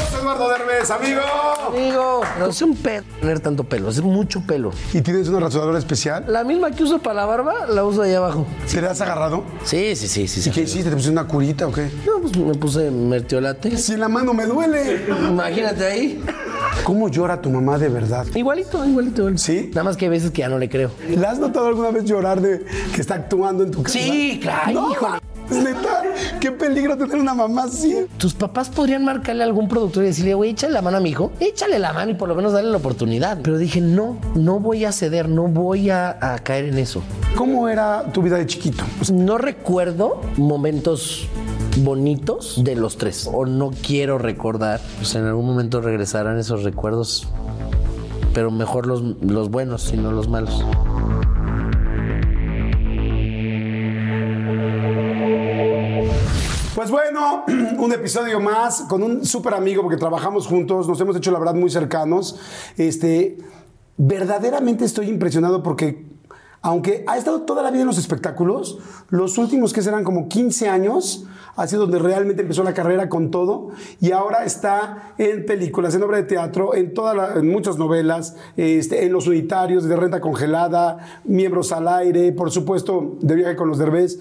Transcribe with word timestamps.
José 0.00 0.16
Eduardo 0.20 0.48
Derbez, 0.48 0.90
amigo. 0.90 1.20
Amigo, 1.68 2.22
no 2.38 2.46
es 2.46 2.62
un 2.62 2.74
pedo 2.74 3.04
tener 3.20 3.40
tanto 3.40 3.64
pelo, 3.64 3.88
es 3.90 4.00
mucho 4.00 4.40
pelo. 4.40 4.70
¿Y 4.92 5.00
tienes 5.02 5.28
una 5.28 5.40
rasuradora 5.40 5.78
especial? 5.78 6.24
La 6.28 6.42
misma 6.44 6.70
que 6.70 6.82
uso 6.84 6.98
para 7.00 7.14
la 7.16 7.26
barba, 7.26 7.66
la 7.68 7.84
uso 7.84 8.02
ahí 8.02 8.14
abajo. 8.14 8.46
¿Te 8.70 8.80
la 8.80 8.90
has 8.92 9.00
agarrado? 9.00 9.44
Sí, 9.64 9.94
sí, 9.96 10.08
sí, 10.08 10.26
sí. 10.26 10.40
¿Y 10.40 10.42
sí. 10.44 10.50
qué 10.50 10.62
hiciste? 10.62 10.84
¿Te 10.84 10.96
pusiste 10.96 11.10
una 11.12 11.26
curita 11.26 11.66
o 11.66 11.72
qué? 11.72 11.90
No, 12.06 12.20
pues 12.20 12.36
me 12.36 12.54
puse 12.54 12.90
mertiolate. 12.90 13.76
Si 13.76 13.92
en 13.92 14.00
la 14.00 14.08
mano 14.08 14.32
me 14.32 14.46
duele. 14.46 15.04
Imagínate 15.28 15.84
ahí. 15.84 16.24
¿Cómo 16.84 17.08
llora 17.08 17.40
tu 17.40 17.50
mamá 17.50 17.78
de 17.78 17.88
verdad? 17.88 18.26
Igualito, 18.34 18.84
igualito. 18.86 19.20
igualito. 19.22 19.38
¿Sí? 19.38 19.68
Nada 19.74 19.84
más 19.84 19.96
que 19.96 20.06
hay 20.06 20.10
veces 20.10 20.30
que 20.30 20.38
ya 20.40 20.48
no 20.48 20.58
le 20.58 20.68
creo. 20.68 20.90
¿La 21.16 21.30
has 21.30 21.38
notado 21.38 21.66
alguna 21.66 21.90
vez 21.90 22.04
llorar 22.04 22.40
de 22.40 22.64
que 22.94 23.00
está 23.00 23.14
actuando 23.16 23.64
en 23.64 23.70
tu 23.70 23.82
casa? 23.82 23.98
Sí, 23.98 24.38
claro, 24.42 24.72
No, 24.72 25.20
neta, 25.50 26.02
qué 26.40 26.50
peligro 26.52 26.96
tener 26.96 27.16
una 27.16 27.34
mamá 27.34 27.64
así. 27.64 28.06
Tus 28.16 28.34
papás 28.34 28.68
podrían 28.68 29.04
marcarle 29.04 29.42
a 29.42 29.46
algún 29.46 29.68
productor 29.68 30.04
y 30.04 30.06
decirle, 30.08 30.34
güey, 30.34 30.50
échale 30.50 30.72
la 30.72 30.82
mano 30.82 30.98
a 30.98 31.00
mi 31.00 31.10
hijo, 31.10 31.32
échale 31.40 31.78
la 31.78 31.92
mano 31.92 32.10
y 32.10 32.14
por 32.14 32.28
lo 32.28 32.34
menos 32.34 32.52
darle 32.52 32.70
la 32.70 32.76
oportunidad. 32.76 33.38
Pero 33.42 33.58
dije, 33.58 33.80
no, 33.80 34.18
no 34.34 34.60
voy 34.60 34.84
a 34.84 34.92
ceder, 34.92 35.28
no 35.28 35.48
voy 35.48 35.90
a, 35.90 36.18
a 36.20 36.38
caer 36.40 36.66
en 36.66 36.78
eso. 36.78 37.02
¿Cómo 37.36 37.68
era 37.68 38.04
tu 38.12 38.22
vida 38.22 38.36
de 38.36 38.46
chiquito? 38.46 38.84
No 39.12 39.38
recuerdo 39.38 40.20
momentos 40.36 41.28
bonitos 41.78 42.62
de 42.62 42.76
los 42.76 42.96
tres. 42.96 43.28
O 43.32 43.46
no 43.46 43.70
quiero 43.70 44.18
recordar. 44.18 44.80
Pues 44.98 45.14
en 45.14 45.26
algún 45.26 45.46
momento 45.46 45.80
regresarán 45.80 46.38
esos 46.38 46.62
recuerdos. 46.62 47.28
Pero 48.34 48.50
mejor 48.50 48.86
los, 48.86 49.02
los 49.20 49.50
buenos 49.50 49.92
y 49.92 49.96
no 49.96 50.12
los 50.12 50.28
malos. 50.28 50.64
Pues 56.74 56.88
bueno, 56.88 57.44
un 57.78 57.92
episodio 57.92 58.38
más 58.38 58.82
con 58.82 59.02
un 59.02 59.26
súper 59.26 59.54
amigo 59.54 59.82
porque 59.82 59.96
trabajamos 59.96 60.46
juntos, 60.46 60.86
nos 60.86 61.00
hemos 61.00 61.16
hecho 61.16 61.32
la 61.32 61.40
verdad 61.40 61.54
muy 61.54 61.68
cercanos. 61.68 62.38
Este, 62.76 63.38
verdaderamente 63.96 64.84
estoy 64.84 65.08
impresionado 65.08 65.64
porque 65.64 66.06
aunque 66.62 67.04
ha 67.08 67.16
estado 67.18 67.42
toda 67.42 67.64
la 67.64 67.72
vida 67.72 67.80
en 67.80 67.88
los 67.88 67.98
espectáculos, 67.98 68.78
los 69.08 69.36
últimos 69.36 69.72
que 69.72 69.82
serán 69.82 70.04
como 70.04 70.28
15 70.28 70.68
años 70.68 71.26
ha 71.56 71.66
sido 71.66 71.82
donde 71.82 71.98
realmente 71.98 72.42
empezó 72.42 72.62
la 72.62 72.72
carrera 72.72 73.08
con 73.08 73.32
todo 73.32 73.70
y 74.00 74.12
ahora 74.12 74.44
está 74.44 75.14
en 75.18 75.46
películas, 75.46 75.96
en 75.96 76.04
obra 76.04 76.18
de 76.18 76.22
teatro, 76.22 76.76
en, 76.76 76.94
toda 76.94 77.34
en 77.38 77.50
muchas 77.50 77.78
novelas, 77.78 78.36
este, 78.56 79.04
en 79.04 79.12
los 79.12 79.26
unitarios 79.26 79.84
de 79.84 79.96
renta 79.96 80.20
congelada, 80.20 81.20
miembros 81.24 81.72
al 81.72 81.88
aire, 81.88 82.30
por 82.32 82.52
supuesto, 82.52 83.16
de 83.20 83.34
viaje 83.34 83.56
con 83.56 83.68
los 83.68 83.78
derbés. 83.78 84.20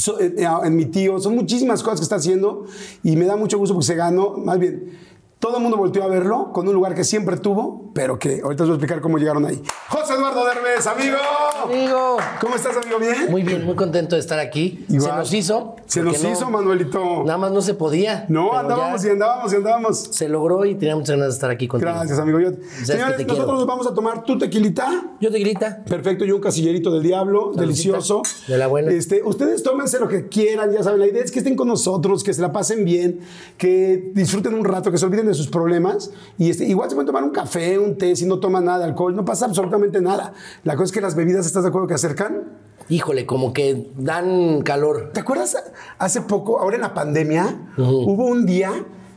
So- 0.00 0.18
eh, 0.20 0.34
eh, 0.38 0.46
en 0.64 0.76
mi 0.76 0.86
tío, 0.86 1.18
son 1.20 1.34
muchísimas 1.34 1.82
cosas 1.82 2.00
que 2.00 2.04
está 2.04 2.16
haciendo 2.16 2.64
y 3.02 3.16
me 3.16 3.26
da 3.26 3.36
mucho 3.36 3.58
gusto 3.58 3.74
porque 3.74 3.86
se 3.86 3.94
ganó, 3.94 4.30
más 4.38 4.58
bien, 4.58 4.98
todo 5.38 5.56
el 5.56 5.62
mundo 5.62 5.76
volteó 5.78 6.02
a 6.04 6.06
verlo 6.06 6.52
con 6.52 6.68
un 6.68 6.74
lugar 6.74 6.94
que 6.94 7.02
siempre 7.04 7.36
tuvo, 7.38 7.90
pero 7.94 8.18
que 8.18 8.40
ahorita 8.42 8.64
os 8.64 8.68
voy 8.68 8.74
a 8.74 8.76
explicar 8.76 9.00
cómo 9.00 9.16
llegaron 9.18 9.44
ahí. 9.46 9.62
José 9.88 10.14
Eduardo 10.14 10.44
Derbez, 10.46 10.86
amigo. 10.86 11.16
Amigo. 11.64 12.16
¿Cómo 12.40 12.56
estás, 12.56 12.76
amigo? 12.76 12.98
¿Bien? 12.98 13.30
Muy 13.30 13.42
bien, 13.42 13.64
muy 13.64 13.74
contento 13.74 14.16
de 14.16 14.20
estar 14.20 14.38
aquí. 14.38 14.84
Igual. 14.88 15.10
Se 15.10 15.16
nos 15.16 15.32
hizo. 15.34 15.76
Se 15.90 16.02
nos 16.04 16.22
hizo, 16.22 16.48
Manuelito. 16.50 17.24
Nada 17.24 17.36
más 17.36 17.50
no 17.50 17.60
se 17.60 17.74
podía. 17.74 18.24
No, 18.28 18.52
andábamos 18.56 19.04
y 19.04 19.08
andábamos 19.08 19.52
y 19.52 19.56
andábamos. 19.56 19.98
Se 19.98 20.28
logró 20.28 20.64
y 20.64 20.76
tenía 20.76 20.94
muchas 20.94 21.16
ganas 21.16 21.28
de 21.28 21.34
estar 21.34 21.50
aquí 21.50 21.66
contigo. 21.66 21.90
Gracias, 21.90 22.16
amigo. 22.20 22.38
Yo- 22.38 22.50
Señores, 22.84 23.16
nosotros 23.18 23.26
quiero. 23.38 23.52
nos 23.54 23.66
vamos 23.66 23.86
a 23.88 23.94
tomar 23.94 24.22
tu 24.22 24.38
tequilita. 24.38 25.16
Yo 25.20 25.32
te 25.32 25.40
grita. 25.40 25.82
Perfecto, 25.84 26.24
y 26.24 26.30
un 26.30 26.40
casillerito 26.40 26.92
del 26.92 27.02
diablo, 27.02 27.50
delicioso. 27.56 28.22
De 28.46 28.56
la 28.56 28.68
buena. 28.68 28.92
Este, 28.92 29.20
ustedes 29.24 29.64
tómense 29.64 29.98
lo 29.98 30.06
que 30.06 30.28
quieran, 30.28 30.70
ya 30.70 30.84
saben, 30.84 31.00
la 31.00 31.08
idea 31.08 31.24
es 31.24 31.32
que 31.32 31.40
estén 31.40 31.56
con 31.56 31.66
nosotros, 31.66 32.22
que 32.22 32.34
se 32.34 32.40
la 32.40 32.52
pasen 32.52 32.84
bien, 32.84 33.20
que 33.58 34.12
disfruten 34.14 34.54
un 34.54 34.64
rato, 34.64 34.92
que 34.92 34.98
se 34.98 35.06
olviden 35.06 35.26
de 35.26 35.34
sus 35.34 35.48
problemas. 35.48 36.12
Y 36.38 36.50
este, 36.50 36.66
igual 36.66 36.88
se 36.88 36.94
pueden 36.94 37.06
tomar 37.08 37.24
un 37.24 37.30
café, 37.30 37.80
un 37.80 37.98
té, 37.98 38.14
si 38.14 38.26
no 38.26 38.38
toman 38.38 38.64
nada 38.64 38.78
de 38.78 38.84
alcohol, 38.84 39.16
no 39.16 39.24
pasa 39.24 39.46
absolutamente 39.46 40.00
nada. 40.00 40.34
La 40.62 40.74
cosa 40.76 40.84
es 40.84 40.92
que 40.92 41.00
las 41.00 41.16
bebidas, 41.16 41.46
¿estás 41.46 41.64
de 41.64 41.68
acuerdo 41.70 41.88
que 41.88 41.94
acercan? 41.94 42.69
Híjole, 42.90 43.24
como 43.24 43.52
que 43.52 43.86
dan 43.96 44.62
calor. 44.62 45.10
¿Te 45.14 45.20
acuerdas 45.20 45.56
hace 45.98 46.20
poco, 46.22 46.58
ahora 46.58 46.76
en 46.76 46.82
la 46.82 46.92
pandemia, 46.92 47.68
hubo 47.78 48.26
un 48.26 48.44
día 48.46 48.72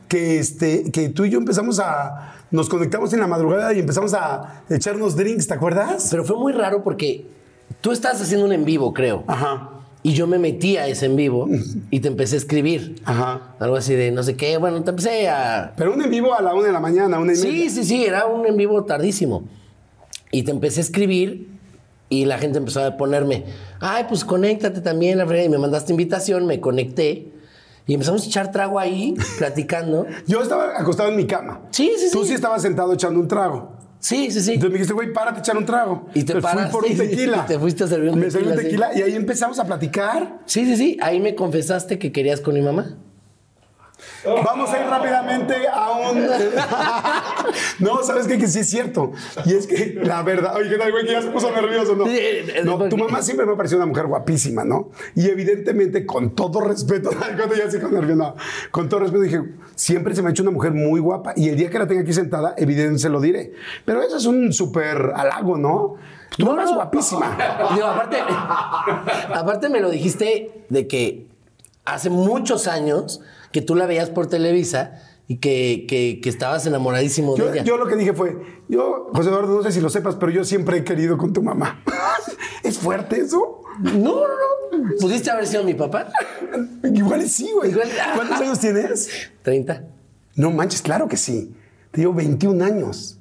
que, 0.08 0.40
este, 0.40 0.92
que 0.92 1.10
tú 1.10 1.26
y 1.26 1.32
yo 1.32 1.40
empezamos 1.40 1.80
a, 1.80 2.36
nos 2.52 2.70
conectamos 2.70 3.12
en 3.14 3.20
la 3.20 3.28
madrugada 3.28 3.74
y 3.74 3.80
empezamos 3.80 4.14
a 4.14 4.64
echarnos 4.70 5.16
drinks, 5.16 5.48
¿te 5.48 5.56
acuerdas? 5.56 6.10
Pero 6.12 6.24
fue 6.24 6.38
muy 6.38 6.54
raro 6.54 6.84
porque 6.84 7.26
tú 7.82 7.92
estabas 7.92 8.22
haciendo 8.22 8.46
un 8.46 8.54
en 8.54 8.64
vivo, 8.64 8.94
creo. 8.94 9.24
Ajá. 9.26 9.72
Y 10.04 10.14
yo 10.14 10.28
me 10.28 10.38
metí 10.38 10.76
a 10.78 10.86
ese 10.86 11.06
en 11.08 11.16
vivo 11.16 11.48
y 11.90 12.02
te 12.02 12.10
empecé 12.10 12.36
a 12.36 12.40
escribir. 12.40 13.02
Ajá. 13.06 13.56
Algo 13.60 13.78
así 13.78 13.96
de 13.96 14.12
no 14.12 14.22
sé 14.22 14.36
qué. 14.36 14.58
Bueno, 14.58 14.84
te 14.84 14.90
empecé 14.90 15.30
a. 15.30 15.74
Pero 15.78 15.94
un 15.94 16.02
en 16.02 16.12
vivo 16.12 16.34
a 16.36 16.42
la 16.42 16.54
una 16.54 16.66
de 16.68 16.74
la 16.74 16.82
mañana, 16.82 17.20
una 17.20 17.32
y 17.32 17.36
Sí, 17.38 17.48
media. 17.48 17.70
sí, 17.70 17.84
sí, 17.86 18.06
era 18.06 18.26
un 18.26 18.46
en 18.46 18.58
vivo 18.58 18.84
tardísimo. 18.84 19.46
Y 20.30 20.44
te 20.44 20.52
empecé 20.52 20.82
a 20.82 20.84
escribir 20.84 21.53
y 22.10 22.26
la 22.26 22.38
gente 22.38 22.58
empezó 22.60 22.84
a 22.84 22.96
ponerme, 22.98 23.46
ay, 23.80 24.06
pues 24.08 24.24
conéctate 24.26 24.82
también, 24.82 25.18
la. 25.18 25.46
Y 25.46 25.50
me 25.50 25.58
mandaste 25.58 25.92
invitación, 25.94 26.46
me 26.46 26.60
conecté 26.60 27.32
y 27.86 27.94
empezamos 27.94 28.24
a 28.24 28.28
echar 28.28 28.52
trago 28.52 28.80
ahí, 28.80 29.16
platicando. 29.38 30.06
Yo 30.28 30.42
estaba 30.42 30.80
acostado 30.80 31.10
en 31.10 31.16
mi 31.16 31.26
cama. 31.26 31.62
Sí, 31.72 31.92
sí, 31.98 32.10
Tú 32.12 32.22
sí. 32.24 32.30
sí 32.30 32.34
estabas 32.36 32.62
sentado 32.62 32.94
echando 32.94 33.20
un 33.20 33.28
trago. 33.28 33.74
Sí, 34.00 34.32
sí, 34.32 34.42
sí. 34.42 34.52
Entonces 34.56 34.70
me 34.72 34.74
dijiste, 34.74 34.94
güey, 34.94 35.14
párate 35.14 35.38
a 35.38 35.40
echar 35.40 35.58
un 35.58 35.66
trago. 35.66 36.08
Y 36.14 36.24
te 36.24 36.40
paraste 36.42 36.72
Fui 36.72 36.82
por 36.82 36.92
un 36.92 36.98
tequila. 37.10 37.44
y 37.46 37.48
te 37.48 37.60
fuiste 37.60 37.84
a 37.86 37.88
servir 37.88 38.10
un 38.12 38.20
Me 38.20 38.30
serví 38.30 38.50
un 38.50 38.56
tequila, 38.56 38.90
tequila 38.90 39.08
y 39.08 39.10
ahí 39.10 39.16
empezamos 39.16 39.60
a 39.60 39.66
platicar. 39.66 40.40
Sí, 40.46 40.66
sí, 40.66 40.76
sí. 40.76 40.98
Ahí 41.02 41.20
me 41.22 41.36
confesaste 41.36 42.00
que 42.00 42.12
querías 42.12 42.42
con 42.42 42.54
mi 42.54 42.62
mamá. 42.62 42.98
Vamos 44.26 44.72
a 44.72 44.80
ir 44.80 44.88
rápidamente 44.88 45.56
a 45.72 45.92
un. 45.92 46.28
no, 47.80 48.04
¿sabes 48.04 48.28
qué? 48.28 48.38
Que 48.38 48.48
sí 48.48 48.60
es 48.60 48.70
cierto. 48.70 49.12
Y 49.46 49.54
es 49.54 49.68
que 49.68 50.00
la 50.02 50.24
verdad. 50.24 50.56
Oye, 50.56 50.70
¿qué 50.70 50.78
tal, 50.78 50.92
güey? 50.92 51.06
Que 51.06 51.12
ya 51.12 51.22
se 51.22 51.30
puso 51.30 51.52
nervioso, 51.52 51.96
¿no? 51.96 52.06
No, 52.64 52.90
tu 52.90 52.98
mamá 52.98 53.22
siempre 53.22 53.46
me 53.46 53.54
ha 53.54 53.56
parecido 53.58 53.80
una 53.80 53.88
mujer 53.88 54.08
guapísima, 54.08 54.64
¿no? 54.64 54.92
Y 55.16 55.28
evidentemente, 55.28 56.06
con 56.06 56.36
todo 56.36 56.62
respeto, 56.62 57.10
cuando 57.38 57.56
ya 57.56 57.70
se 57.70 57.82
con 57.82 57.94
nervio, 57.94 58.16
no. 58.16 58.36
Con 58.72 58.88
todo 58.88 59.02
respeto, 59.02 59.24
dije, 59.24 59.42
siempre 59.76 60.16
se 60.16 60.22
me 60.22 60.30
ha 60.30 60.32
hecho 60.32 60.44
una 60.44 60.52
mujer 60.52 60.72
muy 60.72 61.00
guapa. 61.00 61.34
Y 61.36 61.50
el 61.50 61.58
día 61.58 61.70
que 61.70 61.80
la 61.80 61.88
tenga 61.88 62.02
aquí 62.02 62.14
sentada, 62.14 62.54
evidentemente 62.58 63.02
se 63.02 63.10
lo 63.10 63.20
diré. 63.20 63.54
Pero 63.86 64.02
eso 64.02 64.18
es 64.18 64.26
un 64.26 64.54
súper 64.54 65.12
halago, 65.16 65.58
¿no? 65.58 65.96
Tu 66.38 66.46
mamá 66.46 66.64
es 66.64 66.72
guapísima. 66.72 67.38
Digo, 67.76 67.88
aparte, 67.88 68.18
aparte 69.34 69.70
me 69.70 69.82
lo 69.82 69.90
dijiste 69.90 70.66
de 70.70 70.88
que 70.88 71.28
hace 71.86 72.10
muchos 72.10 72.68
años 72.68 73.22
que 73.54 73.62
tú 73.62 73.76
la 73.76 73.86
veías 73.86 74.10
por 74.10 74.28
Televisa 74.28 75.02
y 75.28 75.38
que, 75.38 75.86
que- 75.88 76.20
que 76.22 76.30
estabas 76.30 76.66
enamoradísimo 76.66 77.38
Yo, 77.38 77.46
de 77.46 77.52
ella. 77.60 77.64
yo 77.64 77.78
lo 77.78 77.88
que 77.88 77.96
dije 77.96 78.12
fue, 78.14 78.36
yo, 78.68 79.10
José 79.14 79.30
Eduardo, 79.30 79.56
no 79.56 79.64
sé 79.64 79.72
si 79.72 79.80
lo 79.80 79.90
sepas, 79.90 80.16
pero 80.16 80.32
yo 80.34 80.44
siempre 80.44 80.78
he 80.80 80.84
querido 80.84 81.18
con 81.18 81.32
tu 81.32 81.42
mamá. 81.42 81.82
¿Es 82.64 82.78
fuerte 82.78 83.22
eso? 83.22 83.62
No, 83.80 83.92
no, 83.94 84.28
no. 84.78 84.90
¿Pudiste 85.00 85.32
haber 85.32 85.48
sido 85.48 85.64
mi 85.64 85.74
papá? 85.76 86.10
Igual 86.84 87.30
sí, 87.30 87.50
güey. 87.54 87.72
Igual- 87.72 87.90
¿Cuántos 88.16 88.42
años 88.42 88.60
tienes? 88.60 89.10
30. 89.44 89.84
No 90.36 90.52
manches, 90.52 90.82
claro 90.82 91.08
que 91.08 91.16
sí. 91.18 91.56
Te 91.92 92.02
llevo 92.02 92.14
21 92.16 92.64
años. 92.66 93.18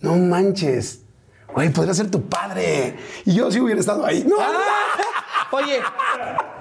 No 0.00 0.16
manches. 0.16 1.02
Güey, 1.52 1.70
podría 1.72 1.92
ser 1.94 2.10
tu 2.10 2.22
padre. 2.28 2.96
Y 3.26 3.34
yo 3.34 3.50
sí 3.50 3.60
hubiera 3.60 3.80
estado 3.80 4.06
ahí. 4.06 4.24
No, 4.26 4.36
Oye, 5.52 5.80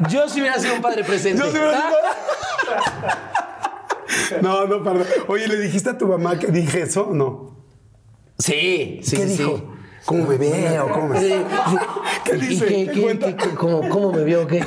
yo 0.09 0.27
si 0.27 0.39
hubiera 0.41 0.57
sido 0.57 0.73
un 0.75 0.81
padre 0.81 1.03
presente. 1.03 1.37
Yo 1.43 1.51
sí 1.51 1.57
hubiera 1.57 1.77
¿Ah? 1.77 1.89
sido- 1.89 2.48
No, 4.41 4.65
no, 4.67 4.83
perdón. 4.83 5.05
Oye, 5.27 5.47
¿le 5.47 5.57
dijiste 5.59 5.89
a 5.91 5.97
tu 5.97 6.07
mamá 6.07 6.37
que 6.37 6.47
dije 6.47 6.81
eso 6.81 7.07
o 7.09 7.13
no? 7.13 7.55
Sí, 8.37 8.99
sí, 9.03 9.15
¿Qué 9.17 9.27
sí, 9.27 9.37
dijo? 9.37 9.57
sí. 9.57 9.63
¿Cómo 10.05 10.25
me 10.27 10.37
veo? 10.37 10.89
¿Cómo 10.91 11.07
me. 11.09 11.19
¿Qué 12.23 12.35
¿Y 12.35 12.39
dice? 12.39 12.65
qué- 12.65 12.85
¿Qué 12.87 12.91
qué- 12.93 13.01
cuenta? 13.01 13.25
qué- 13.27 13.35
qué- 13.49 13.55
cómo, 13.55 13.87
cómo 13.89 14.11
me 14.11 14.23
vio? 14.23 14.47
¿Qué? 14.47 14.63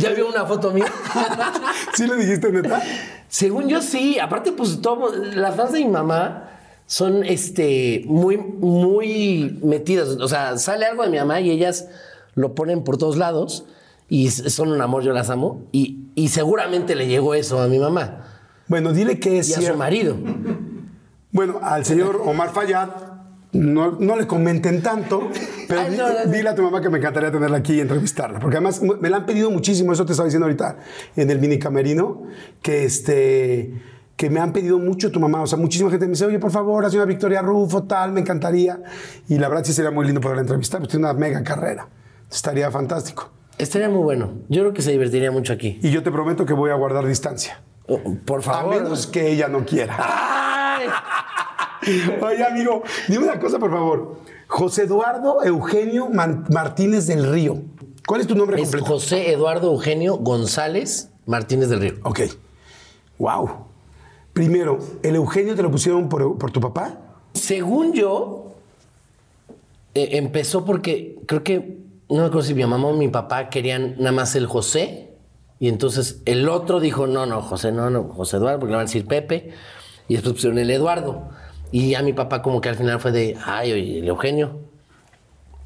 ¿Ya 0.00 0.10
vio 0.10 0.28
una 0.28 0.44
foto 0.44 0.70
mía? 0.70 0.86
¿Sí 1.94 2.06
le 2.06 2.16
dijiste 2.16 2.50
neta? 2.52 2.82
Según 3.28 3.68
yo 3.68 3.80
sí, 3.82 4.18
aparte 4.18 4.52
pues 4.52 4.80
todo, 4.80 5.12
las 5.14 5.56
fans 5.56 5.72
de 5.72 5.80
mi 5.80 5.88
mamá 5.90 6.50
son 6.86 7.24
este 7.24 8.02
muy 8.06 8.36
muy 8.36 9.58
metidas, 9.62 10.08
o 10.10 10.28
sea, 10.28 10.56
sale 10.58 10.86
algo 10.86 11.02
de 11.02 11.10
mi 11.10 11.18
mamá 11.18 11.40
y 11.40 11.50
ellas 11.50 11.88
lo 12.34 12.54
ponen 12.54 12.84
por 12.84 12.98
todos 12.98 13.16
lados 13.16 13.64
y 14.08 14.30
son 14.30 14.70
un 14.70 14.80
amor, 14.80 15.02
yo 15.02 15.12
las 15.12 15.30
amo 15.30 15.66
y, 15.72 16.10
y 16.14 16.28
seguramente 16.28 16.94
le 16.94 17.08
llegó 17.08 17.34
eso 17.34 17.60
a 17.60 17.68
mi 17.68 17.78
mamá 17.78 18.24
Bueno, 18.68 18.92
dile 18.92 19.18
que 19.18 19.38
es 19.38 19.48
y 19.48 19.54
a 19.54 19.72
su 19.72 19.76
marido. 19.76 20.16
Bueno, 21.32 21.58
al 21.62 21.84
señor 21.84 22.22
Omar 22.24 22.50
Fayad 22.50 22.88
no, 23.52 23.92
no 23.92 24.16
le 24.16 24.26
comenten 24.26 24.82
tanto, 24.82 25.30
pero 25.68 25.80
Ay, 25.80 25.96
no, 25.96 26.08
no, 26.08 26.30
dile 26.30 26.50
a 26.50 26.54
tu 26.54 26.62
mamá 26.62 26.80
que 26.80 26.90
me 26.90 26.98
encantaría 26.98 27.30
tenerla 27.30 27.58
aquí 27.58 27.74
y 27.74 27.80
entrevistarla, 27.80 28.38
porque 28.38 28.56
además 28.56 28.82
me 28.82 29.08
la 29.08 29.18
han 29.18 29.26
pedido 29.26 29.50
muchísimo, 29.50 29.92
eso 29.92 30.04
te 30.04 30.12
estaba 30.12 30.26
diciendo 30.26 30.46
ahorita 30.46 30.78
en 31.16 31.30
el 31.30 31.38
mini 31.38 31.58
camerino, 31.58 32.24
que 32.62 32.84
este 32.84 33.72
que 34.16 34.30
me 34.30 34.40
han 34.40 34.52
pedido 34.52 34.78
mucho 34.78 35.12
tu 35.12 35.20
mamá, 35.20 35.42
o 35.42 35.46
sea, 35.46 35.58
muchísima 35.58 35.90
gente 35.90 36.06
me 36.06 36.12
dice, 36.12 36.24
oye, 36.24 36.38
por 36.38 36.50
favor, 36.50 36.82
la 36.82 36.88
señora 36.88 37.06
Victoria 37.06 37.42
Rufo, 37.42 37.82
tal, 37.84 38.12
me 38.12 38.20
encantaría. 38.20 38.82
Y 39.28 39.38
la 39.38 39.48
verdad 39.48 39.64
sí 39.64 39.74
sería 39.74 39.90
muy 39.90 40.06
lindo 40.06 40.22
poderla 40.22 40.40
entrevistar, 40.40 40.80
pues 40.80 40.90
tiene 40.90 41.04
una 41.04 41.12
mega 41.12 41.42
carrera, 41.42 41.86
estaría 42.30 42.70
fantástico. 42.70 43.30
Estaría 43.58 43.88
muy 43.88 44.02
bueno. 44.02 44.30
Yo 44.48 44.62
creo 44.62 44.72
que 44.74 44.82
se 44.82 44.90
divertiría 44.92 45.30
mucho 45.30 45.52
aquí. 45.52 45.78
Y 45.82 45.90
yo 45.90 46.02
te 46.02 46.10
prometo 46.10 46.44
que 46.44 46.52
voy 46.52 46.70
a 46.70 46.74
guardar 46.74 47.06
distancia, 47.06 47.62
Oh, 47.88 48.00
Por 48.24 48.40
a 48.40 48.42
favor. 48.42 48.74
menos 48.82 49.06
que 49.06 49.30
ella 49.30 49.48
no 49.48 49.64
quiera. 49.64 49.96
Ay. 49.98 50.88
Oye, 52.22 52.44
amigo, 52.44 52.82
dime 53.08 53.24
una 53.24 53.38
cosa, 53.38 53.58
por 53.58 53.70
favor. 53.70 54.16
José 54.48 54.82
Eduardo 54.84 55.42
Eugenio 55.44 56.08
Man- 56.10 56.44
Martínez 56.52 57.06
del 57.06 57.30
Río. 57.30 57.62
¿Cuál 58.06 58.20
es 58.20 58.26
tu 58.26 58.34
nombre 58.34 58.56
Es 58.60 58.62
completo? 58.68 58.86
José 58.86 59.30
Eduardo 59.32 59.70
Eugenio 59.72 60.16
González 60.16 61.10
Martínez 61.26 61.68
del 61.68 61.80
Río. 61.80 61.94
Ok. 62.02 62.20
Wow. 63.18 63.66
Primero, 64.32 64.78
¿el 65.02 65.14
Eugenio 65.16 65.54
te 65.54 65.62
lo 65.62 65.70
pusieron 65.70 66.08
por, 66.08 66.36
por 66.38 66.50
tu 66.50 66.60
papá? 66.60 66.98
Según 67.34 67.92
yo, 67.92 68.54
eh, 69.94 70.10
empezó 70.12 70.64
porque 70.64 71.18
creo 71.26 71.42
que, 71.42 71.78
no 72.08 72.16
me 72.16 72.26
acuerdo 72.26 72.42
si 72.42 72.54
mi 72.54 72.64
mamá 72.64 72.88
o 72.88 72.92
mi 72.94 73.08
papá 73.08 73.48
querían 73.50 73.96
nada 73.98 74.12
más 74.12 74.36
el 74.36 74.46
José. 74.46 75.12
Y 75.58 75.68
entonces 75.68 76.20
el 76.26 76.48
otro 76.48 76.80
dijo, 76.80 77.06
no, 77.06 77.24
no, 77.26 77.40
José, 77.42 77.72
no, 77.72 77.88
no, 77.90 78.04
José 78.04 78.36
Eduardo, 78.36 78.60
porque 78.60 78.72
le 78.72 78.76
van 78.76 78.82
a 78.84 78.86
decir 78.88 79.06
Pepe. 79.06 79.50
Y 80.08 80.14
después 80.14 80.34
pusieron 80.34 80.58
el 80.58 80.70
Eduardo. 80.70 81.28
Y 81.72 81.90
ya 81.90 82.02
mi 82.02 82.12
papá 82.12 82.42
como 82.42 82.60
que 82.60 82.68
al 82.68 82.76
final 82.76 83.00
fue 83.00 83.10
de, 83.12 83.36
ay, 83.44 83.72
oye, 83.72 83.98
el 84.00 84.08
Eugenio. 84.08 84.60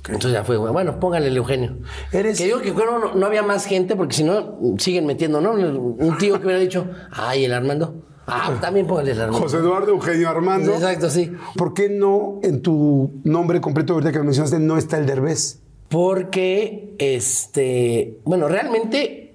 Entonces 0.06 0.32
ya 0.32 0.44
fue, 0.44 0.56
bueno, 0.56 0.98
póngale 0.98 1.26
el 1.28 1.36
Eugenio. 1.36 1.76
Eres- 2.10 2.38
Que 2.38 2.44
digo 2.46 2.60
que 2.60 2.70
bueno, 2.72 2.98
no, 2.98 3.14
no 3.14 3.26
había 3.26 3.42
más 3.42 3.66
gente, 3.66 3.96
porque 3.96 4.14
si 4.14 4.24
no, 4.24 4.56
siguen 4.78 5.04
metiendo, 5.06 5.40
¿no? 5.42 5.52
Un 5.52 6.16
tío 6.18 6.38
que 6.40 6.46
hubiera 6.46 6.60
dicho, 6.60 6.86
ay, 7.10 7.44
el 7.44 7.52
Armando. 7.52 8.06
Ah, 8.26 8.56
también 8.60 8.86
póngale 8.86 9.10
el 9.10 9.20
Armando. 9.20 9.42
José 9.44 9.58
Eduardo 9.58 9.90
Eugenio 9.90 10.28
Armando. 10.30 10.72
Exacto, 10.72 11.10
sí. 11.10 11.32
¿Por 11.56 11.74
qué 11.74 11.90
no 11.90 12.38
en 12.42 12.62
tu 12.62 13.20
nombre 13.24 13.60
completo, 13.60 13.92
ahorita 13.94 14.12
que 14.12 14.18
me 14.20 14.24
mencionaste, 14.26 14.58
no 14.58 14.78
está 14.78 14.96
el 14.98 15.04
Derbez? 15.06 15.59
Porque, 15.90 16.94
este, 16.98 18.20
bueno, 18.24 18.48
realmente 18.48 19.34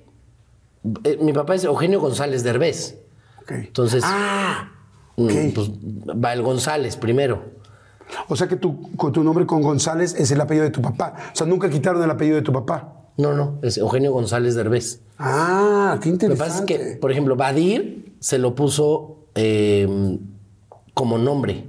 eh, 1.04 1.18
mi 1.22 1.34
papá 1.34 1.56
es 1.56 1.64
Eugenio 1.66 2.00
González 2.00 2.44
Derbez. 2.44 2.98
Ok. 3.42 3.52
Entonces, 3.52 4.04
Ah, 4.06 4.72
mm, 5.18 5.26
ok. 5.26 5.32
pues 5.54 5.70
va 6.24 6.34
el 6.34 6.42
González 6.42 6.96
primero. 6.96 7.44
O 8.30 8.36
sea 8.38 8.48
que 8.48 8.56
tu, 8.56 8.92
con 8.96 9.12
tu 9.12 9.22
nombre 9.24 9.46
con 9.46 9.62
González 9.62 10.16
es 10.18 10.32
el 10.32 10.40
apellido 10.40 10.64
de 10.64 10.72
tu 10.72 10.82
papá. 10.82 11.16
O 11.34 11.36
sea, 11.36 11.46
nunca 11.46 11.70
quitaron 11.70 12.02
el 12.02 12.10
apellido 12.10 12.38
de 12.38 12.42
tu 12.44 12.54
papá. 12.54 12.94
No, 13.18 13.34
no, 13.34 13.60
es 13.62 13.78
Eugenio 13.78 14.14
González 14.14 14.56
Derbez. 14.56 15.02
Ah, 15.20 15.98
qué 16.02 16.10
Lo 16.12 16.18
que 16.18 16.26
interesante. 16.26 16.50
pasa 16.52 16.60
es 16.60 16.66
que, 16.66 16.96
por 16.98 17.12
ejemplo, 17.12 17.36
Badir 17.36 18.14
se 18.20 18.38
lo 18.38 18.56
puso 18.56 19.18
eh, 19.36 20.18
como 20.94 21.18
nombre, 21.18 21.66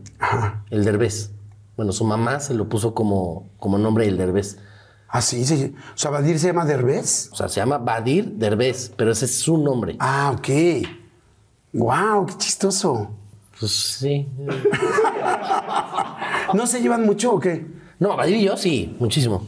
el 0.71 0.85
Derbez. 0.85 1.33
Bueno, 1.77 1.93
su 1.93 2.05
mamá 2.05 2.39
se 2.41 2.55
lo 2.55 2.69
puso 2.69 2.95
como, 2.95 3.49
como 3.59 3.79
nombre 3.79 4.07
el 4.07 4.17
Derbez. 4.17 4.59
Ah, 5.09 5.21
sí, 5.23 5.45
sí. 5.45 5.75
O 5.95 5.97
sea, 5.99 6.11
Badir 6.11 6.39
se 6.39 6.49
llama 6.49 6.65
Derbez. 6.65 7.31
O 7.33 7.37
sea, 7.37 7.49
se 7.49 7.61
llama 7.61 7.79
Badir 7.79 8.33
Derbez, 8.33 8.93
pero 8.97 9.13
ese 9.13 9.25
es 9.27 9.39
su 9.39 9.57
nombre. 9.59 9.97
Ah, 9.99 10.35
ok. 10.37 10.49
Wow, 11.73 12.27
qué 12.27 12.35
chistoso. 12.39 13.11
Pues 13.59 13.73
sí. 13.73 14.27
¿No 16.55 16.67
se 16.67 16.81
llevan 16.81 17.05
mucho 17.05 17.33
o 17.35 17.41
qué? 17.41 17.67
No, 17.99 18.17
Badir 18.17 18.37
y 18.37 18.45
yo 18.45 18.57
sí, 18.57 18.95
muchísimo. 18.99 19.45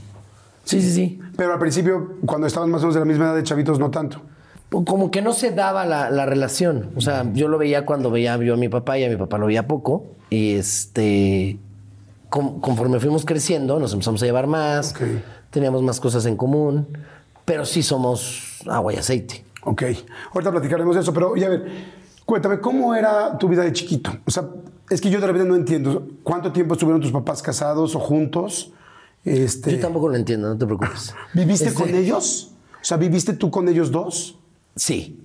Sí, 0.65 0.81
sí, 0.83 0.93
sí. 0.93 1.21
Pero 1.37 1.53
al 1.55 1.59
principio, 1.59 2.17
cuando 2.27 2.47
estaban 2.47 2.71
más 2.71 2.81
o 2.83 2.85
menos 2.85 2.95
de 2.95 3.01
la 3.01 3.07
misma 3.07 3.25
edad 3.27 3.35
de 3.37 3.43
chavitos, 3.43 3.79
no 3.79 3.91
tanto. 3.91 4.21
Como 4.71 5.11
que 5.11 5.23
no 5.23 5.33
se 5.33 5.51
daba 5.51 5.87
la, 5.87 6.11
la 6.11 6.27
relación. 6.27 6.91
O 6.97 7.01
sea, 7.01 7.25
yo 7.33 7.49
lo 7.49 7.57
veía 7.57 7.87
cuando 7.87 8.11
veía 8.11 8.37
yo 8.37 8.55
a 8.55 8.57
mi 8.59 8.69
papá 8.69 8.99
y 8.99 9.05
a 9.05 9.09
mi 9.09 9.17
papá 9.17 9.39
lo 9.39 9.47
veía 9.47 9.67
poco. 9.67 10.05
Y 10.29 10.55
este. 10.57 11.59
con- 12.29 12.61
conforme 12.61 13.01
fuimos 13.01 13.25
creciendo, 13.25 13.79
nos 13.81 13.93
empezamos 13.95 14.23
a 14.23 14.27
llevar 14.27 14.47
más. 14.47 14.93
Ok. 14.93 15.01
Teníamos 15.51 15.83
más 15.83 16.01
cosas 16.01 16.27
en 16.27 16.37
común. 16.37 16.87
Pero 17.45 17.65
sí 17.65 17.83
somos 17.83 18.61
agua 18.67 18.93
y 18.93 18.97
aceite. 18.97 19.45
Ok. 19.65 19.83
Ahorita 20.35 20.51
platicaremos 20.51 20.95
de 20.95 21.03
eso, 21.03 21.13
pero 21.15 21.31
oye, 21.31 21.47
a 21.47 21.49
ver, 21.49 21.67
cuéntame, 22.27 22.61
¿cómo 22.61 22.95
era 22.95 23.37
tu 23.39 23.49
vida 23.49 23.63
de 23.63 23.73
chiquito? 23.73 24.11
O 24.27 24.31
sea, 24.31 24.45
es 24.91 25.01
que 25.01 25.11
yo 25.11 25.21
de 25.21 25.27
repente 25.27 25.49
no 25.49 25.57
entiendo. 25.57 26.07
¿Cuánto 26.23 26.53
tiempo 26.53 26.75
estuvieron 26.75 27.01
tus 27.01 27.13
papás 27.13 27.43
casados 27.43 27.95
o 27.95 27.99
juntos? 28.01 28.73
Este, 29.25 29.73
Yo 29.73 29.81
tampoco 29.81 30.09
lo 30.09 30.17
entiendo, 30.17 30.49
no 30.49 30.57
te 30.59 30.65
preocupes. 30.67 31.15
¿Viviste 31.35 31.69
Este, 31.69 31.81
con 31.83 31.95
ellos? 31.95 32.53
O 32.81 32.85
sea, 32.85 32.97
¿viviste 32.97 33.33
tú 33.33 33.51
con 33.51 33.69
ellos 33.69 33.91
dos? 33.91 34.39
Sí. 34.77 35.21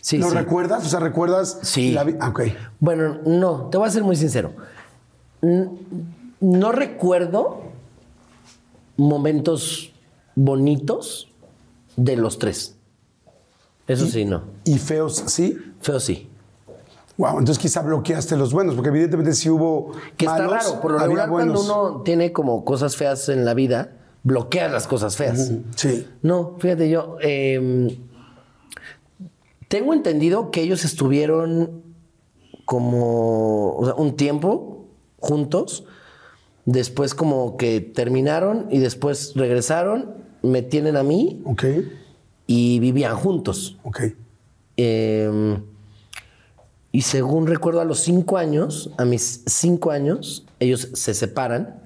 Sí, 0.00 0.18
¿Lo 0.18 0.28
sí. 0.30 0.34
recuerdas? 0.36 0.84
O 0.84 0.88
sea, 0.88 1.00
¿recuerdas? 1.00 1.58
Sí. 1.62 1.92
la 1.92 2.04
vi- 2.04 2.16
ah, 2.20 2.28
ok. 2.30 2.42
Bueno, 2.80 3.18
no, 3.24 3.68
te 3.70 3.78
voy 3.78 3.86
a 3.88 3.90
ser 3.90 4.02
muy 4.02 4.16
sincero. 4.16 4.52
No 6.40 6.72
recuerdo 6.72 7.62
momentos 8.96 9.92
bonitos 10.34 11.28
de 11.96 12.16
los 12.16 12.38
tres. 12.38 12.76
Eso 13.86 14.06
sí, 14.06 14.24
no. 14.24 14.42
¿Y 14.64 14.78
feos, 14.78 15.24
sí? 15.26 15.58
Feo 15.80 16.00
sí. 16.00 16.28
Wow, 17.16 17.38
entonces 17.38 17.58
quizá 17.58 17.82
bloqueaste 17.82 18.36
los 18.36 18.52
buenos, 18.52 18.74
porque 18.74 18.88
evidentemente 18.88 19.34
si 19.34 19.48
hubo 19.48 19.92
Que 20.16 20.24
está 20.24 20.38
malos, 20.38 20.52
raro. 20.52 20.80
Por 20.80 20.92
lo 20.92 20.98
regular, 20.98 21.28
cuando 21.28 21.60
uno 21.60 22.02
tiene 22.02 22.32
como 22.32 22.64
cosas 22.64 22.96
feas 22.96 23.28
en 23.28 23.44
la 23.44 23.54
vida, 23.54 23.96
bloqueas 24.24 24.72
las 24.72 24.86
cosas 24.88 25.16
feas. 25.16 25.52
Sí. 25.76 26.08
No, 26.22 26.56
fíjate, 26.58 26.90
yo 26.90 27.18
eh, 27.20 27.96
tengo 29.68 29.94
entendido 29.94 30.50
que 30.50 30.62
ellos 30.62 30.84
estuvieron 30.84 31.82
como 32.64 33.76
o 33.76 33.84
sea, 33.84 33.94
un 33.94 34.16
tiempo 34.16 34.86
juntos, 35.18 35.84
después 36.66 37.14
como 37.14 37.56
que 37.56 37.80
terminaron 37.80 38.66
y 38.70 38.78
después 38.78 39.32
regresaron, 39.34 40.14
me 40.42 40.62
tienen 40.62 40.96
a 40.96 41.02
mí 41.02 41.42
Ok, 41.44 41.64
y 42.46 42.78
vivían 42.80 43.16
juntos. 43.16 43.78
ok. 43.82 44.00
Eh, 44.76 45.58
y 46.92 47.02
según 47.02 47.46
recuerdo, 47.48 47.80
a 47.80 47.84
los 47.84 48.00
cinco 48.00 48.36
años, 48.38 48.90
a 48.98 49.04
mis 49.04 49.42
cinco 49.46 49.90
años, 49.90 50.46
ellos 50.60 50.90
se 50.94 51.12
separan. 51.14 51.80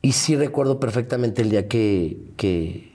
Y 0.00 0.12
sí 0.12 0.34
recuerdo 0.36 0.80
perfectamente 0.80 1.42
el 1.42 1.50
día 1.50 1.68
que, 1.68 2.30
que, 2.38 2.94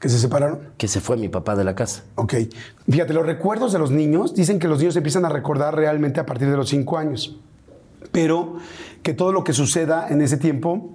¿Que 0.00 0.08
se 0.08 0.18
separaron? 0.18 0.60
que 0.78 0.88
se 0.88 1.00
fue 1.00 1.16
mi 1.18 1.28
papá 1.28 1.56
de 1.56 1.64
la 1.64 1.74
casa. 1.74 2.04
Ok. 2.14 2.34
Fíjate, 2.88 3.12
los 3.12 3.26
recuerdos 3.26 3.72
de 3.72 3.78
los 3.78 3.90
niños, 3.90 4.34
dicen 4.34 4.58
que 4.58 4.66
los 4.68 4.78
niños 4.78 4.96
empiezan 4.96 5.26
a 5.26 5.28
recordar 5.28 5.74
realmente 5.74 6.20
a 6.20 6.26
partir 6.26 6.48
de 6.48 6.56
los 6.56 6.70
cinco 6.70 6.96
años, 6.96 7.36
pero 8.16 8.54
que 9.02 9.12
todo 9.12 9.30
lo 9.30 9.44
que 9.44 9.52
suceda 9.52 10.06
en 10.08 10.22
ese 10.22 10.38
tiempo 10.38 10.94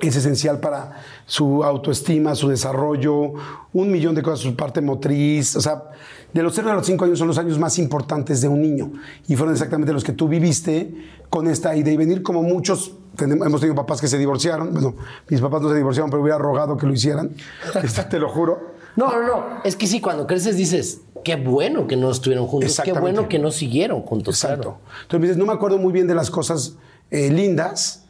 es 0.00 0.16
esencial 0.16 0.58
para 0.58 0.96
su 1.24 1.62
autoestima, 1.62 2.34
su 2.34 2.48
desarrollo, 2.48 3.32
un 3.72 3.92
millón 3.92 4.16
de 4.16 4.22
cosas, 4.22 4.40
su 4.40 4.56
parte 4.56 4.80
motriz, 4.80 5.54
o 5.54 5.60
sea, 5.60 5.84
de 6.32 6.42
los 6.42 6.52
0 6.56 6.72
a 6.72 6.74
los 6.74 6.84
5 6.84 7.04
años 7.04 7.16
son 7.20 7.28
los 7.28 7.38
años 7.38 7.60
más 7.60 7.78
importantes 7.78 8.40
de 8.40 8.48
un 8.48 8.60
niño. 8.60 8.90
Y 9.28 9.36
fueron 9.36 9.54
exactamente 9.54 9.92
los 9.92 10.02
que 10.02 10.12
tú 10.12 10.26
viviste 10.26 10.92
con 11.30 11.46
esta 11.46 11.76
idea. 11.76 11.92
Y 11.94 11.96
venir 11.96 12.24
como 12.24 12.42
muchos, 12.42 12.92
tenemos- 13.14 13.46
hemos 13.46 13.60
tenido 13.60 13.76
papás 13.76 14.00
que 14.00 14.08
se 14.08 14.18
divorciaron, 14.18 14.72
bueno, 14.72 14.96
mis 15.28 15.40
papás 15.40 15.62
no 15.62 15.68
se 15.70 15.76
divorciaron, 15.76 16.10
pero 16.10 16.22
hubiera 16.22 16.38
rogado 16.38 16.76
que 16.76 16.86
lo 16.86 16.92
hicieran, 16.92 17.30
Este, 17.84 18.02
te 18.02 18.18
lo 18.18 18.28
juro. 18.30 18.76
No, 18.96 19.06
no, 19.12 19.26
no. 19.28 19.44
Es 19.64 19.76
que 19.76 19.86
sí, 19.86 20.00
cuando 20.00 20.26
creces 20.26 20.56
dices, 20.56 21.02
qué 21.24 21.36
bueno 21.36 21.86
que 21.86 21.96
no 21.96 22.10
estuvieron 22.10 22.46
juntos, 22.46 22.80
qué 22.84 22.92
bueno 22.92 23.28
que 23.28 23.38
no 23.38 23.50
siguieron 23.50 24.02
juntos. 24.02 24.36
Exacto. 24.42 24.62
claro. 24.62 24.80
Entonces 25.02 25.20
me 25.20 25.26
dices, 25.26 25.38
no 25.38 25.46
me 25.46 25.52
acuerdo 25.52 25.78
muy 25.78 25.92
bien 25.92 26.06
de 26.06 26.14
las 26.14 26.30
cosas 26.30 26.76
eh, 27.10 27.30
lindas, 27.30 28.04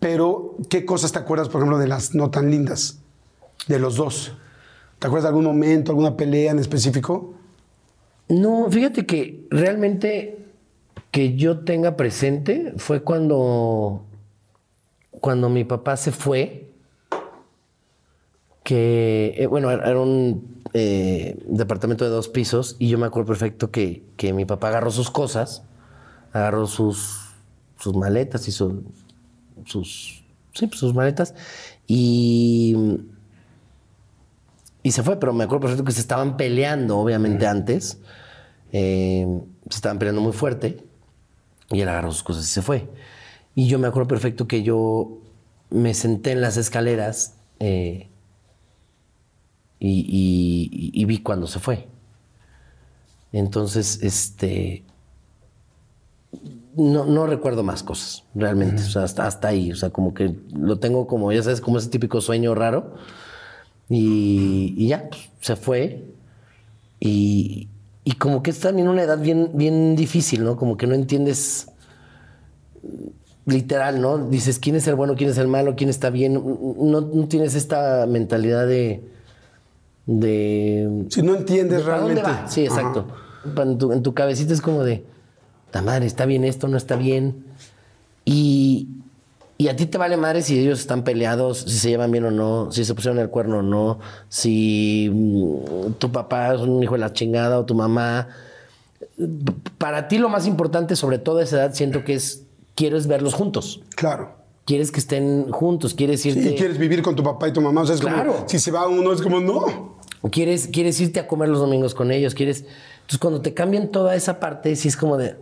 pero 0.00 0.56
¿qué 0.68 0.84
cosas 0.84 1.12
te 1.12 1.18
acuerdas, 1.18 1.48
por 1.48 1.60
ejemplo, 1.60 1.78
de 1.78 1.88
las 1.88 2.14
no 2.14 2.30
tan 2.30 2.50
lindas? 2.50 3.00
De 3.66 3.78
los 3.78 3.96
dos. 3.96 4.32
¿Te 4.98 5.06
acuerdas 5.06 5.24
de 5.24 5.28
algún 5.28 5.44
momento, 5.44 5.92
alguna 5.92 6.16
pelea 6.16 6.52
en 6.52 6.58
específico? 6.58 7.34
No, 8.28 8.70
fíjate 8.70 9.06
que 9.06 9.46
realmente 9.50 10.46
que 11.10 11.36
yo 11.36 11.60
tenga 11.60 11.96
presente 11.96 12.74
fue 12.76 13.02
cuando, 13.02 14.04
cuando 15.10 15.48
mi 15.48 15.64
papá 15.64 15.96
se 15.96 16.12
fue, 16.12 16.68
que, 18.62 19.34
eh, 19.38 19.46
bueno, 19.46 19.70
era 19.70 19.98
un 19.98 20.57
eh, 20.74 21.38
departamento 21.46 22.04
de 22.04 22.10
dos 22.10 22.28
pisos 22.28 22.76
y 22.78 22.88
yo 22.88 22.98
me 22.98 23.06
acuerdo 23.06 23.26
perfecto 23.28 23.70
que, 23.70 24.04
que 24.16 24.32
mi 24.32 24.44
papá 24.44 24.68
agarró 24.68 24.90
sus 24.90 25.10
cosas, 25.10 25.62
agarró 26.32 26.66
sus, 26.66 27.18
sus 27.78 27.94
maletas 27.96 28.48
y 28.48 28.52
su- 28.52 28.84
sus, 29.64 30.24
sí, 30.54 30.66
pues, 30.66 30.78
sus 30.80 30.94
maletas 30.94 31.34
y, 31.86 32.76
y 34.82 34.92
se 34.92 35.02
fue, 35.02 35.18
pero 35.18 35.32
me 35.32 35.44
acuerdo 35.44 35.62
perfecto 35.62 35.84
que 35.84 35.92
se 35.92 36.00
estaban 36.00 36.36
peleando, 36.36 36.98
obviamente, 36.98 37.46
antes. 37.46 37.98
Eh, 38.72 39.26
se 39.68 39.76
estaban 39.76 39.98
peleando 39.98 40.20
muy 40.20 40.32
fuerte. 40.32 40.84
Y 41.70 41.80
él 41.80 41.88
agarró 41.88 42.12
sus 42.12 42.22
cosas 42.22 42.44
y 42.44 42.48
se 42.48 42.62
fue. 42.62 42.88
Y 43.54 43.66
yo 43.68 43.78
me 43.78 43.88
acuerdo 43.88 44.08
perfecto 44.08 44.46
que 44.46 44.62
yo 44.62 45.18
me 45.70 45.92
senté 45.94 46.32
en 46.32 46.40
las 46.40 46.56
escaleras 46.56 47.34
eh, 47.60 48.08
y, 49.80 49.90
y- 50.08 50.90
y 51.02 51.04
vi 51.04 51.18
cuando 51.18 51.46
se 51.46 51.58
fue. 51.60 51.88
Entonces, 53.32 54.00
este. 54.02 54.84
No, 56.76 57.04
no 57.06 57.26
recuerdo 57.26 57.64
más 57.64 57.82
cosas, 57.82 58.24
realmente. 58.34 58.82
O 58.82 58.86
sea, 58.86 59.02
hasta, 59.02 59.26
hasta 59.26 59.48
ahí. 59.48 59.72
O 59.72 59.76
sea, 59.76 59.90
como 59.90 60.14
que 60.14 60.34
lo 60.54 60.78
tengo 60.78 61.06
como, 61.06 61.32
ya 61.32 61.42
sabes, 61.42 61.60
como 61.60 61.78
ese 61.78 61.88
típico 61.88 62.20
sueño 62.20 62.54
raro. 62.54 62.94
Y, 63.88 64.74
y 64.76 64.88
ya, 64.88 65.08
pues, 65.10 65.30
se 65.40 65.56
fue. 65.56 66.04
Y, 67.00 67.68
y 68.04 68.12
como 68.14 68.42
que 68.42 68.50
es 68.50 68.60
también 68.60 68.88
una 68.88 69.02
edad 69.02 69.18
bien, 69.20 69.52
bien 69.54 69.96
difícil, 69.96 70.44
¿no? 70.44 70.56
Como 70.56 70.76
que 70.76 70.86
no 70.86 70.94
entiendes 70.94 71.68
literal, 73.46 74.00
¿no? 74.00 74.18
Dices 74.28 74.58
quién 74.58 74.76
es 74.76 74.86
el 74.88 74.94
bueno, 74.94 75.14
quién 75.16 75.30
es 75.30 75.38
el 75.38 75.48
malo, 75.48 75.74
quién 75.76 75.90
está 75.90 76.10
bien. 76.10 76.34
No, 76.34 77.00
no 77.00 77.28
tienes 77.28 77.54
esta 77.54 78.06
mentalidad 78.06 78.66
de. 78.66 79.02
De. 80.08 81.04
Si 81.10 81.22
no 81.22 81.36
entiendes 81.36 81.78
de 81.78 81.84
¿para 81.84 81.98
dónde 82.00 82.14
realmente. 82.22 82.42
va? 82.44 82.48
Sí, 82.50 82.64
exacto. 82.64 83.06
En 83.56 83.78
tu, 83.78 83.92
en 83.92 84.02
tu 84.02 84.14
cabecita 84.14 84.52
es 84.54 84.60
como 84.60 84.82
de. 84.82 85.04
La 85.72 85.82
madre, 85.82 86.06
está 86.06 86.24
bien 86.26 86.44
esto, 86.44 86.66
no 86.66 86.76
está 86.78 86.96
bien. 86.96 87.44
Y, 88.24 88.88
y 89.58 89.68
a 89.68 89.76
ti 89.76 89.84
te 89.86 89.98
vale 89.98 90.16
madre 90.16 90.40
si 90.42 90.58
ellos 90.58 90.80
están 90.80 91.04
peleados, 91.04 91.58
si 91.58 91.78
se 91.78 91.90
llevan 91.90 92.10
bien 92.10 92.24
o 92.24 92.30
no, 92.30 92.72
si 92.72 92.84
se 92.86 92.94
pusieron 92.94 93.18
el 93.18 93.28
cuerno 93.28 93.58
o 93.58 93.62
no, 93.62 93.98
si 94.30 95.10
mm, 95.12 95.92
tu 95.98 96.10
papá 96.10 96.54
es 96.54 96.60
un 96.62 96.82
hijo 96.82 96.94
de 96.94 97.00
la 97.00 97.12
chingada 97.12 97.58
o 97.58 97.66
tu 97.66 97.74
mamá. 97.74 98.28
Para 99.78 100.08
ti 100.08 100.18
lo 100.18 100.28
más 100.30 100.46
importante, 100.46 100.96
sobre 100.96 101.18
todo 101.18 101.38
a 101.38 101.42
esa 101.42 101.56
edad, 101.56 101.74
siento 101.74 102.02
que 102.04 102.14
es, 102.14 102.44
quieres 102.74 103.06
verlos 103.06 103.34
juntos. 103.34 103.82
Claro. 103.94 104.36
Quieres 104.64 104.90
que 104.92 105.00
estén 105.00 105.50
juntos, 105.50 105.94
quieres 105.94 106.22
Sí, 106.22 106.30
irte... 106.30 106.50
y 106.50 106.54
quieres 106.54 106.78
vivir 106.78 107.02
con 107.02 107.14
tu 107.16 107.22
papá 107.22 107.48
y 107.48 107.52
tu 107.52 107.60
mamá. 107.60 107.82
O 107.82 107.86
sea, 107.86 107.94
es 107.94 108.00
Claro. 108.00 108.32
como, 108.34 108.48
si 108.48 108.58
se 108.58 108.70
va 108.70 108.86
uno, 108.86 109.12
es 109.12 109.20
como, 109.22 109.40
no. 109.40 109.97
Quieres, 110.30 110.68
quieres 110.68 111.00
irte 111.00 111.20
a 111.20 111.26
comer 111.26 111.48
los 111.48 111.60
domingos 111.60 111.94
con 111.94 112.10
ellos, 112.10 112.34
quieres... 112.34 112.64
Entonces, 113.00 113.18
cuando 113.20 113.40
te 113.40 113.54
cambian 113.54 113.88
toda 113.88 114.14
esa 114.14 114.40
parte, 114.40 114.74
sí 114.76 114.88
es 114.88 114.96
como 114.96 115.16
de, 115.16 115.36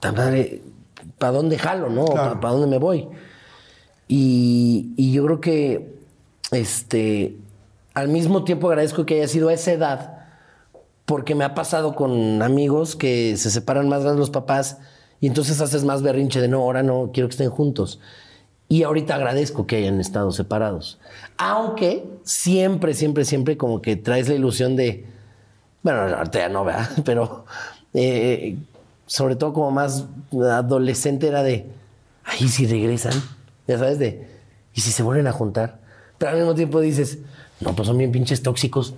"Ta 0.00 0.12
madre, 0.12 0.62
¿para 1.18 1.32
dónde 1.32 1.58
jalo, 1.58 1.88
no? 1.90 2.06
Claro. 2.06 2.40
¿Para 2.40 2.54
dónde 2.54 2.66
me 2.66 2.78
voy? 2.78 3.08
Y, 4.08 4.92
y 4.96 5.12
yo 5.12 5.24
creo 5.24 5.40
que, 5.40 5.94
este, 6.50 7.36
al 7.94 8.08
mismo 8.08 8.44
tiempo 8.44 8.68
agradezco 8.68 9.06
que 9.06 9.14
haya 9.14 9.28
sido 9.28 9.48
a 9.48 9.54
esa 9.54 9.72
edad, 9.72 10.18
porque 11.04 11.34
me 11.34 11.44
ha 11.44 11.54
pasado 11.54 11.94
con 11.94 12.42
amigos 12.42 12.96
que 12.96 13.36
se 13.36 13.50
separan 13.50 13.88
más 13.88 14.02
grandes 14.02 14.20
los 14.20 14.30
papás 14.30 14.78
y 15.20 15.26
entonces 15.26 15.60
haces 15.60 15.84
más 15.84 16.02
berrinche 16.02 16.40
de 16.40 16.48
no, 16.48 16.58
ahora 16.58 16.82
no, 16.82 17.10
quiero 17.12 17.28
que 17.28 17.32
estén 17.32 17.50
juntos. 17.50 18.00
Y 18.72 18.84
ahorita 18.84 19.16
agradezco 19.16 19.66
que 19.66 19.76
hayan 19.76 20.00
estado 20.00 20.32
separados. 20.32 20.98
Aunque 21.36 22.08
siempre, 22.22 22.94
siempre, 22.94 23.26
siempre 23.26 23.58
como 23.58 23.82
que 23.82 23.96
traes 23.96 24.30
la 24.30 24.34
ilusión 24.34 24.76
de, 24.76 25.04
bueno, 25.82 26.00
ahorita 26.00 26.38
ya 26.38 26.48
no, 26.48 26.64
¿verdad? 26.64 26.88
Pero 27.04 27.44
eh, 27.92 28.56
sobre 29.04 29.36
todo 29.36 29.52
como 29.52 29.70
más 29.72 30.06
adolescente 30.32 31.28
era 31.28 31.42
de, 31.42 31.66
ay, 32.24 32.38
¿y 32.40 32.48
si 32.48 32.66
regresan, 32.66 33.12
ya 33.68 33.76
sabes, 33.76 33.98
de, 33.98 34.26
¿y 34.72 34.80
si 34.80 34.90
se 34.90 35.02
vuelven 35.02 35.26
a 35.26 35.32
juntar? 35.32 35.78
Pero 36.16 36.30
al 36.30 36.38
mismo 36.38 36.54
tiempo 36.54 36.80
dices, 36.80 37.18
no, 37.60 37.76
pues 37.76 37.86
son 37.86 37.98
bien 37.98 38.10
pinches 38.10 38.42
tóxicos. 38.42 38.94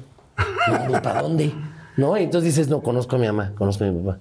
No, 0.89 1.03
¿para 1.03 1.21
dónde? 1.21 1.53
¿No? 1.97 2.17
Y 2.17 2.23
entonces 2.23 2.55
dices, 2.55 2.69
no, 2.69 2.81
conozco 2.81 3.17
a 3.17 3.19
mi 3.19 3.27
mamá, 3.27 3.51
conozco 3.57 3.83
a 3.83 3.89
mi 3.89 4.01
papá. 4.05 4.21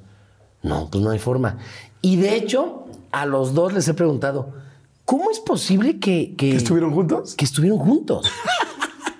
No, 0.63 0.89
pues 0.89 1.03
no 1.03 1.11
hay 1.11 1.19
forma. 1.19 1.59
Y 2.01 2.15
de 2.15 2.37
hecho, 2.37 2.85
a 3.11 3.27
los 3.27 3.53
dos 3.53 3.71
les 3.73 3.87
he 3.87 3.93
preguntado, 3.93 4.63
¿cómo 5.05 5.29
es 5.31 5.39
posible 5.39 5.99
que... 5.99 6.35
que 6.35 6.55
¿Estuvieron 6.55 6.91
juntos? 6.93 7.35
que 7.35 7.45
estuvieron 7.45 7.79
juntos. 7.79 8.29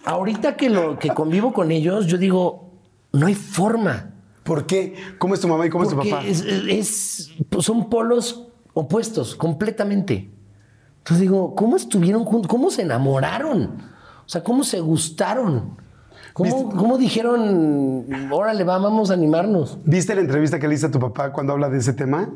Ahorita 0.05 0.55
que, 0.57 0.69
lo, 0.69 0.99
que 0.99 1.09
convivo 1.09 1.53
con 1.53 1.71
ellos, 1.71 2.07
yo 2.07 2.17
digo, 2.17 2.71
no 3.13 3.27
hay 3.27 3.35
forma. 3.35 4.11
¿Por 4.43 4.65
qué? 4.65 4.95
¿Cómo 5.17 5.33
es 5.33 5.39
tu 5.39 5.47
mamá 5.47 5.65
y 5.65 5.69
cómo 5.69 5.83
es 5.85 5.89
tu 5.89 5.95
papá? 5.95 6.21
es- 6.25 6.41
es- 6.41 7.31
pues 7.49 7.65
son 7.65 7.89
polos 7.89 8.47
opuestos, 8.73 9.35
completamente. 9.35 10.29
Entonces 10.99 11.21
digo, 11.21 11.55
¿cómo 11.55 11.77
estuvieron 11.77 12.25
juntos? 12.25 12.49
¿Cómo 12.49 12.69
se 12.69 12.81
enamoraron? 12.81 13.81
O 14.25 14.29
sea, 14.29 14.43
¿cómo 14.43 14.63
se 14.63 14.79
gustaron? 14.81 15.77
¿Cómo, 16.33 16.69
cómo 16.71 16.97
dijeron, 16.97 18.07
órale, 18.31 18.63
va, 18.63 18.77
vamos 18.79 19.11
a 19.11 19.13
animarnos? 19.13 19.77
¿Viste 19.85 20.15
la 20.15 20.21
entrevista 20.21 20.59
que 20.59 20.67
le 20.67 20.73
hice 20.75 20.87
a 20.87 20.91
tu 20.91 20.99
papá 20.99 21.31
cuando 21.31 21.53
habla 21.53 21.69
de 21.69 21.77
ese 21.77 21.93
tema? 21.93 22.29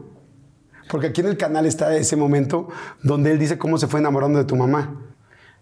Porque 0.89 1.07
aquí 1.07 1.21
en 1.21 1.27
el 1.27 1.37
canal 1.37 1.65
está 1.65 1.95
ese 1.95 2.15
momento 2.15 2.69
donde 3.03 3.31
él 3.31 3.39
dice 3.39 3.57
cómo 3.57 3.77
se 3.77 3.87
fue 3.87 3.99
enamorando 3.99 4.39
de 4.39 4.45
tu 4.45 4.55
mamá. 4.55 4.95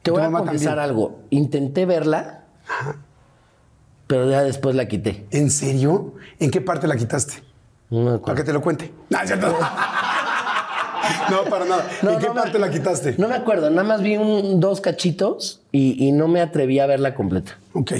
Te 0.01 0.11
voy 0.11 0.21
a 0.21 0.29
confesar 0.29 0.77
algo. 0.79 1.19
Intenté 1.31 1.85
verla, 1.85 2.43
pero 4.07 4.29
ya 4.29 4.43
después 4.43 4.75
la 4.75 4.87
quité. 4.87 5.25
¿En 5.31 5.49
serio? 5.49 6.13
¿En 6.39 6.51
qué 6.51 6.61
parte 6.61 6.87
la 6.87 6.95
quitaste? 6.95 7.43
No 7.89 8.01
me 8.11 8.17
Para 8.19 8.35
que 8.35 8.43
te 8.43 8.53
lo 8.53 8.61
cuente. 8.61 8.93
No, 11.29 11.43
para 11.49 11.65
nada. 11.65 11.87
No, 12.01 12.11
¿En 12.11 12.19
qué 12.19 12.27
no 12.27 12.33
me- 12.33 12.41
parte 12.41 12.59
la 12.59 12.69
quitaste? 12.69 13.15
No 13.17 13.27
me 13.27 13.35
acuerdo, 13.35 13.69
nada 13.69 13.83
más 13.83 14.01
vi 14.01 14.17
un, 14.17 14.59
dos 14.59 14.81
cachitos 14.81 15.61
y, 15.71 16.03
y 16.07 16.11
no 16.11 16.27
me 16.27 16.41
atreví 16.41 16.79
a 16.79 16.87
verla 16.87 17.13
completa. 17.15 17.57
Ok. 17.73 17.93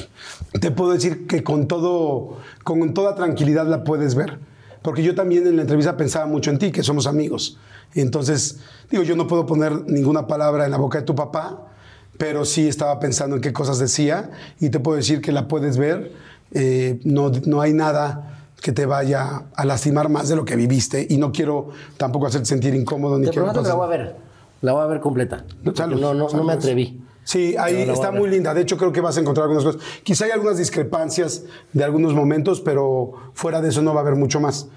Te 0.59 0.71
puedo 0.71 0.91
decir 0.91 1.27
que 1.27 1.43
con 1.43 1.67
todo, 1.67 2.37
con 2.63 2.93
toda 2.93 3.15
tranquilidad 3.15 3.67
la 3.67 3.83
puedes 3.83 4.15
ver. 4.15 4.39
Porque 4.85 5.01
yo 5.01 5.15
también 5.15 5.47
en 5.47 5.55
la 5.55 5.63
entrevista 5.63 5.97
pensaba 5.97 6.27
mucho 6.27 6.51
en 6.51 6.59
ti, 6.59 6.71
que 6.71 6.83
somos 6.83 7.07
amigos. 7.07 7.57
Entonces, 7.95 8.59
digo, 8.91 9.01
yo 9.01 9.15
no 9.15 9.25
puedo 9.25 9.47
poner 9.47 9.71
ninguna 9.87 10.27
palabra 10.27 10.63
en 10.65 10.69
la 10.69 10.77
boca 10.77 10.99
de 10.99 11.05
tu 11.05 11.15
papá, 11.15 11.71
pero 12.19 12.45
sí 12.45 12.67
estaba 12.67 12.99
pensando 12.99 13.35
en 13.35 13.41
qué 13.41 13.51
cosas 13.51 13.79
decía 13.79 14.29
y 14.59 14.69
te 14.69 14.79
puedo 14.79 14.95
decir 14.95 15.21
que 15.21 15.31
la 15.31 15.47
puedes 15.47 15.77
ver. 15.77 16.13
Eh, 16.51 16.99
no, 17.03 17.31
no 17.47 17.61
hay 17.61 17.73
nada 17.73 18.45
que 18.61 18.73
te 18.73 18.85
vaya 18.85 19.45
a 19.55 19.65
lastimar 19.65 20.07
más 20.09 20.29
de 20.29 20.35
lo 20.35 20.45
que 20.45 20.55
viviste 20.55 21.07
y 21.09 21.17
no 21.17 21.31
quiero 21.31 21.69
tampoco 21.97 22.27
hacerte 22.27 22.45
sentir 22.45 22.75
incómodo 22.75 23.17
ni 23.17 23.25
Te 23.25 23.31
quiero 23.31 23.45
prometo 23.45 23.63
que 23.63 23.69
la 23.69 23.73
voy 23.73 23.87
a 23.87 23.89
ver. 23.89 24.15
La 24.61 24.73
voy 24.73 24.83
a 24.83 24.85
ver 24.85 24.99
completa. 24.99 25.45
Salud, 25.73 25.99
no, 25.99 26.13
no, 26.13 26.25
no 26.25 26.29
salud. 26.29 26.45
me 26.45 26.53
atreví. 26.53 27.01
Sí, 27.25 27.55
ahí 27.57 27.81
está 27.89 28.11
muy 28.11 28.29
linda. 28.29 28.53
De 28.53 28.61
hecho, 28.61 28.77
creo 28.77 28.91
que 28.91 29.01
vas 29.01 29.17
a 29.17 29.19
encontrar 29.19 29.45
algunas 29.45 29.63
cosas. 29.65 29.81
Quizá 30.03 30.25
hay 30.25 30.31
algunas 30.31 30.59
discrepancias 30.59 31.43
de 31.73 31.83
algunos 31.83 32.13
momentos, 32.13 32.61
pero 32.61 33.13
fuera 33.33 33.61
de 33.61 33.69
eso 33.69 33.81
no 33.81 33.95
va 33.95 34.01
a 34.01 34.03
haber 34.03 34.15
mucho 34.15 34.39
más. 34.39 34.67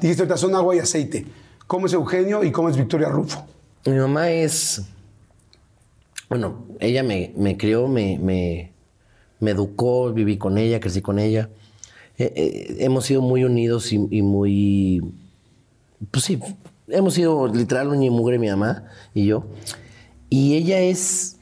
Dijiste 0.00 0.22
ahorita 0.22 0.38
son 0.38 0.54
agua 0.54 0.74
y 0.74 0.78
aceite. 0.78 1.26
¿Cómo 1.66 1.84
es 1.84 1.92
Eugenio 1.92 2.42
y 2.42 2.50
cómo 2.50 2.70
es 2.70 2.78
Victoria 2.78 3.10
Rufo? 3.10 3.46
Mi 3.84 3.92
mamá 3.92 4.30
es. 4.30 4.82
Bueno, 6.30 6.64
ella 6.80 7.02
me, 7.02 7.34
me 7.36 7.58
crió, 7.58 7.88
me, 7.88 8.18
me, 8.18 8.72
me 9.38 9.50
educó, 9.50 10.10
viví 10.10 10.38
con 10.38 10.56
ella, 10.56 10.80
crecí 10.80 11.02
con 11.02 11.18
ella. 11.18 11.50
Eh, 12.16 12.32
eh, 12.34 12.76
hemos 12.80 13.04
sido 13.04 13.20
muy 13.20 13.44
unidos 13.44 13.92
y, 13.92 14.06
y 14.10 14.22
muy. 14.22 15.02
Pues 16.10 16.24
sí, 16.24 16.40
hemos 16.88 17.12
sido 17.12 17.48
literal 17.48 17.88
un 17.88 18.02
y 18.02 18.08
mugre 18.08 18.38
mi 18.38 18.48
mamá 18.48 18.84
y 19.12 19.26
yo. 19.26 19.44
Y 20.30 20.54
ella 20.56 20.80
es. 20.80 21.37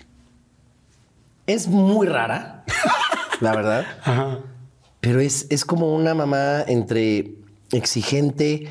Es 1.47 1.69
muy 1.69 2.07
rara, 2.07 2.65
la 3.41 3.55
verdad. 3.55 3.85
Pero 5.01 5.21
es, 5.21 5.47
es 5.51 5.65
como 5.65 5.95
una 5.95 6.15
mamá 6.15 6.63
entre 6.67 7.35
exigente, 7.73 8.69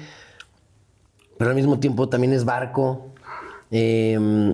pero 1.37 1.51
al 1.51 1.55
mismo 1.55 1.79
tiempo 1.79 2.09
también 2.09 2.33
es 2.33 2.43
barco. 2.45 3.07
Eh, 3.71 4.53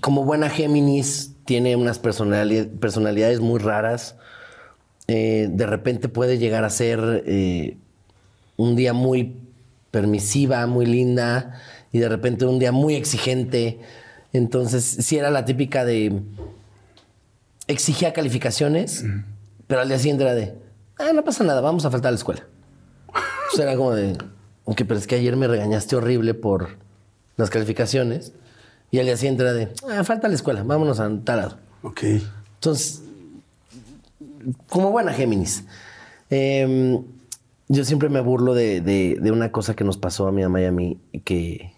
como 0.00 0.24
buena 0.24 0.48
Géminis, 0.48 1.32
tiene 1.44 1.76
unas 1.76 2.00
personali- 2.02 2.68
personalidades 2.78 3.40
muy 3.40 3.58
raras. 3.58 4.16
Eh, 5.08 5.48
de 5.50 5.66
repente 5.66 6.08
puede 6.08 6.38
llegar 6.38 6.64
a 6.64 6.70
ser 6.70 7.24
eh, 7.26 7.76
un 8.56 8.76
día 8.76 8.92
muy 8.92 9.36
permisiva, 9.90 10.66
muy 10.66 10.86
linda, 10.86 11.60
y 11.92 11.98
de 11.98 12.08
repente 12.08 12.44
un 12.44 12.58
día 12.58 12.72
muy 12.72 12.94
exigente. 12.94 13.80
Entonces, 14.32 14.84
sí 14.84 15.16
era 15.16 15.30
la 15.30 15.44
típica 15.44 15.84
de 15.84 16.20
exigía 17.66 18.12
calificaciones, 18.12 19.04
pero 19.66 19.80
al 19.80 19.88
día 19.88 19.98
siguiente 19.98 20.24
era 20.24 20.34
de, 20.34 20.54
Ah, 20.98 21.12
no 21.14 21.22
pasa 21.24 21.44
nada, 21.44 21.60
vamos 21.60 21.84
a 21.84 21.90
faltar 21.90 22.08
a 22.08 22.12
la 22.12 22.16
escuela. 22.18 22.44
O 23.52 23.56
sea, 23.56 23.64
era 23.64 23.76
como 23.76 23.94
de, 23.94 24.18
ok, 24.64 24.82
pero 24.88 24.96
es 24.96 25.06
que 25.06 25.14
ayer 25.14 25.36
me 25.36 25.46
regañaste 25.46 25.94
horrible 25.96 26.34
por 26.34 26.70
las 27.36 27.50
calificaciones. 27.50 28.32
Y 28.90 28.98
al 28.98 29.06
día 29.06 29.16
siguiente 29.16 29.42
era 29.44 29.52
de, 29.52 29.68
ah, 29.90 30.02
falta 30.02 30.26
a 30.26 30.30
la 30.30 30.34
escuela, 30.36 30.62
vámonos 30.64 30.98
a 30.98 31.08
tal 31.24 31.36
lado. 31.38 31.58
Ok. 31.82 32.02
Entonces, 32.54 33.02
como 34.68 34.90
buena 34.90 35.12
Géminis, 35.12 35.64
eh, 36.30 37.00
yo 37.68 37.84
siempre 37.84 38.08
me 38.08 38.20
burlo 38.20 38.54
de, 38.54 38.80
de- 38.80 39.18
de 39.20 39.30
una 39.30 39.52
cosa 39.52 39.76
que 39.76 39.84
nos 39.84 39.98
pasó 39.98 40.26
a 40.26 40.32
mi 40.32 40.42
mamá 40.42 40.60
y 40.62 40.64
a 40.64 40.72
mí, 40.72 40.98
que 41.24 41.72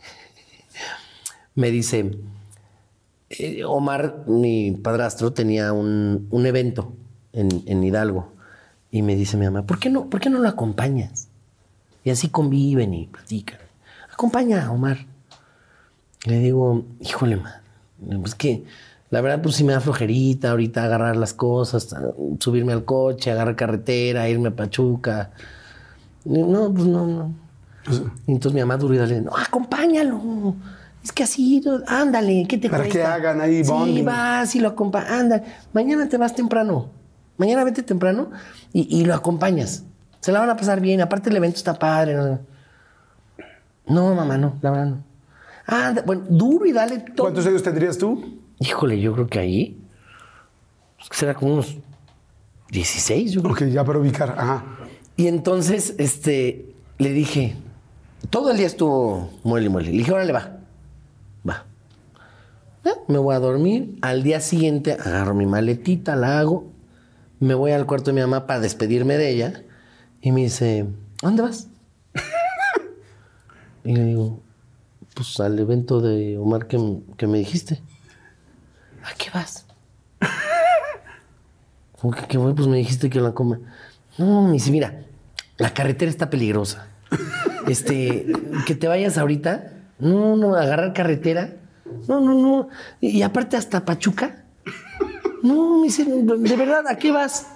me 1.55 1.71
dice, 1.71 2.13
eh, 3.31 3.65
Omar, 3.65 4.25
mi 4.27 4.73
padrastro, 4.73 5.33
tenía 5.33 5.73
un, 5.73 6.27
un 6.31 6.47
evento 6.47 6.93
en, 7.33 7.63
en 7.67 7.83
Hidalgo 7.83 8.33
y 8.91 9.03
me 9.03 9.17
dice 9.17 9.37
mi 9.37 9.45
mamá, 9.47 9.67
¿por 9.67 9.79
qué, 9.79 9.89
no, 9.89 10.11
¿por 10.11 10.21
qué 10.21 10.31
no 10.31 10.39
lo 10.39 10.49
acompañas? 10.49 11.29
Y 12.05 12.11
así 12.11 12.29
conviven 12.29 12.93
y 12.93 13.07
platican. 13.07 13.61
Acompaña 14.13 14.67
a 14.67 14.73
Omar. 14.73 15.07
Le 16.27 16.39
digo, 16.39 16.85
híjole, 17.01 17.37
ma, 17.37 17.63
es 18.25 18.35
que 18.35 18.65
la 19.11 19.21
verdad, 19.21 19.43
pues 19.43 19.57
sí 19.57 19.65
me 19.65 19.73
da 19.73 19.81
flojerita 19.81 20.51
ahorita 20.51 20.85
agarrar 20.85 21.17
las 21.17 21.35
cosas, 21.35 21.95
subirme 22.39 22.73
al 22.73 22.85
coche, 22.85 23.31
agarrar 23.31 23.57
carretera, 23.57 24.29
irme 24.29 24.51
a 24.51 24.57
Pachuca. 24.57 25.33
No, 26.25 26.73
pues 26.73 26.87
no, 26.87 27.07
no. 27.07 27.35
Y 28.27 28.33
entonces 28.33 28.55
mi 28.55 28.61
mamá 28.61 28.77
duro 28.77 28.95
y 28.95 28.99
dale, 28.99 29.21
no, 29.21 29.33
acompáñalo. 29.37 30.55
Es 31.11 31.15
que 31.15 31.25
así, 31.25 31.61
ándale, 31.89 32.47
¿qué 32.49 32.57
te 32.57 32.71
Para 32.71 32.85
cuesta? 32.85 32.99
que 33.01 33.05
hagan 33.05 33.41
ahí 33.41 33.65
Sí, 33.65 33.71
bonding. 33.73 34.05
vas 34.05 34.55
y 34.55 34.61
lo 34.61 34.69
acompañas. 34.69 35.11
Anda, 35.11 35.43
mañana 35.73 36.09
te 36.09 36.17
vas 36.17 36.37
temprano. 36.37 36.89
Mañana 37.37 37.65
vete 37.65 37.83
temprano 37.83 38.31
y, 38.73 38.97
y 38.97 39.05
lo 39.05 39.13
acompañas. 39.17 39.83
Se 40.21 40.31
la 40.31 40.39
van 40.39 40.51
a 40.51 40.57
pasar 40.57 40.81
bien. 40.81 41.01
Aparte 41.01 41.29
el 41.29 41.37
evento 41.37 41.57
está 41.57 41.75
padre. 41.77 42.15
No, 42.15 42.39
No, 43.89 44.15
mamá, 44.15 44.39
no, 44.39 44.55
la 44.63 44.71
verdad 44.71 44.87
no. 44.87 45.05
Anda, 45.67 46.03
bueno, 46.07 46.23
duro 46.29 46.65
y 46.67 46.73
dale 46.73 47.01
todo. 47.01 47.25
¿Cuántos 47.25 47.45
años 47.45 47.63
tendrías 47.65 47.99
tú? 47.99 48.39
Híjole, 48.61 49.01
yo 49.01 49.13
creo 49.13 49.27
que 49.27 49.41
ahí 49.41 49.83
pues, 50.97 51.19
será 51.19 51.35
como 51.35 51.55
unos 51.55 51.77
16, 52.71 53.33
yo 53.33 53.41
creo. 53.43 53.53
Ok, 53.53 53.65
ya 53.65 53.83
para 53.85 53.99
ubicar. 53.99 54.33
Ajá. 54.39 54.65
Y 55.17 55.27
entonces, 55.27 55.97
este, 55.99 56.73
le 56.99 57.11
dije, 57.13 57.57
todo 58.31 58.53
el 58.53 58.59
día 58.59 58.69
estuvo 58.69 59.29
muele 59.43 59.67
y 59.67 59.69
muele. 59.71 59.91
Le 59.91 59.99
dije, 59.99 60.13
órale, 60.13 60.33
va. 60.33 60.57
Ya, 62.85 62.95
me 63.09 63.19
voy 63.19 63.35
a 63.35 63.39
dormir. 63.39 63.99
Al 64.03 64.23
día 64.23 64.41
siguiente 64.41 64.93
agarro 64.93 65.35
mi 65.35 65.47
maletita, 65.47 66.17
la 66.17 66.39
hago, 66.39 66.71
me 67.39 67.55
voy 67.55 67.73
al 67.73 67.87
cuarto 67.87 68.11
de 68.11 68.15
mi 68.15 68.21
mamá 68.21 68.47
para 68.47 68.61
despedirme 68.61 69.17
de 69.17 69.31
ella 69.31 69.63
y 70.21 70.33
me 70.33 70.43
dice, 70.43 70.87
¿a 71.23 71.27
dónde 71.27 71.43
vas? 71.43 71.69
y 73.85 73.95
le 73.95 74.05
digo, 74.05 74.41
pues 75.15 75.41
al 75.41 75.59
evento 75.59 76.01
de 76.01 76.39
Omar 76.39 76.67
que, 76.67 76.79
que 77.17 77.27
me 77.27 77.39
dijiste. 77.39 77.83
¿A 79.03 79.15
qué 79.17 79.31
vas? 79.33 79.67
¿Cómo 82.01 82.15
que 82.15 82.27
qué 82.27 82.39
voy? 82.39 82.55
Pues 82.55 82.69
me 82.69 82.77
dijiste 82.77 83.11
que 83.11 83.21
la 83.21 83.33
coma. 83.33 83.61
No, 84.19 84.43
me 84.43 84.53
dice, 84.53 84.71
mira, 84.71 85.03
la 85.59 85.73
carretera 85.73 86.11
está 86.11 86.31
peligrosa. 86.31 86.89
Este, 87.67 88.27
que 88.67 88.75
te 88.75 88.89
vayas 88.89 89.19
ahorita. 89.19 89.73
No, 89.99 90.37
no, 90.37 90.55
agarrar 90.55 90.93
carretera. 90.93 91.55
No, 92.09 92.21
no, 92.21 92.35
no. 92.35 92.69
Y, 93.01 93.23
aparte 93.23 93.57
hasta 93.57 93.85
Pachuca. 93.85 94.45
No, 95.43 95.79
me 95.79 95.85
dice, 95.87 96.05
de 96.05 96.57
verdad, 96.57 96.87
¿a 96.89 96.97
qué 96.97 97.11
vas? 97.13 97.47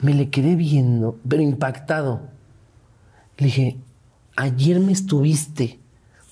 Me 0.00 0.14
le 0.14 0.30
quedé 0.30 0.54
viendo, 0.54 1.18
pero 1.28 1.42
impactado. 1.42 2.22
Le 3.36 3.46
dije, 3.46 3.76
ayer 4.36 4.80
me 4.80 4.92
estuviste 4.92 5.78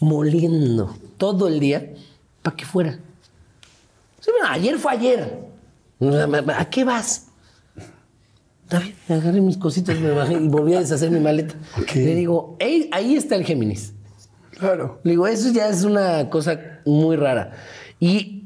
moliendo 0.01 0.97
todo 1.17 1.49
el 1.49 1.61
día 1.61 1.93
para 2.43 2.57
que 2.57 2.65
fuera. 2.65 2.99
Sí, 4.21 4.31
bueno, 4.31 4.49
ayer 4.55 4.79
fue 4.79 4.93
ayer. 4.93 5.49
¿A 6.57 6.65
qué 6.71 6.85
vas? 6.85 7.27
Me 9.09 9.17
agarré 9.17 9.41
mis 9.41 9.59
cositas, 9.59 9.99
me 9.99 10.11
bajé 10.11 10.35
y 10.35 10.49
volví 10.49 10.75
a 10.75 10.81
deshacer 10.81 11.11
mi 11.11 11.21
maleta. 11.21 11.55
Ok. 11.79 11.95
Le 11.95 12.15
digo, 12.15 12.57
"Ey, 12.59 12.89
ahí 12.93 13.17
está 13.17 13.37
el 13.37 13.45
Géminis. 13.45 13.93
Claro. 14.59 15.01
Le 15.03 15.13
digo, 15.13 15.27
eso 15.27 15.53
ya 15.53 15.69
es 15.69 15.85
una 15.85 16.31
cosa 16.31 16.72
muy 16.87 17.17
rara. 17.17 17.53
Y 18.01 18.45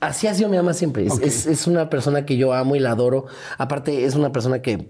así 0.00 0.26
ha 0.26 0.34
sido 0.34 0.48
mi 0.48 0.56
mamá 0.56 0.72
siempre. 0.74 1.06
Es, 1.06 1.18
es- 1.20 1.46
es 1.46 1.66
una 1.66 1.90
persona 1.90 2.24
que 2.26 2.36
yo 2.36 2.52
amo 2.54 2.76
y 2.76 2.80
la 2.80 2.92
adoro. 2.92 3.26
Aparte, 3.58 4.04
es 4.04 4.14
una 4.14 4.32
persona 4.32 4.60
que 4.62 4.88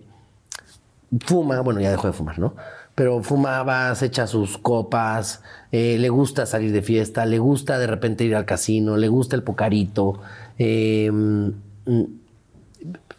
fuma, 1.27 1.61
bueno, 1.61 1.81
ya 1.81 1.91
dejó 1.91 2.07
de 2.07 2.13
fumar, 2.13 2.39
¿no? 2.39 2.55
Pero 2.95 3.23
fumaba, 3.23 3.95
se 3.95 4.07
echa 4.07 4.27
sus 4.27 4.59
copas, 4.59 5.43
eh, 5.73 5.97
le 5.99 6.09
gusta 6.11 6.45
salir 6.45 6.73
de 6.73 6.83
fiesta, 6.83 7.25
le 7.25 7.39
gusta 7.39 7.79
de 7.79 7.87
repente 7.87 8.25
ir 8.25 8.35
al 8.37 8.45
casino, 8.45 8.97
le 8.97 9.09
gusta 9.09 9.37
el 9.37 9.43
pocarito, 9.43 10.21
eh, 10.59 11.11
mm, 11.11 11.49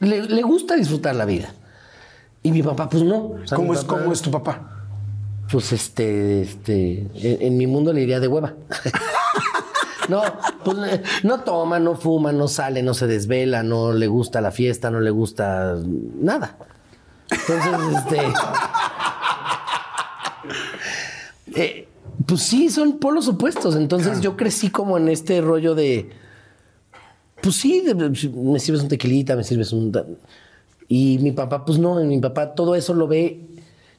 le, 0.02 0.24
le 0.24 0.42
gusta 0.44 0.76
disfrutar 0.76 1.16
la 1.16 1.26
vida. 1.26 1.54
Y 2.44 2.52
mi 2.52 2.64
papá, 2.64 2.90
pues 2.90 3.04
no. 3.04 3.18
O 3.44 3.48
sea, 3.48 3.56
¿Cómo 3.56 3.74
es, 3.74 3.84
¿Cómo 3.84 4.12
es 4.12 4.22
tu 4.22 4.32
papá? 4.32 4.81
Pues 5.52 5.74
este, 5.74 6.42
este, 6.42 7.08
en, 7.16 7.58
mi 7.58 7.68
mundo 7.68 7.92
le 7.92 8.02
diría 8.02 8.20
de 8.20 8.28
hueva. 8.28 8.54
no, 10.10 10.22
pues 10.64 10.78
no 11.24 11.42
toma, 11.42 11.80
no 11.80 11.96
fuma, 11.96 12.32
no 12.32 12.48
sale, 12.48 12.82
no 12.84 12.94
se 12.94 13.08
desvela, 13.08 13.62
no 13.64 13.92
le 13.94 14.08
gusta 14.08 14.40
la 14.42 14.52
fiesta, 14.52 14.90
no 14.90 15.02
le 15.02 15.12
gusta 15.12 15.76
nada. 16.20 16.58
Entonces, 17.30 17.74
este. 21.56 21.62
eh, 21.62 21.88
pues 22.26 22.42
sí, 22.42 22.70
son 22.70 23.00
polos 23.00 23.28
opuestos. 23.28 23.76
Entonces 23.76 24.22
yo 24.22 24.38
crecí 24.38 24.70
como 24.70 24.98
en 24.98 25.10
este 25.10 25.42
rollo 25.42 25.76
de. 25.76 26.12
Pues 27.42 27.56
sí, 27.56 27.84
me 27.94 28.60
sirves 28.60 28.84
un 28.84 28.88
tequilita, 28.88 29.36
me 29.36 29.44
sirves 29.44 29.74
un. 29.74 29.92
Y 30.88 31.18
mi 31.20 31.32
papá, 31.32 31.66
pues 31.66 31.80
no, 31.80 31.96
mi 31.96 32.20
papá 32.20 32.54
todo 32.54 32.76
eso 32.76 32.94
lo 32.94 33.08
ve. 33.08 33.48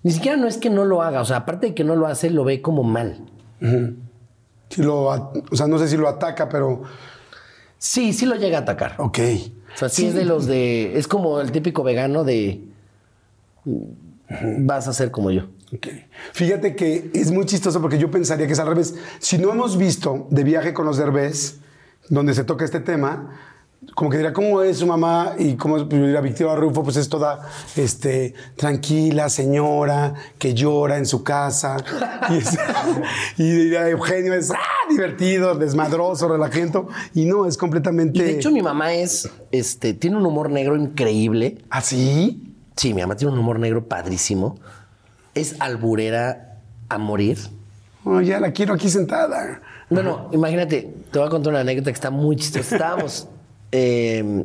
Ni 0.02 0.12
siquiera 0.12 0.36
no 0.36 0.48
es 0.48 0.58
que 0.58 0.70
no 0.70 0.84
lo 0.84 1.02
haga, 1.02 1.20
o 1.20 1.24
sea, 1.24 1.38
aparte 1.38 1.68
de 1.68 1.74
que 1.74 1.84
no 1.84 1.94
lo 1.94 2.06
hace, 2.06 2.30
lo 2.30 2.44
ve 2.44 2.60
como 2.60 2.82
mal. 2.82 3.24
Si 4.68 4.82
lo, 4.82 5.04
o 5.04 5.56
sea, 5.56 5.66
no 5.66 5.78
sé 5.78 5.88
si 5.88 5.96
lo 5.96 6.08
ataca, 6.08 6.48
pero. 6.48 6.82
Sí, 7.78 8.12
sí 8.12 8.26
lo 8.26 8.36
llega 8.36 8.58
a 8.58 8.60
atacar. 8.62 8.94
Ok. 8.98 9.18
O 9.74 9.78
sea, 9.78 9.88
sí, 9.88 10.06
es 10.06 10.14
de 10.14 10.24
los 10.24 10.46
de. 10.46 10.98
Es 10.98 11.06
como 11.06 11.40
el 11.40 11.52
típico 11.52 11.82
vegano 11.82 12.24
de. 12.24 12.64
Vas 13.64 14.88
a 14.88 14.92
ser 14.92 15.10
como 15.10 15.30
yo. 15.30 15.44
Ok. 15.74 15.88
Fíjate 16.32 16.74
que 16.74 17.10
es 17.14 17.30
muy 17.30 17.46
chistoso 17.46 17.80
porque 17.80 17.98
yo 17.98 18.10
pensaría 18.10 18.46
que 18.46 18.54
es 18.54 18.58
al 18.58 18.68
revés. 18.68 18.94
Si 19.18 19.38
no 19.38 19.52
hemos 19.52 19.76
visto 19.76 20.26
de 20.30 20.42
viaje 20.42 20.74
con 20.74 20.86
los 20.86 20.96
derbés, 20.96 21.58
donde 22.08 22.34
se 22.34 22.44
toca 22.44 22.64
este 22.64 22.80
tema, 22.80 23.38
como 23.94 24.10
que 24.10 24.16
diría, 24.16 24.32
¿cómo 24.32 24.62
es 24.62 24.78
su 24.78 24.86
mamá? 24.86 25.34
Y 25.38 25.54
cómo 25.56 25.76
es, 25.76 25.84
pues, 25.84 26.00
diría, 26.00 26.20
Victoria 26.20 26.54
Rufo, 26.54 26.82
pues 26.82 26.96
es 26.96 27.08
toda 27.08 27.48
este, 27.76 28.32
tranquila, 28.56 29.28
señora, 29.28 30.14
que 30.38 30.54
llora 30.54 30.96
en 30.98 31.04
su 31.06 31.22
casa. 31.24 31.76
y, 32.30 32.36
es- 32.38 32.58
y 33.38 33.74
Eugenio 33.74 34.34
es 34.34 34.50
ah, 34.50 34.56
divertido, 34.88 35.54
desmadroso, 35.56 36.28
relajento. 36.28 36.88
Y 37.14 37.24
no, 37.24 37.46
es 37.46 37.58
completamente... 37.58 38.18
Y 38.18 38.22
de 38.22 38.30
hecho, 38.36 38.50
mi 38.50 38.62
mamá 38.62 38.94
es. 38.94 39.28
Este, 39.50 39.94
tiene 39.94 40.16
un 40.16 40.24
humor 40.26 40.50
negro 40.50 40.76
increíble. 40.76 41.58
¿Así? 41.68 42.54
Sí, 42.76 42.94
mi 42.94 43.02
mamá 43.02 43.16
tiene 43.16 43.32
un 43.34 43.38
humor 43.40 43.58
negro 43.58 43.86
padrísimo. 43.88 44.58
Es 45.34 45.56
alburera 45.60 46.60
a 46.88 46.98
morir. 46.98 47.38
Oh, 48.04 48.20
ya 48.20 48.40
la 48.40 48.52
quiero 48.52 48.74
aquí 48.74 48.88
sentada. 48.88 49.60
Bueno, 49.90 50.28
imagínate, 50.32 50.94
te 51.10 51.18
voy 51.18 51.26
a 51.26 51.30
contar 51.30 51.50
una 51.52 51.60
anécdota 51.60 51.90
que 51.90 51.94
está 51.94 52.10
muy 52.10 52.36
chistosa. 52.36 52.76
Estábamos. 52.76 53.28
eh, 53.72 54.44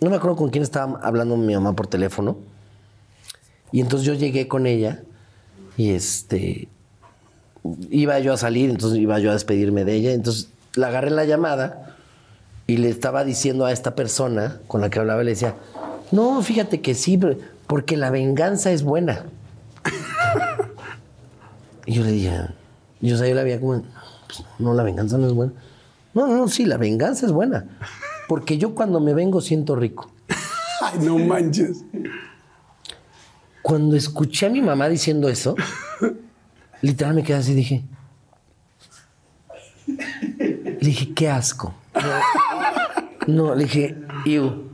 no 0.00 0.10
me 0.10 0.16
acuerdo 0.16 0.36
con 0.36 0.50
quién 0.50 0.62
estaba 0.62 1.00
hablando 1.02 1.36
mi 1.36 1.54
mamá 1.54 1.74
por 1.74 1.86
teléfono. 1.86 2.36
Y 3.72 3.80
entonces 3.80 4.06
yo 4.06 4.14
llegué 4.14 4.46
con 4.46 4.66
ella 4.66 5.02
y 5.76 5.90
este. 5.90 6.68
Iba 7.90 8.18
yo 8.18 8.34
a 8.34 8.36
salir, 8.36 8.68
entonces 8.68 8.98
iba 8.98 9.18
yo 9.18 9.30
a 9.30 9.32
despedirme 9.32 9.84
de 9.84 9.94
ella. 9.94 10.12
Entonces 10.12 10.50
la 10.74 10.88
agarré 10.88 11.08
en 11.08 11.16
la 11.16 11.24
llamada 11.24 11.96
y 12.66 12.76
le 12.76 12.90
estaba 12.90 13.24
diciendo 13.24 13.64
a 13.64 13.72
esta 13.72 13.94
persona 13.94 14.60
con 14.66 14.82
la 14.82 14.90
que 14.90 14.98
hablaba, 14.98 15.24
le 15.24 15.30
decía: 15.30 15.56
No, 16.12 16.42
fíjate 16.42 16.82
que 16.82 16.94
sí, 16.94 17.18
porque 17.66 17.96
la 17.96 18.10
venganza 18.10 18.70
es 18.70 18.82
buena. 18.82 19.24
Y 21.86 21.92
yo 21.92 22.02
le 22.02 22.12
dije, 22.12 22.30
yo, 23.02 23.14
o 23.14 23.18
sea, 23.18 23.28
yo 23.28 23.34
la 23.34 23.42
veía 23.42 23.60
como, 23.60 23.82
pues, 24.26 24.42
no, 24.58 24.72
la 24.72 24.82
venganza 24.82 25.18
no 25.18 25.26
es 25.26 25.34
buena. 25.34 25.52
No, 26.14 26.26
no, 26.28 26.48
sí, 26.48 26.64
la 26.64 26.76
venganza 26.76 27.26
es 27.26 27.32
buena. 27.32 27.66
Porque 28.28 28.56
yo 28.56 28.74
cuando 28.74 29.00
me 29.00 29.14
vengo 29.14 29.40
siento 29.40 29.76
rico. 29.76 30.10
Ay, 30.80 31.00
no 31.00 31.18
manches. 31.18 31.84
Cuando 33.62 33.96
escuché 33.96 34.46
a 34.46 34.50
mi 34.50 34.62
mamá 34.62 34.88
diciendo 34.88 35.28
eso, 35.28 35.54
literal 36.82 37.14
me 37.14 37.22
quedé 37.22 37.38
así, 37.38 37.54
dije. 37.54 37.82
Le 39.86 40.76
dije, 40.80 41.14
qué 41.14 41.30
asco. 41.30 41.74
No, 43.26 43.54
le 43.54 43.64
dije, 43.64 43.96
"Iu". 44.26 44.64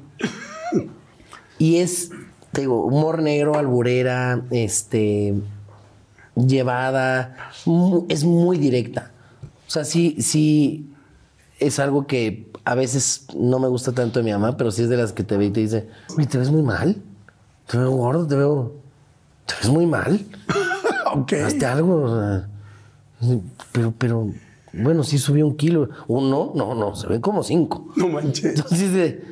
Y 1.58 1.76
es, 1.76 2.10
te 2.52 2.62
digo, 2.62 2.84
humor 2.84 3.22
negro, 3.22 3.56
alburera, 3.56 4.42
este, 4.50 5.34
llevada, 6.34 7.52
es 8.08 8.24
muy 8.24 8.58
directa. 8.58 9.12
O 9.68 9.70
sea, 9.70 9.84
sí, 9.84 10.16
sí, 10.20 10.89
es 11.60 11.78
algo 11.78 12.06
que 12.06 12.50
a 12.64 12.74
veces 12.74 13.26
no 13.36 13.58
me 13.58 13.68
gusta 13.68 13.92
tanto 13.92 14.18
de 14.18 14.24
mi 14.24 14.32
mamá, 14.32 14.56
pero 14.56 14.70
sí 14.70 14.82
es 14.82 14.88
de 14.88 14.96
las 14.96 15.12
que 15.12 15.22
te 15.22 15.36
ve 15.36 15.46
y 15.46 15.50
te 15.50 15.60
dice, 15.60 15.88
"Uy, 16.16 16.26
te 16.26 16.38
ves 16.38 16.50
muy 16.50 16.62
mal, 16.62 16.96
te 17.66 17.78
veo 17.78 17.90
gordo, 17.92 18.26
te 18.26 18.34
veo, 18.34 18.74
te 19.46 19.54
ves 19.60 19.68
muy 19.68 19.86
mal. 19.86 20.24
Ok. 21.12 21.32
Hazte 21.44 21.66
algo. 21.66 22.02
o 22.04 22.20
sea, 22.20 22.48
pero, 23.72 23.92
pero, 23.98 24.30
bueno, 24.72 25.02
sí 25.02 25.18
subió 25.18 25.44
un 25.44 25.56
kilo. 25.56 25.88
Uno, 26.06 26.52
no, 26.54 26.76
no, 26.76 26.94
se 26.94 27.08
ven 27.08 27.20
como 27.20 27.42
cinco. 27.42 27.88
No 27.96 28.06
manches. 28.06 28.54
Entonces, 28.56 28.94
eh, 28.94 29.24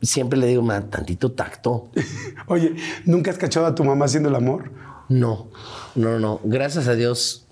siempre 0.00 0.38
le 0.38 0.46
digo, 0.46 0.62
ma, 0.62 0.80
tantito 0.82 1.32
tacto. 1.32 1.88
Oye, 2.46 2.76
¿nunca 3.04 3.32
has 3.32 3.38
cachado 3.38 3.66
a 3.66 3.74
tu 3.74 3.82
mamá 3.82 4.04
haciendo 4.04 4.28
el 4.28 4.36
amor? 4.36 4.70
No, 5.08 5.48
no, 5.96 6.20
no. 6.20 6.40
Gracias 6.44 6.86
a 6.86 6.94
Dios, 6.94 7.47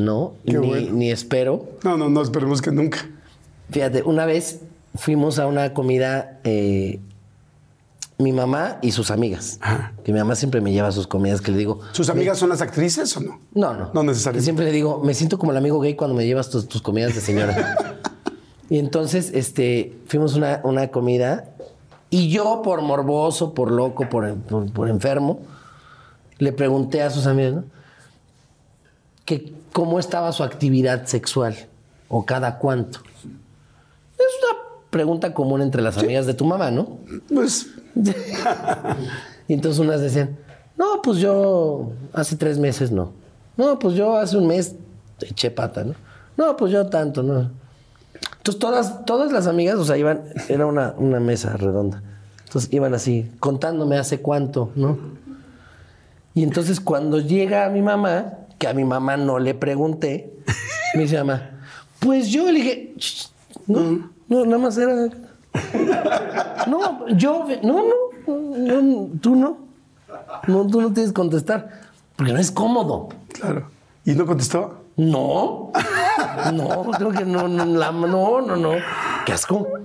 no. 0.00 0.34
Qué 0.46 0.58
Ni, 0.58 0.68
bueno. 0.68 0.92
ni 0.92 1.10
espero. 1.10 1.68
No, 1.84 1.96
no, 1.96 2.08
no, 2.08 2.22
esperemos 2.22 2.60
que 2.62 2.70
nunca. 2.72 3.08
Fíjate, 3.70 4.02
una 4.02 4.26
vez 4.26 4.60
fuimos 4.96 5.38
a 5.38 5.46
una 5.46 5.72
comida, 5.74 6.40
eh, 6.44 6.98
mi 8.18 8.32
mamá 8.32 8.78
y 8.82 8.90
sus 8.92 9.10
amigas. 9.10 9.58
Ajá. 9.62 9.92
Que 10.04 10.12
mi 10.12 10.18
mamá 10.18 10.34
siempre 10.34 10.60
me 10.60 10.72
lleva 10.72 10.88
a 10.88 10.92
sus 10.92 11.06
comidas, 11.06 11.40
que 11.40 11.52
le 11.52 11.58
digo. 11.58 11.80
¿Sus 11.92 12.08
amigas 12.10 12.38
son 12.38 12.48
las 12.50 12.60
actrices 12.60 13.16
o 13.16 13.20
no? 13.20 13.40
No, 13.54 13.72
no. 13.74 13.90
No 13.94 14.02
necesariamente. 14.02 14.44
Siempre 14.44 14.64
le 14.66 14.72
digo, 14.72 15.00
me 15.04 15.14
siento 15.14 15.38
como 15.38 15.52
el 15.52 15.58
amigo 15.58 15.80
gay 15.80 15.94
cuando 15.94 16.14
me 16.16 16.26
llevas 16.26 16.50
tus, 16.50 16.68
tus 16.68 16.82
comidas 16.82 17.14
de 17.14 17.20
señora. 17.20 18.00
y 18.68 18.78
entonces, 18.78 19.30
este, 19.34 19.96
fuimos 20.06 20.34
a 20.34 20.38
una, 20.38 20.60
una 20.64 20.88
comida 20.88 21.54
y 22.10 22.28
yo, 22.28 22.60
por 22.62 22.82
morboso, 22.82 23.54
por 23.54 23.70
loco, 23.70 24.08
por, 24.08 24.34
por- 24.36 24.70
por 24.72 24.88
enfermo, 24.90 25.40
le 26.38 26.52
pregunté 26.52 27.02
a 27.02 27.10
sus 27.10 27.26
amigos, 27.26 27.54
¿no? 27.54 27.64
Que 29.24 29.52
cómo 29.72 29.98
estaba 29.98 30.32
su 30.32 30.42
actividad 30.42 31.06
sexual 31.06 31.56
o 32.08 32.24
cada 32.24 32.58
cuánto. 32.58 33.00
Es 33.24 34.26
una 34.42 34.58
pregunta 34.90 35.32
común 35.32 35.62
entre 35.62 35.82
las 35.82 35.98
amigas 35.98 36.26
de 36.26 36.34
tu 36.34 36.44
mamá, 36.44 36.70
¿no? 36.70 36.98
Pues, 37.32 37.68
Y 39.48 39.54
entonces 39.54 39.80
unas 39.80 40.00
decían, 40.00 40.36
no, 40.76 41.02
pues 41.02 41.18
yo 41.18 41.90
hace 42.12 42.36
tres 42.36 42.58
meses 42.58 42.92
no. 42.92 43.12
No, 43.56 43.78
pues 43.80 43.96
yo 43.96 44.16
hace 44.16 44.36
un 44.36 44.46
mes 44.46 44.76
eché 45.20 45.50
pata, 45.50 45.82
¿no? 45.82 45.94
No, 46.36 46.56
pues 46.56 46.70
yo 46.72 46.86
tanto, 46.86 47.22
¿no? 47.24 47.50
Entonces 48.38 48.60
todas, 48.60 49.04
todas 49.04 49.32
las 49.32 49.46
amigas, 49.48 49.74
o 49.76 49.84
sea, 49.84 49.96
iban, 49.96 50.22
era 50.48 50.66
una, 50.66 50.94
una 50.96 51.18
mesa 51.18 51.56
redonda. 51.56 52.00
Entonces 52.46 52.72
iban 52.72 52.94
así, 52.94 53.30
contándome 53.40 53.98
hace 53.98 54.20
cuánto, 54.20 54.70
¿no? 54.76 54.98
Y 56.32 56.44
entonces 56.44 56.80
cuando 56.80 57.18
llega 57.18 57.68
mi 57.70 57.82
mamá, 57.82 58.34
que 58.60 58.68
a 58.68 58.74
mi 58.74 58.84
mamá 58.84 59.16
no 59.16 59.38
le 59.38 59.54
pregunté, 59.54 60.30
me 60.94 61.00
dice 61.02 61.16
mamá, 61.16 61.50
pues 61.98 62.28
yo 62.28 62.44
le 62.44 62.52
dije, 62.60 62.94
"Ch, 62.98 63.30
no, 63.66 64.10
no, 64.28 64.44
nada 64.44 64.58
más 64.58 64.76
era... 64.76 65.08
No, 66.66 67.08
yo, 67.08 67.46
no, 67.62 67.82
no, 68.26 68.82
no, 68.82 69.08
tú 69.20 69.34
no. 69.34 69.58
No, 70.46 70.66
tú 70.66 70.80
no 70.82 70.92
tienes 70.92 71.10
que 71.12 71.14
contestar. 71.14 71.70
Porque 72.16 72.32
no 72.34 72.38
es 72.38 72.50
cómodo. 72.50 73.08
claro. 73.32 73.68
¿Y 74.04 74.12
no 74.12 74.26
contestó? 74.26 74.79
No. 75.00 75.72
No, 76.52 76.90
creo 76.96 77.10
que 77.10 77.24
no, 77.24 77.48
no, 77.48 77.64
la- 77.64 77.90
no, 77.92 78.40
no, 78.42 78.56
no. 78.56 78.72
Qué 79.24 79.32
asco. 79.32 79.66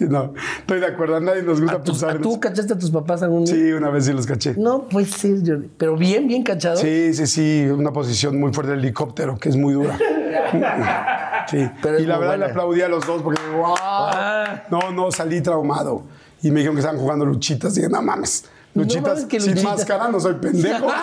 No, 0.00 0.32
estoy 0.60 0.80
de 0.80 0.86
acuerdo. 0.86 1.16
A 1.16 1.20
nadie 1.20 1.42
nos 1.42 1.60
gusta 1.60 1.76
¿A 1.76 1.82
pensar 1.82 2.18
¿Tú 2.20 2.40
cachaste 2.40 2.72
a 2.72 2.78
tus 2.78 2.90
papás 2.90 3.22
algún 3.22 3.44
día? 3.44 3.54
Sí, 3.54 3.72
una 3.72 3.90
vez 3.90 4.06
sí 4.06 4.14
los 4.14 4.26
caché. 4.26 4.54
No, 4.56 4.84
pues 4.88 5.10
sí, 5.10 5.42
Jordi. 5.46 5.68
Pero 5.76 5.94
bien, 5.94 6.26
bien 6.26 6.42
cachado. 6.42 6.76
Sí, 6.78 7.12
sí, 7.12 7.26
sí, 7.26 7.66
una 7.70 7.92
posición 7.92 8.40
muy 8.40 8.50
fuerte 8.52 8.70
del 8.72 8.80
helicóptero, 8.80 9.36
que 9.38 9.50
es 9.50 9.56
muy 9.56 9.74
dura. 9.74 9.98
Sí, 11.50 11.68
Pero 11.82 11.98
y 11.98 12.06
la 12.06 12.16
verdad 12.18 12.34
buena. 12.34 12.46
le 12.46 12.50
aplaudí 12.52 12.80
a 12.82 12.88
los 12.88 13.04
dos 13.06 13.22
porque, 13.22 13.40
wow. 13.56 13.74
Ah. 13.80 14.62
No, 14.70 14.92
no, 14.92 15.10
salí 15.10 15.40
traumado. 15.40 16.04
Y 16.42 16.50
me 16.50 16.56
dijeron 16.60 16.76
que 16.76 16.80
estaban 16.80 17.00
jugando 17.00 17.24
luchitas. 17.24 17.72
Y 17.76 17.80
dije, 17.80 17.90
no 17.92 18.00
mames, 18.02 18.44
luchitas 18.74 19.02
mames, 19.14 19.24
que 19.24 19.40
sin 19.40 19.50
luchitas. 19.52 19.72
máscara, 19.78 20.08
no 20.08 20.20
soy 20.20 20.34
pendejo. 20.34 20.86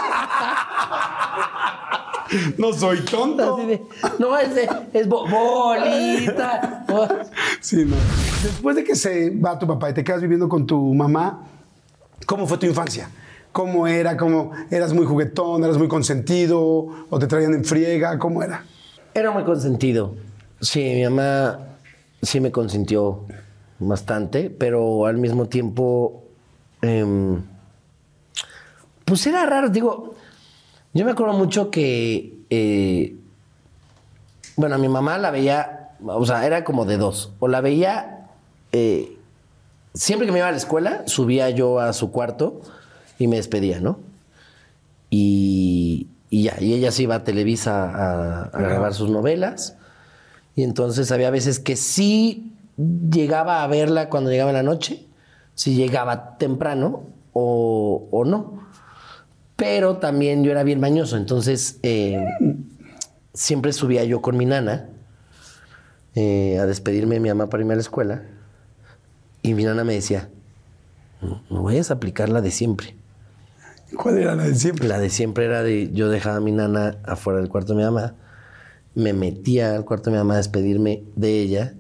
no 2.58 2.74
soy 2.74 3.00
tonto. 3.02 3.56
Así 3.56 3.66
de, 3.68 3.82
no, 4.20 4.38
es, 4.38 4.56
de- 4.56 4.70
es 4.94 5.08
bo- 5.08 5.28
bolita. 5.28 6.86
Bo- 6.88 7.08
Sí, 7.62 7.86
no. 7.86 7.96
Después 8.44 8.76
de 8.76 8.84
que 8.84 8.96
se 8.96 9.30
va 9.32 9.58
tu 9.58 9.68
papá 9.68 9.90
y 9.90 9.94
te 9.94 10.04
quedas 10.04 10.22
viviendo 10.22 10.48
con 10.48 10.66
tu 10.66 10.94
mamá, 10.94 11.44
¿cómo 12.26 12.46
fue 12.48 12.58
tu 12.58 12.66
infancia? 12.66 13.10
¿Cómo 13.52 13.88
era? 13.88 14.16
¿Cómo 14.18 14.52
eras 14.70 14.94
muy 14.94 15.06
juguetón? 15.06 15.63
¿Eras 15.63 15.78
muy 15.78 15.88
consentido? 15.88 16.88
¿O 17.10 17.18
te 17.20 17.26
traían 17.28 17.54
en 17.56 17.66
friega? 17.66 18.20
¿Cómo 18.20 18.44
era? 18.44 18.63
Era 19.13 19.32
muy 19.32 19.44
consentido. 19.44 20.13
Sí, 20.62 20.80
mi 20.82 21.04
mamá 21.04 21.60
sí 22.22 22.40
me 22.40 22.52
consintió 22.52 23.26
bastante, 23.80 24.50
pero 24.52 25.06
al 25.08 25.18
mismo 25.18 25.48
tiempo, 25.48 26.24
em, 26.82 27.42
pues 29.06 29.26
era 29.26 29.46
raro. 29.46 29.70
Digo, 29.70 30.16
yo 30.97 31.05
me 31.05 31.12
acuerdo 31.12 31.33
mucho 31.33 31.69
que, 31.69 32.39
eh, 32.49 33.15
bueno, 34.55 34.75
a 34.75 34.77
mi 34.79 34.89
mamá 34.89 35.19
la 35.19 35.29
veía, 35.29 35.91
o 36.03 36.25
sea, 36.25 36.43
era 36.45 36.63
como 36.63 36.86
de 36.86 36.97
dos. 36.97 37.33
O 37.38 37.47
la 37.47 37.62
veía, 37.62 38.29
eh, 38.71 39.15
siempre 39.93 40.25
que 40.25 40.31
me 40.31 40.39
iba 40.39 40.47
a 40.47 40.51
la 40.51 40.57
escuela, 40.57 41.03
subía 41.05 41.51
yo 41.51 41.79
a 41.79 41.93
su 41.93 42.12
cuarto 42.12 42.62
y 43.19 43.27
me 43.27 43.36
despedía, 43.36 43.79
¿no? 43.79 43.99
Y, 45.12 46.07
y 46.31 46.43
ya, 46.43 46.55
y 46.60 46.73
ella 46.73 46.91
se 46.91 47.03
iba 47.03 47.13
a 47.13 47.23
Televisa 47.23 47.91
a, 47.91 48.41
a 48.45 48.60
grabar 48.60 48.95
sus 48.95 49.12
novelas. 49.12 49.77
Y 50.55 50.63
entonces 50.63 51.12
había 51.12 51.29
veces 51.29 51.60
que 51.60 51.75
sí 51.75 52.53
llegaba 52.77 53.62
a 53.62 53.67
verla 53.67 54.10
cuando 54.10 54.31
llegaba 54.31 54.49
en 54.49 54.55
la 54.55 54.63
noche, 54.63 55.05
si 55.53 55.75
llegaba 55.75 56.38
temprano 56.38 57.03
o, 57.33 58.07
o 58.10 58.25
no. 58.25 58.66
Pero 59.58 59.98
también 59.98 60.43
yo 60.43 60.52
era 60.52 60.63
bien 60.63 60.80
mañoso, 60.80 61.17
entonces 61.17 61.80
eh, 61.82 62.24
siempre 63.34 63.74
subía 63.74 64.04
yo 64.04 64.22
con 64.22 64.38
mi 64.38 64.46
nana 64.46 64.89
eh, 66.13 66.60
a 66.60 66.65
despedirme 66.67 67.15
de 67.15 67.22
mi 67.22 67.30
mamá 67.30 67.50
para 67.50 67.62
irme 67.62 67.74
a 67.74 67.76
la 67.76 67.82
escuela. 67.82 68.24
Y 69.41 69.56
mi 69.56 69.63
nana 69.63 69.84
me 69.84 69.93
decía, 69.93 70.30
no, 71.22 71.41
no 71.50 71.63
vayas 71.63 71.89
a 71.89 71.96
aplicar 71.96 72.30
la 72.30 72.41
de 72.41 72.52
siempre. 72.52 72.96
¿Cuál 73.96 74.20
era 74.20 74.36
la 74.36 74.43
de 74.43 74.56
siempre? 74.56 74.88
La 74.88 75.00
de 75.00 75.10
siempre 75.10 75.46
era 75.46 75.63
de 75.63 75.91
yo 75.91 76.10
dejaba 76.10 76.38
a 76.38 76.41
mi 76.41 76.52
nana 76.52 76.98
afuera 77.04 77.39
del 77.39 77.50
cuarto 77.50 77.74
de 77.74 77.78
mi 77.78 77.84
mamá, 77.84 78.15
me 78.96 79.13
metía 79.13 79.76
al 79.76 79.86
cuarto 79.86 80.10
de 80.10 80.15
mi 80.15 80.17
mamá 80.17 80.36
a 80.36 80.38
despedirme 80.38 81.04
de 81.15 81.39
ella 81.41 81.74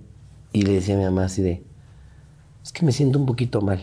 y 0.53 0.63
le 0.63 0.73
decía 0.73 0.95
a 0.95 0.97
mi 0.97 1.03
mamá 1.03 1.25
así 1.25 1.41
de, 1.41 1.63
es 2.63 2.71
que 2.71 2.85
me 2.85 2.91
siento 2.91 3.19
un 3.19 3.25
poquito 3.25 3.61
mal. 3.61 3.81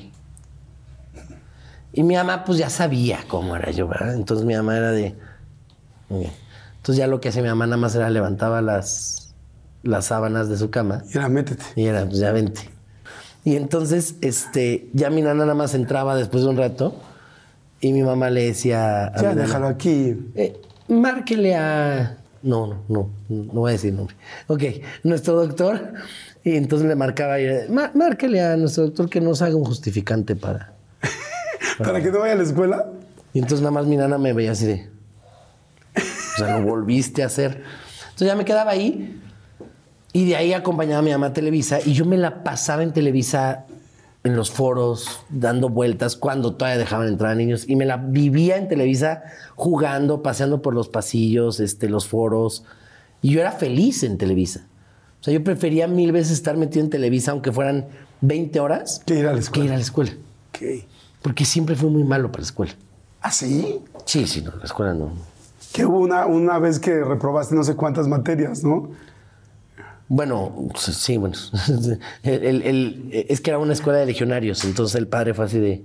Y 1.96 2.02
mi 2.02 2.16
mamá 2.16 2.44
pues 2.44 2.58
ya 2.58 2.68
sabía 2.70 3.20
cómo 3.28 3.54
era 3.56 3.70
yo, 3.70 3.86
¿verdad? 3.88 4.14
Entonces 4.14 4.44
mi 4.44 4.54
mamá 4.54 4.76
era 4.76 4.90
de... 4.90 5.14
Entonces 6.10 6.96
ya 6.96 7.06
lo 7.06 7.20
que 7.20 7.28
hacía 7.28 7.40
mi 7.42 7.48
mamá 7.48 7.66
nada 7.66 7.76
más 7.76 7.94
era 7.94 8.10
levantaba 8.10 8.60
las, 8.60 9.32
las 9.82 10.06
sábanas 10.06 10.48
de 10.48 10.56
su 10.58 10.70
cama 10.70 11.02
Y 11.12 11.16
era 11.18 11.28
métete. 11.28 11.64
y 11.76 11.86
era, 11.86 12.04
pues 12.04 12.18
ya 12.18 12.32
vente. 12.32 12.60
Y 13.44 13.56
entonces, 13.56 14.16
este, 14.22 14.88
ya 14.92 15.08
mi 15.10 15.22
nana 15.22 15.40
nada 15.44 15.54
más 15.54 15.74
entraba 15.74 16.16
después 16.16 16.42
de 16.44 16.50
un 16.50 16.56
rato 16.56 17.00
y 17.80 17.92
mi 17.92 18.02
mamá 18.02 18.28
le 18.30 18.44
decía 18.46 19.06
a 19.06 19.16
Ya, 19.16 19.28
mi 19.30 19.34
nana, 19.36 19.42
déjalo 19.46 19.66
aquí. 19.68 20.16
eh, 20.34 20.60
márquele 20.88 21.54
a... 21.54 22.16
No, 22.42 22.66
no, 22.66 22.82
no, 22.88 23.10
no 23.28 23.52
voy 23.60 23.70
a 23.70 23.72
decir 23.72 23.92
nombre. 23.94 24.16
Ok, 24.48 24.62
nuestro 25.04 25.34
doctor. 25.36 25.92
Y 26.42 26.56
entonces 26.56 26.86
le 26.88 26.94
marcaba 26.94 27.40
y 27.40 27.46
"Má- 27.70 27.90
márquele 27.94 28.42
a 28.42 28.56
nuestro 28.56 28.84
doctor 28.84 29.08
que 29.08 29.20
nos 29.20 29.40
haga 29.42 29.56
un 29.56 29.64
justificante 29.64 30.34
para... 30.36 30.72
¿Para 31.78 32.02
que 32.02 32.10
no 32.10 32.20
vaya 32.20 32.34
a 32.34 32.36
la 32.36 32.42
escuela? 32.42 32.90
Y 33.32 33.38
entonces 33.38 33.60
nada 33.60 33.72
más 33.72 33.86
mi 33.86 33.96
nana 33.96 34.18
me 34.18 34.32
veía 34.32 34.52
así 34.52 34.66
de... 34.66 34.90
O 35.96 36.38
sea, 36.38 36.58
lo 36.58 36.66
volviste 36.66 37.22
a 37.22 37.26
hacer. 37.26 37.62
Entonces 38.04 38.28
ya 38.28 38.36
me 38.36 38.44
quedaba 38.44 38.70
ahí 38.72 39.20
y 40.12 40.26
de 40.26 40.36
ahí 40.36 40.52
acompañaba 40.52 41.00
a 41.00 41.02
mi 41.02 41.10
mamá 41.10 41.26
a 41.26 41.32
Televisa 41.32 41.78
y 41.84 41.92
yo 41.92 42.04
me 42.04 42.16
la 42.16 42.42
pasaba 42.44 42.82
en 42.82 42.92
Televisa 42.92 43.66
en 44.24 44.36
los 44.36 44.50
foros, 44.50 45.20
dando 45.28 45.68
vueltas, 45.68 46.16
cuando 46.16 46.54
todavía 46.54 46.78
dejaban 46.78 47.08
entrar 47.08 47.32
a 47.32 47.34
niños 47.34 47.68
y 47.68 47.76
me 47.76 47.84
la 47.84 47.98
vivía 47.98 48.56
en 48.56 48.68
Televisa 48.68 49.24
jugando, 49.54 50.22
paseando 50.22 50.62
por 50.62 50.74
los 50.74 50.88
pasillos, 50.88 51.60
este, 51.60 51.90
los 51.90 52.06
foros. 52.06 52.64
Y 53.20 53.32
yo 53.32 53.40
era 53.40 53.52
feliz 53.52 54.02
en 54.02 54.16
Televisa. 54.16 54.66
O 55.20 55.24
sea, 55.24 55.34
yo 55.34 55.44
prefería 55.44 55.88
mil 55.88 56.10
veces 56.12 56.32
estar 56.32 56.56
metido 56.56 56.84
en 56.84 56.90
Televisa, 56.90 57.32
aunque 57.32 57.52
fueran 57.52 57.86
20 58.22 58.60
horas, 58.60 59.02
Que 59.04 59.18
ir 59.18 59.26
a 59.26 59.30
la 59.30 59.34
que 59.34 59.40
escuela. 59.40 59.64
ir 59.66 59.72
a 59.72 59.76
la 59.76 59.82
escuela. 59.82 60.12
Porque 61.24 61.46
siempre 61.46 61.74
fui 61.74 61.88
muy 61.88 62.04
malo 62.04 62.30
para 62.30 62.42
la 62.42 62.46
escuela. 62.48 62.74
¿Ah, 63.22 63.30
sí? 63.30 63.80
Sí, 64.04 64.26
sí, 64.26 64.42
no, 64.42 64.54
la 64.56 64.64
escuela 64.64 64.92
no. 64.92 65.14
Que 65.72 65.86
hubo 65.86 65.98
una, 66.00 66.26
una 66.26 66.58
vez 66.58 66.78
que 66.78 67.02
reprobaste 67.02 67.54
no 67.54 67.64
sé 67.64 67.74
cuántas 67.76 68.06
materias, 68.06 68.62
¿no? 68.62 68.90
Bueno, 70.06 70.68
sí, 70.76 71.16
bueno. 71.16 71.34
El- 72.22 72.44
el- 72.44 72.62
el- 72.62 73.26
es 73.30 73.40
que 73.40 73.48
era 73.50 73.58
una 73.58 73.72
escuela 73.72 73.98
de 74.00 74.04
legionarios, 74.04 74.62
entonces 74.66 74.94
el 74.96 75.08
padre 75.08 75.32
fue 75.32 75.46
así 75.46 75.58
de. 75.58 75.82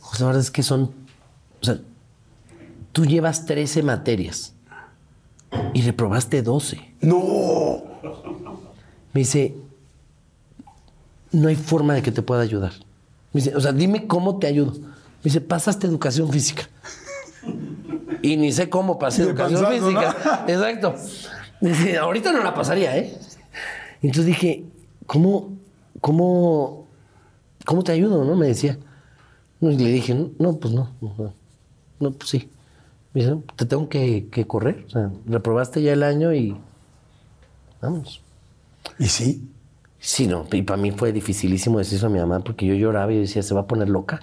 José, 0.00 0.20
la 0.22 0.26
verdad 0.26 0.42
es 0.42 0.50
que 0.50 0.62
son. 0.62 0.90
O 1.62 1.64
sea, 1.64 1.78
tú 2.92 3.06
llevas 3.06 3.46
13 3.46 3.82
materias 3.82 4.52
y 5.72 5.80
reprobaste 5.80 6.42
12. 6.42 6.94
No. 7.00 7.82
Me 9.14 9.20
dice, 9.22 9.54
no 11.32 11.48
hay 11.48 11.56
forma 11.56 11.94
de 11.94 12.02
que 12.02 12.12
te 12.12 12.20
pueda 12.20 12.42
ayudar. 12.42 12.72
Me 13.34 13.40
dice, 13.40 13.54
o 13.56 13.60
sea, 13.60 13.72
dime 13.72 14.06
cómo 14.06 14.38
te 14.38 14.46
ayudo. 14.46 14.72
Me 14.72 15.24
dice, 15.24 15.40
pasaste 15.40 15.88
educación 15.88 16.30
física. 16.30 16.68
Y 18.22 18.36
ni 18.36 18.52
sé 18.52 18.70
cómo 18.70 18.98
pasé 18.98 19.24
De 19.24 19.30
educación 19.30 19.66
física. 19.66 20.44
Exacto. 20.48 20.94
Dice, 21.60 21.98
ahorita 21.98 22.32
no 22.32 22.44
la 22.44 22.54
pasaría, 22.54 22.96
¿eh? 22.96 23.18
Entonces 24.02 24.26
dije, 24.26 24.64
¿cómo, 25.06 25.58
cómo, 26.00 26.86
cómo 27.64 27.82
te 27.82 27.92
ayudo? 27.92 28.24
¿No? 28.24 28.36
Me 28.36 28.46
decía. 28.46 28.78
Y 29.60 29.76
le 29.76 29.90
dije, 29.90 30.14
no, 30.38 30.56
pues 30.56 30.72
no. 30.72 30.94
No, 31.00 31.34
no, 31.98 32.10
pues 32.12 32.30
sí. 32.30 32.48
Me 33.12 33.22
dice, 33.22 33.36
te 33.56 33.66
tengo 33.66 33.88
que, 33.88 34.28
que 34.30 34.46
correr. 34.46 34.84
O 34.86 34.90
sea, 34.90 35.10
reprobaste 35.26 35.82
ya 35.82 35.92
el 35.92 36.04
año 36.04 36.32
y 36.32 36.56
vamos. 37.82 38.22
¿Y 38.98 39.06
sí? 39.06 39.48
Sí, 40.06 40.26
no, 40.26 40.46
y 40.52 40.60
para 40.60 40.76
mí 40.76 40.90
fue 40.90 41.12
dificilísimo 41.12 41.78
decirlo 41.78 42.08
a 42.08 42.10
mi 42.10 42.18
mamá 42.18 42.40
porque 42.40 42.66
yo 42.66 42.74
lloraba 42.74 43.10
y 43.10 43.20
decía, 43.20 43.42
se 43.42 43.54
va 43.54 43.62
a 43.62 43.66
poner 43.66 43.88
loca. 43.88 44.20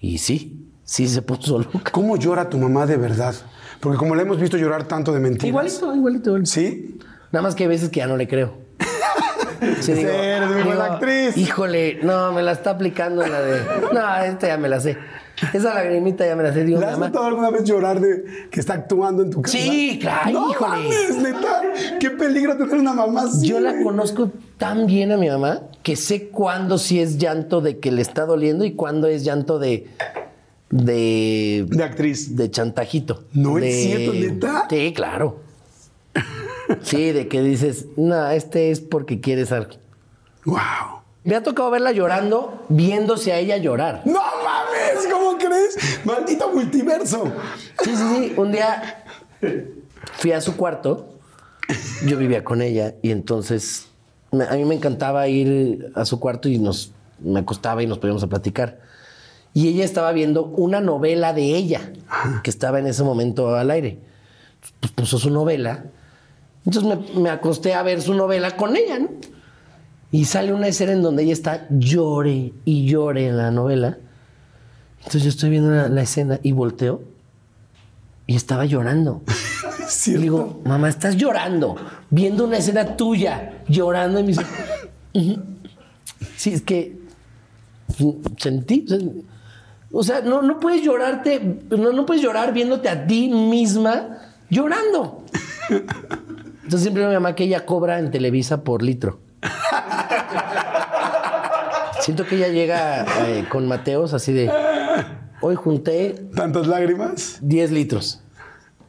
Y 0.00 0.16
sí, 0.16 0.70
sí 0.84 1.06
se 1.06 1.20
puso 1.20 1.58
loca. 1.74 1.92
¿Cómo 1.92 2.16
llora 2.16 2.48
tu 2.48 2.56
mamá 2.56 2.86
de 2.86 2.96
verdad? 2.96 3.34
Porque 3.78 3.98
como 3.98 4.14
la 4.14 4.22
hemos 4.22 4.40
visto 4.40 4.56
llorar 4.56 4.84
tanto 4.84 5.12
de 5.12 5.20
mentiras. 5.20 5.48
Igualito, 5.48 5.94
igualito. 5.94 6.30
igualito. 6.30 6.46
¿Sí? 6.50 6.98
Nada 7.30 7.42
más 7.42 7.54
que 7.54 7.64
hay 7.64 7.68
veces 7.68 7.90
que 7.90 7.98
ya 7.98 8.06
no 8.06 8.16
le 8.16 8.26
creo. 8.26 8.54
Sí, 9.80 9.92
Sí, 9.96 10.00
eres 10.02 10.48
muy 10.48 10.62
buena 10.62 10.94
actriz. 10.94 11.36
Híjole, 11.36 11.98
no, 12.02 12.32
me 12.32 12.42
la 12.42 12.52
está 12.52 12.70
aplicando 12.70 13.26
la 13.26 13.40
de. 13.40 13.60
No, 13.92 14.16
esta 14.24 14.46
ya 14.46 14.56
me 14.56 14.68
la 14.68 14.80
sé. 14.80 14.96
Esa 15.52 15.74
lagrimita 15.74 16.26
ya 16.26 16.34
me 16.36 16.42
la 16.42 16.52
sé. 16.52 16.64
Digo, 16.64 16.80
¿Le 16.80 16.86
mi 16.86 16.92
has 16.92 16.98
notado 16.98 17.26
alguna 17.26 17.50
vez 17.50 17.64
llorar 17.64 18.00
de 18.00 18.24
que 18.50 18.60
está 18.60 18.74
actuando 18.74 19.22
en 19.22 19.30
tu 19.30 19.42
casa? 19.42 19.56
Sí, 19.58 19.98
claro, 20.00 20.30
No 20.32 20.50
híjole. 20.50 20.70
mames, 20.70 21.16
neta. 21.16 21.62
Qué 22.00 22.10
peligro 22.10 22.56
tener 22.56 22.74
una 22.74 22.92
mamá 22.94 23.22
así. 23.22 23.46
Yo 23.46 23.60
la 23.60 23.82
conozco 23.82 24.30
tan 24.56 24.86
bien 24.86 25.12
a 25.12 25.16
mi 25.16 25.28
mamá 25.28 25.62
que 25.82 25.96
sé 25.96 26.28
cuándo 26.28 26.78
sí 26.78 27.00
es 27.00 27.18
llanto 27.18 27.60
de 27.60 27.78
que 27.78 27.90
le 27.92 28.02
está 28.02 28.26
doliendo 28.26 28.64
y 28.64 28.72
cuándo 28.72 29.06
es 29.06 29.24
llanto 29.24 29.58
de. 29.58 29.86
de. 30.70 31.66
De 31.68 31.84
actriz. 31.84 32.36
de 32.36 32.50
chantajito. 32.50 33.24
No 33.32 33.58
es 33.58 33.64
De- 33.64 33.72
cierto, 33.72 34.12
¿neta? 34.14 34.66
Sí, 34.68 34.92
claro. 34.94 35.40
Sí, 36.82 37.12
de 37.12 37.28
que 37.28 37.40
dices, 37.42 37.86
no, 37.96 38.28
este 38.30 38.70
es 38.70 38.80
porque 38.80 39.20
quieres 39.20 39.52
algo. 39.52 39.70
Wow. 40.44 40.58
Me 41.28 41.36
ha 41.36 41.42
tocado 41.42 41.70
verla 41.70 41.92
llorando, 41.92 42.64
viéndose 42.70 43.34
a 43.34 43.38
ella 43.38 43.58
llorar. 43.58 44.00
No 44.06 44.14
mames, 44.14 45.06
¿cómo 45.12 45.36
crees? 45.36 45.76
Maldito 46.02 46.50
multiverso. 46.50 47.30
Sí, 47.84 47.94
sí, 47.94 48.02
sí. 48.16 48.34
Un 48.38 48.50
día 48.50 49.04
fui 50.14 50.32
a 50.32 50.40
su 50.40 50.56
cuarto, 50.56 51.10
yo 52.06 52.16
vivía 52.16 52.44
con 52.44 52.62
ella 52.62 52.94
y 53.02 53.10
entonces 53.10 53.88
a 54.32 54.54
mí 54.54 54.64
me 54.64 54.76
encantaba 54.76 55.28
ir 55.28 55.92
a 55.94 56.06
su 56.06 56.18
cuarto 56.18 56.48
y 56.48 56.56
nos 56.56 56.92
me 57.18 57.40
acostaba 57.40 57.82
y 57.82 57.86
nos 57.86 57.98
poníamos 57.98 58.22
a 58.22 58.28
platicar. 58.28 58.80
Y 59.52 59.68
ella 59.68 59.84
estaba 59.84 60.12
viendo 60.12 60.44
una 60.44 60.80
novela 60.80 61.34
de 61.34 61.42
ella 61.56 61.92
que 62.42 62.48
estaba 62.48 62.78
en 62.78 62.86
ese 62.86 63.02
momento 63.02 63.54
al 63.54 63.70
aire. 63.70 63.98
Pues 64.80 64.92
puso 64.92 65.18
su 65.18 65.28
novela. 65.28 65.84
Entonces 66.64 66.84
me, 67.14 67.20
me 67.20 67.28
acosté 67.28 67.74
a 67.74 67.82
ver 67.82 68.00
su 68.00 68.14
novela 68.14 68.56
con 68.56 68.76
ella, 68.76 68.98
¿no? 68.98 69.10
Y 70.10 70.24
sale 70.24 70.52
una 70.52 70.68
escena 70.68 70.92
en 70.92 71.02
donde 71.02 71.22
ella 71.22 71.32
está 71.32 71.66
llore 71.70 72.52
y 72.64 72.86
llore 72.86 73.28
en 73.28 73.36
la 73.36 73.50
novela. 73.50 73.98
Entonces 74.98 75.22
yo 75.22 75.28
estoy 75.28 75.50
viendo 75.50 75.70
la, 75.70 75.88
la 75.88 76.02
escena 76.02 76.40
y 76.42 76.52
volteo 76.52 77.02
y 78.26 78.36
estaba 78.36 78.64
llorando. 78.64 79.22
Y 80.06 80.16
digo, 80.16 80.60
mamá, 80.66 80.90
estás 80.90 81.16
llorando, 81.16 81.74
viendo 82.10 82.44
una 82.44 82.58
escena 82.58 82.94
tuya, 82.94 83.62
llorando. 83.68 84.20
Y 84.20 84.22
me 84.22 84.28
dice, 84.28 84.44
sí, 86.36 86.52
es 86.52 86.60
que 86.60 86.98
sentí. 88.36 88.84
o 89.90 90.02
sea, 90.02 90.20
no, 90.20 90.42
no 90.42 90.60
puedes 90.60 90.82
llorarte, 90.82 91.62
no, 91.70 91.92
no 91.92 92.04
puedes 92.04 92.22
llorar 92.22 92.52
viéndote 92.52 92.90
a 92.90 93.06
ti 93.06 93.28
misma 93.28 94.18
llorando. 94.50 95.24
Entonces 95.70 96.82
siempre 96.82 97.06
mi 97.06 97.14
mamá 97.14 97.34
que 97.34 97.44
ella 97.44 97.64
cobra 97.64 97.98
en 97.98 98.10
Televisa 98.10 98.62
por 98.62 98.82
litro. 98.82 99.20
Siento 102.08 102.24
que 102.24 102.36
ella 102.36 102.48
llega 102.48 103.04
eh, 103.28 103.44
con 103.50 103.68
Mateos 103.68 104.14
así 104.14 104.32
de, 104.32 104.50
hoy 105.42 105.56
junté 105.56 106.14
¿Tantas 106.34 106.66
lágrimas? 106.66 107.36
10 107.42 107.70
litros. 107.70 108.22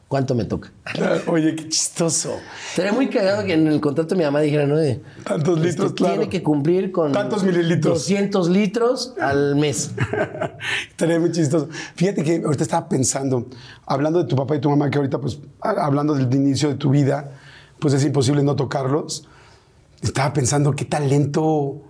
¿Cuánto 0.08 0.34
me 0.34 0.46
toca? 0.46 0.72
Oye, 1.26 1.54
qué 1.54 1.68
chistoso. 1.68 2.38
Sería 2.74 2.94
muy 2.94 3.10
cagado 3.10 3.44
que 3.44 3.52
en 3.52 3.66
el 3.66 3.78
contrato 3.78 4.16
mi 4.16 4.24
mamá 4.24 4.40
dijera, 4.40 4.66
¿no? 4.66 4.78
De, 4.78 5.02
Tantos 5.22 5.58
este, 5.58 5.68
litros, 5.68 5.92
claro. 5.92 6.14
Tiene 6.14 6.30
que 6.30 6.42
cumplir 6.42 6.92
con... 6.92 7.12
Tantos 7.12 7.44
mililitros. 7.44 7.98
200 7.98 8.48
litros 8.48 9.14
al 9.20 9.54
mes. 9.54 9.90
Estaría 10.88 11.20
muy 11.20 11.30
chistoso. 11.30 11.68
Fíjate 11.96 12.24
que 12.24 12.36
ahorita 12.42 12.62
estaba 12.62 12.88
pensando, 12.88 13.48
hablando 13.84 14.20
de 14.20 14.28
tu 14.30 14.34
papá 14.34 14.56
y 14.56 14.60
tu 14.60 14.70
mamá, 14.70 14.88
que 14.88 14.96
ahorita, 14.96 15.20
pues, 15.20 15.40
hablando 15.60 16.14
del 16.14 16.34
inicio 16.34 16.70
de 16.70 16.76
tu 16.76 16.88
vida, 16.88 17.32
pues 17.80 17.92
es 17.92 18.02
imposible 18.02 18.42
no 18.42 18.56
tocarlos. 18.56 19.28
Estaba 20.00 20.32
pensando 20.32 20.72
qué 20.72 20.86
talento 20.86 21.82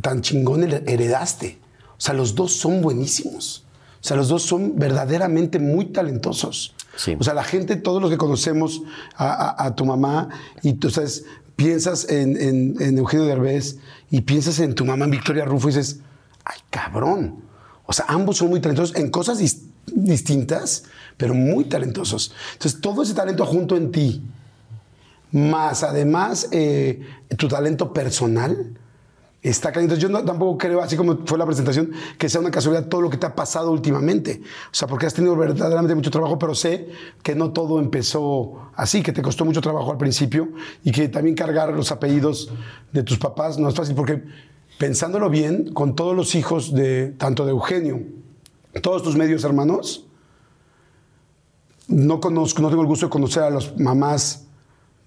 tan 0.00 0.22
chingón 0.22 0.62
her- 0.62 0.84
heredaste. 0.86 1.58
O 1.96 2.00
sea, 2.00 2.14
los 2.14 2.34
dos 2.34 2.52
son 2.52 2.80
buenísimos. 2.82 3.64
O 4.00 4.04
sea, 4.04 4.16
los 4.16 4.28
dos 4.28 4.42
son 4.42 4.78
verdaderamente 4.78 5.58
muy 5.58 5.86
talentosos. 5.86 6.74
Sí. 6.96 7.16
O 7.18 7.22
sea, 7.24 7.34
la 7.34 7.44
gente, 7.44 7.76
todos 7.76 8.00
los 8.00 8.10
que 8.10 8.16
conocemos 8.16 8.82
a, 9.16 9.26
a- 9.32 9.66
a 9.66 9.74
tu 9.74 9.84
mamá, 9.84 10.28
y 10.62 10.74
tú 10.74 10.90
sabes, 10.90 11.24
piensas 11.56 12.08
en, 12.08 12.40
en- 12.40 12.76
en 12.80 12.98
Eugenio 12.98 13.26
Derbez 13.26 13.76
y 14.10 14.22
piensas 14.22 14.58
en 14.60 14.74
tu 14.74 14.84
mamá, 14.84 15.04
en 15.04 15.10
Victoria 15.10 15.44
Rufo, 15.44 15.68
y 15.68 15.72
dices, 15.72 16.00
ay, 16.44 16.58
cabrón. 16.70 17.42
O 17.84 17.92
sea, 17.92 18.06
ambos 18.08 18.38
son 18.38 18.48
muy 18.48 18.60
talentosos 18.60 18.96
en 18.96 19.10
cosas 19.10 19.40
dis- 19.40 19.60
distintas, 19.86 20.84
pero 21.18 21.34
muy 21.34 21.64
talentosos. 21.64 22.32
Entonces, 22.54 22.80
todo 22.80 23.02
ese 23.02 23.12
talento 23.14 23.44
junto 23.44 23.76
en 23.76 23.92
ti, 23.92 24.22
más 25.32 25.82
además 25.82 26.48
eh, 26.50 27.00
tu 27.36 27.46
talento 27.48 27.92
personal, 27.92 28.76
está 29.42 29.72
caliente. 29.72 29.96
Yo 29.98 30.08
no- 30.08 30.24
tampoco 30.24 30.58
creo, 30.58 30.82
así 30.82 30.96
como 30.96 31.18
fue 31.24 31.38
la 31.38 31.46
presentación, 31.46 31.90
que 32.18 32.28
sea 32.28 32.40
una 32.40 32.50
casualidad 32.50 32.88
todo 32.88 33.00
lo 33.00 33.10
que 33.10 33.16
te 33.16 33.26
ha 33.26 33.34
pasado 33.34 33.70
últimamente. 33.70 34.42
O 34.66 34.74
sea, 34.74 34.86
porque 34.86 35.06
has 35.06 35.14
tenido 35.14 35.34
verdaderamente 35.36 35.94
mucho 35.94 36.10
trabajo, 36.10 36.38
pero 36.38 36.54
sé 36.54 36.88
que 37.22 37.34
no 37.34 37.52
todo 37.52 37.80
empezó 37.80 38.70
así, 38.74 39.02
que 39.02 39.12
te 39.12 39.22
costó 39.22 39.44
mucho 39.44 39.60
trabajo 39.60 39.90
al 39.92 39.98
principio 39.98 40.50
y 40.84 40.92
que 40.92 41.08
también 41.08 41.34
cargar 41.34 41.72
los 41.72 41.90
apellidos 41.90 42.50
de 42.92 43.02
tus 43.02 43.18
papás 43.18 43.58
no 43.58 43.68
es 43.68 43.74
fácil, 43.74 43.94
porque 43.94 44.22
pensándolo 44.78 45.28
bien, 45.30 45.72
con 45.72 45.94
todos 45.94 46.14
los 46.16 46.34
hijos 46.34 46.72
de 46.74 47.08
tanto 47.18 47.44
de 47.44 47.50
Eugenio, 47.50 48.00
todos 48.82 49.02
tus 49.02 49.16
medios 49.16 49.44
hermanos, 49.44 50.06
no 51.88 52.20
conozco, 52.20 52.62
no 52.62 52.68
tengo 52.68 52.82
el 52.82 52.88
gusto 52.88 53.06
de 53.06 53.10
conocer 53.10 53.42
a 53.42 53.50
las 53.50 53.76
mamás 53.78 54.46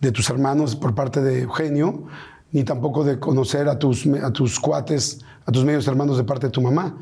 de 0.01 0.11
tus 0.11 0.29
hermanos 0.29 0.75
por 0.75 0.93
parte 0.95 1.21
de 1.21 1.43
Eugenio, 1.43 2.03
ni 2.53 2.63
tampoco 2.63 3.03
de 3.03 3.19
conocer 3.19 3.67
a 3.67 3.77
tus, 3.77 4.05
a 4.05 4.31
tus 4.31 4.59
cuates, 4.59 5.19
a 5.45 5.51
tus 5.51 5.65
medios 5.65 5.87
hermanos 5.87 6.17
de 6.17 6.23
parte 6.23 6.47
de 6.47 6.51
tu 6.51 6.61
mamá. 6.61 6.95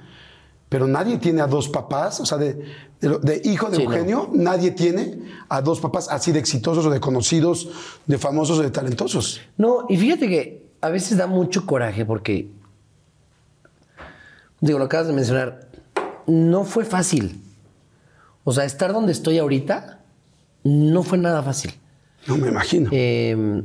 Pero 0.69 0.87
nadie 0.87 1.17
tiene 1.17 1.41
a 1.41 1.47
dos 1.47 1.67
papás, 1.67 2.21
o 2.21 2.25
sea, 2.25 2.37
de, 2.37 2.53
de 3.01 3.41
hijo 3.43 3.69
de 3.69 3.75
Sí, 3.75 3.83
no. 3.83 3.91
Eugenio, 3.91 4.29
nadie 4.33 4.71
tiene 4.71 5.19
a 5.49 5.61
dos 5.61 5.81
papás 5.81 6.07
así 6.09 6.31
de 6.31 6.39
exitosos 6.39 6.85
o 6.85 6.89
de 6.89 7.01
conocidos, 7.01 7.67
de 8.07 8.17
famosos 8.17 8.59
o 8.59 8.61
de 8.61 8.71
talentosos. 8.71 9.41
No, 9.57 9.85
y 9.89 9.97
fíjate 9.97 10.29
que 10.29 10.71
a 10.79 10.87
veces 10.87 11.17
da 11.17 11.27
mucho 11.27 11.65
coraje 11.65 12.05
porque, 12.05 12.49
digo, 14.61 14.79
lo 14.79 14.85
acabas 14.85 15.07
de 15.07 15.13
mencionar, 15.13 15.67
no 16.27 16.63
fue 16.63 16.85
fácil. 16.85 17.41
O 18.45 18.53
sea, 18.53 18.63
estar 18.63 18.93
donde 18.93 19.11
estoy 19.11 19.37
ahorita 19.37 19.99
no 20.63 21.03
fue 21.03 21.17
nada 21.17 21.43
fácil. 21.43 21.73
No 22.25 22.37
me 22.37 22.47
imagino. 22.47 22.89
Eh, 22.93 23.63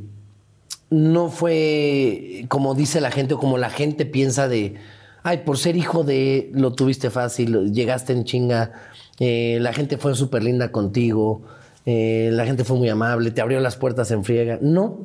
no 0.97 1.29
fue 1.29 2.47
como 2.49 2.75
dice 2.75 3.01
la 3.01 3.11
gente 3.11 3.35
o 3.35 3.39
como 3.39 3.59
la 3.59 3.69
gente 3.69 4.07
piensa 4.07 4.49
de, 4.49 4.77
ay, 5.23 5.43
por 5.45 5.59
ser 5.59 5.77
hijo 5.77 6.05
de, 6.05 6.51
lo 6.55 6.73
tuviste 6.73 7.11
fácil, 7.11 7.73
llegaste 7.73 8.15
en 8.15 8.25
chinga, 8.25 8.73
eh, 9.19 9.59
la 9.61 9.75
gente 9.75 9.99
fue 9.99 10.15
súper 10.15 10.43
linda 10.43 10.73
contigo, 10.73 11.43
eh, 11.85 12.31
la 12.33 12.47
gente 12.47 12.65
fue 12.65 12.79
muy 12.79 12.89
amable, 12.89 13.31
te 13.31 13.43
abrió 13.43 13.61
las 13.61 13.77
puertas 13.77 14.11
en 14.11 14.25
friega. 14.25 14.59
No, 14.63 15.01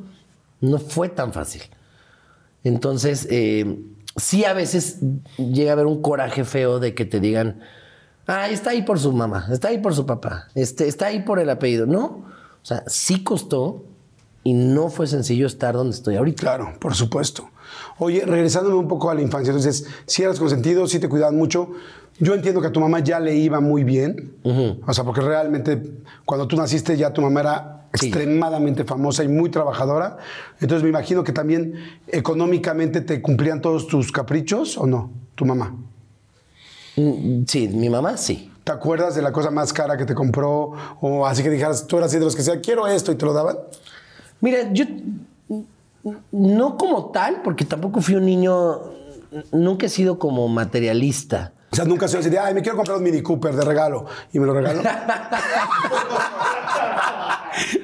no 0.62 0.78
fue 0.78 1.10
tan 1.10 1.34
fácil. 1.34 1.64
Entonces, 2.64 3.28
eh, 3.30 3.80
sí 4.16 4.46
a 4.46 4.54
veces 4.54 5.00
llega 5.38 5.72
a 5.72 5.74
haber 5.74 5.88
un 5.88 6.02
coraje 6.02 6.46
feo 6.46 6.80
de 6.80 6.96
que 6.96 7.04
te 7.04 7.20
digan, 7.20 7.60
ah, 8.28 8.50
está 8.50 8.70
ahí 8.70 8.84
por 8.84 8.98
su 8.98 9.12
mamá, 9.12 9.48
está 9.52 9.68
ahí 9.68 9.80
por 9.80 9.94
su 9.94 10.06
papá, 10.06 10.48
este, 10.56 10.88
está 10.88 11.08
ahí 11.08 11.22
por 11.24 11.40
el 11.40 11.50
apellido. 11.50 11.86
No, 11.86 12.04
o 12.62 12.66
sea, 12.66 12.84
sí 12.88 13.24
costó, 13.24 13.91
y 14.44 14.54
no 14.54 14.90
fue 14.90 15.08
sencillo 15.08 15.48
estar 15.48 15.76
donde 15.76 15.96
estoy 15.96 16.16
ahorita. 16.16 16.42
Claro, 16.42 16.74
por 16.80 16.96
supuesto. 16.96 17.50
Oye, 18.00 18.24
regresándome 18.26 18.76
un 18.76 18.88
poco 18.88 19.10
a 19.12 19.16
la 19.16 19.22
infancia, 19.22 19.52
entonces, 19.52 19.86
si 20.06 20.24
eras 20.24 20.40
consentido, 20.40 20.88
si 20.88 21.00
te 21.00 21.08
cuidaban 21.10 21.36
mucho. 21.38 21.70
Yo 22.20 22.34
entiendo 22.36 22.62
que 22.62 22.68
a 22.68 22.72
tu 22.72 22.80
mamá 22.80 23.00
ya 23.00 23.20
le 23.20 23.36
iba 23.36 23.60
muy 23.60 23.84
bien. 23.84 24.34
O 24.86 24.94
sea, 24.94 25.04
porque 25.04 25.22
realmente 25.22 25.82
cuando 26.26 26.48
tú 26.48 26.56
naciste 26.56 26.96
ya 26.98 27.14
tu 27.14 27.22
mamá 27.22 27.40
era 27.40 27.78
Sí. 27.94 28.06
extremadamente 28.08 28.86
famosa 28.86 29.22
y 29.24 29.28
muy 29.28 29.50
trabajadora. 29.50 30.18
Entonces 30.62 30.82
me 30.84 30.90
imagino 30.90 31.24
que 31.26 31.34
también 31.34 31.74
económicamente 32.08 33.02
te 33.02 33.22
cumplían 33.22 33.60
todos 33.62 33.88
tus 33.88 34.12
caprichos 34.14 34.78
o 34.78 34.86
no, 34.88 35.12
tu 35.36 35.46
mamá. 35.46 35.76
Mm, 36.96 37.44
Sí, 37.48 37.68
mi 37.68 37.90
mamá 37.90 38.18
sí. 38.18 38.50
¿Te 38.64 38.72
acuerdas 38.72 39.16
de 39.16 39.22
la 39.22 39.32
cosa 39.32 39.50
más 39.52 39.74
cara 39.74 39.98
que 39.98 40.06
te 40.06 40.14
compró? 40.14 40.74
O 41.02 41.26
así 41.26 41.42
que 41.44 41.50
dijeras, 41.50 41.88
tú 41.88 41.98
eras 41.98 42.10
así 42.12 42.20
de 42.20 42.26
los 42.26 42.36
que 42.36 42.44
decían, 42.44 42.60
quiero 42.62 42.88
esto 42.88 43.12
y 43.12 43.16
te 43.16 43.26
lo 43.26 43.34
daban. 43.34 43.58
Mira, 44.42 44.72
yo 44.74 44.86
no 46.32 46.78
como 46.78 47.12
tal, 47.12 47.42
porque 47.44 47.66
tampoco 47.66 48.02
fui 48.02 48.16
un 48.16 48.26
niño, 48.26 48.80
nunca 49.52 49.86
he 49.86 49.90
sido 49.90 50.20
como 50.20 50.48
materialista. 50.48 51.54
O 51.72 51.76
sea, 51.76 51.86
nunca 51.86 52.08
se 52.08 52.18
así 52.18 52.30
de, 52.30 52.38
ay, 52.38 52.54
me 52.54 52.62
quiero 52.62 52.76
comprar 52.76 52.98
un 52.98 53.04
Mini 53.04 53.22
Cooper 53.22 53.56
de 53.56 53.64
regalo. 53.64 54.06
Y 54.34 54.40
me 54.40 54.46
lo 54.46 54.54
regaló. 54.54 54.82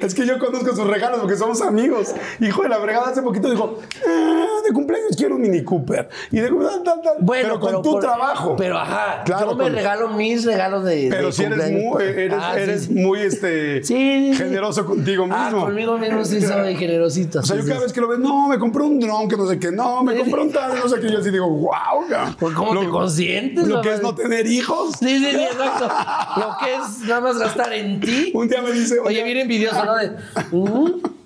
es 0.00 0.14
que 0.14 0.26
yo 0.26 0.38
conozco 0.38 0.74
sus 0.74 0.86
regalos 0.86 1.20
porque 1.20 1.36
somos 1.36 1.60
amigos. 1.62 2.14
Hijo 2.40 2.62
de 2.62 2.68
la 2.68 2.78
fregada, 2.80 3.08
hace 3.10 3.22
poquito 3.22 3.50
dijo, 3.50 3.78
"Ah, 4.06 4.46
de 4.66 4.72
cumpleaños 4.72 5.16
quiero 5.16 5.36
un 5.36 5.42
Mini 5.42 5.62
Cooper. 5.64 6.08
Y 6.30 6.38
de 6.40 6.48
tal, 6.48 6.82
tal. 7.02 7.14
Bueno, 7.20 7.48
pero 7.48 7.60
con 7.60 7.82
tu 7.82 7.92
por- 7.92 8.00
trabajo. 8.02 8.56
Pero 8.56 8.78
ajá, 8.78 9.22
Claro, 9.24 9.50
yo 9.52 9.56
me 9.56 9.64
con- 9.64 9.72
regalo 9.74 10.08
mis 10.10 10.44
regalos 10.44 10.84
de. 10.84 11.08
Pero 11.10 11.26
de 11.26 11.32
si 11.32 11.42
eres 11.44 11.58
cumpleaños. 11.58 11.84
muy, 11.94 12.02
eres, 12.04 12.34
Ah, 12.40 12.52
sí, 12.54 12.60
eres 12.62 12.82
sí. 12.84 12.92
muy 12.94 13.20
este, 13.20 13.82
Sí, 13.84 13.94
sí, 13.94 14.28
sí. 14.32 14.36
generoso 14.36 14.84
contigo 14.84 15.24
mismo. 15.26 15.38
Ah, 15.38 15.50
conmigo 15.50 15.98
mismo 15.98 16.24
sí 16.24 16.40
soy 16.42 16.76
generosito. 16.76 17.40
O 17.40 17.42
sea, 17.42 17.56
yo 17.56 17.66
cada 17.66 17.80
vez 17.80 17.92
que 17.92 18.00
lo 18.00 18.08
ves, 18.08 18.18
no, 18.18 18.48
me 18.48 18.58
compré 18.58 18.82
un 18.82 18.98
dron 19.00 19.28
que 19.28 19.36
no 19.36 19.46
sé 19.46 19.58
qué, 19.58 19.70
no, 19.72 20.02
me 20.02 20.16
compré 20.16 20.40
un 20.42 20.52
tal, 20.52 20.78
no 20.78 20.88
sé 20.88 21.00
qué, 21.00 21.10
yo 21.10 21.18
así 21.18 21.30
digo, 21.30 21.48
wow, 21.48 21.72
Pues, 22.38 22.54
¿cómo 22.54 22.78
te 22.78 22.88
consientes, 22.88 23.66
Lo 23.66 23.80
que 23.82 23.94
es 23.94 24.02
no 24.02 24.14
tener 24.14 24.46
hijos. 24.46 24.92
Sí, 24.98 25.18
sí, 25.18 25.30
sí, 25.30 25.42
exacto. 25.42 25.88
Lo 26.36 26.56
que 26.60 26.74
es 26.74 27.08
nada 27.08 27.20
más 27.20 27.38
gastar 27.38 27.72
en 27.72 28.00
ti. 28.00 28.30
Un 28.34 28.48
día 28.48 28.62
me 28.62 28.72
dice, 28.72 28.98
Oye, 29.00 29.22
bien 29.24 29.38
envidioso, 29.58 29.84
¿no? 30.52 31.17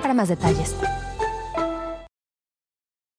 para 0.00 0.14
más 0.14 0.28
detalles. 0.28 0.74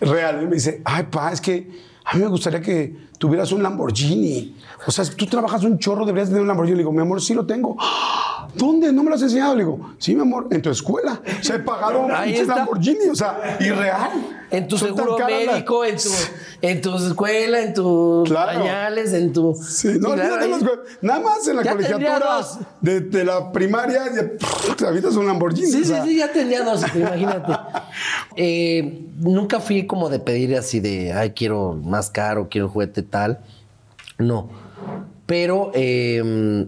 Real, 0.00 0.42
y 0.42 0.46
me 0.46 0.54
dice, 0.54 0.82
ay, 0.84 1.04
pa, 1.10 1.32
es 1.32 1.40
que 1.40 1.70
a 2.04 2.16
mí 2.16 2.22
me 2.22 2.28
gustaría 2.28 2.60
que 2.60 3.08
tuvieras 3.18 3.52
un 3.52 3.62
Lamborghini. 3.62 4.56
O 4.86 4.90
sea, 4.90 5.04
tú 5.04 5.26
trabajas 5.26 5.62
un 5.64 5.78
chorro, 5.78 6.06
deberías 6.06 6.28
tener 6.28 6.42
un 6.42 6.48
Lamborghini. 6.48 6.76
Le 6.76 6.82
digo, 6.82 6.92
mi 6.92 7.00
amor, 7.02 7.20
sí 7.20 7.34
lo 7.34 7.44
tengo. 7.44 7.76
"Ah, 7.80 8.48
¿Dónde? 8.54 8.92
¿No 8.92 9.02
me 9.02 9.10
lo 9.10 9.16
has 9.16 9.22
enseñado? 9.22 9.54
Le 9.54 9.64
digo, 9.64 9.90
sí, 9.98 10.14
mi 10.14 10.22
amor, 10.22 10.46
en 10.50 10.62
tu 10.62 10.70
escuela. 10.70 11.20
O 11.40 11.42
sea, 11.44 11.56
he 11.56 11.58
pagado 11.58 12.00
un. 12.02 12.12
Lamborghini. 12.56 13.08
O 13.10 13.14
sea, 13.14 13.58
irreal. 13.60 14.37
En 14.50 14.66
tu 14.66 14.78
seguro 14.78 15.18
médico, 15.18 15.84
en 15.84 15.96
tu, 15.96 16.08
en 16.62 16.80
tu 16.80 16.96
escuela, 16.96 17.60
en 17.60 17.74
tus 17.74 18.28
Claro. 18.28 18.58
pañales, 18.60 19.12
en 19.12 19.32
tu. 19.32 19.54
Sí, 19.54 19.98
no, 20.00 20.10
olvídate 20.10 20.48
los 20.48 20.62
Nada 21.02 21.20
más 21.20 21.46
en 21.48 21.56
la 21.56 21.62
Ya 21.62 21.72
colegiatura 21.72 22.20
de, 22.80 23.00
de 23.00 23.24
la 23.24 23.52
primaria, 23.52 24.00
ya, 24.14 24.74
te 24.76 24.86
habitas 24.86 25.14
un 25.16 25.26
Lamborghini. 25.26 25.66
Sí, 25.70 25.80
o 25.80 25.84
sí, 25.84 25.84
sea. 25.84 26.04
sí, 26.04 26.16
ya 26.16 26.32
tenía 26.32 26.62
dos, 26.62 26.82
imagínate. 26.94 27.52
Eh, 28.40 29.02
nunca 29.18 29.58
fui 29.58 29.86
como 29.86 30.08
de 30.08 30.20
pedir 30.20 30.56
así 30.56 30.78
de, 30.78 31.12
ay, 31.12 31.30
quiero 31.32 31.72
más 31.74 32.08
caro, 32.08 32.48
quiero 32.48 32.68
juguete 32.68 33.02
tal. 33.02 33.40
No. 34.16 34.48
Pero 35.26 35.72
eh, 35.74 36.66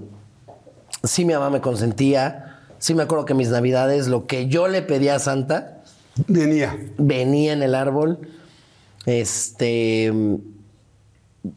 sí 1.05 1.25
mi 1.25 1.33
mamá 1.35 1.49
me 1.51 1.61
consentía. 1.61 2.59
Sí 2.79 2.95
me 2.95 3.03
acuerdo 3.05 3.25
que 3.25 3.35
mis 3.35 3.51
navidades, 3.51 4.09
lo 4.09 4.27
que 4.27 4.49
yo 4.49 4.67
le 4.67 4.83
pedía 4.83 5.15
a 5.15 5.19
Santa, 5.19 5.80
Venía. 6.29 6.77
venía 6.99 7.53
en 7.53 7.63
el 7.63 7.75
árbol. 7.75 8.19
Este. 9.07 10.13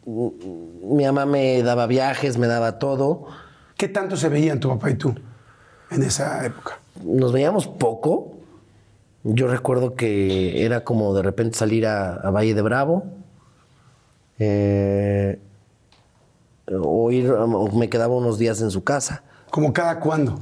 Mi 0.06 1.04
mamá 1.06 1.26
me 1.26 1.62
daba 1.62 1.88
viajes, 1.88 2.38
me 2.38 2.47
daba 2.47 2.80
todo. 2.80 3.28
¿Qué 3.78 3.88
tanto 3.88 4.15
se 4.15 4.30
veían 4.30 4.60
tu 4.60 4.69
papá 4.69 4.89
y 4.91 4.95
tú 4.95 5.13
en 5.91 6.04
esa 6.04 6.45
época? 6.45 6.80
nos 7.04 7.32
veíamos 7.34 7.67
poco. 7.67 8.38
Yo 9.23 9.47
recuerdo 9.47 9.95
que 9.95 10.65
era 10.65 10.84
como 10.84 11.13
de 11.13 11.21
repente 11.23 11.58
salir 11.58 11.86
a, 11.88 12.15
a 12.15 12.30
Valle 12.30 12.54
de 12.54 12.62
Bravo. 12.62 13.06
eh, 14.39 15.39
o 16.67 17.12
ir, 17.12 17.30
o 17.32 17.71
me 17.71 17.89
quedaba 17.89 18.15
unos 18.15 18.38
días 18.38 18.62
en 18.62 18.71
su 18.71 18.84
casa. 18.84 19.23
¿Como 19.49 19.73
cada 19.73 19.99
cuándo? 19.99 20.39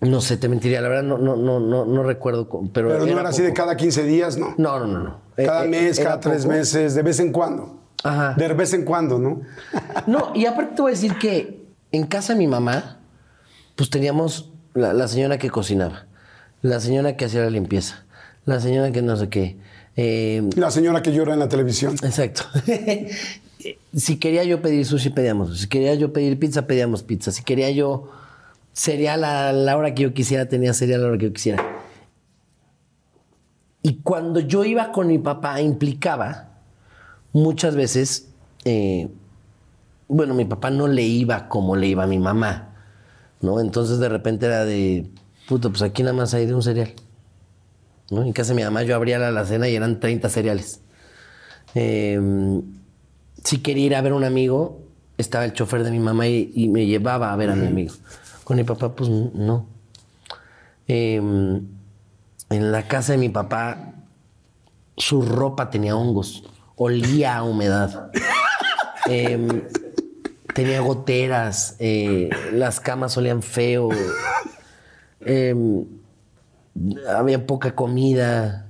No 0.00 0.20
sé, 0.20 0.36
te 0.36 0.48
mentiría, 0.48 0.80
la 0.80 0.88
verdad 0.88 1.02
no, 1.02 1.18
no, 1.18 1.34
no, 1.36 1.58
no, 1.58 1.84
no 1.84 2.02
recuerdo. 2.04 2.48
Pero, 2.72 2.88
Pero 2.88 3.06
no 3.06 3.18
era 3.20 3.28
así 3.30 3.42
de 3.42 3.52
cada 3.52 3.76
15 3.76 4.04
días, 4.04 4.36
¿no. 4.38 4.54
No, 4.56 4.78
no, 4.78 4.86
no. 4.86 4.98
no. 5.02 5.20
Cada 5.36 5.64
Eh, 5.64 5.66
eh, 5.66 5.68
mes, 5.70 5.98
cada 6.00 6.20
tres 6.20 6.42
poco. 6.42 6.54
meses, 6.54 6.94
de 6.94 7.02
vez 7.02 7.18
en 7.20 7.32
cuando. 7.32 7.80
Ajá. 8.04 8.34
De 8.36 8.46
vez 8.54 8.72
en 8.74 8.84
cuando, 8.84 9.18
¿no? 9.18 9.40
No, 10.06 10.30
y 10.34 10.46
aparte 10.46 10.76
te 10.76 10.82
voy 10.82 10.92
a 10.92 10.94
decir 10.94 11.16
que 11.18 11.64
en 11.90 12.06
casa 12.06 12.32
de 12.34 12.38
mi 12.38 12.46
mamá, 12.46 13.00
pues 13.74 13.90
teníamos 13.90 14.52
la, 14.74 14.92
la 14.92 15.08
señora 15.08 15.36
que 15.38 15.50
cocinaba, 15.50 16.06
la 16.62 16.78
señora 16.78 17.16
que 17.16 17.24
hacía 17.24 17.40
la 17.40 17.50
limpieza, 17.50 18.04
la 18.44 18.60
señora 18.60 18.92
que 18.92 19.02
no 19.02 19.16
sé 19.16 19.28
qué. 19.28 19.56
eh, 19.96 20.48
La 20.54 20.70
señora 20.70 21.02
que 21.02 21.12
llora 21.12 21.32
en 21.34 21.40
la 21.40 21.48
televisión. 21.48 21.96
Exacto. 22.04 22.42
si 23.96 24.18
quería 24.18 24.44
yo 24.44 24.62
pedir 24.62 24.86
sushi, 24.86 25.10
pedíamos. 25.10 25.58
Si 25.58 25.66
quería 25.68 25.94
yo 25.94 26.12
pedir 26.12 26.38
pizza, 26.38 26.66
pedíamos 26.66 27.02
pizza. 27.02 27.32
Si 27.32 27.42
quería 27.42 27.70
yo 27.70 28.10
cereal 28.78 29.24
a 29.24 29.52
la 29.52 29.76
hora 29.76 29.92
que 29.92 30.04
yo 30.04 30.14
quisiera, 30.14 30.48
tenía 30.48 30.72
cereal 30.72 31.00
a 31.00 31.02
la 31.02 31.08
hora 31.08 31.18
que 31.18 31.26
yo 31.26 31.32
quisiera. 31.32 31.64
Y 33.82 33.96
cuando 34.02 34.38
yo 34.38 34.64
iba 34.64 34.92
con 34.92 35.08
mi 35.08 35.18
papá, 35.18 35.60
implicaba 35.60 36.60
muchas 37.32 37.74
veces, 37.74 38.28
eh, 38.64 39.08
bueno, 40.06 40.32
mi 40.34 40.44
papá 40.44 40.70
no 40.70 40.86
le 40.86 41.02
iba 41.02 41.48
como 41.48 41.74
le 41.74 41.88
iba 41.88 42.04
a 42.04 42.06
mi 42.06 42.20
mamá, 42.20 42.76
¿no? 43.40 43.60
Entonces 43.60 43.98
de 43.98 44.08
repente 44.08 44.46
era 44.46 44.64
de, 44.64 45.10
puto, 45.48 45.70
pues 45.70 45.82
aquí 45.82 46.04
nada 46.04 46.14
más 46.14 46.32
hay 46.34 46.46
de 46.46 46.54
un 46.54 46.62
cereal. 46.62 46.92
¿no? 48.10 48.22
En 48.22 48.32
casa 48.32 48.50
de 48.50 48.56
mi 48.56 48.62
mamá 48.62 48.84
yo 48.84 48.94
abría 48.94 49.18
la 49.18 49.28
alacena 49.28 49.68
y 49.68 49.74
eran 49.74 49.98
30 49.98 50.28
cereales. 50.28 50.80
Eh, 51.74 52.20
si 53.42 53.58
quería 53.58 53.86
ir 53.86 53.96
a 53.96 54.02
ver 54.02 54.12
a 54.12 54.14
un 54.14 54.24
amigo, 54.24 54.82
estaba 55.16 55.44
el 55.44 55.52
chofer 55.52 55.82
de 55.82 55.90
mi 55.90 55.98
mamá 55.98 56.28
y, 56.28 56.52
y 56.54 56.68
me 56.68 56.86
llevaba 56.86 57.32
a 57.32 57.36
ver 57.36 57.50
a 57.50 57.56
mi 57.56 57.66
amigo. 57.66 57.92
Con 58.48 58.56
mi 58.56 58.64
papá, 58.64 58.94
pues 58.94 59.10
no. 59.10 59.66
Eh, 60.86 61.16
en 61.16 62.72
la 62.72 62.88
casa 62.88 63.12
de 63.12 63.18
mi 63.18 63.28
papá, 63.28 63.92
su 64.96 65.20
ropa 65.20 65.68
tenía 65.68 65.94
hongos, 65.94 66.44
olía 66.74 67.36
a 67.36 67.42
humedad. 67.42 68.10
Eh, 69.10 69.66
tenía 70.54 70.80
goteras, 70.80 71.76
eh, 71.78 72.28
las 72.52 72.78
camas 72.78 73.16
olían 73.16 73.42
feo. 73.42 73.88
Eh, 75.20 75.54
había 77.08 77.46
poca 77.46 77.74
comida. 77.74 78.66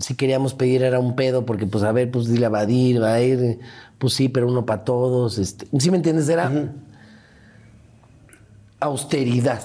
Si 0.00 0.14
queríamos 0.14 0.54
pedir 0.54 0.82
era 0.82 0.98
un 0.98 1.14
pedo, 1.14 1.44
porque 1.44 1.66
pues 1.66 1.84
a 1.84 1.92
ver, 1.92 2.10
pues 2.10 2.28
dile 2.28 2.46
a 2.46 2.48
Badir, 2.48 3.02
va 3.02 3.14
a 3.14 3.20
ir, 3.20 3.58
pues 3.98 4.14
sí, 4.14 4.30
pero 4.30 4.48
uno 4.48 4.64
para 4.64 4.84
todos. 4.84 5.36
Este, 5.36 5.66
¿Sí 5.78 5.90
me 5.90 5.98
entiendes? 5.98 6.26
Era 6.30 6.50
austeridad. 8.80 9.62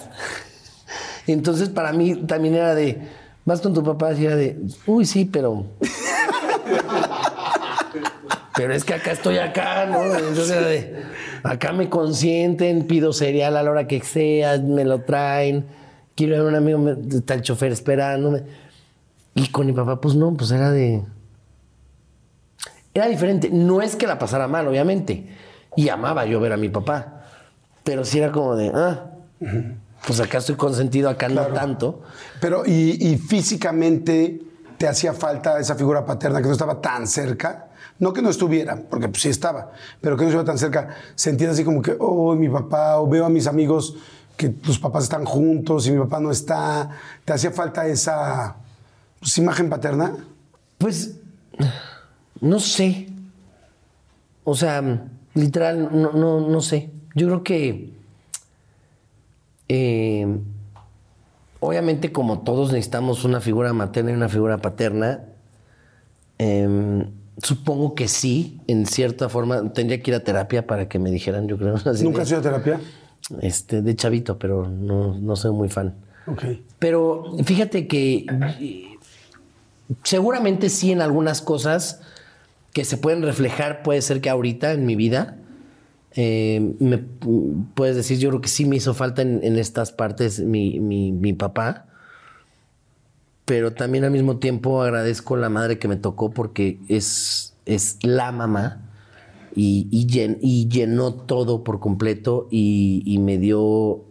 Entonces, 1.27 1.69
para 1.69 1.93
mí 1.93 2.15
también 2.15 2.55
era 2.55 2.75
de, 2.75 3.01
vas 3.45 3.61
con 3.61 3.73
tu 3.73 3.83
papá, 3.83 4.13
y 4.13 4.25
era 4.25 4.35
de, 4.35 4.59
uy, 4.85 5.05
sí, 5.05 5.25
pero. 5.25 5.65
pero 8.55 8.73
es 8.73 8.83
que 8.83 8.93
acá 8.93 9.11
estoy 9.11 9.37
acá, 9.37 9.85
¿no? 9.85 10.03
Entonces 10.15 10.49
de, 10.49 11.03
acá 11.43 11.71
me 11.73 11.89
consienten, 11.89 12.87
pido 12.87 13.13
cereal 13.13 13.57
a 13.57 13.63
la 13.63 13.71
hora 13.71 13.87
que 13.87 14.01
sea, 14.01 14.57
me 14.57 14.83
lo 14.85 15.01
traen, 15.01 15.65
quiero 16.15 16.35
ver 16.35 16.45
a 16.45 16.47
un 16.49 16.55
amigo, 16.55 16.95
está 17.11 17.33
el 17.35 17.41
chofer 17.41 17.71
esperándome. 17.71 18.43
Y 19.33 19.47
con 19.47 19.65
mi 19.65 19.73
papá, 19.73 20.01
pues 20.01 20.15
no, 20.15 20.33
pues 20.33 20.51
era 20.51 20.71
de. 20.71 21.01
Era 22.93 23.07
diferente. 23.07 23.49
No 23.49 23.81
es 23.81 23.95
que 23.95 24.05
la 24.05 24.19
pasara 24.19 24.47
mal, 24.47 24.67
obviamente. 24.67 25.27
Y 25.77 25.87
amaba 25.87 26.25
yo 26.25 26.41
ver 26.41 26.51
a 26.51 26.57
mi 26.57 26.67
papá. 26.67 27.20
Pero 27.83 28.05
sí 28.05 28.19
era 28.19 28.31
como 28.31 28.55
de, 28.55 28.71
ah, 28.73 29.11
pues 30.05 30.19
acá 30.19 30.39
estoy 30.39 30.55
consentido, 30.55 31.09
acá 31.09 31.29
no 31.29 31.47
tanto. 31.47 32.01
Pero, 32.39 32.63
y, 32.65 32.97
y 32.99 33.17
físicamente 33.17 34.41
te 34.77 34.87
hacía 34.87 35.13
falta 35.13 35.59
esa 35.59 35.75
figura 35.75 36.05
paterna 36.05 36.41
que 36.41 36.47
no 36.47 36.53
estaba 36.53 36.81
tan 36.81 37.07
cerca. 37.07 37.67
No 37.99 38.13
que 38.13 38.23
no 38.23 38.31
estuviera, 38.31 38.81
porque 38.89 39.09
pues, 39.09 39.21
sí 39.21 39.29
estaba, 39.29 39.71
pero 40.01 40.17
que 40.17 40.23
no 40.23 40.29
estuviera 40.29 40.45
tan 40.45 40.57
cerca. 40.57 40.89
Sentías 41.13 41.51
así 41.51 41.63
como 41.63 41.83
que, 41.83 41.95
oh, 41.99 42.33
mi 42.33 42.49
papá, 42.49 42.97
o 42.97 43.07
veo 43.07 43.25
a 43.25 43.29
mis 43.29 43.45
amigos 43.45 43.95
que 44.35 44.49
tus 44.49 44.79
papás 44.79 45.03
están 45.03 45.23
juntos 45.23 45.85
y 45.85 45.91
mi 45.91 45.99
papá 45.99 46.19
no 46.19 46.31
está. 46.31 46.89
¿Te 47.23 47.33
hacía 47.33 47.51
falta 47.51 47.85
esa 47.85 48.55
pues, 49.19 49.37
imagen 49.37 49.69
paterna? 49.69 50.15
Pues, 50.79 51.19
no 52.39 52.59
sé. 52.59 53.07
O 54.43 54.55
sea, 54.55 54.81
literal, 55.35 55.89
no, 55.91 56.11
no, 56.11 56.49
no 56.49 56.61
sé. 56.61 56.89
Yo 57.15 57.27
creo 57.27 57.43
que. 57.43 57.89
eh, 59.69 60.27
obviamente, 61.59 62.11
como 62.11 62.39
todos 62.41 62.71
necesitamos 62.71 63.23
una 63.23 63.41
figura 63.41 63.73
materna 63.73 64.11
y 64.11 64.13
una 64.15 64.29
figura 64.29 64.57
paterna, 64.57 65.21
em, 66.37 67.05
supongo 67.41 67.95
que 67.95 68.07
sí, 68.07 68.59
en 68.67 68.85
cierta 68.85 69.29
forma. 69.29 69.71
Tendría 69.73 70.01
que 70.01 70.11
ir 70.11 70.15
a 70.15 70.23
terapia 70.23 70.65
para 70.67 70.87
que 70.87 70.99
me 70.99 71.11
dijeran, 71.11 71.47
yo 71.47 71.57
creo. 71.57 71.75
así 71.85 72.03
¿Nunca 72.03 72.17
de- 72.17 72.23
has 72.23 72.29
ido 72.31 72.39
a 72.39 72.43
terapia? 72.43 72.79
Este, 73.41 73.81
de 73.81 73.95
chavito, 73.95 74.37
pero 74.37 74.67
no, 74.67 75.17
no 75.17 75.35
soy 75.35 75.51
muy 75.51 75.69
fan. 75.69 75.93
Ok. 76.27 76.43
Pero 76.79 77.23
fíjate 77.45 77.87
que 77.87 78.25
eh, 78.59 78.85
seguramente 80.03 80.69
sí 80.69 80.91
en 80.91 81.01
algunas 81.01 81.41
cosas 81.41 82.01
que 82.73 82.83
se 82.83 82.97
pueden 82.97 83.21
reflejar, 83.21 83.83
puede 83.83 84.01
ser 84.01 84.21
que 84.21 84.29
ahorita 84.29 84.71
en 84.73 84.85
mi 84.85 84.95
vida, 84.95 85.37
eh, 86.15 86.75
me 86.79 86.97
puedes 86.97 87.95
decir, 87.95 88.17
yo 88.19 88.29
creo 88.29 88.41
que 88.41 88.49
sí 88.49 88.65
me 88.65 88.75
hizo 88.75 88.93
falta 88.93 89.21
en, 89.21 89.39
en 89.43 89.57
estas 89.57 89.91
partes 89.91 90.39
mi, 90.39 90.79
mi- 90.79 91.11
mi 91.11 91.33
papá, 91.33 91.85
pero 93.45 93.73
también 93.73 94.03
al 94.03 94.11
mismo 94.11 94.37
tiempo 94.37 94.81
agradezco 94.81 95.35
la 95.35 95.49
madre 95.49 95.79
que 95.79 95.87
me 95.87 95.95
tocó 95.97 96.31
porque 96.31 96.79
es, 96.87 97.53
es 97.65 97.97
la 98.03 98.31
mamá 98.31 98.81
y, 99.55 99.87
y 99.91 100.07
llen- 100.07 100.37
y 100.41 100.67
llenó 100.69 101.13
todo 101.13 101.63
por 101.63 101.79
completo 101.79 102.47
y, 102.51 103.01
y 103.05 103.17
me 103.17 103.37
dio 103.37 104.01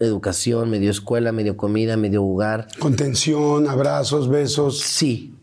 educación, 0.00 0.70
me 0.70 0.78
dio 0.78 0.90
escuela, 0.90 1.32
me 1.32 1.42
dio 1.44 1.56
comida, 1.56 1.96
me 1.96 2.08
dio 2.08 2.24
hogar. 2.24 2.68
Contención, 2.78 3.68
abrazos, 3.68 4.28
besos. 4.28 4.80
Sí. 4.80 5.34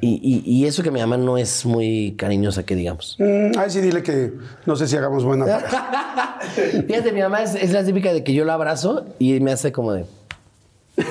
Y, 0.00 0.20
y- 0.22 0.42
y 0.50 0.64
eso 0.66 0.82
que 0.82 0.90
mi 0.90 1.00
mamá 1.00 1.16
no 1.18 1.36
es 1.36 1.66
muy 1.66 2.14
cariñosa, 2.16 2.64
que 2.64 2.74
digamos. 2.74 3.16
Mm, 3.18 3.58
ay, 3.58 3.68
sí, 3.70 3.80
dile 3.82 4.02
que 4.02 4.32
no 4.64 4.74
sé 4.76 4.86
si 4.88 4.96
hagamos 4.96 5.22
buena. 5.24 5.44
Fíjate, 6.86 7.12
mi 7.12 7.20
mamá 7.20 7.42
es, 7.42 7.54
es 7.54 7.72
la 7.72 7.84
típica 7.84 8.12
de 8.12 8.24
que 8.24 8.32
yo 8.32 8.44
la 8.46 8.54
abrazo 8.54 9.04
y 9.18 9.38
me 9.40 9.52
hace 9.52 9.72
como 9.72 9.92
de. 9.92 10.06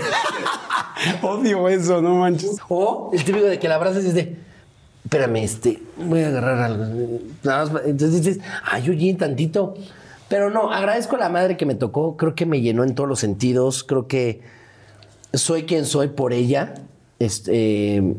Odio 1.22 1.70
eso, 1.70 2.02
no 2.02 2.16
manches. 2.16 2.58
O 2.70 3.12
el 3.14 3.24
típico 3.24 3.46
de 3.46 3.60
que 3.60 3.68
la 3.68 3.76
abrazas 3.76 4.04
y 4.04 4.08
es 4.08 4.14
de. 4.16 4.36
Espérame, 5.04 5.36
este, 5.44 5.80
voy 5.98 6.22
a 6.22 6.30
agarrar 6.30 6.58
algo. 6.64 7.20
Nada 7.44 7.66
más, 7.68 7.82
Entonces 7.86 8.24
dices, 8.24 8.44
ay, 8.64 8.90
oye, 8.90 9.14
tantito. 9.14 9.76
Pero 10.28 10.50
no, 10.50 10.72
agradezco 10.72 11.16
a 11.18 11.20
la 11.20 11.30
madre 11.30 11.58
que 11.58 11.68
me 11.68 11.76
tocó. 11.76 12.18
Creo 12.18 12.34
que 12.34 12.48
me 12.48 12.62
llenó 12.62 12.84
en 12.84 12.96
todos 12.96 13.08
los 13.08 13.20
sentidos. 13.20 13.84
Creo 13.84 14.08
que 14.08 14.42
soy 15.34 15.64
quien 15.66 15.86
soy 15.86 16.08
por 16.08 16.34
ella. 16.34 16.74
Este, 17.20 18.16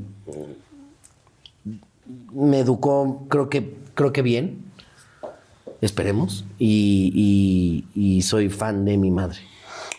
me 2.33 2.61
educó, 2.61 3.27
creo 3.29 3.49
que, 3.49 3.77
creo 3.95 4.12
que 4.12 4.22
bien. 4.22 4.64
Esperemos. 5.81 6.45
Y, 6.59 7.85
y- 7.95 8.16
y 8.18 8.22
soy 8.22 8.49
fan 8.49 8.85
de 8.85 8.97
mi 8.97 9.11
madre. 9.11 9.39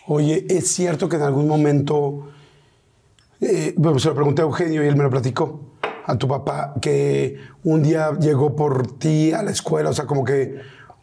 Oye, 0.06 0.46
¿es 0.48 0.68
cierto 0.68 1.08
que 1.08 1.16
en 1.16 1.22
algún 1.22 1.46
momento, 1.46 2.28
eh, 3.40 3.74
bueno, 3.76 3.98
se 3.98 4.08
lo 4.08 4.14
pregunté 4.14 4.42
a 4.42 4.46
Eugenio 4.46 4.82
y 4.84 4.88
él 4.88 4.96
me 4.96 5.04
lo 5.04 5.10
platicó, 5.10 5.60
a 6.06 6.16
tu 6.16 6.26
papá, 6.26 6.74
que 6.80 7.36
un 7.64 7.82
día 7.82 8.12
llegó 8.18 8.56
por 8.56 8.98
ti 8.98 9.32
a 9.32 9.42
la 9.42 9.50
escuela, 9.50 9.90
o 9.90 9.92
sea, 9.92 10.06
como 10.06 10.24
que, 10.24 10.56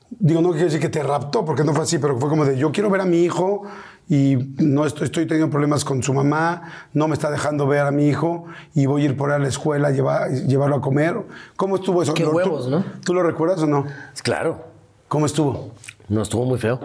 digo, 0.10 0.42
no 0.42 0.50
quiero 0.50 0.66
decir 0.66 0.80
que 0.80 0.90
te 0.90 1.04
raptó, 1.04 1.46
porque 1.46 1.64
no 1.64 1.74
fue 1.74 1.84
así, 1.84 2.00
pero 2.00 2.20
fue 2.20 2.30
como 2.30 2.44
de, 2.46 2.58
yo 2.58 2.72
quiero 2.72 2.90
ver 2.90 3.02
a 3.02 3.06
mi 3.06 3.20
hijo 3.24 3.62
y 4.08 4.36
no 4.58 4.86
estoy, 4.86 5.06
estoy 5.06 5.26
teniendo 5.26 5.50
problemas 5.50 5.84
con 5.84 6.04
su 6.04 6.14
mamá, 6.14 6.62
no 6.94 7.08
me 7.08 7.14
está 7.16 7.32
dejando 7.32 7.66
ver 7.66 7.82
a 7.82 7.92
mi 7.92 8.08
hijo 8.08 8.46
y 8.76 8.86
voy 8.86 9.02
a 9.02 9.06
ir 9.06 9.18
por 9.18 9.30
él 9.30 9.36
a 9.38 9.40
la 9.40 9.48
escuela, 9.48 9.90
llevar, 9.92 10.30
llevarlo 10.32 10.76
a 10.76 10.82
comer. 10.82 11.16
¿Cómo 11.56 11.76
estuvo 11.78 12.04
eso? 12.04 12.14
Qué 12.14 12.24
¿Lo- 12.24 12.30
tú- 12.32 12.36
huevos, 12.38 12.68
¿no? 12.70 12.84
¿Tú 13.04 13.14
lo 13.14 13.24
recuerdas 13.24 13.60
o 13.64 13.68
no? 13.68 13.86
Claro. 14.22 14.64
¿Cómo 15.08 15.26
estuvo? 15.26 15.72
No, 16.08 16.22
estuvo 16.22 16.46
muy 16.46 16.60
feo. 16.60 16.80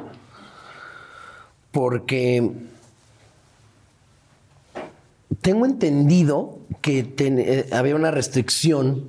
Porque 1.72 2.52
tengo 5.40 5.66
entendido 5.66 6.58
que 6.80 7.02
ten- 7.04 7.38
eh, 7.38 7.66
había 7.72 7.94
una 7.96 8.10
restricción 8.10 9.04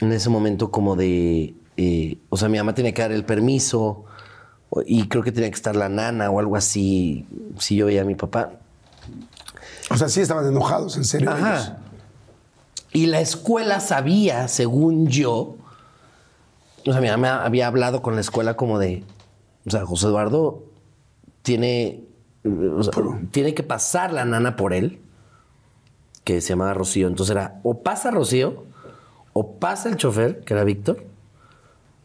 en 0.00 0.12
ese 0.12 0.30
momento 0.30 0.70
como 0.70 0.96
de... 0.96 1.54
eh, 1.76 2.18
o 2.28 2.36
sea, 2.36 2.48
mi 2.48 2.58
mamá 2.58 2.74
tenía 2.74 2.92
que 2.94 3.02
dar 3.02 3.12
el 3.12 3.24
permiso 3.24 4.04
y 4.86 5.08
creo 5.08 5.22
que 5.22 5.32
tenía 5.32 5.50
que 5.50 5.56
estar 5.56 5.76
la 5.76 5.88
nana 5.88 6.30
o 6.30 6.40
algo 6.40 6.56
así 6.56 7.26
si 7.58 7.76
yo 7.76 7.86
veía 7.86 8.02
a 8.02 8.04
mi 8.04 8.14
papá. 8.14 8.52
O 9.90 9.96
sea, 9.96 10.08
sí 10.08 10.20
estaban 10.20 10.46
enojados, 10.46 10.96
en 10.96 11.04
serio. 11.04 11.34
ellos. 11.36 11.72
Y 12.92 13.06
la 13.06 13.20
escuela 13.20 13.80
sabía, 13.80 14.48
según 14.48 15.08
yo, 15.08 15.56
o 16.86 16.92
sea, 16.92 17.00
mi 17.00 17.08
mamá 17.08 17.44
había 17.44 17.66
hablado 17.66 18.02
con 18.02 18.14
la 18.14 18.20
escuela 18.20 18.54
como 18.56 18.78
de, 18.78 19.04
o 19.66 19.70
sea, 19.70 19.84
José 19.84 20.06
Eduardo 20.06 20.64
tiene, 21.42 22.04
o 22.44 22.82
sea, 22.82 22.92
tiene 23.30 23.54
que 23.54 23.62
pasar 23.62 24.12
la 24.12 24.24
nana 24.24 24.56
por 24.56 24.72
él, 24.72 25.00
que 26.24 26.40
se 26.40 26.50
llamaba 26.50 26.74
Rocío. 26.74 27.08
Entonces 27.08 27.34
era, 27.34 27.60
o 27.62 27.82
pasa 27.82 28.10
Rocío, 28.10 28.64
o 29.32 29.58
pasa 29.58 29.88
el 29.88 29.96
chofer, 29.96 30.40
que 30.44 30.54
era 30.54 30.64
Víctor, 30.64 31.04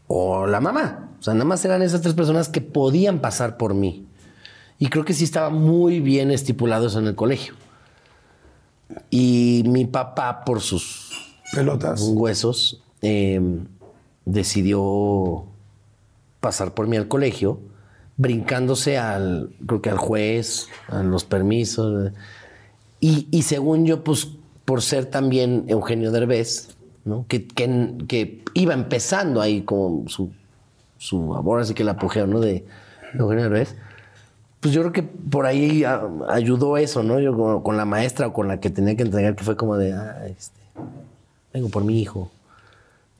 o 0.08 0.46
la 0.46 0.60
mamá. 0.60 1.09
O 1.20 1.22
sea, 1.22 1.34
nada 1.34 1.44
más 1.44 1.62
eran 1.66 1.82
esas 1.82 2.00
tres 2.00 2.14
personas 2.14 2.48
que 2.48 2.62
podían 2.62 3.20
pasar 3.20 3.58
por 3.58 3.74
mí. 3.74 4.06
Y 4.78 4.88
creo 4.88 5.04
que 5.04 5.12
sí 5.12 5.24
estaba 5.24 5.50
muy 5.50 6.00
bien 6.00 6.30
estipulado 6.30 6.86
eso 6.86 6.98
en 6.98 7.08
el 7.08 7.14
colegio. 7.14 7.54
Y 9.10 9.62
mi 9.66 9.84
papá, 9.84 10.44
por 10.46 10.62
sus 10.62 11.36
Pelotas. 11.52 12.00
huesos, 12.00 12.82
eh, 13.02 13.38
decidió 14.24 15.44
pasar 16.40 16.72
por 16.72 16.86
mí 16.86 16.96
al 16.96 17.08
colegio, 17.08 17.60
brincándose 18.16 18.96
al, 18.96 19.54
creo 19.66 19.82
que 19.82 19.90
al 19.90 19.98
juez, 19.98 20.68
a 20.88 21.02
los 21.02 21.24
permisos. 21.24 22.12
Y, 22.98 23.28
y 23.30 23.42
según 23.42 23.84
yo, 23.84 24.02
pues 24.02 24.28
por 24.64 24.80
ser 24.80 25.06
también 25.06 25.64
Eugenio 25.68 26.10
Derbez, 26.12 26.76
¿no? 27.04 27.26
que, 27.28 27.46
que, 27.46 27.94
que 28.08 28.42
iba 28.54 28.72
empezando 28.72 29.42
ahí 29.42 29.62
como 29.62 30.08
su, 30.08 30.30
su 31.00 31.34
ahora 31.34 31.64
sí 31.64 31.72
que 31.72 31.82
el 31.82 31.88
apogeo 31.88 32.26
¿no? 32.26 32.40
de 32.40 32.66
Eugenio 33.18 33.44
Derbez, 33.44 33.74
pues 34.60 34.74
yo 34.74 34.82
creo 34.82 34.92
que 34.92 35.02
por 35.02 35.46
ahí 35.46 35.82
a- 35.84 36.02
ayudó 36.28 36.76
eso, 36.76 37.02
¿no? 37.02 37.18
Yo 37.20 37.34
con, 37.34 37.62
con 37.62 37.76
la 37.78 37.86
maestra 37.86 38.26
o 38.26 38.32
con 38.34 38.46
la 38.48 38.60
que 38.60 38.68
tenía 38.68 38.94
que 38.96 39.02
entregar, 39.04 39.34
que 39.34 39.42
fue 39.42 39.56
como 39.56 39.76
de, 39.78 39.94
ah, 39.94 40.26
este, 40.28 40.60
vengo 41.54 41.70
por 41.70 41.82
mi 41.84 42.00
hijo, 42.02 42.30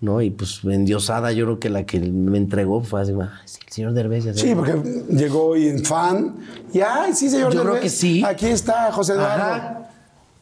¿no? 0.02 0.20
Y 0.20 0.28
pues 0.30 0.60
endiosada, 0.64 1.32
yo 1.32 1.46
creo 1.46 1.58
que 1.58 1.70
la 1.70 1.84
que 1.86 1.98
me 2.00 2.36
entregó 2.36 2.82
fue 2.82 3.00
así, 3.00 3.14
ah, 3.22 3.40
sí, 3.46 3.58
el 3.66 3.72
señor 3.72 3.92
Derbez. 3.94 4.24
ya 4.24 4.34
Sí, 4.34 4.40
sé". 4.48 4.54
porque 4.56 4.74
llegó 5.10 5.56
y 5.56 5.68
en 5.68 5.82
fan. 5.84 6.36
Y 6.74 6.80
ay, 6.80 7.14
sí, 7.14 7.30
señor. 7.30 7.52
Yo 7.54 7.60
creo 7.62 7.72
Derbez, 7.74 7.82
que 7.82 7.88
sí. 7.96 8.22
Aquí 8.24 8.46
está 8.46 8.92
José 8.92 9.14
Eduardo. 9.14 9.80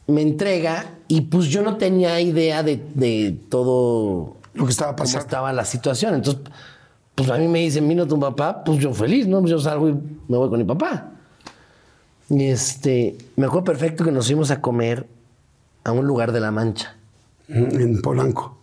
Me 0.07 0.21
entrega 0.21 0.85
y 1.07 1.21
pues 1.21 1.45
yo 1.47 1.61
no 1.61 1.77
tenía 1.77 2.19
idea 2.19 2.61
de, 2.63 2.81
de 2.95 3.37
todo 3.49 4.35
Lo 4.53 4.65
que 4.65 4.71
estaba 4.71 4.91
cómo 4.93 5.03
pasando. 5.05 5.23
estaba 5.25 5.53
la 5.53 5.63
situación. 5.65 6.15
Entonces, 6.15 6.41
pues 7.19 7.29
a 7.31 7.37
mí 7.37 7.47
me 7.47 7.59
dicen, 7.59 7.87
vino 7.87 8.07
tu 8.07 8.19
papá, 8.19 8.63
pues 8.63 8.79
yo 8.79 8.93
feliz, 8.93 9.27
¿no? 9.27 9.39
Pues 9.39 9.51
yo 9.51 9.59
salgo 9.59 9.89
y 9.89 9.93
me 9.93 10.37
voy 10.37 10.49
con 10.49 10.59
mi 10.59 10.65
papá. 10.65 11.11
Y 12.29 12.43
este, 12.45 13.17
me 13.35 13.45
acuerdo 13.47 13.65
perfecto 13.65 14.03
que 14.03 14.11
nos 14.11 14.27
fuimos 14.27 14.51
a 14.51 14.61
comer 14.61 15.07
a 15.83 15.91
un 15.91 16.05
lugar 16.05 16.31
de 16.31 16.39
La 16.39 16.51
Mancha. 16.51 16.95
En 17.47 18.01
Polanco. 18.01 18.57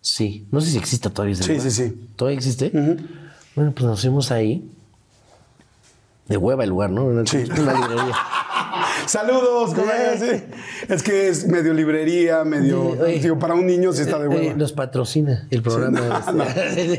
Sí, 0.00 0.46
no 0.50 0.60
sé 0.60 0.70
si 0.70 0.78
existe 0.78 1.08
todavía 1.10 1.34
ese 1.34 1.44
Sí, 1.44 1.52
lugar. 1.52 1.70
sí, 1.70 1.88
sí. 1.88 2.08
¿Todavía 2.16 2.36
existe? 2.36 2.70
Bueno, 3.54 3.72
pues 3.72 3.84
nos 3.86 4.00
fuimos 4.00 4.30
ahí. 4.32 4.68
De 6.28 6.36
hueva 6.36 6.64
el 6.64 6.70
lugar, 6.70 6.90
¿no? 6.90 7.04
Una, 7.04 7.24
Sí. 7.26 7.38
una 7.60 7.72
librería. 7.74 8.14
Saludos, 9.14 9.74
¿cómo 9.74 9.92
es? 9.92 10.18
Sí. 10.18 10.44
Es 10.88 11.04
que 11.04 11.28
es 11.28 11.46
medio 11.46 11.72
librería, 11.72 12.42
medio. 12.42 13.00
Oye. 13.00 13.20
digo, 13.20 13.38
para 13.38 13.54
un 13.54 13.64
niño 13.64 13.92
sí 13.92 14.02
está 14.02 14.18
de 14.18 14.24
Eh, 14.24 14.28
huevo. 14.28 14.56
nos 14.56 14.72
patrocina 14.72 15.46
el 15.52 15.62
programa. 15.62 16.00
no, 16.32 16.42
este. 16.66 16.98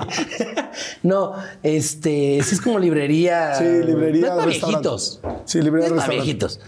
no, 1.03 1.33
este, 1.61 2.39
sí 2.41 2.55
es 2.55 2.61
como 2.61 2.79
librería. 2.79 3.55
Sí, 3.55 3.65
librería. 3.65 4.29
No 4.29 4.45
restaurante. 4.45 4.65
viejitos. 4.67 5.19
Sí, 5.43 5.61
librería. 5.61 5.89
Restaurante. 5.89 6.15
viejitos. 6.15 6.61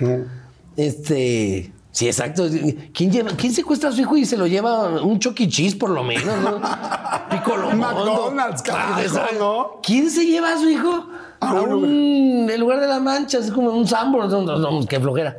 Este. 0.76 1.72
Sí, 1.92 2.08
exacto. 2.08 2.50
¿Quién, 2.94 3.10
lleva, 3.10 3.32
¿Quién 3.38 3.54
secuestra 3.54 3.88
a 3.88 3.94
su 3.94 4.02
hijo 4.02 4.18
y 4.18 4.26
se 4.26 4.36
lo 4.36 4.48
lleva 4.48 5.02
un 5.02 5.18
Chuck 5.18 5.40
E. 5.40 5.76
Por 5.80 5.92
lo 5.92 6.04
menos? 6.04 6.26
¿no? 6.26 6.60
Piccolo 7.32 7.72
McDonald's, 7.72 8.62
carajo, 8.62 9.02
¿no? 9.40 9.80
¿Quién 9.82 10.12
se 10.12 10.26
lleva 10.26 10.52
a 10.52 10.58
su 10.58 10.68
hijo 10.70 11.08
A 11.40 11.50
a 11.52 11.62
un 11.62 11.74
un, 11.74 12.50
el 12.50 12.60
lugar 12.60 12.80
de 12.80 12.88
la 12.88 13.00
mancha? 13.00 13.40
Es 13.40 13.52
como 13.52 13.70
un 13.72 13.88
Sambor. 13.88 14.28
No, 14.30 14.42
no, 14.42 14.58
no, 14.58 14.86
qué 14.88 15.00
flojera. 15.00 15.38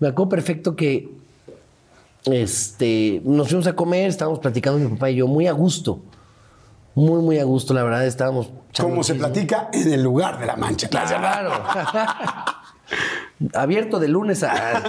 Me 0.00 0.08
acuerdo 0.08 0.30
perfecto 0.30 0.74
que 0.76 1.10
este, 2.24 3.20
nos 3.24 3.48
fuimos 3.48 3.66
a 3.66 3.74
comer, 3.76 4.08
estábamos 4.08 4.38
platicando 4.38 4.78
mi 4.78 4.88
papá 4.94 5.10
y 5.10 5.16
yo 5.16 5.26
muy 5.26 5.46
a 5.46 5.52
gusto. 5.52 6.00
Muy, 6.94 7.20
muy 7.22 7.38
a 7.38 7.44
gusto, 7.44 7.74
la 7.74 7.82
verdad. 7.82 8.06
Estábamos. 8.06 8.50
Como 8.80 9.02
se 9.02 9.14
platica 9.16 9.68
en 9.72 9.92
el 9.92 10.02
lugar 10.02 10.38
de 10.38 10.46
la 10.46 10.56
mancha. 10.56 10.88
Claro. 10.88 11.52
Abierto 13.54 13.98
de 13.98 14.08
lunes 14.08 14.42
a. 14.42 14.82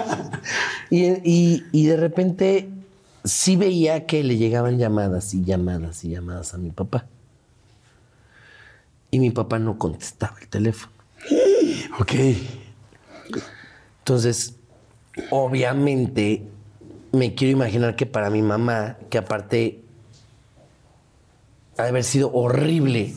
y, 0.89 1.05
y- 1.29 1.63
y 1.71 1.85
de 1.87 1.97
repente 1.97 2.69
sí 3.23 3.55
veía 3.55 4.05
que 4.05 4.23
le 4.23 4.37
llegaban 4.37 4.77
llamadas 4.77 5.33
y 5.33 5.43
llamadas 5.43 6.03
y 6.03 6.09
llamadas 6.09 6.53
a 6.53 6.57
mi 6.57 6.69
papá. 6.69 7.05
Y 9.15 9.19
mi 9.21 9.31
papá 9.31 9.59
no 9.59 9.77
contestaba 9.77 10.35
el 10.41 10.49
teléfono. 10.49 10.91
Ok. 12.01 12.11
Entonces, 13.99 14.57
obviamente, 15.29 16.45
me 17.13 17.33
quiero 17.33 17.53
imaginar 17.53 17.95
que 17.95 18.05
para 18.05 18.29
mi 18.29 18.41
mamá, 18.41 18.97
que 19.09 19.17
aparte 19.17 19.85
ha 21.77 21.83
de 21.83 21.89
haber 21.89 22.03
sido 22.03 22.29
horrible 22.33 23.13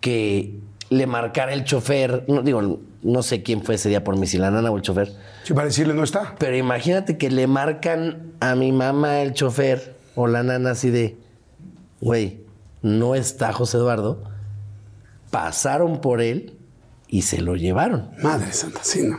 que 0.00 0.60
le 0.90 1.06
marcara 1.08 1.52
el 1.52 1.64
chofer, 1.64 2.24
no 2.28 2.42
digo, 2.42 2.78
no 3.02 3.22
sé 3.24 3.42
quién 3.42 3.64
fue 3.64 3.74
ese 3.74 3.88
día 3.88 4.04
por 4.04 4.16
mí, 4.16 4.28
si 4.28 4.38
la 4.38 4.52
nana 4.52 4.70
o 4.70 4.76
el 4.76 4.82
chofer, 4.82 5.12
Sí, 5.42 5.52
para 5.52 5.66
decirle 5.66 5.94
no 5.94 6.04
está. 6.04 6.36
pero 6.38 6.56
imagínate 6.56 7.18
que 7.18 7.28
le 7.30 7.48
marcan 7.48 8.34
a 8.38 8.54
mi 8.54 8.70
mamá 8.70 9.22
el 9.22 9.32
chofer 9.32 9.96
o 10.14 10.28
la 10.28 10.44
nana 10.44 10.70
así 10.70 10.90
de, 10.90 11.16
güey, 12.00 12.44
no 12.82 13.16
está 13.16 13.52
José 13.52 13.78
Eduardo, 13.78 14.22
pasaron 15.32 16.00
por 16.00 16.20
él 16.20 16.56
y 17.08 17.22
se 17.22 17.40
lo 17.40 17.56
llevaron. 17.56 18.10
Madre 18.22 18.52
santa, 18.52 18.80
sí, 18.84 19.02
¿no? 19.02 19.18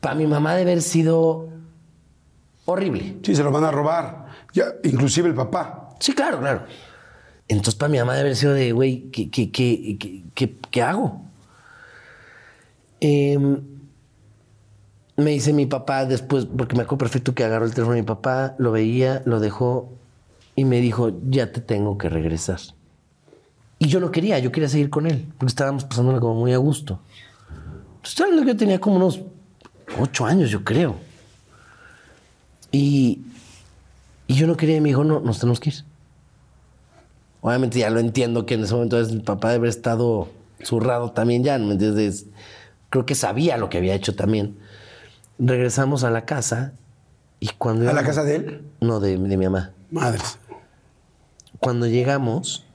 Para 0.00 0.14
mi 0.16 0.26
mamá 0.26 0.54
debe 0.56 0.72
haber 0.72 0.82
sido 0.82 1.48
horrible. 2.66 3.16
Sí, 3.22 3.34
se 3.34 3.42
lo 3.44 3.50
van 3.52 3.64
a 3.64 3.70
robar. 3.70 4.26
Ya, 4.52 4.64
inclusive 4.82 5.28
el 5.28 5.34
papá. 5.34 5.90
Sí, 6.00 6.12
claro, 6.14 6.40
claro. 6.40 6.64
Entonces 7.48 7.74
para 7.76 7.90
mi 7.90 7.98
mamá 7.98 8.12
debe 8.14 8.22
haber 8.28 8.36
sido 8.36 8.52
de, 8.54 8.72
güey, 8.72 9.10
¿qué, 9.10 9.30
qué, 9.30 9.50
qué, 9.52 9.96
qué- 9.98 10.22
qué- 10.34 10.56
qué 10.70 10.82
hago? 10.82 11.22
Em, 13.00 13.60
me 15.16 15.30
dice 15.30 15.52
mi 15.52 15.66
papá 15.66 16.06
después, 16.06 16.46
porque 16.46 16.74
me 16.76 16.82
acuerdo 16.82 16.98
perfecto 16.98 17.34
que 17.34 17.44
agarró 17.44 17.64
el 17.66 17.72
teléfono 17.72 17.94
de 17.94 18.02
mi 18.02 18.06
papá, 18.06 18.54
lo 18.58 18.72
veía, 18.72 19.22
lo 19.26 19.38
dejó 19.40 19.92
y 20.56 20.64
me 20.64 20.80
dijo, 20.80 21.12
ya 21.28 21.52
te 21.52 21.60
tengo 21.60 21.98
que 21.98 22.08
regresar. 22.08 22.58
Y 23.82 23.88
yo 23.88 23.98
no 23.98 24.10
quería, 24.12 24.38
yo 24.38 24.52
quería 24.52 24.68
seguir 24.68 24.90
con 24.90 25.06
él, 25.06 25.26
porque 25.38 25.46
estábamos 25.48 25.84
pasándola 25.84 26.20
como 26.20 26.34
muy 26.34 26.52
a 26.52 26.58
gusto. 26.58 27.00
Estoy 28.04 28.24
hablando 28.24 28.44
que 28.44 28.52
yo 28.52 28.56
tenía 28.58 28.78
como 28.78 28.96
unos 28.96 29.20
ocho 29.98 30.26
años, 30.26 30.50
yo 30.50 30.62
creo. 30.62 30.96
Y, 32.70 33.22
y 34.26 34.34
yo 34.34 34.46
no 34.46 34.56
quería, 34.56 34.76
y 34.76 34.80
me 34.82 34.90
dijo, 34.90 35.02
no, 35.02 35.20
nos 35.20 35.38
tenemos 35.40 35.58
que 35.60 35.70
ir. 35.70 35.76
Obviamente 37.40 37.78
ya 37.78 37.88
lo 37.88 38.00
entiendo 38.00 38.44
que 38.44 38.54
en 38.54 38.64
ese 38.64 38.74
momento 38.74 39.00
es- 39.00 39.12
mi 39.12 39.20
papá 39.22 39.48
debe 39.48 39.60
haber 39.60 39.70
estado 39.70 40.28
zurrado 40.62 41.12
también 41.12 41.42
ya, 41.42 41.58
¿no 41.58 41.66
me 41.68 41.72
entiendes? 41.72 42.26
Creo 42.90 43.06
que 43.06 43.14
sabía 43.14 43.56
lo 43.56 43.70
que 43.70 43.78
había 43.78 43.94
hecho 43.94 44.14
también. 44.14 44.58
Regresamos 45.38 46.04
a 46.04 46.10
la 46.10 46.26
casa 46.26 46.74
y 47.40 47.48
cuando... 47.56 47.88
¿A 47.88 47.94
la 47.94 48.02
casa 48.04 48.24
de 48.24 48.36
él? 48.36 48.62
No, 48.82 49.00
de, 49.00 49.12
de 49.16 49.36
mi 49.38 49.44
mamá. 49.46 49.70
Madres. 49.90 50.38
Cuando 51.60 51.86
llegamos, 51.86 52.66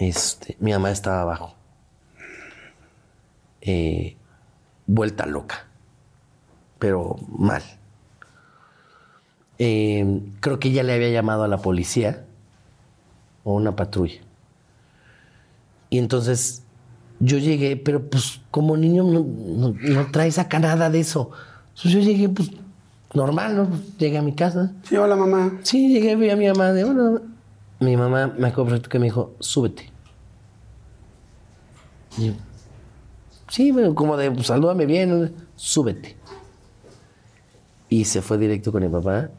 este, 0.00 0.56
mi 0.60 0.72
mamá 0.72 0.90
estaba 0.90 1.20
abajo. 1.20 1.54
Eh, 3.60 4.16
vuelta 4.86 5.26
loca. 5.26 5.66
Pero 6.78 7.16
mal. 7.28 7.62
Eh, 9.58 10.22
creo 10.40 10.58
que 10.58 10.68
ella 10.68 10.82
le 10.82 10.94
había 10.94 11.10
llamado 11.10 11.44
a 11.44 11.48
la 11.48 11.58
policía 11.58 12.24
o 13.44 13.54
una 13.54 13.76
patrulla. 13.76 14.22
Y 15.90 15.98
entonces 15.98 16.62
yo 17.18 17.36
llegué, 17.36 17.76
pero 17.76 18.08
pues 18.08 18.40
como 18.50 18.78
niño 18.78 19.04
no, 19.04 19.20
no, 19.20 19.74
no 19.78 20.10
traes 20.10 20.38
acá 20.38 20.58
nada 20.58 20.88
de 20.88 21.00
eso. 21.00 21.30
Entonces 21.74 21.92
yo 21.92 22.00
llegué, 22.00 22.30
pues 22.30 22.50
normal, 23.12 23.54
¿no? 23.54 23.68
Llegué 23.98 24.16
a 24.16 24.22
mi 24.22 24.32
casa. 24.32 24.72
Sí, 24.84 24.96
hola 24.96 25.14
mamá. 25.14 25.58
Sí, 25.62 25.92
llegué, 25.92 26.16
vi 26.16 26.30
a 26.30 26.36
mi 26.36 26.48
mamá 26.48 26.72
de 26.72 26.84
hola. 26.84 27.20
Mi 27.80 27.98
mamá 27.98 28.28
me 28.38 28.48
acuerdo 28.48 28.80
que 28.80 28.98
me 28.98 29.06
dijo, 29.06 29.34
súbete. 29.40 29.89
Sí, 33.48 33.74
como 33.94 34.16
de, 34.16 34.30
pues, 34.30 34.46
salúdame 34.46 34.86
bien, 34.86 35.34
súbete. 35.56 36.16
Y 37.88 38.04
se 38.04 38.22
fue 38.22 38.38
directo 38.38 38.70
con 38.70 38.82
mi 38.82 38.88
papá. 38.88 39.30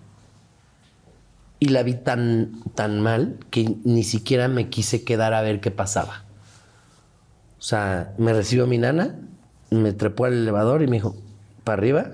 Y 1.60 1.70
la 1.70 1.84
vi 1.84 1.94
tan, 1.94 2.62
tan 2.76 3.02
mal 3.02 3.38
que 3.50 3.78
ni 3.84 4.04
siquiera 4.04 4.48
me 4.48 4.70
quise 4.70 5.04
quedar 5.04 5.34
a 5.34 5.42
ver 5.42 5.62
qué 5.62 5.72
pasaba. 5.72 6.26
O 7.60 7.62
sea, 7.62 8.14
me 8.18 8.34
recibió 8.34 8.68
mi 8.68 8.78
nana, 8.78 9.20
me 9.70 9.94
trepó 9.94 10.26
al 10.26 10.34
elevador 10.34 10.82
y 10.82 10.88
me 10.88 10.98
dijo, 10.98 11.16
para 11.64 11.78
arriba. 11.78 12.12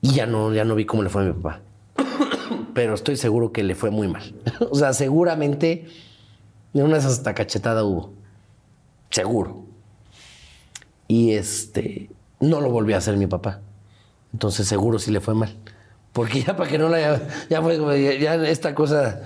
Y 0.00 0.14
ya 0.14 0.26
no, 0.26 0.52
ya 0.52 0.64
no 0.64 0.74
vi 0.74 0.86
cómo 0.86 1.02
le 1.02 1.10
fue 1.10 1.22
a 1.22 1.26
mi 1.26 1.32
papá. 1.34 1.60
Pero 2.74 2.94
estoy 2.94 3.16
seguro 3.16 3.52
que 3.52 3.62
le 3.62 3.74
fue 3.74 3.90
muy 3.90 4.08
mal. 4.08 4.34
o 4.70 4.74
sea, 4.74 4.92
seguramente 4.92 5.86
de 6.72 6.82
una 6.82 6.94
de 6.94 7.00
esas 7.00 7.12
hasta 7.18 7.34
cachetada 7.34 7.84
hubo. 7.84 8.12
Seguro. 9.10 9.64
Y 11.08 11.32
este, 11.32 12.10
no 12.40 12.60
lo 12.60 12.70
volvió 12.70 12.94
a 12.94 12.98
hacer 12.98 13.16
mi 13.16 13.26
papá. 13.26 13.60
Entonces 14.32 14.66
seguro 14.66 14.98
sí 14.98 15.10
le 15.10 15.20
fue 15.20 15.34
mal. 15.34 15.56
Porque 16.12 16.42
ya 16.42 16.56
para 16.56 16.70
que 16.70 16.78
no 16.78 16.88
la... 16.88 17.00
Ya, 17.00 17.28
ya 17.50 17.62
fue 17.62 17.78
como, 17.78 17.92
ya, 17.94 18.14
ya 18.14 18.34
esta 18.46 18.74
cosa... 18.74 19.22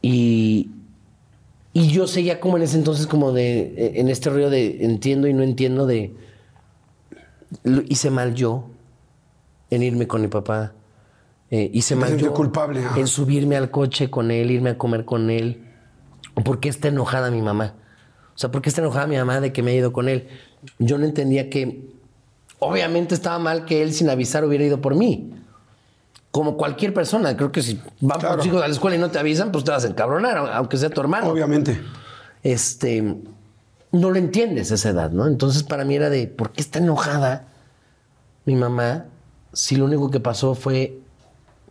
Y, 0.00 0.70
y 1.72 1.88
yo 1.88 2.06
seguía 2.06 2.40
como 2.40 2.56
en 2.56 2.64
ese 2.64 2.76
entonces 2.76 3.06
como 3.06 3.32
de... 3.32 3.92
En 3.96 4.08
este 4.08 4.30
rollo 4.30 4.50
de 4.50 4.84
entiendo 4.84 5.28
y 5.28 5.34
no 5.34 5.42
entiendo 5.42 5.86
de... 5.86 6.14
lo 7.62 7.82
hice 7.88 8.10
mal 8.10 8.34
yo 8.34 8.68
en 9.70 9.82
irme 9.82 10.06
con 10.06 10.20
mi 10.22 10.28
papá. 10.28 10.72
Eh, 11.50 11.70
hice 11.72 11.96
mal 11.96 12.16
yo 12.16 12.32
culpable, 12.32 12.82
en 12.96 13.06
subirme 13.06 13.56
al 13.56 13.70
coche 13.70 14.08
con 14.08 14.30
él, 14.30 14.50
irme 14.50 14.70
a 14.70 14.78
comer 14.78 15.04
con 15.04 15.30
él. 15.30 15.68
¿Por 16.34 16.60
qué 16.60 16.68
está 16.68 16.88
enojada 16.88 17.30
mi 17.30 17.42
mamá? 17.42 17.74
O 18.34 18.38
sea, 18.38 18.50
¿por 18.50 18.62
qué 18.62 18.68
está 18.70 18.80
enojada 18.80 19.06
mi 19.06 19.16
mamá 19.16 19.40
de 19.40 19.52
que 19.52 19.62
me 19.62 19.70
haya 19.72 19.80
ido 19.80 19.92
con 19.92 20.08
él? 20.08 20.28
Yo 20.78 20.96
no 20.98 21.04
entendía 21.04 21.50
que 21.50 21.90
obviamente 22.58 23.14
estaba 23.14 23.38
mal 23.38 23.64
que 23.64 23.82
él 23.82 23.92
sin 23.92 24.08
avisar 24.08 24.44
hubiera 24.44 24.64
ido 24.64 24.80
por 24.80 24.94
mí. 24.94 25.34
Como 26.30 26.56
cualquier 26.56 26.94
persona. 26.94 27.36
Creo 27.36 27.52
que 27.52 27.60
si 27.62 27.78
van 28.00 28.18
Claro. 28.18 28.36
por 28.36 28.36
tus 28.38 28.46
hijos 28.46 28.62
a 28.62 28.68
la 28.68 28.72
escuela 28.72 28.96
y 28.96 28.98
no 29.00 29.10
te 29.10 29.18
avisan, 29.18 29.52
pues 29.52 29.64
te 29.64 29.70
vas 29.70 29.84
a 29.84 29.88
encabronar, 29.88 30.38
aunque 30.38 30.78
sea 30.78 30.88
tu 30.88 31.00
hermano 31.02 31.26
Obviamente. 31.28 31.78
este, 32.42 33.02
no 33.92 34.10
lo 34.10 34.16
entiendes 34.16 34.70
a 34.72 34.76
esa 34.76 34.88
edad, 34.90 35.10
¿no? 35.10 35.26
Entonces 35.26 35.62
para 35.62 35.84
mí 35.84 35.94
era 35.96 36.08
de, 36.08 36.26
¿por 36.28 36.52
qué 36.52 36.62
está 36.62 36.78
enojada 36.78 37.48
mi 38.46 38.56
mamá 38.56 39.04
si 39.52 39.76
lo 39.76 39.84
único 39.84 40.10
que 40.10 40.20
pasó 40.20 40.54
fue, 40.54 40.98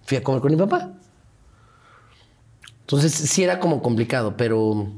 fui 0.03 0.17
a 0.17 0.23
comer 0.23 0.41
con 0.41 0.51
mi 0.51 0.57
papá? 0.57 0.91
Entonces 2.91 3.13
sí 3.13 3.41
era 3.41 3.61
como 3.61 3.81
complicado, 3.81 4.35
pero 4.35 4.91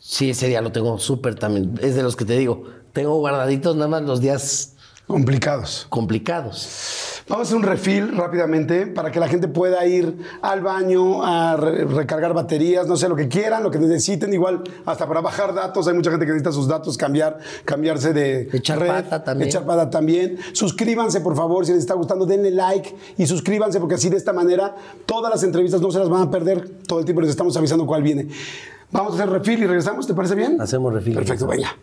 sí, 0.00 0.30
ese 0.30 0.48
día 0.48 0.60
lo 0.62 0.72
tengo 0.72 0.98
súper 0.98 1.36
también. 1.36 1.78
Es 1.80 1.94
de 1.94 2.02
los 2.02 2.16
que 2.16 2.24
te 2.24 2.36
digo, 2.36 2.64
tengo 2.92 3.14
guardaditos 3.20 3.76
nada 3.76 3.86
más 3.86 4.02
los 4.02 4.20
días 4.20 4.73
Complicados. 5.06 5.86
complicados. 5.90 7.22
Vamos 7.28 7.46
a 7.46 7.48
hacer 7.48 7.56
un 7.58 7.62
refil 7.62 8.16
rápidamente 8.16 8.86
para 8.86 9.10
que 9.12 9.20
la 9.20 9.28
gente 9.28 9.48
pueda 9.48 9.84
ir 9.86 10.16
al 10.40 10.62
baño 10.62 11.22
a 11.22 11.56
re- 11.56 11.84
recargar 11.84 12.32
baterías, 12.32 12.86
no 12.86 12.96
sé, 12.96 13.08
lo 13.08 13.14
que 13.16 13.28
quieran, 13.28 13.62
lo 13.62 13.70
que 13.70 13.78
necesiten. 13.78 14.32
Igual, 14.32 14.62
hasta 14.86 15.06
para 15.06 15.20
bajar 15.20 15.54
datos, 15.54 15.86
hay 15.88 15.94
mucha 15.94 16.10
gente 16.10 16.24
que 16.24 16.32
necesita 16.32 16.52
sus 16.52 16.66
datos, 16.68 16.96
cambiar, 16.96 17.38
cambiarse 17.66 18.12
de 18.14 18.48
Echar 18.52 18.78
pata 18.86 19.22
también. 19.22 19.48
Echar 19.48 19.64
pata 19.64 19.90
también. 19.90 20.38
Suscríbanse, 20.54 21.20
por 21.20 21.36
favor, 21.36 21.66
si 21.66 21.72
les 21.72 21.80
está 21.80 21.94
gustando, 21.94 22.24
denle 22.24 22.50
like 22.50 22.96
y 23.18 23.26
suscríbanse, 23.26 23.80
porque 23.80 23.96
así 23.96 24.08
de 24.08 24.16
esta 24.16 24.32
manera 24.32 24.74
todas 25.06 25.30
las 25.30 25.42
entrevistas 25.44 25.80
no 25.82 25.90
se 25.90 25.98
las 25.98 26.08
van 26.08 26.22
a 26.22 26.30
perder. 26.30 26.66
Todo 26.86 26.98
el 27.00 27.04
tiempo 27.04 27.20
les 27.20 27.30
estamos 27.30 27.54
avisando 27.56 27.86
cuál 27.86 28.02
viene. 28.02 28.28
Vamos 28.90 29.12
a 29.12 29.16
hacer 29.16 29.28
refil 29.30 29.62
y 29.62 29.66
regresamos, 29.66 30.06
¿te 30.06 30.14
parece 30.14 30.34
bien? 30.34 30.60
Hacemos 30.60 30.92
refil 30.94 31.14
Perfecto, 31.14 31.46
venga. 31.46 31.76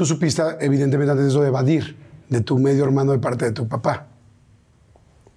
Tú 0.00 0.06
supiste, 0.06 0.42
evidentemente, 0.60 1.10
antes 1.10 1.26
de 1.26 1.30
eso, 1.30 1.42
de 1.42 1.48
evadir 1.48 1.94
de 2.30 2.40
tu 2.40 2.58
medio 2.58 2.84
hermano 2.84 3.12
de 3.12 3.18
parte 3.18 3.44
de 3.44 3.52
tu 3.52 3.68
papá. 3.68 4.06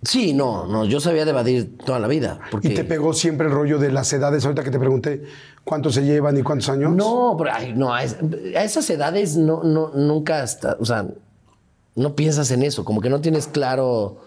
Sí, 0.03 0.34
no, 0.34 0.66
no, 0.68 0.86
yo 0.86 1.01
sabía 1.01 1.26
de 1.26 1.32
evadir 1.32 1.78
toda 1.80 1.99
la 1.99 2.07
vida. 2.07 2.39
Porque... 2.49 2.70
¿Y 2.70 2.74
te 2.74 2.86
pegó 2.86 3.11
siempre 3.11 3.47
el 3.47 3.51
rollo 3.51 3.78
de 3.78 3.91
las 3.91 4.14
edades? 4.14 4.45
Ahorita 4.45 4.64
que 4.64 4.72
te 4.72 4.80
pregunté 4.80 5.22
cuántos 5.66 5.95
se 5.95 6.05
llevan 6.05 6.38
y 6.38 6.43
cuántos 6.43 6.70
años. 6.70 6.95
No, 6.95 7.36
pero 7.38 7.49
ay, 7.53 7.74
no, 7.76 7.93
a, 7.93 8.05
es- 8.05 8.16
a 8.55 8.64
esas 8.64 8.89
edades 8.89 9.36
no, 9.36 9.64
no, 9.64 9.89
nunca 9.89 10.41
hasta, 10.41 10.78
o 10.80 10.86
sea, 10.86 11.07
no 11.95 12.16
piensas 12.16 12.49
en 12.51 12.64
eso, 12.64 12.86
como 12.86 13.01
que 13.01 13.09
no 13.09 13.20
tienes 13.20 13.47
claro 13.47 14.20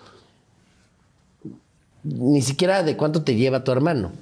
ni 2.03 2.43
siquiera 2.43 2.83
de 2.83 2.95
cuánto 2.99 3.23
te 3.23 3.37
lleva 3.37 3.65
tu 3.65 3.73
hermano. 3.73 4.13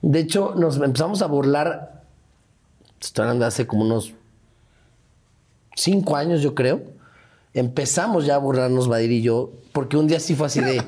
De 0.00 0.20
hecho, 0.20 0.54
nos 0.56 0.76
empezamos 0.76 1.22
a 1.22 1.26
burlar, 1.26 2.04
estoy 3.00 3.22
hablando 3.24 3.42
de 3.46 3.48
hace 3.48 3.66
como 3.66 3.82
unos 3.82 4.14
cinco 5.74 6.16
años, 6.16 6.40
yo 6.42 6.54
creo. 6.54 6.82
Empezamos 7.52 8.26
ya 8.26 8.34
a 8.34 8.38
burlarnos, 8.38 8.88
Badir 8.88 9.12
y 9.12 9.22
yo, 9.22 9.52
porque 9.72 9.96
un 9.96 10.06
día 10.08 10.18
sí 10.20 10.34
fue 10.34 10.46
así 10.48 10.60
de, 10.60 10.82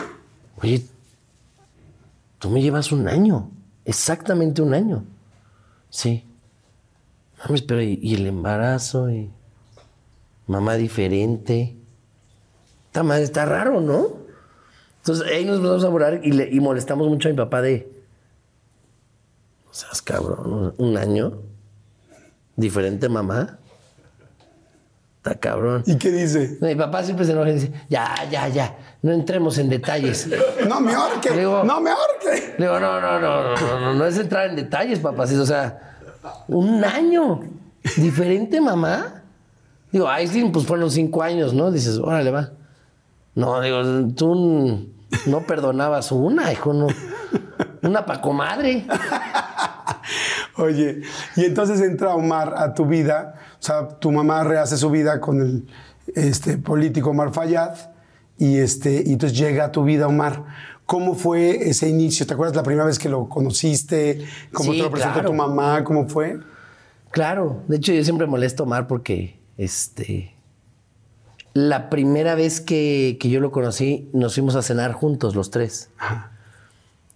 oye, 0.62 0.84
tú 2.38 2.50
me 2.50 2.62
llevas 2.62 2.92
un 2.92 3.08
año, 3.08 3.50
exactamente 3.84 4.62
un 4.62 4.74
año. 4.74 5.04
Sí. 5.90 6.24
Mames, 7.44 7.62
pero 7.62 7.82
y, 7.82 7.98
y 8.02 8.14
el 8.14 8.26
embarazo 8.26 9.10
y 9.10 9.30
mamá 10.46 10.74
diferente. 10.76 11.76
Esta 12.86 13.02
madre 13.02 13.24
está 13.24 13.44
raro, 13.44 13.80
¿no? 13.80 14.06
Entonces 14.98 15.26
ahí 15.26 15.44
nos 15.44 15.56
empezamos 15.56 15.84
a 15.84 15.88
burlar 15.88 16.20
y, 16.24 16.32
le- 16.32 16.48
y 16.50 16.60
molestamos 16.60 17.08
mucho 17.08 17.28
a 17.28 17.32
mi 17.32 17.36
papá 17.36 17.60
de. 17.60 17.92
O 19.70 19.74
sea, 19.74 19.88
cabrón, 20.04 20.74
un 20.78 20.96
año. 20.96 21.32
Diferente 22.56 23.08
mamá. 23.08 23.58
Está 25.24 25.36
cabrón. 25.40 25.82
¿Y 25.86 25.96
qué 25.96 26.10
dice? 26.10 26.58
Mi 26.60 26.74
papá 26.74 27.02
siempre 27.02 27.24
se 27.24 27.32
enoja 27.32 27.48
y 27.48 27.54
dice, 27.54 27.72
ya, 27.88 28.14
ya, 28.30 28.46
ya, 28.48 28.76
no 29.00 29.10
entremos 29.10 29.56
en 29.56 29.70
detalles. 29.70 30.28
No 30.68 30.80
me 30.82 30.92
digo- 30.92 31.64
no 31.64 31.80
me 31.80 31.90
ahorque. 31.90 32.54
Le 32.58 32.66
digo, 32.66 32.78
no, 32.78 33.00
no, 33.00 33.18
no, 33.18 33.42
no, 33.56 33.80
no, 33.80 33.94
no, 33.94 34.04
es 34.06 34.18
entrar 34.18 34.50
en 34.50 34.56
detalles, 34.56 34.98
papacito. 34.98 35.40
O 35.42 35.46
sea, 35.46 35.96
un 36.48 36.84
año. 36.84 37.40
Diferente 37.96 38.60
mamá. 38.60 39.22
Digo, 39.90 40.08
ahí 40.08 40.26
sí, 40.28 40.44
pues 40.52 40.66
fueron 40.66 40.90
cinco 40.90 41.22
años, 41.22 41.54
¿no? 41.54 41.70
Dices, 41.70 41.98
órale, 41.98 42.30
va. 42.30 42.50
No, 43.34 43.62
digo, 43.62 43.80
tú 44.14 44.88
no 45.24 45.40
perdonabas 45.46 46.12
una, 46.12 46.52
hijo, 46.52 46.74
no. 46.74 46.88
Una 47.82 48.04
pa' 48.04 48.20
comadre. 48.20 48.86
Oye, 50.56 51.02
y 51.36 51.44
entonces 51.44 51.80
entra 51.80 52.14
Omar 52.14 52.54
a 52.56 52.74
tu 52.74 52.86
vida, 52.86 53.34
o 53.58 53.62
sea, 53.62 53.88
tu 53.88 54.12
mamá 54.12 54.44
rehace 54.44 54.76
su 54.76 54.90
vida 54.90 55.20
con 55.20 55.40
el 55.40 55.66
este, 56.14 56.58
político 56.58 57.10
Omar 57.10 57.32
Fayad, 57.32 57.76
y, 58.38 58.58
este, 58.58 59.02
y 59.04 59.12
entonces 59.12 59.36
llega 59.38 59.66
a 59.66 59.72
tu 59.72 59.84
vida 59.84 60.06
Omar. 60.06 60.44
¿Cómo 60.86 61.14
fue 61.14 61.68
ese 61.68 61.88
inicio? 61.88 62.26
¿Te 62.26 62.34
acuerdas 62.34 62.54
la 62.54 62.62
primera 62.62 62.84
vez 62.84 62.98
que 62.98 63.08
lo 63.08 63.28
conociste? 63.28 64.24
¿Cómo 64.52 64.72
Sí, 64.72 64.78
te 64.78 64.84
lo 64.84 64.90
presentó 64.90 65.20
claro. 65.20 65.30
tu 65.30 65.34
mamá? 65.34 65.82
¿Cómo 65.82 66.08
fue? 66.08 66.38
Claro, 67.10 67.62
de 67.68 67.76
hecho 67.76 67.92
yo 67.92 68.04
siempre 68.04 68.26
molesto 68.26 68.64
a 68.64 68.66
Omar 68.66 68.86
porque 68.86 69.40
este 69.56 70.34
la 71.54 71.88
primera 71.88 72.34
vez 72.34 72.60
que, 72.60 73.16
que 73.20 73.30
yo 73.30 73.40
lo 73.40 73.52
conocí 73.52 74.10
nos 74.12 74.34
fuimos 74.34 74.56
a 74.56 74.62
cenar 74.62 74.92
juntos 74.92 75.36
los 75.36 75.50
tres. 75.50 75.90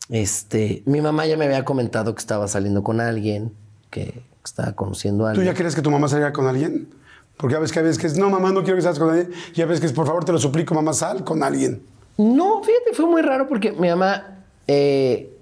Este, 0.08 0.82
mi 0.86 1.00
mamá 1.00 1.26
ya 1.26 1.36
me 1.36 1.44
había 1.44 1.64
comentado 1.64 2.14
que 2.14 2.20
estaba 2.20 2.48
saliendo 2.48 2.82
con 2.82 3.00
alguien, 3.00 3.52
que 3.90 4.22
estaba 4.44 4.72
conociendo 4.72 5.26
a 5.26 5.32
¿Tú 5.32 5.40
alguien. 5.40 5.54
ya 5.54 5.58
crees 5.58 5.74
que 5.74 5.82
tu 5.82 5.90
mamá 5.90 6.08
salga 6.08 6.32
con 6.32 6.46
alguien? 6.46 6.88
Porque 7.36 7.54
ya 7.54 7.60
ves 7.60 7.72
que 7.72 7.78
a 7.78 7.82
veces 7.82 7.98
que 7.98 8.06
es, 8.06 8.16
no, 8.16 8.30
mamá, 8.30 8.50
no 8.52 8.62
quiero 8.62 8.76
que 8.76 8.82
salgas 8.82 8.98
con 8.98 9.10
alguien. 9.10 9.30
Y 9.54 9.60
a 9.62 9.66
veces 9.66 9.80
que 9.80 9.86
es, 9.86 9.92
por 9.92 10.06
favor, 10.06 10.24
te 10.24 10.32
lo 10.32 10.38
suplico, 10.38 10.74
mamá, 10.74 10.92
sal 10.92 11.24
con 11.24 11.42
alguien. 11.42 11.82
No, 12.16 12.62
fíjate, 12.62 12.94
fue 12.94 13.06
muy 13.06 13.22
raro 13.22 13.46
porque 13.46 13.70
mi 13.72 13.88
mamá 13.88 14.38
eh, 14.66 15.36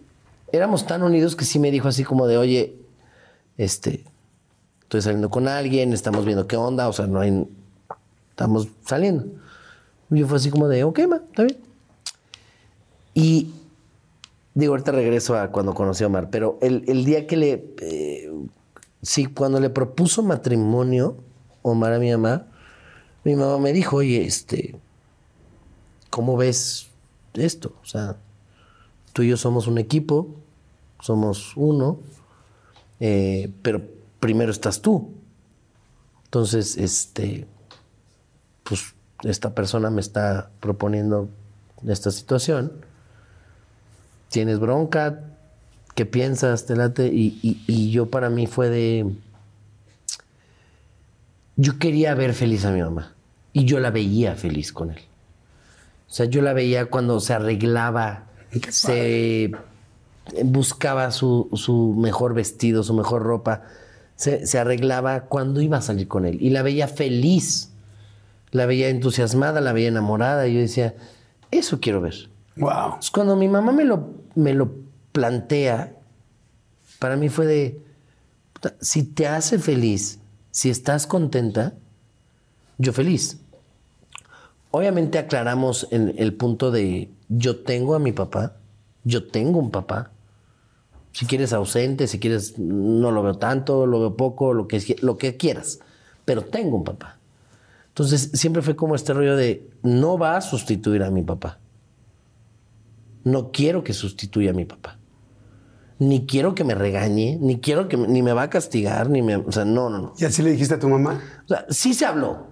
éramos 0.53 0.87
tan 0.87 1.03
unidos 1.03 1.37
que 1.37 1.45
sí 1.45 1.59
me 1.59 1.71
dijo 1.71 1.89
así 1.89 2.05
como 2.05 2.27
de, 2.27 2.37
oye, 2.37 2.77
este, 3.57 4.05
estoy 4.83 5.01
saliendo 5.01 5.31
con 5.31 5.49
alguien, 5.49 5.93
estamos 5.95 6.25
viendo 6.27 6.47
qué 6.47 6.57
onda, 6.57 6.89
o 6.89 6.93
sea, 6.93 7.07
no 7.07 7.21
hay, 7.21 7.47
estamos 8.31 8.69
saliendo. 8.85 9.25
Y 10.11 10.19
yo 10.19 10.27
fue 10.27 10.37
así 10.37 10.51
como 10.51 10.69
de, 10.69 10.85
ok, 10.85 11.01
ma, 11.09 11.17
está 11.17 11.45
bien. 11.45 11.57
Y 13.15 13.51
digo, 14.57 14.73
ahorita 14.73 14.91
regreso 14.91 15.37
a 15.37 15.53
cuando 15.53 15.75
conocí 15.75 16.03
a 16.03 16.07
Omar, 16.07 16.31
pero 16.31 16.59
el, 16.63 16.83
el 16.89 17.05
día 17.05 17.27
que 17.27 17.37
le, 17.37 17.75
eh, 17.83 18.33
sí, 19.03 19.27
cuando 19.27 19.61
le 19.61 19.69
propuso 19.69 20.23
matrimonio 20.23 21.19
Omar 21.61 21.93
a 21.93 21.99
mi 21.99 22.11
mamá, 22.11 22.47
mi 23.23 23.37
mamá 23.37 23.59
me 23.59 23.75
dijo, 23.75 23.97
oye, 23.97 24.25
este, 24.25 24.81
¿cómo 26.09 26.39
ves 26.39 26.89
esto? 27.35 27.75
O 27.83 27.85
sea, 27.85 28.17
tú 29.13 29.23
y 29.23 29.29
yo 29.29 29.37
somos 29.37 29.67
un 29.67 29.77
equipo, 29.77 30.35
somos 31.01 31.53
uno, 31.57 32.01
eh, 32.99 33.53
pero 33.61 33.83
primero 34.21 34.51
estás 34.51 34.81
tú. 34.81 35.11
Entonces, 36.25 36.79
este, 36.79 37.47
pues 38.63 38.95
esta 39.23 39.55
persona 39.55 39.91
me 39.91 40.01
está 40.01 40.51
proponiendo 40.61 41.29
esta 41.87 42.11
situación. 42.11 42.86
Tienes 44.31 44.59
bronca, 44.59 45.21
¿qué 45.95 46.05
piensas? 46.07 46.67
¿Te 46.67 46.77
late? 46.77 47.07
Y, 47.09 47.39
y- 47.43 47.63
y 47.67 47.91
yo 47.91 48.07
para 48.11 48.29
mí 48.31 48.47
fue 48.47 48.69
de... 48.69 49.07
Yo 51.57 51.79
quería 51.79 52.15
ver 52.15 52.35
feliz 52.35 52.65
a 52.65 52.71
mi 52.73 52.83
mamá 52.83 53.15
y 53.53 53.65
yo 53.65 53.81
la 53.81 53.91
veía 53.91 54.35
feliz 54.35 54.73
con 54.73 54.91
él. 54.91 54.99
O 56.09 56.13
sea, 56.13 56.27
yo 56.27 56.43
la 56.43 56.53
veía 56.53 56.87
cuando 56.87 57.19
se 57.21 57.33
arreglaba, 57.33 58.25
se 58.69 59.53
buscaba 60.45 61.11
su, 61.13 61.49
su 61.55 61.95
mejor 61.97 62.35
vestido, 62.35 62.83
su 62.83 62.95
mejor 62.95 63.23
ropa, 63.23 63.63
se, 64.17 64.47
se 64.47 64.59
arreglaba 64.59 65.23
cuando 65.23 65.61
iba 65.63 65.79
a 65.79 65.83
salir 65.83 66.09
con 66.09 66.27
él. 66.27 66.37
Y 66.41 66.51
la 66.51 66.63
veía 66.63 66.89
feliz, 66.89 67.71
la 68.51 68.67
veía 68.67 68.89
entusiasmada, 68.91 69.61
la 69.63 69.73
veía 69.73 69.89
enamorada. 69.89 70.47
Y 70.47 70.55
yo 70.55 70.61
decía, 70.61 70.95
eso 71.51 71.81
quiero 71.81 72.01
ver. 72.03 72.29
Wow. 72.57 72.99
Cuando 73.13 73.37
mi 73.37 73.49
mamá 73.49 73.73
me 73.73 73.85
lo, 73.85 74.09
me 74.35 74.55
lo 74.55 74.71
plantea, 75.13 75.95
para 76.99 77.17
mí 77.17 77.29
fue 77.29 77.47
de, 77.47 77.81
si 78.81 79.03
te 79.03 79.27
hace 79.27 79.59
feliz, 79.59 80.21
si 80.51 80.71
estás 80.71 81.07
contenta, 81.07 81.75
yo 82.79 82.93
feliz. 82.93 83.39
Obviamente 84.71 85.19
aclaramos 85.19 85.87
en 85.91 86.15
el 86.17 86.35
punto 86.35 86.71
de, 86.71 87.11
yo 87.29 87.61
tengo 87.61 87.95
a 87.95 87.99
mi 87.99 88.13
papá, 88.13 88.57
yo 89.05 89.27
tengo 89.29 89.59
un 89.59 89.71
papá. 89.71 90.11
Si 91.13 91.25
quieres 91.25 91.53
ausente, 91.53 92.07
si 92.07 92.19
quieres 92.19 92.59
no 92.59 93.11
lo 93.11 93.23
veo 93.23 93.39
tanto, 93.39 93.87
lo 93.87 94.01
veo 94.01 94.17
poco, 94.17 94.53
lo 94.53 94.69
que, 94.69 94.97
lo 95.01 95.17
que 95.17 95.37
quieras, 95.37 95.79
pero 96.25 96.43
tengo 96.43 96.77
un 96.77 96.85
papá. 96.85 97.19
Entonces 97.89 98.31
siempre 98.35 98.61
fue 98.61 98.77
como 98.77 98.95
este 98.95 99.15
rollo 99.15 99.37
de, 99.37 99.71
no 99.83 100.19
va 100.19 100.37
a 100.37 100.43
sustituir 100.43 101.03
a 101.03 101.11
mi 101.11 101.23
papá. 101.23 101.59
No 103.27 103.51
quiero 103.51 103.83
que 103.83 103.93
sustituya 103.93 104.51
a 104.51 104.55
mi 104.55 104.65
papá. 104.67 104.99
Ni 105.99 106.27
quiero 106.27 106.55
que 106.55 106.63
me 106.63 106.77
regañe, 106.77 107.39
ni 107.41 107.59
quiero 107.59 107.89
que 107.89 107.97
me- 107.97 108.07
ni 108.07 108.23
me 108.23 108.33
va 108.33 108.43
a 108.43 108.51
castigar, 108.51 109.11
ni 109.11 109.21
me, 109.21 109.35
o 109.35 109.51
sea, 109.51 109.65
no, 109.65 109.91
no, 109.91 109.99
no. 109.99 110.13
¿Y 110.17 110.25
así 110.27 110.43
le 110.43 110.53
dijiste 110.53 110.75
a 110.75 110.79
tu 110.79 110.89
mamá? 110.89 111.21
O 111.45 111.49
sea, 111.49 111.67
sí 111.69 111.93
se 111.93 112.07
habló. 112.07 112.47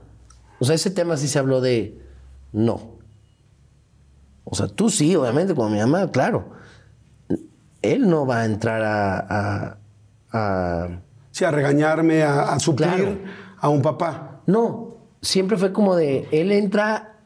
O 0.59 0.65
sea, 0.65 0.75
ese 0.75 0.91
tema 0.91 1.17
sí 1.17 1.29
se 1.29 1.39
habló 1.39 1.61
de 1.61 1.97
no. 2.53 2.99
O 4.43 4.55
sea, 4.57 4.67
tú 4.67 4.91
sí, 4.91 5.15
obviamente, 5.15 5.55
como 5.55 5.71
mi 5.71 5.79
mamá, 5.79 6.11
claro. 6.11 6.51
Él 7.83 8.09
no 8.09 8.27
va 8.27 8.41
a 8.41 8.45
entrar 8.47 8.83
a. 8.83 9.19
a- 9.21 9.79
a- 10.33 11.01
Sí, 11.31 11.45
a 11.45 11.51
regañarme, 11.51 12.23
a, 12.25 12.53
a 12.55 12.59
suplir 12.59 12.89
Claro. 12.89 13.19
a 13.61 13.69
un 13.69 13.81
papá. 13.83 14.41
No, 14.47 14.97
siempre 15.21 15.57
fue 15.57 15.73
como 15.73 15.95
de. 15.95 16.27
Él 16.33 16.51
entra 16.51 17.17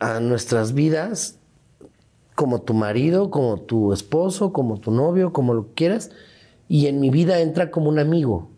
a, 0.00 0.16
a 0.16 0.20
nuestras 0.20 0.72
vidas 0.74 1.38
como 2.36 2.60
tu 2.60 2.72
marido, 2.74 3.30
como 3.30 3.56
tu 3.58 3.92
esposo, 3.92 4.52
como 4.52 4.78
tu 4.78 4.92
novio, 4.92 5.32
como 5.32 5.52
lo 5.54 5.68
quieras. 5.74 6.10
Y 6.68 6.86
en 6.86 7.00
mi 7.00 7.10
vida 7.10 7.40
entra 7.40 7.70
como 7.72 7.88
un 7.88 7.98
amigo. 7.98 8.50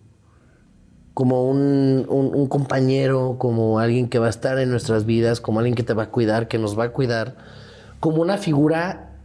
como 1.14 1.48
un, 1.50 2.06
un- 2.08 2.46
compañero, 2.46 3.36
como 3.38 3.80
alguien 3.80 4.08
que 4.08 4.20
va 4.20 4.26
a 4.28 4.30
estar 4.30 4.56
en 4.60 4.70
nuestras 4.70 5.04
vidas, 5.04 5.40
como 5.40 5.58
alguien 5.58 5.74
que 5.74 5.82
te 5.82 5.92
va 5.92 6.04
a 6.04 6.10
cuidar, 6.10 6.46
que 6.46 6.58
nos 6.58 6.78
va 6.78 6.84
a 6.84 6.92
cuidar, 6.92 7.34
como 7.98 8.22
una 8.22 8.38
figura 8.38 9.16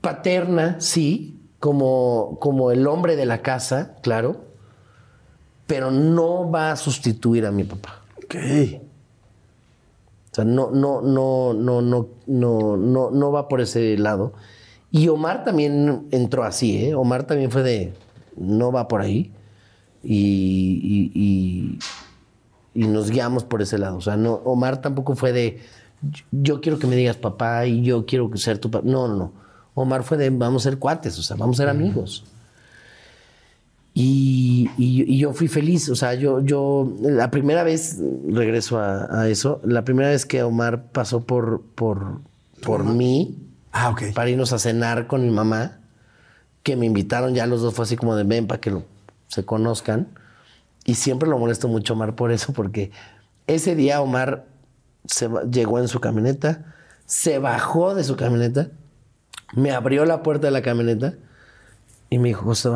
paterna, 0.00 0.76
sí, 0.80 1.40
como, 1.58 2.38
como 2.40 2.70
el 2.70 2.86
hombre 2.86 3.16
de 3.16 3.26
la 3.26 3.42
casa, 3.42 3.96
claro, 4.02 4.44
pero 5.66 5.90
no 5.90 6.48
va 6.50 6.70
a 6.70 6.76
sustituir 6.76 7.44
a 7.44 7.50
mi 7.50 7.64
papá. 7.64 8.02
Ok. 8.24 8.36
O 10.36 10.42
sea, 10.42 10.44
no, 10.44 10.70
no, 10.70 11.00
no, 11.00 11.54
no, 11.54 11.80
no, 11.80 12.08
no, 12.26 12.76
no, 12.76 13.10
no 13.10 13.32
va 13.32 13.48
por 13.48 13.62
ese 13.62 13.96
lado. 13.96 14.34
Y 14.90 15.08
Omar 15.08 15.44
también 15.44 16.08
entró 16.10 16.44
así, 16.44 16.76
¿eh? 16.76 16.94
Omar 16.94 17.24
también 17.26 17.50
fue 17.50 17.62
de, 17.62 17.94
no 18.36 18.70
va 18.70 18.86
por 18.86 19.00
ahí. 19.00 19.32
y, 20.02 20.78
y- 20.84 21.10
y- 21.14 21.78
y 22.74 22.86
nos 22.86 23.10
guiamos 23.10 23.44
por 23.44 23.62
ese 23.62 23.78
lado. 23.78 23.96
O 23.96 24.00
sea, 24.02 24.16
no, 24.18 24.34
Omar 24.44 24.82
tampoco 24.82 25.16
fue 25.16 25.32
de 25.32 25.60
yo- 26.02 26.24
yo 26.30 26.60
quiero 26.60 26.78
que 26.78 26.86
me 26.86 26.96
digas 26.96 27.16
papá 27.16 27.64
y 27.66 27.82
yo 27.82 28.04
quiero 28.04 28.30
ser 28.36 28.58
tu 28.58 28.70
papá. 28.70 28.86
No, 28.86 29.08
no, 29.08 29.16
no. 29.16 29.32
Omar 29.74 30.02
fue 30.02 30.18
de 30.18 30.28
vamos 30.30 30.66
a 30.66 30.70
ser 30.70 30.78
cuates, 30.78 31.18
o 31.18 31.22
sea, 31.22 31.36
vamos 31.38 31.56
a 31.58 31.62
ser 31.62 31.70
amigos. 31.70 32.24
Y, 33.98 34.70
y- 34.76 35.10
y 35.10 35.18
yo 35.18 35.32
fui 35.32 35.48
feliz, 35.48 35.88
o 35.88 35.96
sea, 35.96 36.12
yo, 36.12 36.40
yo, 36.40 36.92
la 37.00 37.30
primera 37.30 37.62
vez, 37.64 37.96
regreso 38.28 38.78
a, 38.78 39.22
a 39.22 39.26
eso, 39.30 39.58
la 39.64 39.86
primera 39.86 40.10
vez 40.10 40.26
que 40.26 40.42
Omar 40.42 40.92
pasó 40.92 41.24
por, 41.24 41.62
por, 41.74 42.18
por 42.62 42.84
mí, 42.84 43.38
Ah, 43.72 43.88
ok. 43.88 44.12
para 44.14 44.28
irnos 44.28 44.52
a 44.52 44.58
cenar 44.58 45.06
con 45.06 45.22
mi 45.24 45.30
mamá, 45.30 45.78
que 46.62 46.76
me 46.76 46.84
invitaron 46.84 47.34
ya 47.34 47.46
los 47.46 47.62
dos, 47.62 47.72
fue 47.72 47.84
así 47.86 47.96
como 47.96 48.14
de 48.16 48.24
ven 48.24 48.46
para 48.46 48.60
que 48.60 48.70
lo- 48.70 48.84
se 49.28 49.46
conozcan. 49.46 50.08
Y 50.84 50.96
siempre 50.96 51.26
lo 51.26 51.38
molesto 51.38 51.66
mucho 51.66 51.94
Omar 51.94 52.14
por 52.16 52.32
eso, 52.32 52.52
porque 52.52 52.90
ese 53.46 53.74
día 53.76 54.02
Omar 54.02 54.44
se 55.06 55.30
llegó 55.50 55.78
en 55.78 55.88
su 55.88 56.00
camioneta, 56.00 56.74
se 57.06 57.38
bajó 57.38 57.94
de 57.94 58.04
su 58.04 58.14
camioneta, 58.16 58.68
me 59.54 59.70
abrió 59.70 60.04
la 60.04 60.22
puerta 60.22 60.48
de 60.48 60.50
la 60.50 60.60
camioneta 60.60 61.14
y 62.10 62.18
me 62.18 62.28
dijo, 62.28 62.42
José, 62.44 62.68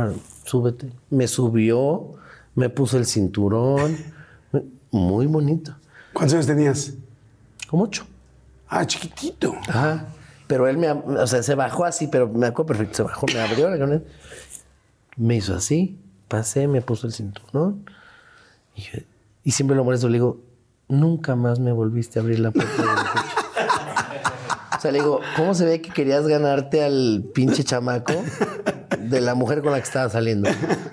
súbete. 0.51 0.90
Me 1.11 1.28
subió, 1.28 2.14
me 2.55 2.68
puso 2.68 2.98
el 2.98 3.07
cinturón, 3.07 3.96
muy 4.90 5.26
bonito, 5.26 5.74
¿Cuántos 6.12 6.34
años 6.34 6.46
tenías? 6.46 6.94
como 7.68 7.84
ocho. 7.84 8.05
Ah, 8.68 8.84
chiquitito. 8.84 9.55
Ajá. 9.68 10.07
Pero 10.48 10.66
él 10.66 10.76
me, 10.76 10.90
o 10.90 11.26
sea, 11.28 11.42
se 11.44 11.55
bajó 11.55 11.84
así, 11.84 12.09
pero 12.09 12.28
me 12.28 12.46
acuerdo 12.48 12.66
perfecto, 12.66 12.96
se 12.96 13.03
bajó, 13.05 13.26
me 13.32 13.40
abrió 13.40 13.70
la 13.70 13.78
camioneta, 13.78 14.11
me 15.16 15.36
hizo 15.36 15.55
así, 15.55 15.96
pasé, 16.26 16.66
me 16.66 16.82
puso 16.82 17.07
el 17.07 17.12
cinturón. 17.12 17.84
Y, 18.74 18.82
yo- 18.82 18.98
y 19.44 19.53
siempre 19.53 19.76
lo 19.76 19.84
molesto, 19.84 20.09
le 20.09 20.14
digo, 20.14 20.40
nunca 20.88 21.36
más 21.36 21.61
me 21.61 21.70
volviste 21.70 22.18
a 22.18 22.22
abrir 22.22 22.40
la 22.40 22.51
puerta 22.51 22.72
del 22.76 22.86
coche. 22.86 23.24
O 24.76 24.82
sea, 24.82 24.92
le 24.92 25.01
digo, 25.01 25.20
¿cómo 25.36 25.53
se 25.55 25.66
ve 25.66 25.82
que 25.82 25.90
querías 25.90 26.26
ganarte 26.26 26.82
al 26.82 27.26
pinche 27.34 27.64
chamaco 27.64 28.14
de 29.11 29.20
la 29.20 29.34
mujer 29.34 29.62
con 29.62 29.72
la 29.72 29.78
que 29.78 29.84
estaba 29.84 30.08
saliendo? 30.08 30.48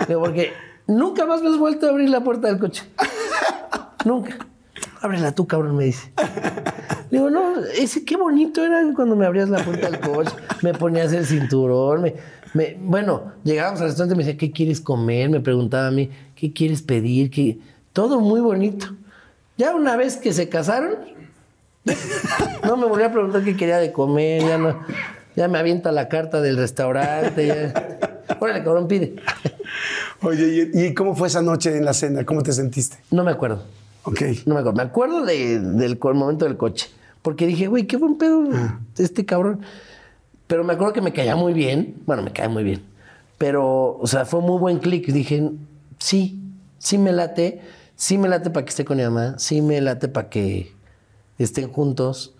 Digo, 0.07 0.22
porque 0.22 0.53
nunca 0.88 1.26
más 1.26 1.41
me 1.41 1.49
has 1.49 1.57
vuelto 1.57 1.88
a 1.88 1.89
abrir 1.91 2.09
la 2.09 2.22
puerta 2.24 2.47
del 2.47 2.59
coche. 2.59 2.84
Nunca. 4.05 4.38
Ábrela 5.01 5.32
tú, 5.34 5.47
cabrón, 5.47 5.78
me 5.78 5.86
dice. 5.86 6.11
Le 7.09 7.20
digo, 7.20 7.30
no, 7.30 7.59
ese 7.78 8.03
qué 8.03 8.18
bonito 8.18 8.63
era 8.65 8.82
cuando 8.95 9.15
me 9.15 9.26
abrías 9.26 9.49
la 9.49 9.63
puerta 9.63 9.89
del 9.89 9.99
coche, 10.01 10.32
me 10.61 10.74
ponías 10.74 11.13
el 11.13 11.26
cinturón, 11.26 12.01
me, 12.53 12.78
bueno, 12.82 13.32
llegábamos 13.43 13.82
al 13.82 13.88
restaurante 13.88 14.15
me 14.15 14.24
decía, 14.24 14.38
¿qué 14.38 14.51
quieres 14.51 14.82
comer? 14.82 15.30
Me 15.30 15.39
preguntaba 15.39 15.88
a 15.88 15.91
mí, 15.91 16.09
¿qué 16.36 16.51
quieres 16.51 16.82
pedir? 16.82 17.30
¿Qué? 17.30 17.59
Todo 17.93 18.20
muy 18.20 18.41
bonito. 18.41 18.88
Ya 19.57 19.74
una 19.74 19.95
vez 19.95 20.18
que 20.18 20.34
se 20.34 20.49
casaron, 20.49 20.95
no 22.65 22.78
me 22.78 22.86
volvió 22.86 23.05
a 23.05 23.11
preguntar 23.11 23.43
qué 23.43 23.55
quería 23.55 23.78
de 23.78 23.91
comer, 23.91 24.41
ya 24.41 24.57
no, 24.57 24.80
ya 25.38 25.47
me 25.47 25.57
avienta 25.59 25.91
la 25.93 26.09
carta 26.09 26.41
del 26.41 26.57
restaurante, 26.57 27.47
ya. 27.47 28.19
Órale, 28.41 28.63
cabrón, 28.63 28.88
pide. 28.88 29.15
Oye, 30.21 30.69
¿y, 30.73 30.93
cómo 30.93 31.15
fue 31.15 31.27
esa 31.27 31.41
noche 31.41 31.77
en 31.77 31.85
la 31.85 31.93
cena? 31.93 32.25
¿Cómo 32.25 32.41
te 32.41 32.51
sentiste? 32.51 32.97
No 33.11 33.23
me 33.23 33.31
acuerdo. 33.31 33.63
Ok. 34.03 34.21
No 34.45 34.55
me 34.55 34.59
acuerdo. 34.61 34.73
Me 34.73 34.83
acuerdo 34.83 35.25
de- 35.25 35.59
del 35.59 35.97
momento 36.01 36.45
del 36.45 36.57
coche. 36.57 36.89
Porque 37.21 37.45
dije, 37.45 37.67
güey, 37.67 37.85
qué 37.88 37.97
buen 37.97 38.17
pedo 38.17 38.43
este 38.97 39.25
cabrón. 39.25 39.61
Pero 40.47 40.63
me 40.63 40.73
acuerdo 40.73 40.93
que 40.93 41.01
me 41.01 41.13
caía 41.13 41.35
muy 41.35 41.53
bien. 41.53 41.95
Bueno, 42.05 42.23
me 42.23 42.31
cae 42.31 42.47
muy 42.47 42.63
bien. 42.63 42.81
Pero, 43.38 43.97
o 43.99 44.07
sea, 44.07 44.25
fue 44.25 44.41
muy 44.41 44.57
buen 44.59 44.79
clic. 44.79 45.05
Dije, 45.07 45.51
sí, 45.99 46.41
sí 46.79 46.97
me 46.97 47.11
late. 47.11 47.61
Sí 47.95 48.17
me 48.17 48.27
late 48.27 48.49
para 48.49 48.65
que 48.65 48.69
esté 48.71 48.85
con 48.85 48.97
mi 48.97 49.03
mamá. 49.03 49.35
Sí 49.38 49.61
me 49.61 49.79
late 49.81 50.07
para 50.07 50.29
que 50.29 50.71
estén 51.38 51.69
juntos. 51.71 52.33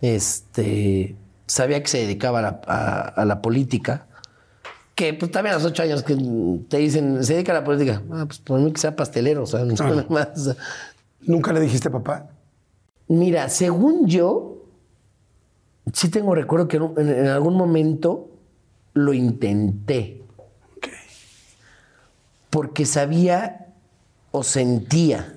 Este, 0.00 1.14
sabía 1.52 1.82
que 1.82 1.88
se 1.88 1.98
dedicaba 1.98 2.38
a 2.38 2.42
la, 2.42 2.60
a- 2.66 3.08
a 3.08 3.24
la 3.26 3.42
política. 3.42 4.06
Que 4.94 5.12
pues 5.14 5.30
también 5.30 5.54
a 5.54 5.58
los 5.58 5.66
ocho 5.66 5.82
años 5.82 6.02
que 6.02 6.16
te 6.68 6.78
dicen, 6.78 7.22
se 7.24 7.34
dedica 7.34 7.52
a 7.52 7.56
la 7.56 7.64
política. 7.64 8.02
Ah, 8.10 8.24
pues 8.26 8.38
por 8.38 8.58
mí 8.60 8.72
que 8.72 8.80
sea 8.80 8.96
pastelero, 8.96 9.42
o 9.42 9.46
sea, 9.46 9.64
no 9.64 9.74
nada 9.74 10.06
más. 10.08 10.56
¿Nunca 11.20 11.52
le 11.52 11.60
dijiste 11.60 11.90
papá? 11.90 12.28
Mira, 13.08 13.48
según 13.48 14.06
yo, 14.06 14.64
sí 15.92 16.08
tengo 16.08 16.34
recuerdo 16.34 16.68
que 16.68 16.76
en, 16.78 17.26
algún 17.26 17.54
momento 17.54 18.30
lo 18.94 19.12
intenté. 19.12 20.22
Ok. 20.76 20.88
Porque 22.50 22.86
sabía 22.86 23.66
o 24.30 24.42
sentía 24.42 25.34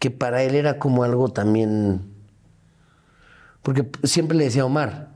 que 0.00 0.10
para 0.10 0.42
él 0.42 0.54
era 0.56 0.78
como 0.78 1.04
algo 1.04 1.28
también. 1.28 2.02
Porque 3.62 3.88
siempre 4.04 4.36
le 4.36 4.44
decía 4.44 4.62
a 4.62 4.66
Omar. 4.66 5.10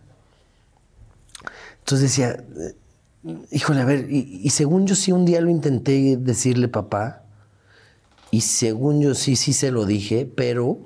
Entonces 1.80 2.11
decía, 2.11 2.45
eh, 2.59 2.74
híjole, 3.51 3.80
a 3.80 3.84
ver, 3.84 4.11
y, 4.11 4.40
y 4.42 4.51
según 4.51 4.86
yo 4.86 4.95
sí 4.95 5.12
un 5.12 5.24
día 5.24 5.40
lo 5.40 5.51
intenté 5.51 6.16
decirle 6.16 6.68
papá, 6.68 7.24
y 8.30 8.40
según 8.40 9.01
yo 9.01 9.14
sí, 9.14 9.36
sí 9.36 9.53
se 9.53 9.70
lo 9.70 9.86
dije, 9.86 10.26
pero 10.26 10.80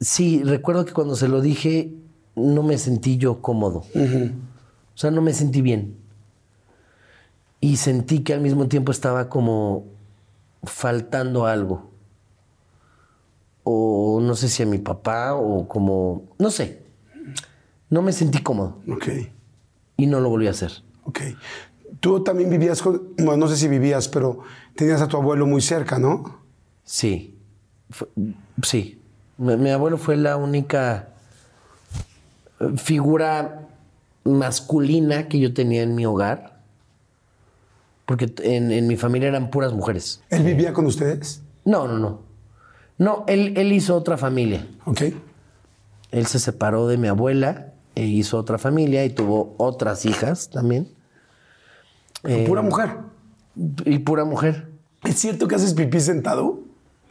sí, 0.00 0.42
recuerdo 0.42 0.86
que 0.86 0.92
cuando 0.92 1.16
se 1.16 1.28
lo 1.28 1.40
dije 1.40 1.92
no 2.34 2.62
me 2.62 2.78
sentí 2.78 3.16
yo 3.18 3.42
cómodo. 3.42 3.84
O 3.94 4.98
sea, 4.98 5.10
no 5.10 5.20
me 5.20 5.32
sentí 5.34 5.60
bien. 5.60 5.96
Y 7.60 7.76
sentí 7.76 8.20
que 8.20 8.32
al 8.34 8.40
mismo 8.40 8.68
tiempo 8.68 8.92
estaba 8.92 9.28
como 9.28 9.84
faltando 10.62 11.46
algo. 11.46 11.90
O 13.68 14.20
no 14.22 14.36
sé 14.36 14.48
si 14.48 14.62
a 14.62 14.66
mi 14.66 14.78
papá 14.78 15.34
o 15.34 15.66
como, 15.66 16.22
no 16.38 16.50
sé. 16.50 16.84
No 17.90 18.00
me 18.00 18.12
sentí 18.12 18.38
cómodo 18.40 18.78
Ok. 18.88 19.08
y 19.96 20.06
no 20.06 20.20
lo 20.20 20.28
volví 20.30 20.46
a 20.46 20.50
hacer. 20.50 20.70
Ok. 21.04 21.20
Tú 21.98 22.22
también 22.22 22.48
vivías 22.48 22.80
con. 22.80 23.14
Bueno, 23.16 23.36
no 23.38 23.48
sé 23.48 23.56
si 23.56 23.66
vivías, 23.66 24.06
pero 24.08 24.38
tenías 24.76 25.02
a 25.02 25.08
tu 25.08 25.16
abuelo 25.16 25.46
muy 25.46 25.60
cerca, 25.60 25.98
¿no? 25.98 26.38
Sí, 26.84 27.36
Fue- 27.90 28.08
sí. 28.62 29.00
Mi, 29.38 29.56
mi 29.56 29.70
abuelo 29.70 29.98
fue 29.98 30.16
la 30.16 30.36
única 30.36 31.08
eh, 32.60 32.72
figura 32.76 33.66
masculina 34.24 35.26
que 35.28 35.40
yo 35.40 35.52
tenía 35.54 35.82
en 35.82 35.94
mi 35.96 36.06
hogar, 36.06 36.60
porque 38.04 38.32
en, 38.44 38.70
en 38.70 38.86
mi 38.86 38.96
familia 38.96 39.28
eran 39.28 39.50
puras 39.50 39.72
mujeres. 39.72 40.22
¿Él 40.30 40.42
vivía 40.44 40.72
con 40.72 40.86
ustedes? 40.86 41.42
No, 41.64 41.88
no, 41.88 41.98
no. 41.98 42.25
No, 42.98 43.24
él, 43.26 43.54
él 43.56 43.72
hizo 43.72 43.94
otra 43.94 44.16
familia. 44.16 44.66
Ok. 44.84 45.02
Él 46.10 46.26
se 46.26 46.38
separó 46.38 46.86
de 46.86 46.96
mi 46.96 47.08
abuela 47.08 47.72
e 47.94 48.04
hizo 48.04 48.38
otra 48.38 48.58
familia 48.58 49.04
y 49.04 49.10
tuvo 49.10 49.54
otras 49.58 50.06
hijas 50.06 50.50
también. 50.50 50.88
Eh, 52.24 52.44
Pura 52.46 52.62
mujer. 52.62 52.90
Y 53.84 53.98
pura 54.00 54.24
mujer. 54.24 54.68
¿Es 55.02 55.18
cierto 55.18 55.48
que 55.48 55.54
haces 55.54 55.74
pipí 55.74 56.00
sentado? 56.00 56.60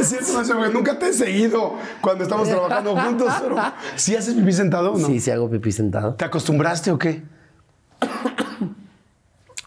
es 0.00 0.08
cierto, 0.08 0.42
no 0.54 0.70
nunca 0.70 0.98
te 0.98 1.08
he 1.08 1.12
seguido 1.12 1.74
cuando 2.00 2.24
estamos 2.24 2.48
trabajando 2.48 2.96
juntos, 2.96 3.32
pero 3.42 3.56
¿sí 3.96 4.16
haces 4.16 4.34
pipí 4.34 4.52
sentado 4.52 4.92
o 4.92 4.98
no? 4.98 5.06
Sí, 5.06 5.20
sí 5.20 5.30
hago 5.30 5.50
pipí 5.50 5.72
sentado. 5.72 6.14
¿Te 6.14 6.24
acostumbraste 6.24 6.90
o 6.90 6.98
qué? 6.98 7.22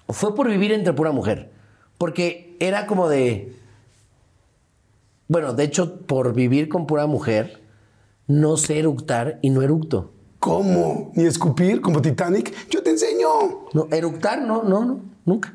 fue 0.10 0.34
por 0.34 0.48
vivir 0.50 0.72
entre 0.72 0.94
pura 0.94 1.12
mujer. 1.12 1.52
Porque 2.00 2.56
era 2.60 2.88
como 2.88 3.08
de. 3.08 3.54
Bueno, 5.28 5.54
de 5.54 5.64
hecho, 5.66 5.98
por 6.08 6.34
vivir 6.34 6.68
con 6.70 6.88
pura 6.88 7.06
mujer, 7.06 7.62
no 8.26 8.58
sé 8.58 8.80
eructar 8.80 9.38
y 9.44 9.52
no 9.52 9.62
eructo. 9.62 10.12
¿Cómo? 10.40 11.12
¿Ni 11.14 11.26
escupir 11.26 11.82
como 11.82 12.02
Titanic? 12.02 12.52
Yo 12.70 12.82
te 12.82 12.90
enseño. 12.90 13.28
No, 13.74 13.88
eructar, 13.92 14.42
no, 14.42 14.64
no, 14.64 14.86
no, 14.86 15.00
nunca. 15.26 15.54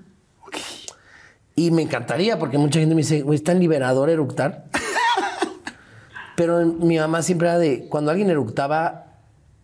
Y 1.56 1.70
me 1.70 1.82
encantaría, 1.82 2.38
porque 2.38 2.58
mucha 2.58 2.78
gente 2.80 2.94
me 2.94 3.00
dice, 3.02 3.22
güey, 3.22 3.36
es 3.36 3.44
tan 3.44 3.58
liberador 3.58 4.10
eructar. 4.10 4.66
Pero 6.36 6.64
mi 6.66 6.98
mamá 6.98 7.22
siempre 7.22 7.48
era 7.48 7.58
de. 7.58 7.86
Cuando 7.88 8.10
alguien 8.10 8.28
eructaba 8.30 9.06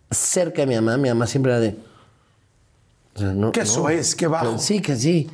cerca 0.09 0.61
de 0.61 0.67
mi 0.67 0.75
mamá, 0.75 0.97
mi 0.97 1.09
mamá 1.09 1.27
siempre 1.27 1.51
era 1.51 1.61
de. 1.61 1.77
o 3.15 3.19
sea, 3.19 3.33
no- 3.33 3.51
Qué 3.51 3.59
no. 3.59 3.65
eso 3.65 3.89
es, 3.89 4.15
qué 4.15 4.27
bajo. 4.27 4.45
Pero 4.45 4.57
sí, 4.57 4.81
que 4.81 4.95
sí. 4.95 5.29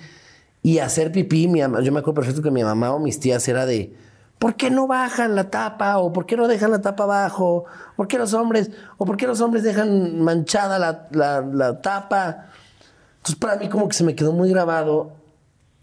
Y 0.63 0.79
hacer 0.79 1.11
pipí, 1.11 1.47
mi 1.47 1.59
yo 1.59 1.67
me 1.69 1.99
acuerdo 1.99 2.15
perfecto 2.15 2.41
que 2.41 2.51
mi 2.51 2.63
mamá 2.63 2.91
o 2.93 2.99
mis 2.99 3.19
tías 3.19 3.47
era 3.47 3.65
de, 3.65 3.93
¿por 4.39 4.55
qué 4.55 4.69
no 4.69 4.87
bajan 4.87 5.35
la 5.35 5.49
tapa? 5.49 5.97
¿O 5.99 6.11
por 6.11 6.25
qué 6.25 6.35
no 6.35 6.47
dejan 6.47 6.71
la 6.71 6.81
tapa 6.81 7.03
abajo? 7.05 7.65
¿Por 7.95 8.07
qué 8.07 8.17
los 8.17 8.33
hombres? 8.33 8.71
¿O 8.97 9.05
por 9.05 9.15
qué 9.17 9.27
los 9.27 9.39
hombres 9.41 9.63
dejan 9.63 10.19
manchada 10.21 10.77
la, 10.79 11.07
la- 11.11 11.41
la 11.41 11.81
tapa? 11.81 12.47
Entonces 13.17 13.35
para 13.39 13.55
mí 13.57 13.69
como 13.69 13.87
que 13.87 13.95
se 13.95 14.03
me 14.03 14.15
quedó 14.15 14.33
muy 14.33 14.49
grabado. 14.49 15.11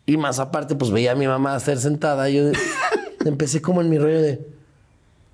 Y 0.06 0.16
más 0.18 0.38
aparte, 0.38 0.74
pues 0.74 0.90
veía 0.90 1.12
a 1.12 1.14
mi 1.14 1.26
mamá 1.26 1.54
hacer 1.54 1.78
sentada. 1.78 2.28
Yo 2.28 2.50
empecé 3.24 3.62
como 3.62 3.80
en 3.80 3.88
mi 3.88 3.98
rollo 3.98 4.20
de, 4.20 4.46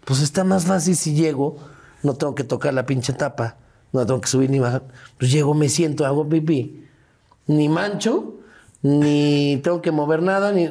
pues 0.05 0.21
está 0.23 0.45
más 0.45 0.65
fácil 0.65 0.95
si 0.95 1.15
llego, 1.15 1.57
no 2.05 2.15
tengo 2.15 2.35
que 2.37 2.45
tocar 2.45 2.73
la 2.75 2.87
pinche 2.87 3.13
tapa. 3.13 3.57
No 3.93 4.07
tengo 4.07 4.21
que 4.21 4.29
subir 4.29 4.49
ni 4.51 4.61
bajar. 4.61 4.83
Pues 5.19 5.33
llego, 5.33 5.55
me 5.55 5.69
siento, 5.69 6.07
hago 6.07 6.29
pipí. 6.29 6.87
Ni 7.49 7.69
mancho, 7.69 8.35
ni 8.83 9.59
tengo 9.63 9.83
que 9.83 9.91
mover 9.91 10.23
nada, 10.23 10.53
ni... 10.53 10.71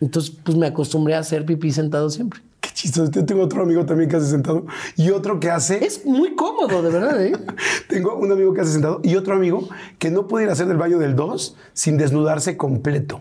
Entonces, 0.00 0.34
pues 0.42 0.56
me 0.56 0.66
acostumbré 0.66 1.14
a 1.14 1.18
hacer 1.18 1.44
pipí 1.44 1.70
sentado 1.72 2.08
siempre. 2.08 2.40
Qué 2.60 2.70
chistoso. 2.72 3.10
Yo 3.10 3.24
tengo 3.24 3.42
otro 3.42 3.62
amigo 3.62 3.84
también 3.84 4.08
que 4.08 4.16
hace 4.16 4.30
sentado 4.30 4.66
y 4.96 5.10
otro 5.10 5.40
que 5.40 5.50
hace. 5.50 5.84
Es 5.84 6.06
muy 6.06 6.34
cómodo, 6.34 6.82
de 6.82 6.90
verdad, 6.90 7.22
¿eh? 7.22 7.32
Tengo 7.88 8.16
un 8.16 8.32
amigo 8.32 8.54
que 8.54 8.62
hace 8.62 8.72
sentado 8.72 9.00
y 9.02 9.16
otro 9.16 9.34
amigo 9.34 9.68
que 9.98 10.10
no 10.10 10.26
puede 10.26 10.44
ir 10.44 10.50
a 10.50 10.52
hacer 10.52 10.66
del 10.66 10.78
baño 10.78 10.98
del 10.98 11.16
2 11.16 11.56
sin 11.74 11.98
desnudarse 11.98 12.56
completo. 12.56 13.20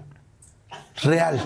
Real. 1.03 1.39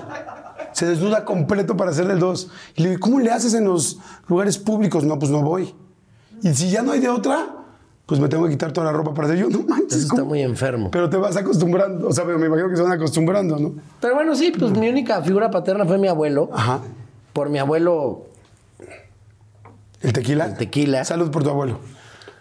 Se 0.74 0.86
desnuda 0.88 1.26
completo 1.26 1.78
para 1.78 1.92
hacer 1.92 2.08
del 2.08 2.20
2. 2.20 2.52
Y 2.76 2.84
le 2.84 2.90
digo, 2.90 3.00
¿cómo 3.00 3.20
le 3.20 3.32
haces 3.32 3.54
en 3.54 3.66
los 3.66 4.00
lugares 4.28 4.58
públicos? 4.58 5.04
No, 5.04 5.18
pues 5.18 5.32
no 5.32 5.42
voy. 5.42 5.74
Y 6.42 6.54
si 6.54 6.70
ya 6.70 6.82
no 6.82 6.92
hay 6.92 7.00
de 7.00 7.10
otra, 7.10 7.63
pues 8.06 8.20
me 8.20 8.28
tengo 8.28 8.46
que 8.46 8.52
quitar 8.52 8.72
toda 8.74 8.88
la 8.92 8.94
ropa 8.98 9.14
para 9.14 9.28
hacer 9.28 9.40
yo. 9.40 9.50
No 9.50 9.64
manches. 9.68 10.04
Está 10.04 10.24
muy 10.24 10.42
enfermo. 10.42 10.92
Pero 10.92 11.10
te 11.10 11.18
vas 11.18 11.36
acostumbrando. 11.38 12.08
O 12.08 12.12
sea, 12.12 12.26
me 12.26 12.34
imagino 12.46 12.70
que 12.70 12.76
se 12.76 12.82
van 12.84 12.92
acostumbrando, 12.92 13.58
¿no? 13.58 13.74
Pero 14.02 14.16
bueno, 14.16 14.36
sí, 14.36 14.52
pues 14.58 14.72
mi 14.78 14.90
única 14.90 15.22
figura 15.22 15.50
paterna 15.52 15.86
fue 15.86 15.98
mi 15.98 16.08
abuelo. 16.08 16.50
Ajá. 16.54 16.82
Por 17.32 17.50
mi 17.50 17.60
abuelo, 17.60 18.26
El 20.02 20.12
tequila. 20.14 20.46
El 20.48 20.58
tequila. 20.58 21.06
Salud 21.06 21.32
por 21.32 21.44
tu 21.44 21.50
abuelo. 21.50 21.80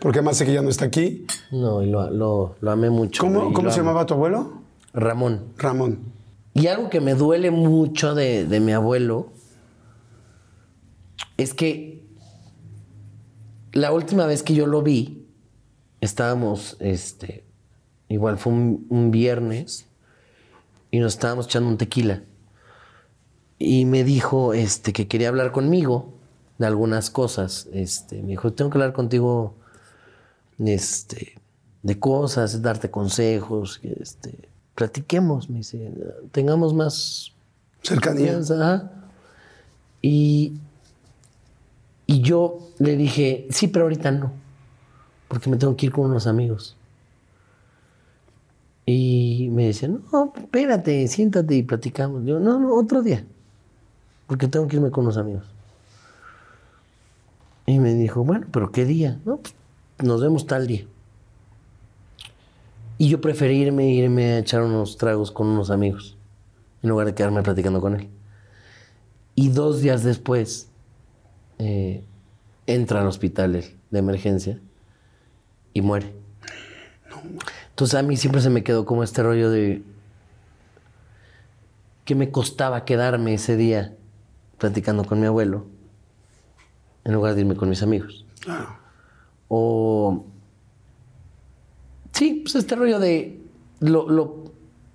Porque 0.01 0.19
además 0.19 0.37
sé 0.37 0.45
que 0.45 0.53
ya 0.53 0.63
no 0.63 0.69
está 0.69 0.85
aquí. 0.87 1.27
no, 1.53 1.81
y 1.83 1.89
lo, 1.91 2.11
lo- 2.11 2.57
lo 2.61 2.71
amé 2.71 2.91
mucho. 2.91 3.23
¿Cómo, 3.23 3.53
cómo 3.53 3.69
lo 3.69 3.71
se 3.73 3.79
amo. 3.81 3.91
llamaba 3.91 4.05
tu 4.07 4.15
abuelo? 4.15 4.55
Ramón. 4.93 5.45
Ramón. 5.59 6.01
Y 6.55 6.67
algo 6.67 6.91
que 6.91 7.01
me 7.01 7.15
duele 7.15 7.51
mucho 7.53 8.15
de, 8.17 8.45
de 8.45 8.59
mi 8.61 8.73
abuelo 8.73 9.29
es 11.37 11.55
que 11.55 12.05
la 13.73 13.93
última 13.93 14.27
vez 14.27 14.43
que 14.43 14.55
yo 14.55 14.67
lo 14.67 14.83
vi, 14.83 15.22
estábamos, 16.03 16.77
este, 16.81 17.45
igual 18.09 18.37
fue 18.37 18.53
un, 18.53 18.87
un 18.91 19.11
viernes 19.11 19.87
y 20.91 20.99
nos 20.99 21.15
estábamos 21.15 21.47
echando 21.47 21.71
un 21.71 21.79
tequila. 21.79 22.23
Y 23.59 23.85
me 23.87 24.05
dijo 24.05 24.53
este, 24.53 24.93
que 24.93 25.07
quería 25.09 25.29
hablar 25.29 25.53
conmigo 25.53 26.13
de 26.59 26.67
algunas 26.67 27.09
cosas. 27.09 27.69
Este, 27.73 28.21
me 28.21 28.31
dijo, 28.31 28.53
tengo 28.53 28.71
que 28.71 28.79
hablar 28.79 28.93
contigo 28.93 29.55
este, 30.59 31.39
de 31.83 31.99
cosas, 31.99 32.61
darte 32.61 32.91
consejos, 32.91 33.81
este, 33.85 34.49
platiquemos, 34.75 35.49
me 35.49 35.59
dice, 35.59 35.93
tengamos 36.33 36.75
más 36.75 37.33
Cercanía. 37.83 38.39
ajá. 38.39 38.91
Y, 40.01 40.55
y 42.07 42.23
yo 42.23 42.59
le 42.79 42.97
dije, 42.97 43.47
sí, 43.51 43.69
pero 43.69 43.85
ahorita 43.85 44.11
no, 44.11 44.33
porque 45.33 45.49
me 45.49 45.57
tengo 45.57 45.75
que 45.75 45.87
ir 45.87 45.93
con 45.93 46.05
unos 46.05 46.27
amigos. 46.27 46.77
Y 48.85 49.49
me 49.51 49.69
decía, 49.69 49.89
no, 49.89 50.31
espérate, 50.37 51.09
siéntate 51.09 51.55
y 51.55 51.63
platicamos. 51.63 52.27
Yo, 52.27 52.39
no, 52.39 52.61
no, 52.61 52.75
otro 52.75 53.01
día, 53.01 53.25
porque 54.27 54.47
tengo 54.47 54.69
que 54.69 54.77
irme 54.77 54.91
con 54.91 55.05
unos 55.05 55.17
amigos. 55.17 55.47
Y 57.65 57.79
me 57.79 57.95
dijo, 57.95 58.23
bueno, 58.25 58.47
pero 58.53 58.73
¿qué 58.73 58.85
día? 58.85 59.23
No, 59.25 59.39
pues 59.39 59.55
nos 60.03 60.21
vemos 60.21 60.47
tal 60.47 60.67
día. 60.67 60.85
Y 62.99 63.09
yo 63.09 63.23
preferí 63.23 63.57
irme, 63.57 63.91
irme 63.91 64.33
a 64.33 64.39
echar 64.41 64.63
unos 64.63 64.99
tragos 64.99 65.31
con 65.31 65.47
unos 65.47 65.71
amigos, 65.71 66.19
en 66.83 66.91
lugar 66.91 67.07
de 67.07 67.15
quedarme 67.15 67.43
platicando 67.43 67.81
con 67.81 67.97
él. 67.97 68.11
Y 69.35 69.49
dos 69.49 69.81
días 69.81 70.05
después, 70.05 70.69
eh, 71.59 72.05
entra 72.67 73.01
al 73.01 73.07
hospital 73.07 73.53
de 73.55 73.99
emergencia 73.99 74.61
y 75.75 75.81
muere. 75.81 76.13
Entonces 77.71 77.99
a 77.99 78.03
mí 78.03 78.17
siempre 78.17 78.41
se 78.41 78.51
me 78.51 78.63
quedó 78.63 78.85
como 78.85 79.03
este 79.03 79.23
rollo 79.23 79.51
de 79.51 79.83
que 82.05 82.15
me 82.15 82.31
costaba 82.31 82.85
quedarme 82.85 83.35
ese 83.35 83.57
día 83.57 83.95
platicando 84.59 85.05
con 85.05 85.21
mi 85.21 85.27
abuelo 85.27 85.67
en 87.05 87.15
lugar 87.15 87.35
de 87.35 87.41
irme 87.43 87.57
con 87.57 87.69
mis 87.69 87.83
amigos. 87.83 88.25
O 89.49 90.25
Sí, 92.13 92.41
pues 92.45 92.55
este 92.57 92.77
rollo 92.77 92.99
de 92.99 93.41
lo, 93.81 94.09
lo, 94.09 94.45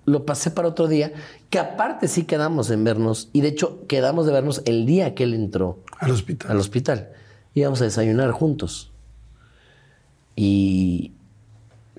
lo 0.06 0.24
pasé 0.24 0.50
para 0.50 0.68
otro 0.68 0.86
día, 0.86 1.12
que 1.50 1.58
aparte 1.58 2.08
sí 2.08 2.24
quedamos 2.24 2.70
en 2.70 2.84
vernos, 2.84 3.28
y 3.32 3.40
de 3.40 3.48
hecho 3.48 3.86
quedamos 3.86 4.24
de 4.26 4.32
vernos 4.32 4.62
el 4.64 4.86
día 4.86 5.14
que 5.14 5.24
él 5.24 5.34
entró 5.34 5.80
Al 5.98 6.12
hospital. 6.12 6.50
al 6.50 6.56
hospital. 6.58 7.08
Íbamos 7.54 7.80
a 7.80 7.84
desayunar 7.84 8.30
juntos. 8.30 8.92
Y, 10.40 11.12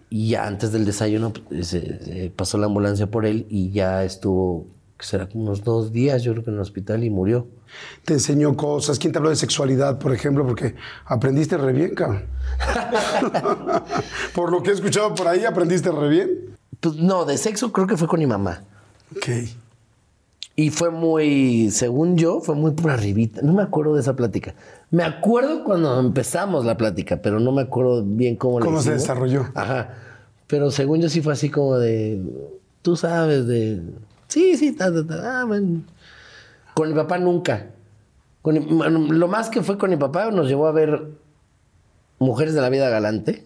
y 0.10 0.30
ya 0.30 0.48
antes 0.48 0.72
del 0.72 0.86
desayuno 0.86 1.34
pues, 1.34 1.68
se- 1.68 2.00
se 2.06 2.30
pasó 2.34 2.58
la 2.58 2.68
ambulancia 2.68 3.12
por 3.12 3.26
él 3.26 3.46
y 3.50 3.72
ya 3.72 4.06
estuvo, 4.06 4.66
que 4.98 5.06
será 5.06 5.28
como 5.28 5.44
unos 5.44 5.64
dos 5.66 5.92
días, 5.92 6.24
yo 6.24 6.32
creo 6.32 6.46
que 6.46 6.50
en 6.52 6.56
el 6.56 6.62
hospital 6.62 7.04
y 7.04 7.10
murió. 7.10 7.48
Te 8.06 8.14
enseñó 8.14 8.56
cosas. 8.56 8.98
¿Quién 8.98 9.12
te 9.12 9.20
habló 9.20 9.30
de 9.30 9.36
sexualidad, 9.36 10.00
por 10.00 10.14
ejemplo? 10.14 10.46
Porque 10.48 10.76
aprendiste 11.06 11.58
re 11.58 11.74
bien, 11.74 11.94
cabrón. 11.96 12.24
por 14.34 14.52
lo 14.52 14.64
que 14.64 14.72
he 14.72 14.74
escuchado 14.74 15.14
por 15.16 15.28
ahí, 15.28 15.46
aprendiste 15.46 15.92
re 15.92 16.08
bien. 16.10 16.30
Pues, 16.80 16.96
no, 16.96 17.26
de 17.26 17.38
sexo 17.38 17.72
creo 17.72 17.88
que 17.88 17.98
fue 17.98 18.08
con 18.08 18.20
mi 18.20 18.26
mamá. 18.28 18.64
Ok. 19.16 19.28
Y 20.56 20.70
fue 20.72 20.90
muy, 20.92 21.72
según 21.72 22.18
yo, 22.18 22.42
fue 22.42 22.56
muy 22.56 22.72
por 22.72 22.92
arribita. 22.92 23.42
No 23.42 23.54
me 23.54 23.64
acuerdo 23.64 23.96
de 23.96 24.02
esa 24.02 24.16
plática. 24.16 24.56
Me 24.92 25.04
acuerdo 25.04 25.64
cuando 25.64 26.00
empezamos 26.00 26.66
la 26.66 26.76
plática, 26.78 27.18
pero 27.22 27.40
no 27.40 27.52
me 27.52 27.62
acuerdo 27.62 28.04
bien 28.04 28.36
cómo 28.36 28.60
la 28.60 28.66
¿Cómo 28.66 28.82
se 28.82 28.92
desarrolló? 28.94 29.48
Ajá. 29.54 29.94
Pero 30.48 30.72
según 30.72 31.00
yo 31.02 31.10
sí 31.10 31.22
fue 31.22 31.34
así 31.34 31.50
como 31.52 31.78
de, 31.78 32.20
tú 32.82 32.96
sabes, 32.96 33.46
de, 33.46 33.82
sí, 34.28 34.58
sí, 34.58 34.72
ta, 34.72 34.92
ta, 34.92 35.06
ta, 35.06 35.42
ah. 35.42 35.46
Con 36.74 36.90
mi 36.90 36.96
papá 36.96 37.20
nunca. 37.20 37.68
Con 38.42 38.56
mi- 38.56 39.10
lo 39.10 39.28
más 39.28 39.50
que 39.50 39.62
fue 39.62 39.78
con 39.78 39.92
mi 39.92 39.98
papá 39.98 40.32
nos 40.32 40.48
llevó 40.48 40.66
a 40.68 40.72
ver 40.72 41.08
Mujeres 42.18 42.54
de 42.56 42.62
la 42.62 42.70
Vida 42.70 42.90
Galante. 42.90 43.46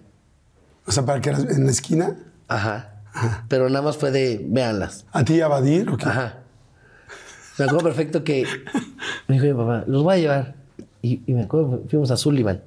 O 0.85 0.91
sea, 0.91 1.05
para 1.05 1.19
que 1.19 1.29
eras 1.29 1.43
en 1.49 1.65
la 1.65 1.71
esquina, 1.71 2.15
Ajá. 2.47 2.89
Pero 3.47 3.69
nada 3.69 3.81
más 3.83 3.97
fue 3.97 4.11
de, 4.11 4.43
véanlas. 4.49 5.05
a 5.11 5.23
ti 5.23 5.35
y 5.35 5.41
a 5.41 5.47
Badir, 5.47 5.89
¿o 5.89 5.97
qué? 5.97 6.05
Ajá. 6.07 6.37
Me 7.59 7.65
acuerdo 7.65 7.83
perfecto 7.83 8.23
que 8.23 8.45
me 9.27 9.35
dijo 9.39 9.45
mi 9.45 9.53
papá, 9.53 9.83
los 9.87 10.03
voy 10.03 10.15
a 10.15 10.17
llevar. 10.17 10.55
Y, 11.03 11.21
y 11.27 11.33
me 11.33 11.43
acuerdo, 11.43 11.83
fuimos 11.87 12.09
a 12.09 12.17
Sullivan. 12.17 12.63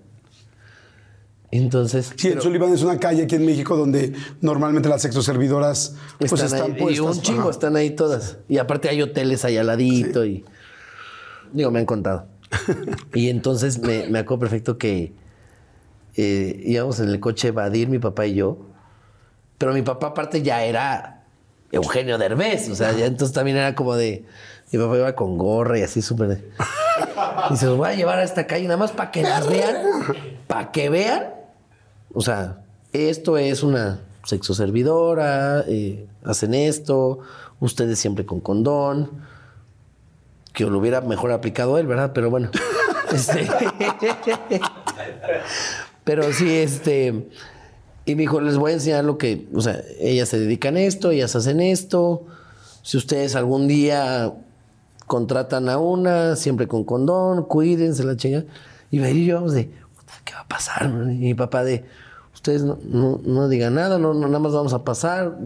Entonces, 1.51 2.12
Sí, 2.16 2.28
en 2.28 2.41
Sullivan 2.41 2.72
es 2.72 2.82
una 2.82 2.99
calle 2.99 3.22
aquí 3.24 3.34
en 3.37 3.47
México 3.47 3.76
donde 3.76 4.12
normalmente 4.41 4.89
las 4.89 5.03
sexoservidoras 5.03 5.95
pues 6.18 6.32
están 6.32 6.47
están, 6.47 6.72
ahí, 6.72 6.80
puestas. 6.80 6.97
y 6.97 7.01
un 7.01 7.22
chingo 7.22 7.41
Ajá. 7.43 7.51
están 7.51 7.76
ahí 7.76 7.91
todas. 7.91 8.39
Y 8.49 8.59
aparte 8.59 8.89
hay 8.89 9.01
hoteles 9.03 9.45
ahí 9.45 9.57
al 9.57 9.66
ladito 9.66 10.24
y... 10.24 10.45
Digo, 11.53 11.70
me 11.70 11.78
han 11.78 11.87
contado. 11.87 12.26
y 13.14 13.28
entonces 13.30 13.78
me, 13.78 14.09
me 14.09 14.18
acuerdo 14.18 14.41
perfecto 14.41 14.76
que 14.76 15.12
eh, 16.16 16.62
íbamos 16.64 17.01
en 17.01 17.09
el 17.09 17.20
coche 17.20 17.53
Badir, 17.53 17.89
mi 17.89 17.99
papá 17.99 18.26
y 18.26 18.34
yo. 18.34 18.59
Pero 19.57 19.72
mi 19.72 19.82
papá 19.82 20.09
aparte 20.09 20.43
ya 20.43 20.62
era 20.64 21.24
Eugenio 21.72 22.18
Derbez. 22.18 22.68
O 22.68 22.74
sea, 22.74 22.93
ya 22.93 23.07
entonces 23.07 23.32
también 23.34 23.57
era 23.57 23.74
como 23.74 23.95
de... 23.95 24.24
Mi 24.77 24.83
papá 24.85 24.97
iba 24.99 25.14
con 25.14 25.39
gorra 25.39 25.79
y 25.79 25.83
así 25.83 26.03
súper... 26.03 26.45
Y 27.51 27.57
se 27.57 27.66
los 27.66 27.79
voy 27.79 27.89
a 27.89 27.95
llevar 27.95 28.18
a 28.18 28.24
esta 28.24 28.47
calle 28.47 28.64
nada 28.64 28.77
más 28.77 28.93
para 28.93 29.11
que 29.11 29.22
las 29.22 29.49
vean. 29.49 29.77
Para 30.47 30.70
que 30.70 30.91
vean. 30.91 31.31
O 32.12 32.20
sea, 32.20 32.59
esto 32.93 33.39
es 33.39 33.62
una 33.62 34.01
sexoservidora, 34.24 35.64
eh, 35.66 36.07
hacen 36.24 36.53
esto, 36.53 37.20
ustedes 37.61 37.99
siempre 37.99 38.27
con 38.27 38.41
condón. 38.41 39.11
Que 40.53 40.64
lo 40.64 40.79
hubiera 40.79 41.01
mejor 41.01 41.33
aplicado 41.33 41.79
él, 41.79 41.87
¿verdad? 41.87 42.12
Pero 42.14 42.29
bueno. 42.29 42.51
este, 43.12 43.49
pero 46.05 46.33
sí, 46.33 46.55
este. 46.55 47.29
Y 48.05 48.14
me 48.14 48.22
dijo, 48.22 48.41
les 48.41 48.57
voy 48.57 48.72
a 48.72 48.74
enseñar 48.74 49.05
lo 49.05 49.16
que. 49.16 49.47
O 49.55 49.61
sea, 49.61 49.81
ellas 50.01 50.29
se 50.29 50.39
dedican 50.39 50.77
a 50.77 50.81
esto, 50.81 51.12
ellas 51.12 51.35
hacen 51.35 51.61
esto. 51.61 52.27
Si 52.83 52.97
ustedes 52.97 53.35
algún 53.37 53.68
día 53.68 54.33
contratan 55.07 55.69
a 55.69 55.79
una, 55.79 56.37
siempre 56.37 56.67
con 56.69 56.85
condón, 56.85 57.45
cuídense 57.45 58.05
la 58.05 58.17
chinga. 58.17 58.45
Y 58.91 59.01
y 59.05 59.27
yo 59.27 59.37
vamos 59.37 59.53
de, 59.53 59.65
"Puta, 59.97 60.13
¿qué 60.25 60.35
va 60.35 60.41
a 60.41 60.49
pasar? 60.49 60.89
no?" 60.89 61.11
Y 61.11 61.17
mi 61.19 61.35
papá 61.35 61.65
de, 61.65 61.85
ustedes 62.35 62.63
no, 62.65 62.79
no- 62.85 63.21
no 63.25 63.49
digan 63.49 63.75
nada, 63.75 63.99
no, 63.99 64.15
no, 64.15 64.27
nada 64.27 64.39
más 64.39 64.53
vamos 64.53 64.73
a 64.73 64.85
pasar, 64.85 65.37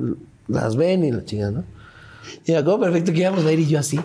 las 0.48 0.76
ven 0.76 1.04
y 1.04 1.10
la 1.12 1.24
chinga, 1.24 1.50
¿no? 1.50 1.64
Y 2.44 2.52
me 2.52 2.58
acuerdo 2.58 2.80
perfecto 2.80 3.12
que 3.12 3.20
íbamos 3.20 3.44
a 3.44 3.52
ir 3.52 3.60
y 3.60 3.66
yo 3.66 3.78
así, 3.78 3.98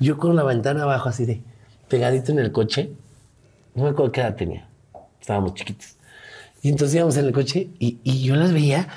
yo 0.00 0.16
con 0.18 0.36
la 0.36 0.42
ventana 0.44 0.82
abajo 0.84 1.08
así 1.08 1.24
de, 1.26 1.42
pegadito 1.88 2.30
en 2.32 2.38
el 2.38 2.52
coche. 2.52 2.92
No 3.74 3.84
me 3.84 3.90
acuerdo 3.90 4.12
qué 4.12 4.20
edad 4.20 4.36
tenía, 4.36 4.68
estábamos 5.20 5.54
chiquitos. 5.54 5.96
Y 6.62 6.68
entonces 6.70 6.94
íbamos 6.96 7.16
en 7.16 7.26
el 7.26 7.32
coche 7.32 7.68
y, 7.78 7.98
y 8.02 8.22
yo 8.22 8.34
las 8.36 8.52
veía 8.52 8.88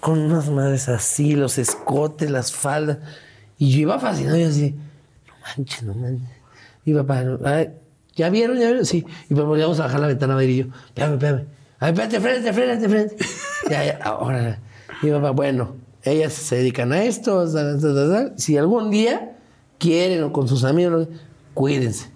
con 0.00 0.18
unas 0.20 0.48
madres 0.50 0.88
así, 0.88 1.34
los 1.34 1.58
escotes, 1.58 2.30
las 2.30 2.52
faldas. 2.52 2.98
Y 3.58 3.70
yo 3.72 3.80
iba 3.80 3.98
fascinado 3.98 4.36
y 4.36 4.44
así, 4.44 4.76
manches, 5.56 5.82
no 5.82 5.94
manches. 5.94 6.28
Y 6.84 6.94
papá, 6.94 7.24
"Ay, 7.44 7.70
¿ya 8.14 8.30
vieron? 8.30 8.58
¿Ya 8.58 8.66
vieron? 8.66 8.84
Sí. 8.86 9.04
Y 9.28 9.34
pues 9.34 9.46
volvíamos 9.46 9.78
a 9.80 9.84
bajar 9.84 10.00
la 10.00 10.06
ventana 10.06 10.34
a 10.34 10.36
ver 10.36 10.48
y 10.50 10.56
yo, 10.58 10.64
espérame, 10.86 11.14
espérame. 11.14 11.44
Ay, 11.80 11.92
espérate, 11.92 12.20
frente, 12.20 12.52
frente, 12.52 12.88
frente. 12.88 13.16
ya, 13.70 13.84
ya, 13.84 13.98
ahora. 14.02 14.58
Mi 15.02 15.10
papá, 15.10 15.30
bueno, 15.30 15.76
ellas 16.02 16.32
se 16.32 16.56
dedican 16.56 16.92
a 16.92 17.04
esto. 17.04 17.46
Si 18.36 18.56
algún 18.56 18.90
día 18.90 19.36
quieren 19.78 20.24
o 20.24 20.32
con 20.32 20.48
sus 20.48 20.64
amigos, 20.64 21.08
cuídense. 21.54 22.10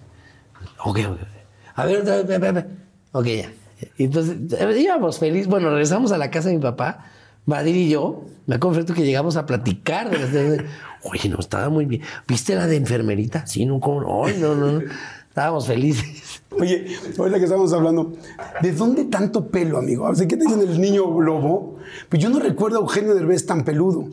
Ok, 0.83 0.99
ok. 1.07 1.21
ok. 1.21 1.27
A 1.75 1.85
ver, 1.85 2.01
otra 2.01 2.17
vez, 2.17 2.27
ve, 2.27 2.37
ve, 2.37 2.51
ve. 2.51 2.65
Ok, 3.13 3.25
ya. 3.25 3.51
Y 3.97 4.05
Entonces, 4.05 4.37
eh, 4.59 4.79
íbamos 4.79 5.19
feliz. 5.19 5.47
Bueno, 5.47 5.69
regresamos 5.69 6.11
a 6.11 6.17
la 6.17 6.29
casa 6.29 6.49
de 6.49 6.55
mi 6.55 6.61
papá, 6.61 7.05
Badir 7.45 7.75
y 7.75 7.89
yo. 7.89 8.23
Me 8.45 8.55
acuerdo 8.55 8.93
que 8.93 9.03
llegamos 9.05 9.37
a 9.37 9.45
platicar. 9.45 10.09
De 10.09 10.19
las 10.19 10.31
de- 10.31 10.65
Oye, 11.03 11.29
no, 11.29 11.39
estaba 11.39 11.69
muy 11.69 11.85
bien. 11.85 12.01
¿Viste 12.27 12.55
la 12.55 12.67
de 12.67 12.77
enfermerita? 12.77 13.45
Sí, 13.45 13.65
no, 13.65 13.79
¿cómo 13.79 14.01
no? 14.01 14.25
Ay, 14.25 14.37
no, 14.39 14.55
no, 14.55 14.71
no. 14.73 14.81
Estábamos 15.29 15.65
felices. 15.67 16.43
Oye, 16.59 16.85
ahorita 17.17 17.39
que 17.39 17.45
estamos 17.45 17.73
hablando, 17.73 18.13
¿de 18.61 18.71
dónde 18.71 19.05
tanto 19.05 19.47
pelo, 19.47 19.79
amigo? 19.79 20.05
O 20.05 20.15
sea, 20.15 20.27
¿qué 20.27 20.37
te 20.37 20.45
dicen 20.45 20.61
el 20.61 20.79
niño 20.79 21.19
lobo? 21.19 21.77
Pues 22.09 22.21
yo 22.21 22.29
no 22.29 22.39
recuerdo 22.39 22.77
a 22.77 22.81
Eugenio 22.81 23.15
Derbez 23.15 23.45
tan 23.45 23.63
peludo. 23.65 24.05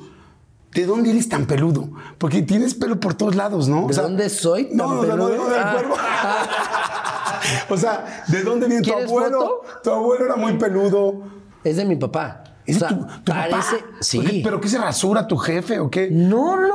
¿De 0.72 0.86
dónde 0.86 1.10
eres 1.10 1.28
tan 1.28 1.46
peludo? 1.46 1.90
Porque 2.16 2.42
tienes 2.42 2.74
pelo 2.74 2.98
por 3.00 3.14
todos 3.14 3.34
lados, 3.36 3.68
¿no? 3.68 3.86
¿De 3.88 3.94
dónde 3.94 4.28
soy 4.30 4.68
tan 4.68 4.76
No, 4.76 4.94
no, 4.94 5.02
no, 5.02 5.16
no, 5.16 5.26
peludo? 5.26 5.36
no, 5.36 5.48
de 5.50 5.58
Ah. 5.58 5.70
acuerdo. 5.72 5.94
o 7.70 7.76
sea, 7.76 8.24
¿de 8.28 8.42
dónde 8.42 8.66
viene 8.66 8.82
tu 8.82 8.90
¿Quieres 8.90 9.08
abuelo? 9.10 9.38
foto? 9.40 9.62
Tu 9.82 9.90
abuelo 9.90 10.24
era 10.26 10.36
muy 10.36 10.52
peludo. 10.54 11.22
Es 11.64 11.76
de 11.76 11.84
mi 11.84 11.96
papá. 11.96 12.44
¿Es 12.66 12.76
O 12.76 12.78
sea, 12.80 12.88
tu, 12.88 12.94
tu 12.96 13.04
papá? 13.32 13.46
parece- 13.50 13.84
Sí. 14.00 14.18
Oye, 14.18 14.40
¿Pero 14.44 14.60
qué 14.60 14.68
se 14.68 14.78
rasura 14.78 15.26
tu 15.26 15.36
jefe 15.36 15.78
o 15.78 15.90
qué? 15.90 16.08
No, 16.10 16.56
no. 16.60 16.74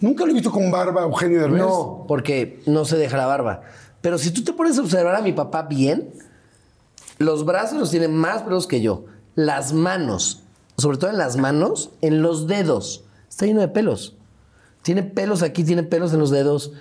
Nunca 0.00 0.24
lo 0.24 0.30
he 0.30 0.34
visto 0.34 0.50
con 0.50 0.70
barba, 0.70 1.02
Eugenio 1.02 1.40
Derbez. 1.40 1.60
No, 1.60 2.04
porque 2.08 2.60
no 2.66 2.84
se 2.84 2.96
deja 2.96 3.16
la 3.16 3.26
barba. 3.26 3.62
Pero 4.00 4.18
si 4.18 4.32
tú 4.32 4.42
te 4.42 4.52
pones 4.52 4.76
a 4.78 4.82
observar 4.82 5.14
a 5.14 5.22
mi 5.22 5.32
papá 5.32 5.62
bien, 5.62 6.10
los 7.18 7.44
brazos 7.44 7.78
los 7.78 7.90
tiene 7.90 8.08
más 8.08 8.42
pelos 8.42 8.66
que 8.66 8.80
yo. 8.80 9.04
Las 9.36 9.72
manos, 9.72 10.42
sobre 10.76 10.98
todo 10.98 11.10
en 11.10 11.18
las 11.18 11.36
manos, 11.36 11.90
en 12.00 12.20
los 12.20 12.46
dedos, 12.48 13.04
está 13.28 13.46
lleno 13.46 13.60
de 13.60 13.68
pelos. 13.68 14.16
Tiene 14.82 15.04
pelos 15.04 15.42
aquí, 15.42 15.62
tiene 15.62 15.84
pelos 15.84 16.12
en 16.12 16.18
los 16.18 16.30
dedos. 16.30 16.72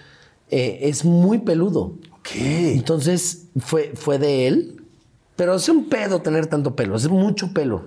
Eh, 0.49 0.79
es 0.89 1.05
muy 1.05 1.37
peludo. 1.39 1.93
¿Qué? 2.23 2.73
Entonces 2.73 3.43
fue, 3.59 3.91
fue 3.95 4.17
de 4.17 4.47
él. 4.47 4.83
Pero 5.35 5.55
es 5.55 5.69
un 5.69 5.89
pedo 5.89 6.21
tener 6.21 6.47
tanto 6.47 6.75
pelo, 6.75 6.95
es 6.95 7.07
mucho 7.07 7.53
pelo. 7.53 7.85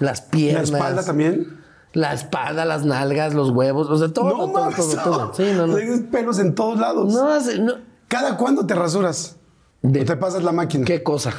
Las 0.00 0.24
¿La 0.24 0.30
piernas. 0.30 0.70
espalda 0.70 1.04
también? 1.04 1.60
La 1.92 2.12
espalda, 2.12 2.64
las 2.66 2.84
nalgas, 2.84 3.32
los 3.34 3.50
huevos, 3.50 3.88
o 3.88 3.96
sea, 3.96 4.08
todo, 4.12 4.30
no 4.30 4.52
todo, 4.52 4.64
mames. 4.64 4.76
todo, 4.76 4.96
todo. 5.02 5.34
Sí, 5.34 5.44
no, 5.56 5.66
no. 5.66 5.76
Tienes 5.76 6.00
pelos 6.10 6.38
en 6.38 6.54
todos 6.54 6.78
lados. 6.78 7.12
No, 7.14 7.40
no. 7.64 7.72
¿Cada 8.08 8.36
cuándo 8.36 8.66
te 8.66 8.74
rasuras? 8.74 9.36
De- 9.82 10.02
¿O 10.02 10.04
te 10.04 10.16
pasas 10.16 10.42
la 10.42 10.52
máquina? 10.52 10.84
¿Qué 10.84 11.02
cosa? 11.02 11.32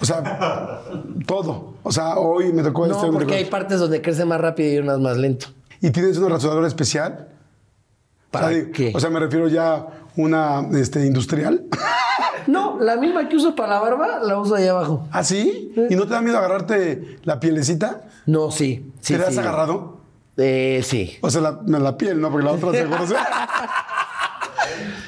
O 0.00 0.04
sea, 0.04 0.82
todo. 1.26 1.74
O 1.82 1.90
sea, 1.92 2.16
hoy 2.18 2.52
me 2.52 2.62
tocó 2.62 2.86
este, 2.86 2.96
No, 2.98 3.12
me 3.12 3.18
porque 3.18 3.34
hay 3.34 3.40
este. 3.42 3.50
partes 3.50 3.80
donde 3.80 4.00
crece 4.00 4.24
más 4.24 4.40
rápido 4.40 4.72
y 4.74 4.78
unas 4.78 4.98
más 5.00 5.16
lento. 5.16 5.48
¿Y 5.80 5.90
tienes 5.90 6.16
una 6.18 6.28
rasuradora 6.28 6.68
especial? 6.68 7.28
¿Para 8.30 8.46
o 8.46 8.50
sea, 8.50 8.70
qué? 8.72 8.92
O 8.94 9.00
sea, 9.00 9.10
me 9.10 9.18
refiero 9.20 9.48
ya 9.48 9.86
una 10.16 10.60
este, 10.78 11.04
industrial. 11.04 11.64
No, 12.48 12.80
la 12.80 12.96
misma 12.96 13.28
que 13.28 13.36
uso 13.36 13.54
para 13.54 13.74
la 13.74 13.80
barba, 13.80 14.20
la 14.22 14.38
uso 14.38 14.54
ahí 14.54 14.66
abajo. 14.66 15.06
¿Ah, 15.12 15.22
sí? 15.22 15.72
¿Y 15.90 15.94
no 15.94 16.04
te 16.04 16.14
da 16.14 16.22
miedo 16.22 16.38
agarrarte 16.38 17.18
la 17.24 17.38
pielecita? 17.38 18.08
No, 18.24 18.50
sí. 18.50 18.90
sí 19.00 19.12
¿Te 19.12 19.18
la 19.20 19.26
has 19.28 19.34
sí. 19.34 19.40
agarrado? 19.40 20.00
Eh, 20.38 20.80
sí. 20.82 21.18
O 21.20 21.30
sea, 21.30 21.42
la, 21.42 21.60
la 21.78 21.98
piel, 21.98 22.18
¿no? 22.20 22.30
Porque 22.30 22.46
la 22.46 22.52
otra 22.52 22.72
se... 22.72 22.86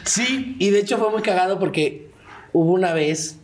Sí, 0.04 0.56
y 0.58 0.70
de 0.70 0.80
hecho 0.80 0.98
fue 0.98 1.10
muy 1.10 1.22
cagado 1.22 1.58
porque 1.58 2.10
hubo 2.52 2.72
una 2.72 2.92
vez 2.92 3.36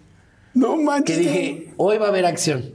No 0.53 0.77
manches. 0.77 1.17
que 1.17 1.23
dije, 1.23 1.75
hoy 1.77 1.99
va 1.99 2.07
a 2.07 2.09
haber 2.09 2.27
acción. 2.27 2.73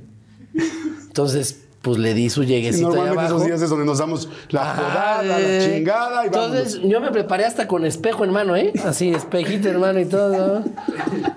Entonces, 1.03 1.60
pues 1.81 1.97
le 1.97 2.13
di 2.13 2.29
su 2.29 2.43
Y 2.43 2.47
lleguecito 2.47 2.87
ahí 2.89 2.93
normalmente 2.95 3.19
abajo. 3.21 3.35
esos 3.37 3.47
días 3.47 3.61
es 3.61 3.69
donde 3.69 3.85
nos 3.85 3.97
damos 3.97 4.29
la 4.49 4.61
Ajá, 4.71 4.75
jodada, 4.83 5.23
la 5.23 5.39
eh, 5.39 5.59
chingada 5.75 6.23
y 6.23 6.25
Entonces, 6.27 6.73
vámonos. 6.75 6.91
yo 6.91 7.01
me 7.01 7.11
preparé 7.11 7.45
hasta 7.45 7.67
con 7.67 7.85
espejo 7.85 8.23
en 8.23 8.31
mano, 8.31 8.55
¿eh? 8.55 8.71
Así, 8.85 9.09
espejito 9.13 9.69
en 9.69 9.79
mano 9.79 9.99
y 9.99 10.05
todo. 10.05 10.63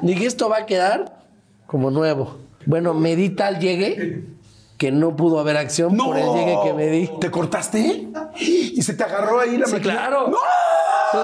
Dije, 0.02 0.26
esto 0.26 0.48
va 0.48 0.58
a 0.58 0.66
quedar 0.66 1.22
como 1.66 1.90
nuevo. 1.90 2.36
Bueno, 2.66 2.92
me 2.94 3.16
di 3.16 3.30
tal 3.30 3.58
llegue 3.58 4.24
que 4.76 4.90
no 4.92 5.16
pudo 5.16 5.38
haber 5.40 5.56
acción 5.56 5.96
¡No! 5.96 6.06
por 6.06 6.18
el 6.18 6.26
llegue 6.34 6.56
que 6.64 6.72
me 6.74 6.86
di. 6.88 7.10
¿Te 7.20 7.30
cortaste? 7.30 8.08
¿Y 8.38 8.82
se 8.82 8.94
te 8.94 9.04
agarró 9.04 9.40
ahí 9.40 9.56
la 9.56 9.66
Sí, 9.66 9.72
máquina? 9.74 9.94
claro. 9.94 10.28
¡No! 10.28 11.23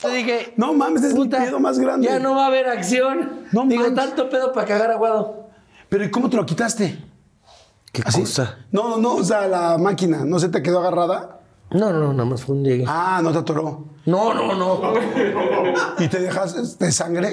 Yo 0.00 0.10
dije, 0.10 0.52
No 0.56 0.74
mames, 0.74 1.02
es 1.04 1.14
puta, 1.14 1.38
el 1.38 1.44
pedo 1.44 1.60
más 1.60 1.78
grande. 1.78 2.06
ya 2.08 2.18
no 2.18 2.34
va 2.34 2.44
a 2.44 2.46
haber 2.48 2.68
acción. 2.68 3.42
No 3.52 3.64
Digo, 3.66 3.92
tanto 3.94 4.28
pedo 4.28 4.52
para 4.52 4.66
cagar 4.66 4.90
aguado. 4.90 5.48
Pero 5.88 6.04
¿y 6.04 6.10
cómo 6.10 6.28
te 6.28 6.36
lo 6.36 6.44
quitaste? 6.46 6.98
¿Qué 7.92 8.02
¿Así? 8.04 8.24
No, 8.70 8.88
no, 8.88 8.96
no, 8.96 9.14
o 9.16 9.24
sea, 9.24 9.46
la 9.46 9.76
máquina, 9.78 10.24
¿no 10.24 10.38
se 10.38 10.48
te 10.48 10.62
quedó 10.62 10.80
agarrada? 10.80 11.40
No, 11.70 11.92
no, 11.92 12.12
nada 12.12 12.24
más 12.28 12.42
fue 12.42 12.56
un 12.56 12.64
llegue. 12.64 12.84
Ah, 12.88 13.20
no 13.22 13.32
te 13.32 13.38
atoró. 13.38 13.86
No, 14.06 14.34
no, 14.34 14.54
no. 14.54 14.92
¿Y 15.98 16.08
te 16.08 16.20
dejas 16.20 16.78
de 16.78 16.90
sangre? 16.92 17.32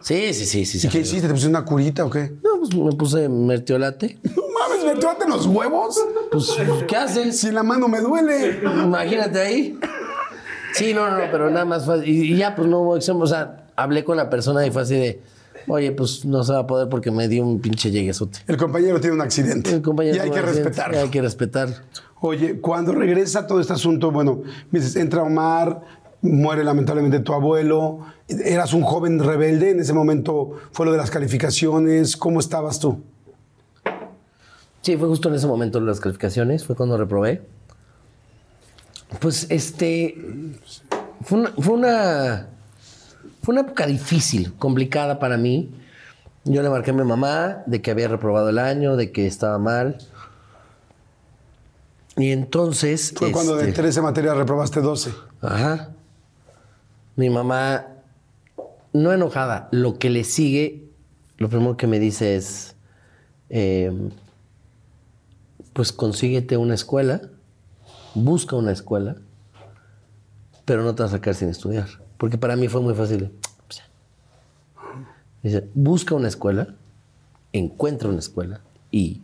Sí, 0.00 0.32
sí, 0.32 0.46
sí, 0.46 0.64
sí. 0.64 0.86
¿Y 0.86 0.90
qué 0.90 1.00
hiciste? 1.00 1.26
¿Te 1.26 1.34
pusiste 1.34 1.50
una 1.50 1.64
curita 1.64 2.04
o 2.04 2.10
qué? 2.10 2.32
No, 2.42 2.58
pues 2.58 2.74
me 2.74 2.92
puse 2.92 3.28
mertiolate. 3.28 4.18
No 4.22 4.42
mames, 4.68 4.84
me 4.84 5.24
en 5.24 5.30
los 5.30 5.46
huevos. 5.46 6.00
Pues, 6.32 6.56
¿qué 6.88 6.96
haces? 6.96 7.38
Si 7.40 7.50
la 7.50 7.62
mano 7.62 7.88
me 7.88 8.00
duele. 8.00 8.60
Imagínate 8.62 9.40
ahí. 9.40 9.78
Sí, 10.74 10.94
no, 10.94 11.10
no, 11.10 11.18
no, 11.18 11.24
pero 11.30 11.50
nada 11.50 11.64
más 11.64 11.84
fue. 11.84 12.06
Y, 12.06 12.32
y 12.32 12.36
ya, 12.36 12.54
pues 12.54 12.68
no 12.68 12.80
hubo 12.80 12.94
acción. 12.94 13.20
O 13.20 13.26
sea, 13.26 13.66
hablé 13.76 14.04
con 14.04 14.16
la 14.16 14.30
persona 14.30 14.66
y 14.66 14.70
fue 14.70 14.82
así 14.82 14.94
de. 14.94 15.20
Oye, 15.68 15.92
pues 15.92 16.24
no 16.24 16.42
se 16.42 16.52
va 16.52 16.60
a 16.60 16.66
poder 16.66 16.88
porque 16.88 17.10
me 17.10 17.28
dio 17.28 17.44
un 17.44 17.60
pinche 17.60 17.90
lleguesote. 17.90 18.40
El 18.46 18.56
compañero 18.56 19.00
tiene 19.00 19.14
un 19.14 19.20
accidente. 19.20 19.70
El 19.70 19.82
compañero 19.82 20.16
y 20.16 20.18
hay 20.20 20.30
que 20.30 20.42
respetarlo. 20.42 20.98
Hay 20.98 21.08
que 21.10 21.22
respetarlo. 21.22 21.76
Oye, 22.20 22.60
cuando 22.60 22.92
regresa 22.92 23.46
todo 23.46 23.60
este 23.60 23.72
asunto, 23.72 24.10
bueno, 24.10 24.42
dices, 24.70 24.96
entra 24.96 25.22
Omar, 25.22 25.82
muere 26.22 26.64
lamentablemente 26.64 27.20
tu 27.20 27.32
abuelo, 27.32 28.00
eras 28.28 28.74
un 28.74 28.82
joven 28.82 29.18
rebelde, 29.18 29.70
en 29.70 29.80
ese 29.80 29.94
momento 29.94 30.52
fue 30.72 30.86
lo 30.86 30.92
de 30.92 30.98
las 30.98 31.10
calificaciones, 31.10 32.16
¿cómo 32.16 32.40
estabas 32.40 32.78
tú? 32.78 33.02
Sí, 34.82 34.96
fue 34.96 35.08
justo 35.08 35.28
en 35.28 35.34
ese 35.34 35.46
momento 35.46 35.80
las 35.80 36.00
calificaciones, 36.00 36.66
fue 36.66 36.76
cuando 36.76 36.96
reprobé. 36.96 37.42
Pues 39.18 39.46
este. 39.50 40.16
Fue 41.22 41.40
una, 41.40 41.50
fue 41.50 41.74
una. 41.74 42.48
Fue 43.42 43.52
una 43.52 43.62
época 43.62 43.86
difícil, 43.86 44.52
complicada 44.58 45.18
para 45.18 45.36
mí. 45.36 45.74
Yo 46.44 46.62
le 46.62 46.70
marqué 46.70 46.90
a 46.90 46.94
mi 46.94 47.04
mamá 47.04 47.62
de 47.66 47.82
que 47.82 47.90
había 47.90 48.08
reprobado 48.08 48.48
el 48.50 48.58
año, 48.58 48.96
de 48.96 49.12
que 49.12 49.26
estaba 49.26 49.58
mal. 49.58 49.98
Y 52.16 52.30
entonces. 52.30 53.12
Fue 53.16 53.32
cuando 53.32 53.56
de 53.56 53.68
este, 53.68 53.82
13 53.82 54.02
materias 54.02 54.36
reprobaste 54.36 54.80
12. 54.80 55.12
Ajá. 55.40 55.90
Mi 57.16 57.30
mamá, 57.30 57.86
no 58.92 59.12
enojada, 59.12 59.68
lo 59.72 59.98
que 59.98 60.10
le 60.10 60.24
sigue, 60.24 60.88
lo 61.38 61.48
primero 61.48 61.76
que 61.76 61.86
me 61.86 61.98
dice 61.98 62.36
es, 62.36 62.76
eh, 63.48 63.92
pues 65.72 65.92
consíguete 65.92 66.56
una 66.56 66.74
escuela, 66.74 67.20
busca 68.14 68.56
una 68.56 68.72
escuela, 68.72 69.16
pero 70.64 70.82
no 70.82 70.94
te 70.94 71.02
vas 71.02 71.12
a 71.12 71.16
sacar 71.16 71.34
sin 71.34 71.48
estudiar. 71.48 71.88
Porque 72.16 72.38
para 72.38 72.56
mí 72.56 72.68
fue 72.68 72.80
muy 72.80 72.94
fácil. 72.94 73.32
Dice, 75.42 75.68
busca 75.74 76.14
una 76.14 76.28
escuela, 76.28 76.74
encuentra 77.52 78.08
una 78.08 78.18
escuela 78.18 78.60
y 78.90 79.22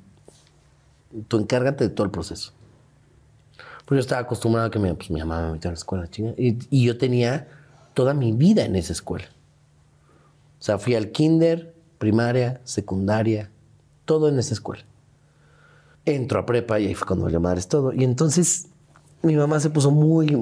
tú 1.29 1.39
encárgate 1.39 1.85
de 1.85 1.91
todo 1.91 2.07
el 2.07 2.11
proceso. 2.11 2.53
Pues 3.85 3.99
yo 3.99 4.01
estaba 4.01 4.23
acostumbrado 4.23 4.67
a 4.67 4.71
que 4.71 4.79
mi, 4.79 4.93
pues, 4.95 5.11
mi 5.11 5.21
mamá 5.21 5.43
me 5.43 5.53
metiera 5.53 5.71
a 5.71 5.73
la 5.75 5.79
escuela, 5.79 6.09
chinga. 6.09 6.33
Y, 6.37 6.59
y 6.71 6.85
yo 6.87 6.99
tenía 6.99 7.49
toda 7.95 8.15
mi 8.15 8.33
vida 8.33 8.65
en 8.65 8.77
esa 8.77 8.93
escuela. 8.93 9.27
O 10.59 10.63
sea, 10.63 10.79
fui 10.79 10.95
al 10.95 11.13
kinder, 11.13 11.75
primaria, 11.99 12.61
secundaria, 12.65 13.51
todo 14.05 14.29
en 14.29 14.39
esa 14.39 14.55
escuela. 14.55 14.85
Entro 16.05 16.41
a 16.41 16.47
prepa 16.47 16.81
y 16.81 16.87
ahí 16.87 16.95
fue 16.95 17.07
cuando 17.07 17.27
valió 17.27 17.41
madres 17.41 17.69
todo. 17.69 17.93
Y 17.93 18.05
entonces 18.05 18.69
mi 19.27 19.37
mamá 19.37 19.61
se 19.61 19.69
puso 19.71 19.91
muy, 19.91 20.37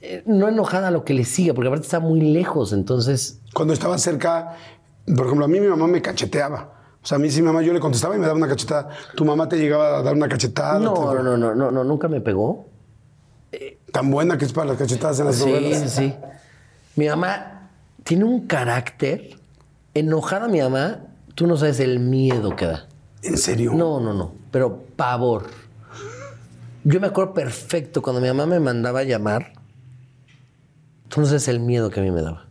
eh, 0.00 0.22
no 0.26 0.48
enojada 0.48 0.88
a 0.88 0.90
lo 0.90 1.04
que 1.04 1.14
le 1.14 1.24
siga, 1.24 1.54
porque 1.54 1.68
aparte 1.68 1.84
está 1.86 2.00
muy 2.00 2.20
lejos. 2.20 2.72
Entonces, 2.72 3.40
Cuando 3.54 3.72
estaba 3.74 3.96
cerca, 3.98 4.56
por 5.06 5.26
ejemplo, 5.26 5.44
a 5.44 5.48
mí 5.48 5.60
mi 5.60 5.68
mamá 5.68 5.86
me 5.86 6.00
cacheteaba. 6.02 6.72
O 7.02 7.06
sea, 7.06 7.16
a 7.16 7.18
mí 7.18 7.30
sí, 7.30 7.40
mi 7.40 7.46
mamá, 7.46 7.62
yo 7.62 7.72
le 7.72 7.78
contestaba 7.80 8.16
y 8.16 8.18
me 8.18 8.26
daba 8.26 8.36
una 8.36 8.48
cachetada. 8.48 8.88
¿Tu 9.14 9.24
mamá 9.24 9.48
te 9.48 9.56
llegaba 9.58 9.98
a 9.98 10.02
dar 10.02 10.14
una 10.14 10.28
cachetada? 10.28 10.80
no, 10.80 10.92
Te- 10.94 11.00
no, 11.00 11.22
no, 11.22 11.36
no, 11.36 11.54
no, 11.54 11.70
no, 11.70 11.84
nunca 11.84 12.08
me 12.08 12.20
pegó. 12.20 12.66
Tan 13.92 14.10
buena 14.10 14.36
que 14.36 14.44
es 14.44 14.52
para 14.52 14.68
las 14.68 14.76
cachetadas 14.76 15.20
en 15.20 15.26
las 15.26 15.36
Sí, 15.36 15.46
novelas. 15.46 15.78
sí, 15.82 15.88
sí. 15.88 16.14
Mi 16.96 17.06
mamá 17.08 17.70
tiene 18.02 18.24
un 18.24 18.46
carácter. 18.46 19.36
Enojada 19.94 20.48
mi 20.48 20.60
mamá, 20.60 20.98
tú 21.34 21.46
no 21.46 21.56
sabes 21.56 21.80
el 21.80 22.00
miedo 22.00 22.56
que 22.56 22.66
da. 22.66 22.86
¿En 23.22 23.38
serio? 23.38 23.72
No, 23.72 24.00
no, 24.00 24.12
no. 24.12 24.32
Pero 24.50 24.82
pavor. 24.96 25.44
Yo 26.88 27.00
me 27.00 27.08
acuerdo 27.08 27.34
perfecto 27.34 28.00
cuando 28.00 28.20
mi 28.20 28.28
mamá 28.28 28.46
me 28.46 28.60
mandaba 28.60 29.00
a 29.00 29.02
llamar. 29.02 29.54
Tú 31.08 31.20
no 31.20 31.26
sabes 31.26 31.48
el 31.48 31.58
miedo 31.58 31.90
que 31.90 31.98
a 31.98 32.02
mí 32.04 32.12
me 32.12 32.22
daba. 32.22 32.46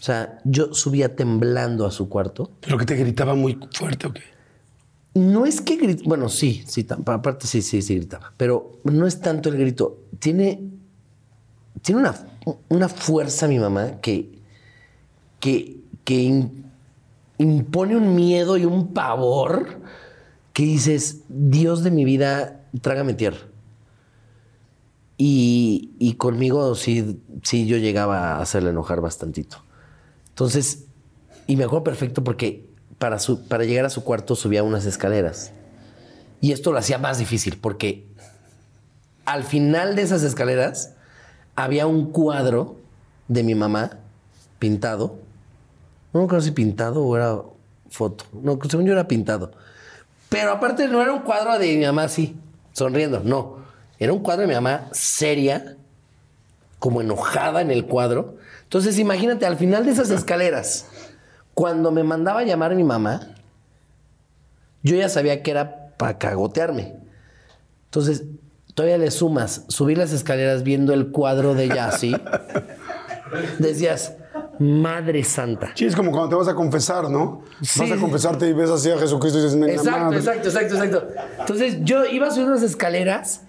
O 0.00 0.02
sea, 0.02 0.40
yo 0.42 0.74
subía 0.74 1.14
temblando 1.14 1.86
a 1.86 1.92
su 1.92 2.08
cuarto. 2.08 2.50
¿Pero 2.60 2.76
que 2.78 2.84
te 2.84 2.96
gritaba 2.96 3.36
muy 3.36 3.56
fuerte 3.72 4.08
o 4.08 4.12
qué? 4.12 4.22
No 5.14 5.46
es 5.46 5.60
que 5.60 5.76
grite, 5.76 6.02
bueno, 6.04 6.28
sí, 6.28 6.64
sí, 6.66 6.84
aparte 7.06 7.46
sí, 7.46 7.62
sí, 7.62 7.80
sí 7.80 7.94
gritaba, 7.94 8.32
pero 8.36 8.80
no 8.82 9.06
es 9.06 9.20
tanto 9.20 9.48
el 9.50 9.56
grito. 9.56 9.98
Tiene, 10.18 10.60
tiene 11.82 12.00
una, 12.00 12.14
una 12.68 12.88
fuerza 12.88 13.46
mi 13.46 13.58
mamá 13.60 14.00
que, 14.00 14.32
que, 15.38 15.76
que 16.04 16.14
in- 16.14 16.64
impone 17.38 17.96
un 17.96 18.16
miedo 18.16 18.56
y 18.56 18.64
un 18.64 18.92
pavor 18.92 19.80
que 20.52 20.64
dices, 20.64 21.22
Dios 21.28 21.84
de 21.84 21.90
mi 21.92 22.04
vida, 22.04 22.57
trágame 22.80 23.14
tierra. 23.14 23.38
Y, 25.16 25.92
y 25.98 26.14
conmigo 26.14 26.74
sí, 26.74 27.20
sí 27.42 27.66
yo 27.66 27.76
llegaba 27.76 28.36
a 28.36 28.42
hacerle 28.42 28.70
enojar 28.70 29.00
bastantito. 29.00 29.64
Entonces, 30.28 30.84
y 31.48 31.56
me 31.56 31.64
acuerdo 31.64 31.84
perfecto 31.84 32.22
porque 32.22 32.68
para, 32.98 33.18
su, 33.18 33.46
para 33.48 33.64
llegar 33.64 33.84
a 33.84 33.90
su 33.90 34.04
cuarto 34.04 34.36
subía 34.36 34.62
unas 34.62 34.84
escaleras. 34.84 35.52
Y 36.40 36.52
esto 36.52 36.72
lo 36.72 36.78
hacía 36.78 36.98
más 36.98 37.18
difícil 37.18 37.58
porque 37.60 38.06
al 39.24 39.44
final 39.44 39.96
de 39.96 40.02
esas 40.02 40.22
escaleras 40.22 40.94
había 41.56 41.86
un 41.86 42.12
cuadro 42.12 42.76
de 43.26 43.42
mi 43.42 43.54
mamá 43.54 43.98
pintado. 44.58 45.18
No 46.12 46.20
me 46.20 46.26
acuerdo 46.26 46.44
si 46.44 46.52
pintado 46.52 47.02
o 47.02 47.16
era 47.16 47.42
foto. 47.90 48.24
No, 48.32 48.58
según 48.68 48.86
yo 48.86 48.92
era 48.92 49.08
pintado. 49.08 49.50
Pero 50.28 50.52
aparte 50.52 50.86
no 50.88 51.02
era 51.02 51.12
un 51.12 51.22
cuadro 51.22 51.58
de 51.58 51.76
mi 51.76 51.84
mamá 51.84 52.04
así, 52.04 52.36
sonriendo. 52.78 53.20
No. 53.20 53.58
Era 53.98 54.12
un 54.12 54.20
cuadro 54.20 54.42
de 54.42 54.48
mi 54.48 54.54
mamá 54.54 54.88
seria, 54.92 55.76
como 56.78 57.00
enojada 57.00 57.60
en 57.60 57.70
el 57.70 57.86
cuadro. 57.86 58.36
Entonces 58.62 58.98
imagínate, 58.98 59.44
al 59.44 59.56
final 59.56 59.84
de 59.84 59.92
esas 59.92 60.10
escaleras, 60.10 60.86
cuando 61.54 61.90
me 61.90 62.04
mandaba 62.04 62.40
a 62.40 62.44
llamar 62.44 62.72
a 62.72 62.76
mi 62.76 62.84
mamá, 62.84 63.34
yo 64.82 64.96
ya 64.96 65.08
sabía 65.08 65.42
que 65.42 65.50
era 65.50 65.88
para 65.96 66.18
cagotearme. 66.18 66.94
Entonces, 67.86 68.24
todavía 68.74 68.98
le 68.98 69.10
sumas 69.10 69.64
subir 69.68 69.98
las 69.98 70.12
escaleras 70.12 70.62
viendo 70.62 70.94
el 70.94 71.10
cuadro 71.10 71.54
de 71.54 71.64
ella 71.64 71.88
así. 71.88 72.14
Decías, 73.58 74.14
Madre 74.58 75.22
Santa. 75.24 75.70
Sí, 75.74 75.84
es 75.86 75.94
como 75.94 76.10
cuando 76.10 76.28
te 76.30 76.34
vas 76.34 76.48
a 76.48 76.54
confesar, 76.54 77.08
¿no? 77.10 77.42
Sí, 77.62 77.80
vas 77.80 77.92
a 77.92 77.96
confesarte 77.96 78.48
y 78.48 78.52
ves 78.52 78.70
así 78.70 78.90
a 78.90 78.98
Jesucristo 78.98 79.38
y 79.38 79.42
dices, 79.42 79.58
"Venga, 79.58 79.72
Exacto, 79.74 80.00
madre". 80.00 80.18
exacto, 80.18 80.48
exacto, 80.48 80.74
exacto. 80.74 81.08
Entonces 81.40 81.76
yo 81.82 82.04
iba 82.06 82.26
a 82.26 82.30
subir 82.30 82.46
unas 82.48 82.62
escaleras, 82.62 83.42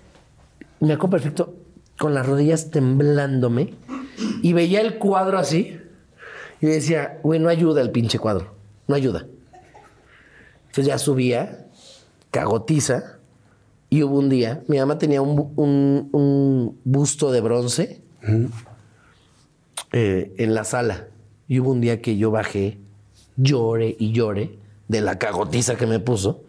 me 0.79 0.93
acuerdo 0.93 1.11
perfecto, 1.11 1.55
con 1.97 2.13
las 2.13 2.25
rodillas 2.27 2.69
temblándome 2.71 3.73
y 4.41 4.53
veía 4.53 4.81
el 4.81 4.97
cuadro 4.99 5.37
así 5.39 5.79
y 6.61 6.67
decía, 6.67 7.19
güey, 7.23 7.39
no 7.39 7.49
ayuda 7.49 7.81
el 7.81 7.91
pinche 7.91 8.19
cuadro, 8.19 8.53
no 8.87 8.95
ayuda. 8.95 9.25
Entonces 10.67 10.85
ya 10.85 10.97
subía, 10.99 11.65
cagotiza, 12.31 13.17
y 13.89 14.03
hubo 14.03 14.19
un 14.19 14.29
día, 14.29 14.61
mi 14.67 14.77
mamá 14.77 14.99
tenía 14.99 15.21
un, 15.21 15.51
un- 15.55 16.09
un 16.11 16.79
busto 16.83 17.31
de 17.31 17.41
bronce 17.41 18.03
eh, 19.91 20.33
en 20.37 20.53
la 20.53 20.63
sala. 20.63 21.07
Y 21.47 21.59
hubo 21.59 21.71
un 21.71 21.81
día 21.81 22.01
que 22.01 22.17
yo 22.17 22.31
bajé, 22.31 22.77
lloré 23.37 23.95
y 23.99 24.11
lloré 24.11 24.59
de 24.87 25.01
la 25.01 25.17
cagotiza 25.17 25.75
que 25.75 25.87
me 25.87 25.99
puso. 25.99 26.43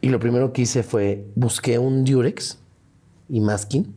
Y 0.00 0.10
lo 0.10 0.18
primero 0.18 0.52
que 0.52 0.62
hice 0.62 0.82
fue 0.82 1.24
busqué 1.34 1.78
un 1.78 2.04
Durex 2.04 2.58
y 3.30 3.40
masking, 3.40 3.94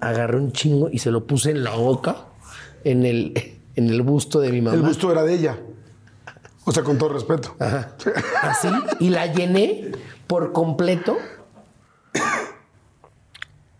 agarré 0.00 0.38
un 0.38 0.52
chingo 0.52 0.88
y 0.92 0.98
se 0.98 1.10
lo 1.10 1.26
puse 1.26 1.50
en 1.50 1.64
la 1.64 1.74
boca, 1.74 2.26
en 2.84 3.04
el, 3.04 3.56
en 3.74 3.88
el 3.88 4.02
busto 4.02 4.40
de 4.40 4.52
mi 4.52 4.60
mamá. 4.60 4.76
El 4.76 4.82
gusto 4.82 5.10
era 5.10 5.24
de 5.24 5.34
ella. 5.34 5.58
O 6.64 6.72
sea, 6.72 6.82
con 6.82 6.96
todo 6.96 7.10
respeto. 7.10 7.56
Así, 7.58 8.68
y 9.00 9.10
la 9.10 9.26
llené 9.26 9.92
por 10.26 10.52
completo. 10.52 11.18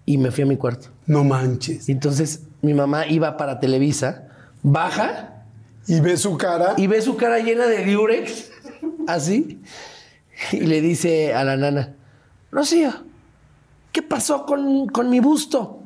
Y 0.07 0.19
me 0.19 0.31
fui 0.31 0.45
a 0.45 0.47
mi 0.47 0.57
cuarto. 0.57 0.89
No 1.07 1.25
manches. 1.25 1.89
Entonces 1.89 2.43
mi 2.63 2.75
mamá 2.75 3.07
iba 3.07 3.37
para 3.37 3.61
Televisa, 3.61 4.29
baja 4.63 5.45
Y 5.87 6.01
ves 6.01 6.23
su 6.23 6.37
cara. 6.37 6.75
y 6.77 6.87
ve 6.87 7.03
su 7.03 7.17
cara 7.17 7.39
llena 7.41 7.67
de 7.67 7.85
Durex, 7.93 8.51
así, 9.07 9.61
y 10.53 10.61
le 10.61 10.81
dice 10.81 11.35
a 11.35 11.45
la 11.45 11.57
nana, 11.57 11.95
Rocío, 12.51 12.91
¿qué 13.93 14.03
pasó 14.03 14.47
con, 14.47 14.87
con 14.87 15.11
mi 15.11 15.21
busto? 15.21 15.81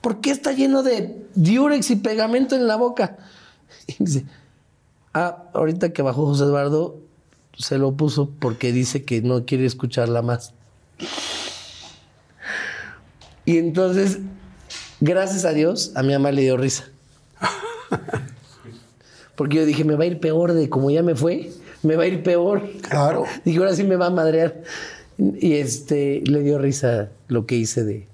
¿Por 0.00 0.20
qué 0.20 0.30
está 0.30 0.52
lleno 0.52 0.82
de 0.82 1.26
Durex 1.34 1.90
y 1.90 1.96
pegamento 1.96 2.56
en 2.56 2.66
la 2.66 2.76
boca? 2.76 3.18
Y 3.86 4.04
dice, 4.04 4.24
ah, 5.14 5.44
ahorita 5.54 5.92
que 5.92 6.02
bajó 6.02 6.26
José 6.26 6.44
Eduardo, 6.44 6.96
se 7.56 7.78
lo 7.78 7.92
puso 7.92 8.30
porque 8.38 8.72
dice 8.72 9.04
que 9.04 9.22
no 9.22 9.44
quiere 9.44 9.64
escucharla 9.64 10.22
más. 10.22 10.54
Y 13.46 13.56
entonces, 13.58 14.18
gracias 15.00 15.44
a 15.46 15.52
Dios, 15.52 15.92
a 15.94 16.02
mi 16.02 16.12
mamá 16.12 16.30
le 16.32 16.42
dio 16.42 16.56
risa. 16.58 16.84
Porque 19.34 19.56
yo 19.56 19.66
dije, 19.66 19.84
me 19.84 19.94
va 19.96 20.04
a 20.04 20.06
ir 20.06 20.18
peor 20.20 20.52
de 20.52 20.68
como 20.68 20.90
ya 20.90 21.02
me 21.02 21.14
fue, 21.14 21.50
me 21.82 21.96
va 21.96 22.04
a 22.04 22.06
ir 22.06 22.22
peor. 22.22 22.62
Claro. 22.88 23.24
Dije, 23.44 23.58
ahora 23.58 23.74
sí 23.74 23.84
me 23.84 23.96
va 23.96 24.06
a 24.06 24.10
madrear. 24.10 24.62
Y 25.18 25.54
este, 25.54 26.22
le 26.26 26.40
dio 26.42 26.58
risa 26.58 27.10
lo 27.28 27.46
que 27.46 27.54
hice 27.56 27.84
de, 27.84 28.06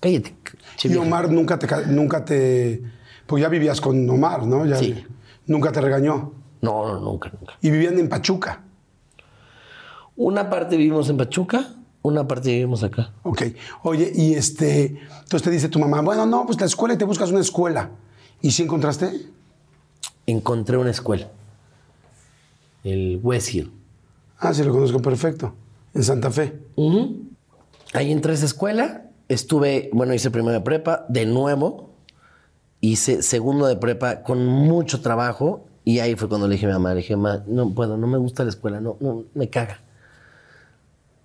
cállate. 0.00 0.34
Y 0.82 0.88
vieja". 0.88 1.02
Omar 1.02 1.30
nunca 1.30 1.58
te, 1.58 1.66
ca- 1.66 1.82
nunca 1.86 2.24
te. 2.24 2.82
Pues 3.26 3.42
ya 3.42 3.48
vivías 3.48 3.80
con 3.80 4.08
Omar, 4.10 4.46
¿no? 4.46 4.66
Ya, 4.66 4.76
Sí. 4.76 5.04
Nunca 5.46 5.72
te 5.72 5.80
regañó. 5.80 6.32
No, 6.60 6.86
no, 6.88 7.00
nunca, 7.00 7.30
nunca. 7.38 7.54
Y 7.60 7.70
vivían 7.70 7.98
en 7.98 8.08
Pachuca. 8.08 8.60
Una 10.16 10.48
parte 10.50 10.76
vivimos 10.76 11.08
en 11.10 11.16
Pachuca, 11.16 11.68
una 12.02 12.26
parte 12.26 12.50
vivimos 12.50 12.82
acá. 12.82 13.12
Ok. 13.22 13.42
Oye, 13.82 14.12
y 14.14 14.34
este. 14.34 14.98
Entonces 15.20 15.42
te 15.42 15.50
dice 15.50 15.68
tu 15.68 15.78
mamá, 15.78 16.00
bueno, 16.02 16.26
no, 16.26 16.44
pues 16.46 16.60
la 16.60 16.66
escuela 16.66 16.94
y 16.94 16.98
te 16.98 17.04
buscas 17.04 17.30
una 17.30 17.40
escuela. 17.40 17.90
¿Y 18.40 18.50
si 18.50 18.64
encontraste? 18.64 19.28
Encontré 20.26 20.76
una 20.76 20.90
escuela. 20.90 21.28
El 22.84 23.20
West 23.22 23.54
Hill. 23.54 23.72
Ah, 24.38 24.52
sí, 24.52 24.64
lo 24.64 24.72
conozco 24.72 25.00
perfecto. 25.00 25.54
En 25.94 26.02
Santa 26.02 26.30
Fe. 26.30 26.60
Ujú. 26.74 27.22
Ahí 27.94 28.10
entré 28.10 28.32
a 28.32 28.34
esa 28.34 28.46
escuela, 28.46 29.10
estuve, 29.28 29.90
bueno, 29.92 30.14
hice 30.14 30.30
primero 30.30 30.54
de 30.54 30.62
prepa, 30.62 31.04
de 31.08 31.26
nuevo, 31.26 31.90
hice 32.80 33.22
segundo 33.22 33.66
de 33.66 33.76
prepa 33.76 34.22
con 34.22 34.46
mucho 34.46 35.02
trabajo 35.02 35.66
y 35.84 35.98
ahí 35.98 36.14
fue 36.16 36.28
cuando 36.28 36.48
le 36.48 36.54
dije 36.54 36.64
a 36.64 36.70
mi 36.70 36.72
mamá, 36.72 36.90
le 36.90 36.96
dije, 36.96 37.16
mamá, 37.16 37.44
no 37.46 37.68
puedo, 37.70 37.98
no 37.98 38.06
me 38.06 38.16
gusta 38.16 38.44
la 38.44 38.50
escuela, 38.50 38.80
no, 38.80 38.96
no, 39.00 39.24
me 39.34 39.50
caga. 39.50 39.81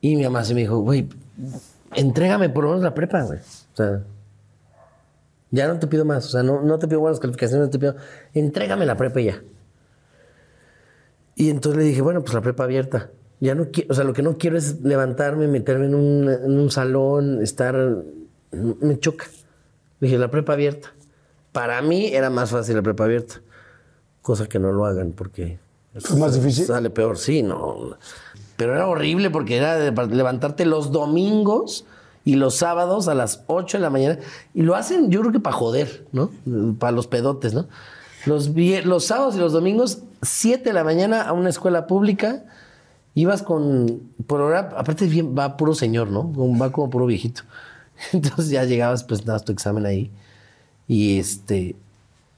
Y 0.02 0.15
mi 0.15 0.24
mamá 0.24 0.44
se 0.44 0.53
me 0.53 0.61
dijo, 0.61 0.80
güey, 0.80 1.07
entrégame 1.95 2.49
por 2.49 2.64
lo 2.64 2.69
menos 2.72 2.84
la 2.84 2.94
prepa, 2.94 3.24
güey. 3.24 3.40
O 3.40 3.76
sea, 3.76 4.03
ya 5.52 5.68
no 5.68 5.80
te 5.80 5.88
pido 5.88 6.06
más, 6.06 6.26
o 6.26 6.30
sea, 6.30 6.44
no, 6.44 6.61
no 6.61 6.78
te 6.78 6.88
pido 6.88 6.99
buenas 6.99 7.19
calificaciones, 7.19 7.68
no 7.68 7.72
te 7.72 7.80
pido, 7.80 7.95
entrégame 8.34 8.86
la 8.86 8.98
prepa 8.98 9.22
y 9.22 9.26
ya. 9.26 9.41
Y 11.36 11.49
entonces 11.49 11.78
le 11.78 11.88
dije, 11.88 12.02
bueno, 12.02 12.22
pues 12.22 12.34
la 12.34 12.41
prepa 12.41 12.64
abierta. 12.64 13.11
Ya 13.40 13.53
no 13.53 13.69
quiero, 13.72 13.91
o 13.91 13.94
sea, 13.94 14.03
lo 14.03 14.14
que 14.14 14.24
no 14.24 14.38
quiero 14.38 14.57
es 14.57 14.82
levantarme, 14.82 15.48
meterme 15.48 15.86
en 15.86 15.94
un, 15.94 16.30
en 16.30 16.60
un 16.60 16.72
salón, 16.72 17.44
estar. 17.44 18.03
Me 18.52 18.99
choca. 18.99 19.26
Le 19.99 20.07
dije, 20.07 20.18
la 20.18 20.32
prepa 20.32 20.53
abierta. 20.53 20.94
Para 21.52 21.80
mí 21.84 22.07
era 22.07 22.32
más 22.32 22.49
fácil 22.49 22.76
la 22.76 22.82
prepa 22.82 23.03
abierta. 23.03 23.36
cosa 24.24 24.48
que 24.48 24.57
no 24.57 24.72
lo 24.72 24.86
hagan 24.86 25.11
porque 25.11 25.60
¿Fue 25.99 26.18
más 26.18 26.36
difícil? 26.36 26.65
Sale 26.65 26.90
peor, 26.90 27.18
sí, 27.18 27.41
no. 27.44 27.98
Pero 28.57 28.73
era 28.73 28.88
horrible 28.88 29.29
porque 29.29 29.55
era 29.55 29.77
de 29.77 29.91
levantarte 30.07 30.65
los 30.65 30.91
domingos 30.91 31.85
y 32.25 32.35
los 32.35 32.55
sábados 32.55 33.07
a 33.07 33.15
las 33.15 33.43
8 33.47 33.77
de 33.77 33.81
la 33.81 33.89
mañana. 33.89 34.19
Y 34.53 34.63
lo 34.63 34.75
hacen, 34.75 35.11
yo 35.11 35.21
creo 35.21 35.31
que 35.31 35.39
para 35.39 35.55
joder, 35.55 36.05
¿no? 36.11 36.31
Para 36.79 36.91
los 36.91 37.07
pedotes, 37.07 37.53
¿no? 37.53 37.67
Los, 38.25 38.49
los 38.84 39.05
sábados 39.05 39.35
y 39.35 39.39
los 39.39 39.53
domingos, 39.53 39.99
7 40.23 40.63
de 40.63 40.73
la 40.73 40.84
mañana 40.84 41.21
a 41.21 41.34
una 41.34 41.49
escuela 41.49 41.88
pública. 41.88 42.43
Ibas 43.13 43.43
con. 43.43 44.01
Por 44.25 44.41
hora, 44.41 44.71
aparte 44.75 45.05
bien, 45.05 45.38
va 45.38 45.55
puro 45.55 45.73
señor, 45.73 46.09
¿no? 46.09 46.31
Va 46.59 46.71
como 46.71 46.89
puro 46.89 47.05
viejito. 47.05 47.43
Entonces 48.11 48.49
ya 48.49 48.65
llegabas, 48.65 49.03
pues 49.03 49.23
dabas 49.23 49.45
tu 49.45 49.51
examen 49.51 49.85
ahí. 49.85 50.11
Y 50.88 51.19
este. 51.19 51.75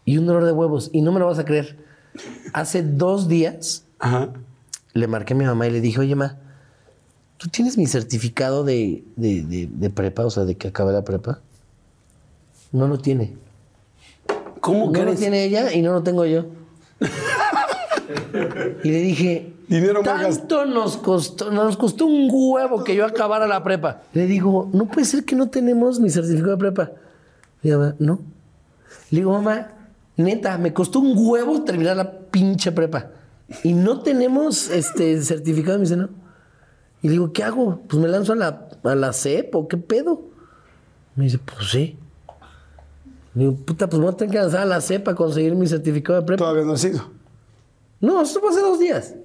Y 0.05 0.17
un 0.17 0.25
dolor 0.25 0.43
de 0.43 0.51
huevos. 0.51 0.89
Y 0.93 1.01
no 1.01 1.11
me 1.11 1.19
lo 1.19 1.27
vas 1.27 1.39
a 1.39 1.45
creer. 1.45 1.77
Hace 2.53 2.83
dos 2.83 3.27
días 3.27 3.85
Ajá. 3.99 4.29
Le 4.94 5.07
marqué 5.07 5.34
a 5.34 5.38
mi 5.38 5.45
mamá 5.45 5.68
y 5.68 5.72
le 5.72 5.82
dije, 5.82 5.99
oye, 5.99 6.16
ma, 6.16 6.38
¿tú 7.38 7.48
tienes 7.49 7.78
mi 7.78 7.86
certificado 7.88 8.64
de, 8.64 9.03
de- 9.16 9.44
de- 9.44 9.70
de 9.72 9.90
prepa, 9.90 10.26
o 10.26 10.30
sea, 10.30 10.45
de 10.45 10.56
que 10.56 10.68
acabé 10.70 10.94
la 10.94 11.03
prepa? 11.03 11.40
No 12.72 12.88
lo 12.88 12.98
tiene. 12.99 13.36
¿Cómo 14.61 14.88
No 14.88 14.91
lo 14.99 15.02
crees? 15.06 15.20
tiene 15.20 15.44
ella 15.45 15.72
y 15.74 15.82
no 15.82 15.94
lo 15.94 16.03
tengo 16.03 16.26
yo. 16.26 16.45
y 18.84 18.90
le 18.91 18.99
dije, 19.02 19.53
Dinero 19.68 20.02
tanto 20.02 20.66
nos 20.66 20.98
costó, 20.98 21.52
nos 21.52 21.78
costó 21.78 22.06
un 22.07 22.28
huevo 22.32 22.84
que 22.84 22.95
yo 22.95 23.06
acabara 23.06 23.45
la 23.48 23.64
prepa. 23.64 24.02
Le 24.14 24.26
digo, 24.26 24.70
no 24.74 24.86
puede 24.88 25.06
ser 25.06 25.24
que 25.26 25.36
no 25.36 25.49
tenemos 25.49 25.99
mi 25.99 26.10
certificado 26.10 26.52
de 26.52 26.57
prepa. 26.57 26.91
Mi 27.61 27.72
mamá, 27.72 27.95
no. 27.99 28.20
Le 29.11 29.20
digo, 29.20 29.32
mamá, 29.32 29.68
neta, 30.18 30.57
me 30.57 30.74
costó 30.74 30.99
un 30.99 31.14
huevo 31.16 31.61
terminar 31.64 31.95
la 31.98 32.11
pinche 32.11 32.72
prepa. 32.72 33.11
Y 33.63 33.73
no 33.73 34.01
tenemos 34.01 34.69
este 34.69 35.21
certificado. 35.21 35.77
Me 35.77 35.84
dice, 35.84 35.97
no. 35.97 36.09
Y 37.01 37.07
le 37.07 37.13
digo, 37.13 37.31
¿qué 37.34 37.43
hago? 37.43 37.81
Pues 37.88 38.01
me 38.01 38.07
lanzo 38.09 38.34
a 38.34 38.35
la, 38.35 38.67
a 38.84 38.95
la 38.95 39.13
CEP 39.13 39.55
o 39.55 39.67
qué 39.67 39.77
pedo. 39.77 40.21
Me 41.15 41.26
dice, 41.26 41.39
pues 41.39 41.69
sí. 41.71 41.97
Le 43.35 43.45
digo, 43.45 43.55
puta, 43.55 43.88
pues 43.89 44.01
voy 44.01 44.11
a 44.11 44.17
tener 44.17 44.31
que 44.34 44.39
lanzar 44.39 44.61
a 44.61 44.65
la 44.65 44.81
CEP 44.81 45.07
a 45.07 45.15
conseguir 45.15 45.55
mi 45.55 45.67
certificado 45.67 46.19
de 46.19 46.26
prepa. 46.26 46.39
Todavía 46.43 46.63
no 46.65 46.73
ha 46.73 46.77
sido. 46.77 47.01
No, 48.01 48.21
eso 48.21 48.39
fue 48.39 48.49
hace 48.49 48.61
dos 48.61 48.80
días. 48.80 49.15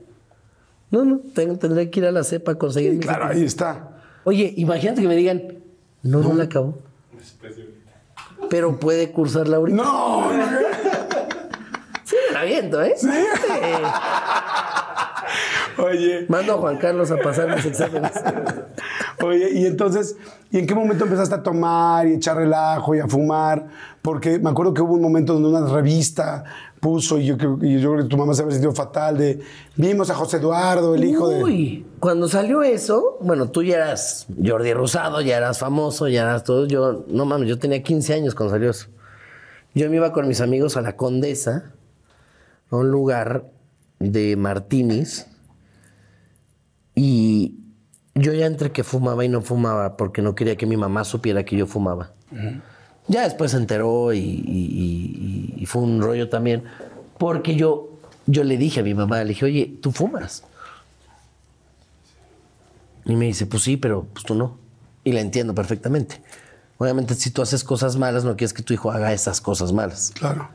No, 0.91 1.05
no, 1.05 1.21
tengo- 1.35 1.57
tendré 1.59 1.91
que 1.91 2.01
ir 2.01 2.07
a 2.07 2.13
la 2.13 2.23
CEP 2.23 2.49
a 2.49 2.55
conseguir 2.57 2.93
mi 2.93 3.01
Claro, 3.01 3.25
certificado. 3.29 3.41
ahí 3.41 3.47
está. 3.47 3.91
Oye, 4.25 4.55
imagínate 4.57 5.03
que 5.03 5.09
me 5.09 5.17
digan, 5.17 5.55
no, 6.03 6.21
no, 6.21 6.35
la 6.35 6.45
acabó. 6.45 6.79
Pero 8.51 8.79
puede 8.79 9.11
cursarla 9.11 9.57
ahorita. 9.57 9.77
No, 9.83 10.29
Sí, 10.31 10.37
la 10.37 10.74
aviento, 12.37 12.83
¿eh? 12.83 12.95
Eh, 13.03 13.83
oye, 15.83 16.27
Mando 16.29 16.55
a 16.55 16.57
Juan 16.59 16.79
Carlos 16.79 17.11
a 17.11 17.17
pasar 17.17 17.55
mis 17.55 17.65
exámenes. 17.65 18.13
oye, 19.23 19.51
y 19.53 19.67
entonces, 19.67 20.17
¿y 20.51 20.59
en 20.59 20.67
qué 20.67 20.75
momento 20.75 21.05
empezaste 21.05 21.35
a 21.35 21.43
tomar 21.43 22.07
y 22.07 22.15
echar 22.15 22.37
relajo 22.37 22.95
y 22.95 23.01
a 23.01 23.09
fumar? 23.09 23.67
Porque 24.03 24.39
me 24.39 24.51
acuerdo 24.51 24.75
que 24.75 24.83
hubo 24.83 24.95
un 24.95 25.03
momento 25.03 25.35
donde 25.35 25.49
una 25.49 25.67
revista 25.73 26.45
puso, 26.81 27.19
y 27.19 27.25
yo, 27.27 27.39
creo- 27.39 27.59
y 27.63 27.81
yo 27.81 27.93
creo 27.93 28.03
que 28.03 28.09
tu 28.11 28.17
mamá 28.19 28.35
se 28.35 28.43
había 28.43 28.53
sentido 28.53 28.75
fatal, 28.75 29.17
de 29.17 29.41
vimos 29.77 30.11
a 30.11 30.15
José 30.15 30.37
Eduardo, 30.37 30.95
el 30.95 31.05
hijo 31.05 31.29
de. 31.29 31.43
Uy, 31.43 31.87
cuando 31.99 32.29
salió 32.29 32.63
eso, 32.63 33.17
bueno, 33.23 33.49
tú 33.51 33.63
ya 33.63 33.77
eras 33.77 34.27
Jordi 34.45 34.75
Rosado, 34.75 35.23
ya 35.23 35.39
eras 35.39 35.59
famoso, 35.59 36.09
ya 36.09 36.23
eras 36.23 36.45
todo. 36.45 36.67
Yo, 36.67 37.05
no 37.09 37.25
mames, 37.25 37.49
yo 37.49 37.59
tenía 37.59 37.83
15 37.83 38.13
años 38.15 38.35
cuando 38.35 38.55
salió 38.55 38.71
eso. 38.71 38.89
Yo 39.75 39.89
me 39.91 39.97
iba 39.97 40.13
con 40.13 40.29
mis 40.29 40.41
amigos 40.43 40.77
a 40.77 40.83
la 40.83 40.95
Condesa, 40.97 41.73
a 42.71 42.77
un 42.77 42.91
lugar 42.91 43.51
de 43.99 44.37
martinis, 44.37 45.27
y 46.95 47.57
yo 48.15 48.33
ya 48.33 48.47
entre 48.47 48.71
que 48.73 48.85
fumaba 48.85 49.25
y 49.25 49.29
no 49.29 49.41
fumaba 49.43 49.97
porque 49.97 50.23
no 50.23 50.35
quería 50.35 50.57
que 50.57 50.67
mi 50.67 50.77
mamá 50.77 51.05
supiera 51.05 51.45
que 51.45 51.57
yo 51.57 51.67
fumaba. 51.67 52.13
Ya 53.09 53.23
después 53.25 53.51
se 53.51 53.59
enteró 53.59 54.13
y, 54.13 54.19
y- 54.19 55.55
y- 55.57 55.63
y 55.63 55.67
fue 55.67 55.83
un 55.83 56.01
rollo 56.01 56.29
también, 56.29 56.65
porque 57.19 57.55
yo, 57.57 57.99
yo 58.27 58.45
le 58.45 58.57
dije 58.57 58.81
a 58.81 58.83
mi 58.83 58.95
mamá, 58.95 59.19
le 59.23 59.31
dije, 59.31 59.45
oye, 59.45 59.79
tú 59.83 59.93
fumas. 59.93 60.45
Y 63.05 63.15
me 63.17 63.27
dice, 63.27 63.47
pues 63.47 63.63
sí, 63.63 63.77
pero 63.77 64.07
pues 64.13 64.25
tú 64.25 64.35
no. 64.35 64.57
Y 65.05 65.13
la 65.13 65.21
entiendo 65.21 65.55
perfectamente. 65.55 66.23
Obviamente, 66.79 67.15
si 67.15 67.31
tú 67.31 67.43
haces 67.43 67.63
cosas 67.63 67.97
malas, 67.97 68.25
no 68.25 68.37
quieres 68.37 68.55
que 68.55 68.63
tu 68.63 68.73
hijo 68.73 68.91
haga 68.91 69.13
esas 69.13 69.41
cosas 69.41 69.73
malas. 69.73 70.13
Claro. 70.15 70.49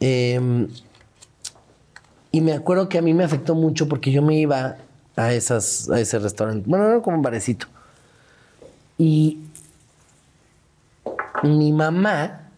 Eh, 0.00 0.68
y 2.32 2.40
me 2.40 2.52
acuerdo 2.52 2.88
que 2.88 2.98
a 2.98 3.02
mí 3.02 3.14
me 3.14 3.24
afectó 3.24 3.54
mucho 3.54 3.88
porque 3.88 4.12
yo 4.12 4.22
me 4.22 4.36
iba 4.36 4.76
a, 5.16 5.32
esas, 5.32 5.90
a 5.90 6.00
ese 6.00 6.18
restaurante. 6.18 6.68
Bueno, 6.68 6.86
era 6.86 7.00
como 7.00 7.16
un 7.16 7.22
barecito. 7.22 7.66
Y 8.98 9.38
mi 11.42 11.72
mamá 11.72 12.48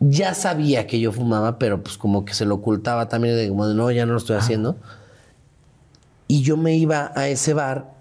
ya 0.00 0.34
sabía 0.34 0.86
que 0.86 1.00
yo 1.00 1.12
fumaba, 1.12 1.58
pero 1.58 1.82
pues 1.82 1.98
como 1.98 2.24
que 2.24 2.34
se 2.34 2.44
lo 2.44 2.56
ocultaba 2.56 3.08
también, 3.08 3.36
de 3.36 3.48
como 3.48 3.66
de 3.66 3.74
no, 3.74 3.90
ya 3.90 4.06
no 4.06 4.12
lo 4.12 4.18
estoy 4.18 4.36
haciendo. 4.36 4.76
Y 6.26 6.42
yo 6.42 6.56
me 6.56 6.76
iba 6.76 7.12
a 7.14 7.28
ese 7.28 7.54
bar 7.54 7.92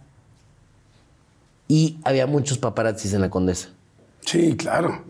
y 1.67 1.99
había 2.03 2.27
muchos 2.27 2.57
paparazzis 2.57 3.13
en 3.13 3.21
la 3.21 3.29
condesa. 3.29 3.69
Sí, 4.21 4.55
claro. 4.55 5.03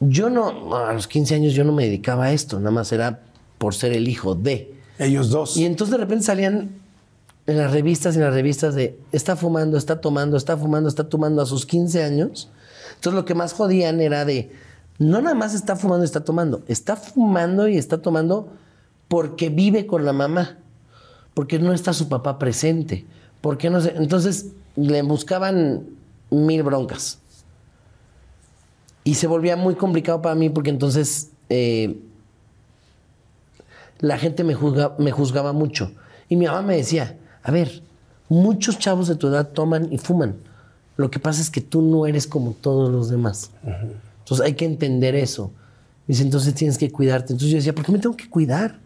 Yo 0.00 0.30
no, 0.30 0.76
a 0.76 0.92
los 0.92 1.06
15 1.06 1.34
años 1.34 1.54
yo 1.54 1.64
no 1.64 1.72
me 1.72 1.84
dedicaba 1.84 2.26
a 2.26 2.32
esto, 2.32 2.58
nada 2.58 2.70
más 2.70 2.92
era 2.92 3.20
por 3.62 3.76
ser 3.76 3.92
el 3.92 4.08
hijo 4.08 4.34
de. 4.34 4.74
Ellos 4.98 5.30
dos. 5.30 5.56
Y 5.56 5.64
entonces 5.64 5.92
de 5.92 5.98
repente 5.98 6.24
salían 6.24 6.80
en 7.46 7.58
las 7.58 7.70
revistas 7.70 8.16
y 8.16 8.18
en 8.18 8.24
las 8.24 8.34
revistas 8.34 8.74
de 8.74 8.98
está 9.12 9.36
fumando, 9.36 9.78
está 9.78 10.00
tomando, 10.00 10.36
está 10.36 10.56
fumando, 10.56 10.88
está 10.88 11.08
tomando 11.08 11.40
a 11.42 11.46
sus 11.46 11.64
15 11.64 12.02
años. 12.02 12.50
Entonces 12.96 13.14
lo 13.14 13.24
que 13.24 13.36
más 13.36 13.52
jodían 13.52 14.00
era 14.00 14.24
de 14.24 14.50
no 14.98 15.22
nada 15.22 15.36
más 15.36 15.54
está 15.54 15.76
fumando 15.76 16.02
y 16.02 16.06
está 16.06 16.24
tomando, 16.24 16.64
está 16.66 16.96
fumando 16.96 17.68
y 17.68 17.78
está 17.78 18.02
tomando 18.02 18.48
porque 19.06 19.48
vive 19.48 19.86
con 19.86 20.04
la 20.04 20.12
mamá, 20.12 20.58
porque 21.32 21.60
no 21.60 21.72
está 21.72 21.92
su 21.92 22.08
papá 22.08 22.40
presente, 22.40 23.06
porque 23.40 23.70
no 23.70 23.80
sé. 23.80 23.94
Entonces 23.94 24.46
le 24.74 25.02
buscaban 25.02 25.86
mil 26.30 26.64
broncas. 26.64 27.20
Y 29.04 29.14
se 29.14 29.28
volvía 29.28 29.54
muy 29.54 29.76
complicado 29.76 30.20
para 30.20 30.34
mí 30.34 30.50
porque 30.50 30.70
entonces 30.70 31.30
eh, 31.48 32.02
la 34.02 34.18
gente 34.18 34.44
me, 34.44 34.54
juzga- 34.54 34.94
me 34.98 35.10
juzgaba 35.12 35.54
mucho. 35.54 35.92
Y 36.28 36.36
mi 36.36 36.44
mamá 36.46 36.60
me 36.60 36.76
decía, 36.76 37.16
a 37.42 37.50
ver, 37.50 37.82
muchos 38.28 38.78
chavos 38.78 39.08
de 39.08 39.14
tu 39.16 39.28
edad 39.28 39.48
toman 39.48 39.90
y 39.90 39.96
fuman. 39.96 40.36
Lo 40.96 41.10
que 41.10 41.18
pasa 41.18 41.40
es 41.40 41.48
que 41.50 41.62
tú 41.62 41.80
no 41.80 42.06
eres 42.06 42.26
como 42.26 42.52
todos 42.52 42.90
los 42.92 43.08
demás. 43.08 43.50
Entonces 44.18 44.44
hay 44.44 44.52
que 44.54 44.66
entender 44.66 45.14
eso. 45.14 45.50
Dice, 46.06 46.22
entonces 46.22 46.52
tienes 46.54 46.76
que 46.78 46.90
cuidarte. 46.90 47.32
Entonces 47.32 47.50
yo 47.50 47.56
decía, 47.56 47.74
¿por 47.74 47.84
qué 47.86 47.92
me 47.92 47.98
tengo 47.98 48.16
que 48.16 48.28
cuidar? 48.28 48.78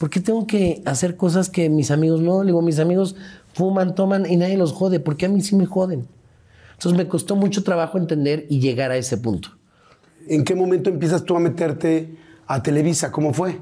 ¿Por 0.00 0.10
qué 0.10 0.20
tengo 0.20 0.46
que 0.46 0.82
hacer 0.84 1.16
cosas 1.16 1.48
que 1.48 1.68
mis 1.70 1.90
amigos 1.90 2.20
no? 2.20 2.42
Le 2.42 2.48
digo, 2.48 2.62
mis 2.62 2.78
amigos 2.78 3.14
fuman, 3.54 3.94
toman 3.94 4.26
y 4.30 4.36
nadie 4.36 4.56
los 4.56 4.72
jode. 4.72 4.98
¿Por 5.00 5.16
qué 5.16 5.26
a 5.26 5.28
mí 5.28 5.40
sí 5.40 5.54
me 5.54 5.66
joden? 5.66 6.06
Entonces 6.72 6.96
me 6.98 7.06
costó 7.08 7.36
mucho 7.36 7.62
trabajo 7.62 7.96
entender 7.96 8.46
y 8.50 8.60
llegar 8.60 8.90
a 8.90 8.96
ese 8.96 9.16
punto. 9.16 9.50
¿En 10.28 10.44
qué 10.44 10.54
momento 10.54 10.90
empiezas 10.90 11.24
tú 11.24 11.36
a 11.36 11.40
meterte 11.40 12.16
a 12.46 12.62
Televisa? 12.62 13.10
¿Cómo 13.12 13.32
fue? 13.32 13.58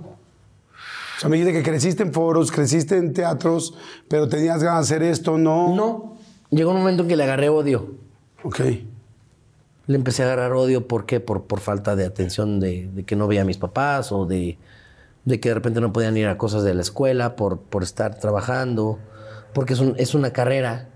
O 1.16 1.20
sea, 1.20 1.28
me 1.28 1.36
dijiste 1.36 1.52
que 1.58 1.62
creciste 1.68 2.02
en 2.02 2.12
foros, 2.12 2.50
creciste 2.50 2.96
en 2.96 3.12
teatros, 3.12 3.74
pero 4.08 4.28
tenías 4.28 4.62
ganas 4.62 4.88
de 4.88 4.96
hacer 4.96 5.02
esto, 5.08 5.38
¿no? 5.38 5.74
No, 5.74 6.16
llegó 6.50 6.70
un 6.72 6.78
momento 6.78 7.02
en 7.02 7.08
que 7.08 7.16
le 7.16 7.22
agarré 7.24 7.48
odio. 7.48 7.94
Ok. 8.42 8.60
Le 9.86 9.96
empecé 9.96 10.22
a 10.22 10.26
agarrar 10.26 10.52
odio, 10.54 10.88
¿por 10.88 11.06
qué? 11.06 11.20
Por, 11.20 11.44
por 11.44 11.60
falta 11.60 11.94
de 11.94 12.04
atención 12.06 12.58
de, 12.58 12.88
de 12.92 13.04
que 13.04 13.16
no 13.16 13.26
veía 13.28 13.42
a 13.42 13.44
mis 13.44 13.58
papás 13.58 14.12
o 14.12 14.24
de, 14.26 14.56
de 15.24 15.40
que 15.40 15.50
de 15.50 15.54
repente 15.54 15.80
no 15.80 15.92
podían 15.92 16.16
ir 16.16 16.26
a 16.26 16.38
cosas 16.38 16.64
de 16.64 16.74
la 16.74 16.82
escuela 16.82 17.36
por, 17.36 17.58
por 17.60 17.82
estar 17.82 18.18
trabajando, 18.18 18.98
porque 19.52 19.74
es, 19.74 19.80
un- 19.80 19.94
es 19.98 20.14
una 20.14 20.32
carrera 20.32 20.88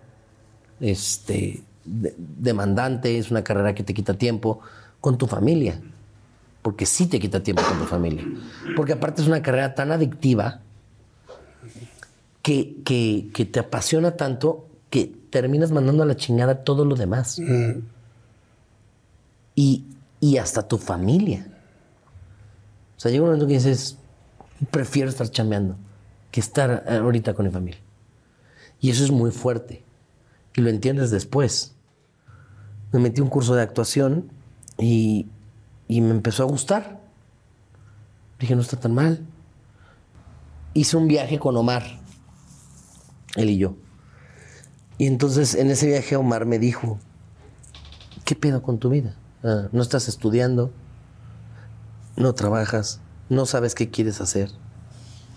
este, 0.81 1.63
de- 1.85 2.15
demandante, 2.17 3.19
es 3.19 3.31
una 3.31 3.45
carrera 3.45 3.75
que 3.75 3.83
te 3.83 3.95
quita 3.95 4.15
tiempo 4.15 4.61
con 5.01 5.19
tu 5.19 5.27
familia, 5.27 5.81
porque 6.69 6.85
sí 6.85 7.07
te 7.07 7.19
quita 7.19 7.43
tiempo 7.43 7.63
con 7.63 7.79
tu 7.79 7.87
familia, 7.87 8.23
porque 8.77 8.93
aparte 8.93 9.23
es 9.23 9.27
una 9.27 9.41
carrera 9.41 9.75
tan 9.75 9.91
adictiva 9.91 10.61
que, 12.43 12.77
que, 12.85 13.31
que 13.33 13.47
te 13.47 13.59
apasiona 13.59 14.17
tanto 14.19 14.69
que 14.91 15.11
terminas 15.31 15.71
mandando 15.71 16.03
a 16.03 16.07
la 16.07 16.15
chingada 16.15 16.65
todo 16.65 16.85
lo 16.85 16.95
demás 16.95 17.41
y, 19.55 19.87
y 20.21 20.37
hasta 20.37 20.69
tu 20.69 20.77
familia. 20.77 21.47
O 22.99 23.01
sea, 23.01 23.11
llega 23.11 23.23
un 23.23 23.31
momento 23.31 23.47
que 23.47 23.55
dices, 23.55 23.97
prefiero 24.71 25.09
estar 25.09 25.31
chambeando 25.31 25.75
que 26.31 26.41
estar 26.41 26.85
eh, 26.87 26.97
ahorita 26.97 27.33
con 27.33 27.47
mi 27.47 27.51
familia. 27.51 27.81
Y 28.79 28.91
eso 28.91 29.05
es 29.05 29.11
muy 29.11 29.31
fuerte. 29.31 29.87
Y 30.55 30.61
lo 30.61 30.69
entiendes 30.69 31.11
después. 31.11 31.73
Me 32.93 33.01
metí 33.01 33.23
a 33.23 33.25
un 33.25 33.31
curso 33.31 33.55
de 33.55 33.63
actuación 33.63 34.31
y, 34.77 35.29
y 35.89 36.03
me 36.03 36.11
empezó 36.11 36.43
a 36.45 36.47
gustar. 36.47 37.01
Dije, 38.39 38.55
no 38.55 38.63
está 38.63 38.79
tan 38.79 38.95
mal. 38.95 39.27
hice 40.75 40.97
un 40.97 41.09
viaje 41.09 41.39
con 41.39 41.57
Omar, 41.57 41.83
él 43.35 43.51
y 43.51 43.59
yo. 43.59 43.75
Y 44.99 45.07
entonces 45.07 45.55
en 45.55 45.71
ese 45.71 45.87
viaje 45.87 46.15
Omar 46.17 46.47
me 46.47 46.59
dijo, 46.59 46.99
¿qué 48.25 48.37
pedo 48.37 48.63
con 48.63 48.79
tu 48.79 48.91
vida? 48.91 49.17
Ah, 49.43 49.69
no 49.73 49.83
estás 49.83 50.09
estudiando, 50.09 50.71
no 52.17 52.35
trabajas, 52.35 53.01
no 53.29 53.47
sabes 53.47 53.75
qué 53.75 53.91
quieres 53.91 54.21
hacer, 54.21 54.51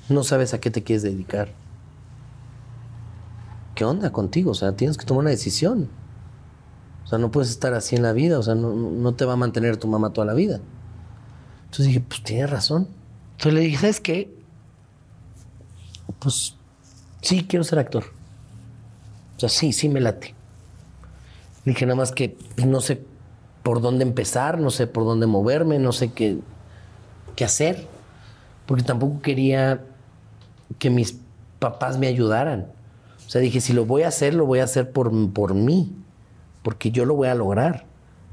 no 0.09 0.23
sabes 0.23 0.53
a 0.53 0.59
qué 0.59 0.69
te 0.69 0.83
quieres 0.83 1.03
dedicar. 1.03 1.53
¿Qué 3.75 3.85
onda 3.85 4.11
contigo? 4.11 4.51
O 4.51 4.55
sea, 4.55 4.75
tienes 4.75 4.97
que 4.97 5.05
tomar 5.05 5.21
una 5.21 5.29
decisión. 5.29 5.89
Sea, 7.11 7.19
no 7.19 7.29
puedes 7.29 7.49
estar 7.49 7.73
así 7.73 7.97
en 7.97 8.03
la 8.03 8.13
vida, 8.13 8.39
o 8.39 8.41
sea, 8.41 8.55
no, 8.55 8.73
no 8.73 9.13
te 9.15 9.25
va 9.25 9.33
a 9.33 9.35
mantener 9.35 9.75
tu 9.75 9.85
mamá 9.89 10.13
toda 10.13 10.25
la 10.25 10.33
vida. 10.33 10.61
Entonces 11.65 11.87
dije, 11.87 11.99
pues 11.99 12.23
tienes 12.23 12.49
razón. 12.49 12.87
Entonces 13.33 13.53
le 13.53 13.59
dije, 13.59 13.75
¿sabes 13.75 13.99
qué? 13.99 14.33
Pues 16.19 16.55
sí, 17.21 17.45
quiero 17.49 17.65
ser 17.65 17.79
actor. 17.79 18.05
O 19.35 19.39
sea, 19.41 19.49
sí, 19.49 19.73
sí 19.73 19.89
me 19.89 19.99
late. 19.99 20.33
Dije 21.65 21.85
nada 21.85 21.97
más 21.97 22.13
que 22.13 22.37
pues, 22.55 22.65
no 22.65 22.79
sé 22.79 23.03
por 23.61 23.81
dónde 23.81 24.03
empezar, 24.03 24.57
no 24.57 24.69
sé 24.69 24.87
por 24.87 25.03
dónde 25.03 25.27
moverme, 25.27 25.79
no 25.79 25.91
sé 25.91 26.13
qué, 26.13 26.39
qué 27.35 27.43
hacer. 27.43 27.87
Porque 28.65 28.83
tampoco 28.83 29.21
quería 29.21 29.83
que 30.79 30.89
mis 30.89 31.17
papás 31.59 31.97
me 31.97 32.07
ayudaran. 32.07 32.71
O 33.27 33.29
sea, 33.29 33.41
dije, 33.41 33.59
si 33.59 33.73
lo 33.73 33.85
voy 33.85 34.03
a 34.03 34.07
hacer, 34.07 34.33
lo 34.33 34.45
voy 34.45 34.59
a 34.59 34.63
hacer 34.63 34.93
por, 34.93 35.11
por 35.33 35.53
mí. 35.55 35.93
Porque 36.63 36.91
yo 36.91 37.05
lo 37.05 37.15
voy 37.15 37.27
a 37.27 37.35
lograr. 37.35 37.85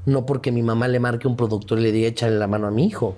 No 0.05 0.25
porque 0.25 0.51
mi 0.51 0.61
mamá 0.63 0.87
le 0.87 0.99
marque 0.99 1.27
un 1.27 1.35
productor 1.35 1.79
y 1.79 1.83
le 1.83 1.91
diga, 1.91 2.07
échale 2.07 2.37
la 2.37 2.47
mano 2.47 2.67
a 2.67 2.71
mi 2.71 2.85
hijo. 2.85 3.15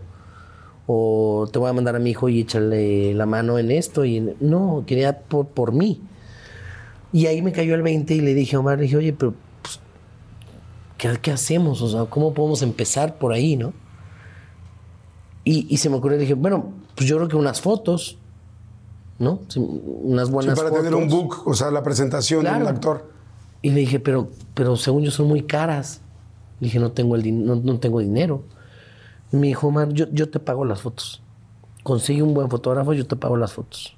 O 0.87 1.47
te 1.51 1.59
voy 1.59 1.69
a 1.69 1.73
mandar 1.73 1.95
a 1.95 1.99
mi 1.99 2.09
hijo 2.11 2.27
y 2.29 2.41
échale 2.41 3.13
la 3.13 3.25
mano 3.25 3.57
en 3.59 3.71
esto. 3.71 4.03
Y 4.05 4.17
en- 4.17 4.35
No, 4.39 4.83
quería 4.87 5.19
por, 5.19 5.47
por 5.47 5.71
mí. 5.73 6.01
Y 7.13 7.27
ahí 7.27 7.41
me 7.41 7.51
cayó 7.51 7.75
el 7.75 7.81
20 7.81 8.13
y 8.15 8.21
le 8.21 8.33
dije 8.33 8.55
a 8.55 8.59
Omar, 8.59 8.77
le 8.77 8.83
dije, 8.83 8.97
oye, 8.97 9.13
pero 9.13 9.33
pues, 9.61 9.79
¿qué, 10.97 11.17
qué 11.21 11.31
hacemos? 11.31 11.81
O 11.81 11.89
sea, 11.89 12.05
¿cómo 12.05 12.33
podemos 12.33 12.61
empezar 12.61 13.17
por 13.17 13.33
ahí, 13.33 13.57
no? 13.57 13.73
Y, 15.43 15.67
y 15.73 15.77
se 15.77 15.89
me 15.89 15.95
ocurrió, 15.97 16.17
le 16.17 16.21
dije, 16.21 16.35
bueno, 16.35 16.71
pues 16.95 17.09
yo 17.09 17.17
creo 17.17 17.27
que 17.27 17.35
unas 17.35 17.59
fotos, 17.61 18.17
¿no? 19.19 19.39
Sí, 19.49 19.59
unas 19.59 20.27
Sí, 20.27 20.33
buenas 20.33 20.57
para 20.57 20.69
fotos. 20.69 20.83
tener 20.85 20.95
un 20.97 21.09
book, 21.09 21.43
o 21.45 21.53
sea, 21.53 21.71
la 21.71 21.83
presentación 21.83 22.41
Claro. 22.41 22.59
del 22.59 22.67
actor. 22.67 23.11
Y 23.61 23.69
le 23.71 23.81
dije, 23.81 23.99
pero, 23.99 24.29
pero 24.53 24.75
según 24.75 25.03
yo 25.03 25.11
son 25.11 25.27
muy 25.27 25.43
caras. 25.43 26.01
Le 26.59 26.65
dije, 26.67 26.79
no 26.79 26.91
tengo, 26.91 27.15
el 27.15 27.45
no, 27.45 27.55
no 27.55 27.79
tengo 27.79 27.99
dinero. 27.99 28.43
Y 29.31 29.37
me 29.37 29.47
dijo, 29.47 29.67
Omar, 29.67 29.89
yo, 29.93 30.05
yo 30.11 30.29
te 30.29 30.39
pago 30.39 30.65
las 30.65 30.81
fotos. 30.81 31.21
Consigue 31.83 32.21
un 32.23 32.33
buen 32.33 32.49
fotógrafo, 32.49 32.93
yo 32.93 33.05
te 33.07 33.15
pago 33.15 33.37
las 33.37 33.53
fotos. 33.53 33.95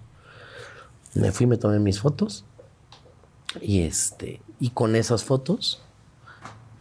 Me 1.13 1.31
fui, 1.31 1.45
me 1.45 1.57
tomé 1.57 1.79
mis 1.79 1.99
fotos. 1.99 2.45
Y, 3.61 3.81
este, 3.81 4.41
y 4.59 4.69
con 4.71 4.95
esas 4.95 5.23
fotos 5.23 5.81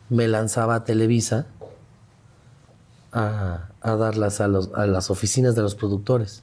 me 0.09 0.27
lanzaba 0.29 0.75
a 0.77 0.85
Televisa 0.85 1.47
a, 3.13 3.69
a 3.81 3.97
darlas 3.97 4.41
a, 4.41 4.49
los- 4.49 4.71
a 4.75 4.87
las 4.87 5.11
oficinas 5.11 5.55
de 5.55 5.63
los 5.63 5.75
productores. 5.75 6.43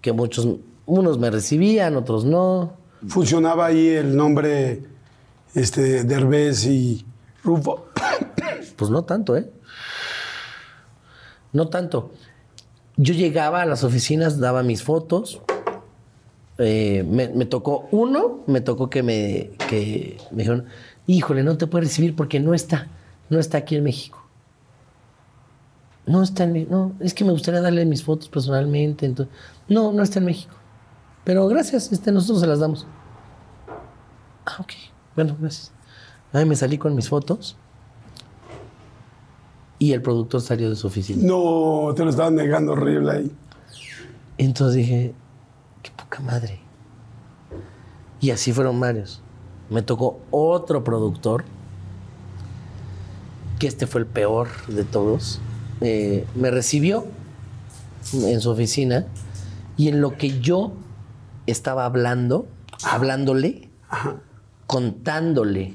Que 0.00 0.12
muchos, 0.12 0.46
unos 0.86 1.18
me 1.18 1.30
recibían, 1.30 1.96
otros 1.96 2.24
no. 2.24 2.74
Funcionaba 3.08 3.66
ahí 3.66 3.88
el 3.88 4.16
nombre 4.16 4.84
este, 5.54 6.04
de 6.04 6.14
Herbés 6.14 6.66
y 6.66 7.04
Rufo. 7.42 7.86
Pues 8.76 8.90
no 8.90 9.04
tanto, 9.04 9.36
¿eh? 9.36 9.50
No 11.52 11.68
tanto. 11.68 12.12
Yo 12.96 13.14
llegaba 13.14 13.62
a 13.62 13.66
las 13.66 13.84
oficinas, 13.84 14.38
daba 14.38 14.62
mis 14.62 14.82
fotos. 14.82 15.40
eh, 16.58 17.04
me, 17.04 17.46
tocó 17.46 17.88
uno, 17.90 18.40
me 18.46 18.60
tocó 18.60 18.90
que 18.90 19.02
me, 19.02 19.50
que 19.68 20.18
me 20.30 20.38
dijeron, 20.38 20.66
híjole, 21.06 21.42
no 21.42 21.56
te 21.56 21.66
puede 21.66 21.84
recibir 21.84 22.14
porque 22.14 22.40
no 22.40 22.54
está, 22.54 22.88
no 23.30 23.38
está 23.38 23.58
aquí 23.58 23.76
en 23.76 23.84
México. 23.84 24.18
No 26.06 26.22
está 26.22 26.44
en. 26.44 26.68
No, 26.68 26.92
es 27.00 27.14
que 27.14 27.24
me 27.24 27.32
gustaría 27.32 27.60
darle 27.60 27.84
mis 27.84 28.02
fotos 28.02 28.28
personalmente. 28.28 29.06
Entonces, 29.06 29.34
no, 29.68 29.92
no 29.92 30.02
está 30.02 30.18
en 30.18 30.24
México. 30.26 30.54
Pero 31.24 31.46
gracias, 31.48 31.92
este, 31.92 32.10
nosotros 32.12 32.40
se 32.40 32.46
las 32.46 32.60
damos. 32.60 32.86
Ah, 34.46 34.56
ok. 34.58 34.72
Bueno, 35.16 35.36
gracias. 35.40 35.72
Ahí 36.32 36.44
me 36.44 36.56
salí 36.56 36.78
con 36.78 36.94
mis 36.94 37.08
fotos. 37.08 37.56
Y 39.78 39.92
el 39.92 40.02
productor 40.02 40.42
salió 40.42 40.68
de 40.68 40.76
su 40.76 40.86
oficina. 40.86 41.22
No, 41.24 41.92
te 41.94 42.04
lo 42.04 42.10
estaban 42.10 42.34
negando 42.34 42.72
horrible 42.72 43.12
ahí. 43.12 43.32
Entonces 44.36 44.76
dije, 44.76 45.14
qué 45.82 45.90
poca 45.96 46.20
madre. 46.20 46.60
Y 48.20 48.30
así 48.30 48.52
fueron 48.52 48.78
varios. 48.78 49.22
Me 49.70 49.82
tocó 49.82 50.20
otro 50.30 50.84
productor, 50.84 51.44
que 53.58 53.66
este 53.66 53.86
fue 53.86 54.02
el 54.02 54.06
peor 54.06 54.48
de 54.68 54.84
todos. 54.84 55.40
Eh, 55.80 56.26
me 56.34 56.50
recibió 56.50 57.06
en 58.12 58.40
su 58.40 58.50
oficina 58.50 59.06
y 59.76 59.88
en 59.88 60.00
lo 60.00 60.18
que 60.18 60.40
yo 60.40 60.72
estaba 61.46 61.86
hablando, 61.86 62.46
hablándole, 62.84 63.70
contándole 64.70 65.74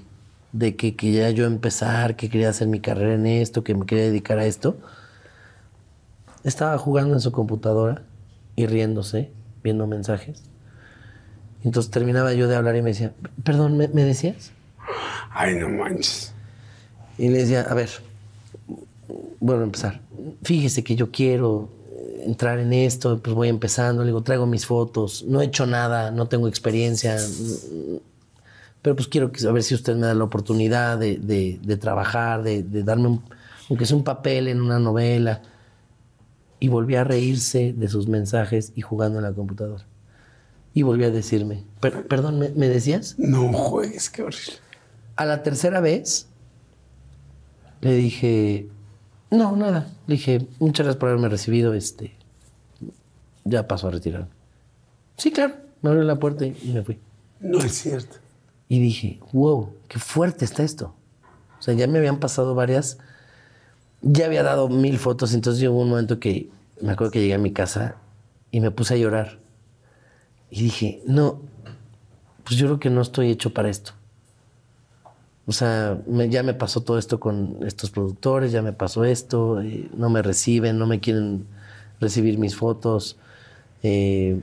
de 0.53 0.77
que 0.77 0.95
quería 0.95 1.29
yo 1.29 1.45
empezar, 1.45 2.15
que 2.15 2.29
quería 2.29 2.47
hacer 2.47 2.69
mi 2.69 2.79
carrera 2.79 3.15
en 3.15 3.25
esto, 3.25 3.61
que 3.61 3.75
me 3.75 3.85
quería 3.85 4.05
dedicar 4.05 4.39
a 4.39 4.45
esto, 4.45 4.77
estaba 6.45 6.77
jugando 6.77 7.13
en 7.13 7.19
su 7.19 7.33
computadora 7.33 8.03
y 8.55 8.67
riéndose, 8.67 9.31
viendo 9.61 9.85
mensajes. 9.85 10.43
Entonces 11.65 11.91
terminaba 11.91 12.31
yo 12.35 12.47
de 12.47 12.55
hablar 12.55 12.77
y 12.77 12.83
me 12.83 12.91
decía, 12.91 13.11
perdón, 13.43 13.75
¿me, 13.75 13.89
me 13.89 14.05
decías? 14.05 14.53
Ay, 15.29 15.55
no 15.55 15.67
manches. 15.67 16.33
Y 17.17 17.27
le 17.27 17.39
decía, 17.39 17.63
a 17.63 17.73
ver, 17.73 17.89
bueno, 19.41 19.63
empezar. 19.63 19.99
Fíjese 20.43 20.85
que 20.85 20.95
yo 20.95 21.11
quiero 21.11 21.67
entrar 22.23 22.59
en 22.59 22.71
esto, 22.71 23.19
pues 23.21 23.35
voy 23.35 23.49
empezando. 23.49 24.03
Le 24.03 24.11
digo, 24.11 24.23
traigo 24.23 24.45
mis 24.45 24.65
fotos, 24.65 25.25
no 25.27 25.41
he 25.41 25.45
hecho 25.47 25.65
nada, 25.65 26.11
no 26.11 26.29
tengo 26.29 26.47
experiencia. 26.47 27.17
Pero 28.85 28.95
pues 28.95 29.07
quiero 29.07 29.31
ver 29.51 29.63
si 29.63 29.73
usted 29.73 29.95
me 29.95 30.05
da 30.05 30.13
la 30.13 30.23
oportunidad 30.25 30.99
de, 30.99 31.17
de- 31.17 31.59
de 31.59 31.75
trabajar, 31.75 32.43
de, 32.43 32.61
de 32.61 32.83
darme, 32.83 33.07
un, 33.07 33.23
aunque 33.67 33.87
sea 33.87 33.97
un 33.97 34.03
papel 34.03 34.47
en 34.47 34.61
una 34.61 34.77
novela. 34.77 35.41
Y 36.59 36.67
volví 36.67 36.93
a 36.95 37.03
reírse 37.03 37.73
de 37.75 37.87
sus 37.87 38.07
mensajes 38.07 38.73
y 38.75 38.81
jugando 38.81 39.17
en 39.17 39.23
la 39.23 39.33
computadora. 39.33 39.83
Y 40.75 40.83
volví 40.83 41.03
a 41.03 41.09
decirme, 41.09 41.63
"Per- 41.79 42.05
perdón, 42.07 42.37
¿me- 42.37 42.49
¿me 42.49 42.69
decías? 42.69 43.15
No 43.17 43.51
juegues, 43.53 44.11
qué 44.11 44.21
horrible. 44.21 44.53
A 45.15 45.25
la 45.25 45.41
tercera 45.41 45.79
vez 45.81 46.27
le 47.81 47.95
dije, 47.95 48.67
no, 49.31 49.55
nada. 49.55 49.87
Le 50.05 50.13
dije, 50.15 50.47
muchas 50.59 50.85
gracias 50.85 50.99
por 50.99 51.09
haberme 51.09 51.29
recibido. 51.29 51.73
Este, 51.73 52.13
ya 53.45 53.67
paso 53.67 53.87
a 53.87 53.91
retirar. 53.91 54.27
Sí, 55.17 55.31
claro. 55.31 55.55
Me 55.81 55.89
abrió 55.89 56.03
la 56.03 56.17
puerta 56.19 56.45
y 56.45 56.55
me 56.71 56.83
fui. 56.83 56.99
No 57.39 57.57
es 57.57 57.71
cierto. 57.73 58.17
Y 58.67 58.79
dije, 58.79 59.19
wow, 59.31 59.69
qué 59.87 59.99
fuerte 59.99 60.45
está 60.45 60.63
esto. 60.63 60.93
O 61.59 61.61
sea, 61.61 61.73
ya 61.73 61.87
me 61.87 61.99
habían 61.99 62.19
pasado 62.19 62.55
varias. 62.55 62.97
Ya 64.01 64.25
había 64.25 64.43
dado 64.43 64.69
mil 64.69 64.97
fotos. 64.97 65.33
Entonces 65.33 65.59
llegó 65.59 65.79
un 65.79 65.89
momento 65.89 66.19
que 66.19 66.49
me 66.81 66.91
acuerdo 66.91 67.11
que 67.11 67.21
llegué 67.21 67.35
a 67.35 67.39
mi 67.39 67.53
casa 67.53 67.95
y 68.51 68.59
me 68.59 68.71
puse 68.71 68.95
a 68.95 68.97
llorar. 68.97 69.39
Y 70.49 70.63
dije, 70.63 71.01
no, 71.05 71.41
pues 72.43 72.57
yo 72.57 72.67
creo 72.67 72.79
que 72.79 72.89
no 72.89 73.01
estoy 73.01 73.31
hecho 73.31 73.53
para 73.53 73.69
esto. 73.69 73.93
O 75.47 75.51
sea, 75.51 76.01
ya 76.29 76.41
me 76.41 76.53
pasó 76.55 76.81
todo 76.81 76.97
esto 76.97 77.19
con 77.19 77.59
estos 77.65 77.91
productores, 77.91 78.51
ya 78.51 78.63
me 78.63 78.73
pasó 78.73 79.03
esto, 79.03 79.61
eh, 79.61 79.89
no 79.95 80.09
me 80.09 80.23
reciben, 80.23 80.79
no 80.79 80.87
me 80.87 80.99
quieren 80.99 81.45
recibir 81.99 82.39
mis 82.39 82.55
fotos, 82.55 83.17
eh, 83.83 84.39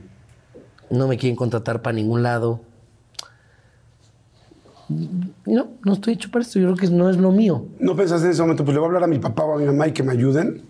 no 0.89 1.07
me 1.07 1.17
quieren 1.17 1.35
contratar 1.35 1.81
para 1.81 1.95
ningún 1.95 2.23
lado. 2.23 2.61
No, 4.89 5.67
no 5.83 5.93
estoy 5.93 6.13
hecho 6.13 6.29
para 6.29 6.43
esto, 6.43 6.59
yo 6.59 6.73
creo 6.73 6.89
que 6.89 6.95
no 6.95 7.09
es 7.09 7.17
lo 7.17 7.31
mío. 7.31 7.65
¿No 7.79 7.95
pensaste 7.95 8.25
en 8.25 8.33
ese 8.33 8.41
momento, 8.41 8.65
pues 8.65 8.75
le 8.75 8.79
voy 8.79 8.87
a 8.87 8.89
hablar 8.89 9.03
a 9.03 9.07
mi 9.07 9.19
papá 9.19 9.43
o 9.43 9.55
a 9.55 9.57
mi 9.57 9.65
mamá 9.65 9.87
y 9.87 9.91
que 9.91 10.03
me 10.03 10.11
ayuden? 10.11 10.61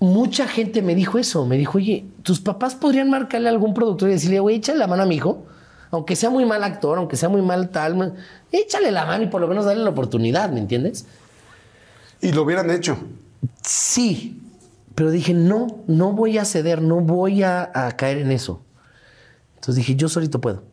Mucha 0.00 0.48
gente 0.48 0.82
me 0.82 0.94
dijo 0.94 1.18
eso, 1.18 1.46
me 1.46 1.56
dijo, 1.56 1.78
oye, 1.78 2.06
tus 2.22 2.40
papás 2.40 2.74
podrían 2.74 3.08
marcarle 3.08 3.48
a 3.48 3.52
algún 3.52 3.72
productor 3.74 4.08
y 4.08 4.12
decirle, 4.12 4.40
güey, 4.40 4.56
échale 4.56 4.78
la 4.78 4.86
mano 4.88 5.02
a 5.04 5.06
mi 5.06 5.16
hijo, 5.16 5.44
aunque 5.90 6.16
sea 6.16 6.30
muy 6.30 6.44
mal 6.44 6.64
actor, 6.64 6.98
aunque 6.98 7.16
sea 7.16 7.28
muy 7.28 7.42
mal 7.42 7.68
tal, 7.68 8.14
échale 8.50 8.90
la 8.90 9.06
mano 9.06 9.24
y 9.24 9.26
por 9.28 9.40
lo 9.40 9.46
menos 9.46 9.64
dale 9.64 9.82
la 9.84 9.90
oportunidad, 9.90 10.50
¿me 10.50 10.58
entiendes? 10.58 11.06
Y 12.20 12.32
lo 12.32 12.42
hubieran 12.42 12.70
hecho. 12.70 12.96
Sí, 13.62 14.40
pero 14.94 15.10
dije, 15.10 15.34
no, 15.34 15.66
no 15.86 16.12
voy 16.12 16.38
a 16.38 16.44
ceder, 16.44 16.82
no 16.82 17.00
voy 17.00 17.42
a, 17.42 17.70
a 17.74 17.92
caer 17.96 18.18
en 18.18 18.32
eso. 18.32 18.62
Entonces 19.56 19.76
dije, 19.76 19.94
yo 19.94 20.08
solito 20.08 20.40
puedo. 20.40 20.64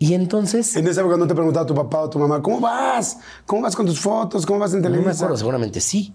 Y 0.00 0.14
entonces, 0.14 0.76
En 0.76 0.86
esa 0.86 1.00
época 1.00 1.16
no 1.16 1.26
te 1.26 1.34
preguntaba 1.34 1.66
tu 1.66 1.74
papá 1.74 2.02
o 2.02 2.10
tu 2.10 2.18
mamá, 2.18 2.40
¿cómo 2.40 2.60
vas? 2.60 3.18
¿Cómo 3.46 3.62
vas 3.62 3.74
con 3.74 3.84
tus 3.86 3.98
fotos? 4.00 4.46
¿Cómo 4.46 4.60
vas 4.60 4.72
en 4.72 4.80
no 4.82 4.88
me 4.88 4.94
Televisa? 4.96 5.16
acuerdo, 5.24 5.36
seguramente 5.36 5.80
sí, 5.80 6.14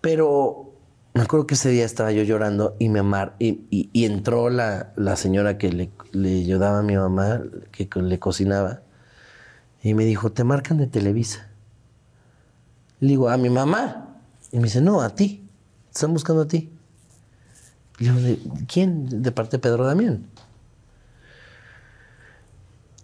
pero 0.00 0.72
me 1.14 1.22
acuerdo 1.22 1.46
que 1.46 1.54
ese 1.54 1.70
día 1.70 1.84
estaba 1.84 2.10
yo 2.12 2.22
llorando 2.24 2.74
y 2.80 2.88
me 2.88 2.98
amar 3.00 3.36
y, 3.38 3.60
y- 3.70 3.88
y 3.92 4.04
entró 4.04 4.50
la, 4.50 4.92
la 4.96 5.14
señora 5.16 5.58
que 5.58 5.72
le, 5.72 5.90
le 6.12 6.40
ayudaba 6.40 6.80
a 6.80 6.82
mi 6.82 6.96
mamá, 6.96 7.40
que 7.70 7.88
le 8.02 8.18
cocinaba, 8.18 8.80
y 9.82 9.94
me 9.94 10.04
dijo, 10.04 10.32
te 10.32 10.42
marcan 10.44 10.78
de 10.78 10.86
Televisa. 10.88 11.48
Le 13.00 13.08
digo, 13.08 13.28
a 13.30 13.36
mi 13.38 13.48
mamá. 13.48 14.16
Y 14.52 14.56
me 14.58 14.64
dice, 14.64 14.80
no, 14.80 15.00
a 15.00 15.10
ti. 15.14 15.48
Te 15.86 15.94
Están 15.94 16.12
buscando 16.12 16.42
a 16.42 16.46
ti. 16.48 16.70
Yo, 17.98 18.12
"¿De 18.14 18.38
¿quién? 18.66 19.22
De 19.22 19.32
parte 19.32 19.56
de 19.56 19.60
Pedro 19.60 19.86
Damián. 19.86 20.26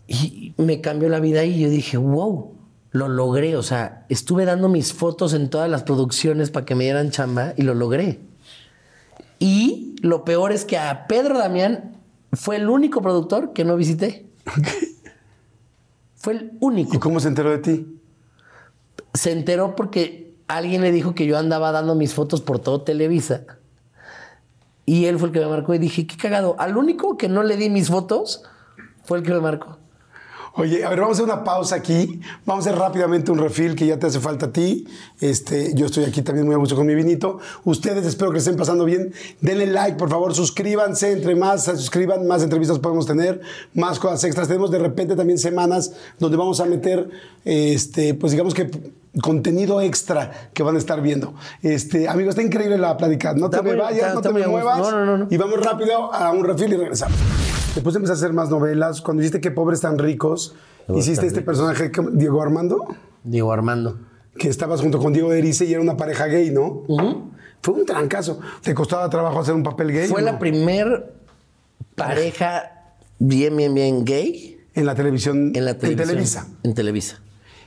Y 0.06 0.54
me 0.56 0.80
cambió 0.80 1.08
la 1.08 1.20
vida 1.20 1.44
y 1.44 1.60
yo 1.60 1.68
dije, 1.68 1.96
wow, 1.96 2.54
lo 2.92 3.08
logré. 3.08 3.56
O 3.56 3.62
sea, 3.62 4.06
estuve 4.08 4.44
dando 4.44 4.68
mis 4.68 4.92
fotos 4.92 5.34
en 5.34 5.50
todas 5.50 5.70
las 5.70 5.82
producciones 5.82 6.50
para 6.50 6.64
que 6.66 6.74
me 6.74 6.84
dieran 6.84 7.10
chamba 7.10 7.54
y 7.56 7.62
lo 7.62 7.74
logré. 7.74 8.20
Y 9.38 9.96
lo 10.00 10.24
peor 10.24 10.52
es 10.52 10.64
que 10.64 10.78
a 10.78 11.06
Pedro 11.06 11.38
Damián 11.38 11.96
fue 12.32 12.56
el 12.56 12.68
único 12.68 13.02
productor 13.02 13.52
que 13.52 13.64
no 13.64 13.76
visité. 13.76 14.26
Fue 16.14 16.32
el 16.32 16.52
único. 16.58 16.96
¿Y 16.96 16.98
cómo 16.98 17.20
se 17.20 17.28
enteró 17.28 17.50
de 17.50 17.58
ti? 17.58 18.00
Se 19.14 19.30
enteró 19.30 19.76
porque 19.76 20.34
alguien 20.48 20.82
le 20.82 20.90
dijo 20.90 21.14
que 21.14 21.24
yo 21.24 21.38
andaba 21.38 21.70
dando 21.70 21.94
mis 21.94 22.14
fotos 22.14 22.40
por 22.40 22.58
todo 22.58 22.82
Televisa. 22.82 23.42
Y 24.84 25.04
él 25.04 25.18
fue 25.18 25.28
el 25.28 25.34
que 25.34 25.40
me 25.40 25.46
marcó 25.46 25.74
y 25.74 25.78
dije, 25.78 26.06
qué 26.06 26.16
cagado. 26.16 26.56
Al 26.58 26.76
único 26.76 27.16
que 27.16 27.28
no 27.28 27.44
le 27.44 27.56
di 27.56 27.70
mis 27.70 27.88
fotos 27.88 28.42
fue 29.04 29.18
el 29.18 29.24
que 29.24 29.32
me 29.32 29.40
marcó. 29.40 29.78
Oye, 30.58 30.82
a 30.84 30.88
ver, 30.88 31.00
vamos 31.00 31.18
a 31.18 31.22
hacer 31.22 31.34
una 31.34 31.44
pausa 31.44 31.76
aquí. 31.76 32.18
Vamos 32.46 32.66
a 32.66 32.70
hacer 32.70 32.80
rápidamente 32.80 33.30
un 33.30 33.36
refill 33.36 33.76
que 33.76 33.86
ya 33.86 33.98
te 33.98 34.06
hace 34.06 34.20
falta 34.20 34.46
a 34.46 34.52
ti. 34.52 34.86
Este, 35.20 35.74
yo 35.74 35.84
estoy 35.84 36.04
aquí 36.04 36.22
también 36.22 36.46
muy 36.46 36.54
a 36.54 36.58
gusto 36.58 36.74
con 36.74 36.86
mi 36.86 36.94
vinito. 36.94 37.38
Ustedes 37.64 38.06
espero 38.06 38.32
que 38.32 38.38
estén 38.38 38.56
pasando 38.56 38.86
bien. 38.86 39.12
Denle 39.42 39.66
like, 39.66 39.98
por 39.98 40.08
favor, 40.08 40.34
suscríbanse. 40.34 41.12
Entre 41.12 41.34
más 41.34 41.64
se 41.64 41.76
suscriban, 41.76 42.26
más 42.26 42.42
entrevistas 42.42 42.78
podemos 42.78 43.04
tener, 43.04 43.42
más 43.74 43.98
cosas 43.98 44.24
extras. 44.24 44.48
Tenemos 44.48 44.70
de 44.70 44.78
repente 44.78 45.14
también 45.14 45.38
semanas 45.38 45.92
donde 46.18 46.38
vamos 46.38 46.58
a 46.60 46.64
meter, 46.64 47.10
este, 47.44 48.14
pues 48.14 48.32
digamos 48.32 48.54
que 48.54 48.70
contenido 49.20 49.82
extra 49.82 50.50
que 50.54 50.62
van 50.62 50.76
a 50.76 50.78
estar 50.78 51.02
viendo. 51.02 51.34
Este, 51.62 52.08
amigo, 52.08 52.30
está 52.30 52.42
increíble 52.42 52.78
la 52.78 52.96
plática. 52.96 53.34
No 53.34 53.50
te 53.50 53.60
me 53.60 53.74
vayas, 53.74 54.14
no 54.14 54.22
te 54.22 54.32
me 54.32 54.46
muevas. 54.46 54.78
No, 54.78 54.90
no, 54.90 55.04
no, 55.04 55.18
no. 55.18 55.26
Y 55.28 55.36
vamos 55.36 55.62
rápido 55.62 56.14
a 56.14 56.30
un 56.30 56.44
refill 56.44 56.72
y 56.72 56.76
regresamos. 56.76 57.45
Después 57.76 57.94
empezaste 57.94 58.24
a 58.24 58.26
hacer 58.26 58.32
más 58.34 58.50
novelas. 58.50 59.00
Cuando 59.02 59.20
dijiste 59.20 59.40
que 59.40 59.52
pobres 59.52 59.80
tan 59.82 59.98
ricos, 59.98 60.56
hiciste 60.88 61.16
tan 61.20 61.26
este 61.26 61.40
ricos. 61.40 61.44
personaje, 61.44 61.92
Diego 62.14 62.42
Armando, 62.42 62.84
Diego 63.22 63.52
Armando. 63.52 63.98
que 64.36 64.48
estabas 64.48 64.80
junto 64.80 64.98
con 64.98 65.12
Diego 65.12 65.32
Erice 65.32 65.64
y 65.66 65.72
era 65.72 65.80
una 65.82 65.96
pareja 65.96 66.26
gay, 66.26 66.50
¿no? 66.50 66.82
Fue 67.62 67.74
un 67.74 67.86
trancazo. 67.86 68.40
¿Te 68.62 68.74
costaba 68.74 69.08
trabajo 69.10 69.38
hacer 69.40 69.54
un 69.54 69.62
papel 69.62 69.92
gay? 69.92 70.08
Fue 70.08 70.22
la 70.22 70.38
primer 70.38 71.14
pareja 71.94 72.94
bien, 73.18 73.56
bien, 73.56 73.74
bien 73.74 74.04
gay 74.04 74.58
En 74.74 74.86
la 74.86 74.94
televisión. 74.94 75.52
en 75.54 75.64
la 75.64 75.76
televisión. 75.78 76.08
Televisa. 76.08 76.46
En 76.62 76.74
Televisa. 76.74 77.20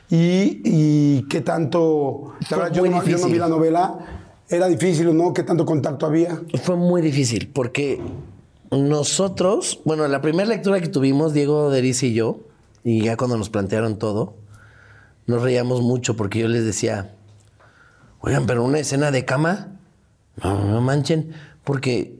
¿Y, 0.09 0.61
y 0.65 1.27
qué 1.29 1.41
tanto? 1.41 2.33
La 2.41 2.47
Fue 2.47 2.57
verdad, 2.57 2.73
yo 2.73 2.85
no, 2.89 3.03
yo 3.03 3.17
no 3.19 3.27
vi 3.27 3.37
la 3.37 3.47
novela. 3.47 3.99
¿Era 4.49 4.67
difícil 4.67 5.07
o 5.09 5.13
no? 5.13 5.33
¿Qué 5.33 5.43
tanto 5.43 5.65
contacto 5.65 6.07
había? 6.07 6.41
Fue 6.63 6.75
muy 6.75 7.01
difícil 7.03 7.51
porque 7.53 8.01
nosotros, 8.71 9.79
bueno, 9.85 10.07
la 10.07 10.21
primera 10.21 10.47
lectura 10.47 10.79
que 10.79 10.87
tuvimos, 10.87 11.33
Diego 11.33 11.69
Derice 11.69 12.07
y 12.07 12.13
yo, 12.13 12.39
y 12.83 13.03
ya 13.03 13.17
cuando 13.17 13.37
nos 13.37 13.49
plantearon 13.49 13.97
todo, 13.97 14.35
nos 15.25 15.41
reíamos 15.41 15.81
mucho 15.81 16.15
porque 16.15 16.39
yo 16.39 16.47
les 16.47 16.65
decía, 16.65 17.15
oigan, 18.21 18.45
pero 18.45 18.63
una 18.63 18.79
escena 18.79 19.11
de 19.11 19.25
cama, 19.25 19.79
no, 20.43 20.65
no 20.65 20.81
manchen, 20.81 21.33
porque 21.63 22.19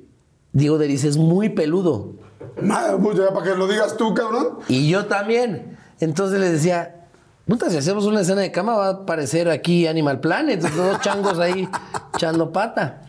Diego 0.53 0.77
Derice 0.77 1.07
es 1.07 1.17
muy 1.17 1.49
peludo 1.49 2.13
Madre, 2.61 2.97
pues 3.01 3.17
ya 3.17 3.33
para 3.33 3.45
que 3.45 3.55
lo 3.55 3.67
digas 3.67 3.97
tú, 3.97 4.13
cabrón. 4.13 4.59
y 4.67 4.89
yo 4.89 5.05
también. 5.05 5.77
Entonces 5.99 6.39
les 6.39 6.51
decía, 6.51 7.07
puta, 7.47 7.69
si 7.69 7.77
hacemos 7.77 8.05
una 8.05 8.21
escena 8.21 8.41
de 8.41 8.51
cama 8.51 8.75
va 8.75 8.89
a 8.89 9.05
parecer 9.05 9.49
aquí 9.49 9.87
Animal 9.87 10.19
Planet, 10.19 10.61
dos 10.61 11.01
changos 11.01 11.39
ahí 11.39 11.67
echando 12.15 12.51
pata. 12.51 13.01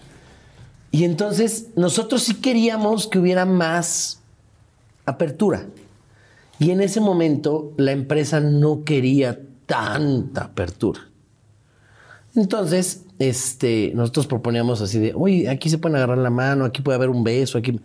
Y 0.90 1.04
entonces 1.04 1.68
nosotros 1.76 2.22
sí 2.22 2.34
queríamos 2.34 3.06
que 3.06 3.18
hubiera 3.18 3.44
más 3.44 4.20
apertura. 5.06 5.66
Y 6.58 6.70
en 6.70 6.80
ese 6.80 7.00
momento 7.00 7.72
la 7.76 7.92
empresa 7.92 8.40
no 8.40 8.84
quería 8.84 9.40
tanta 9.66 10.44
apertura. 10.44 11.00
Entonces, 12.34 13.04
este, 13.18 13.92
nosotros 13.94 14.26
proponíamos 14.26 14.80
así 14.80 14.98
de, 14.98 15.14
oye, 15.14 15.48
aquí 15.48 15.68
se 15.68 15.78
pueden 15.78 15.96
agarrar 15.96 16.18
la 16.18 16.30
mano, 16.30 16.64
aquí 16.64 16.82
puede 16.82 16.96
haber 16.96 17.10
un 17.10 17.24
beso, 17.24 17.58
aquí. 17.58 17.80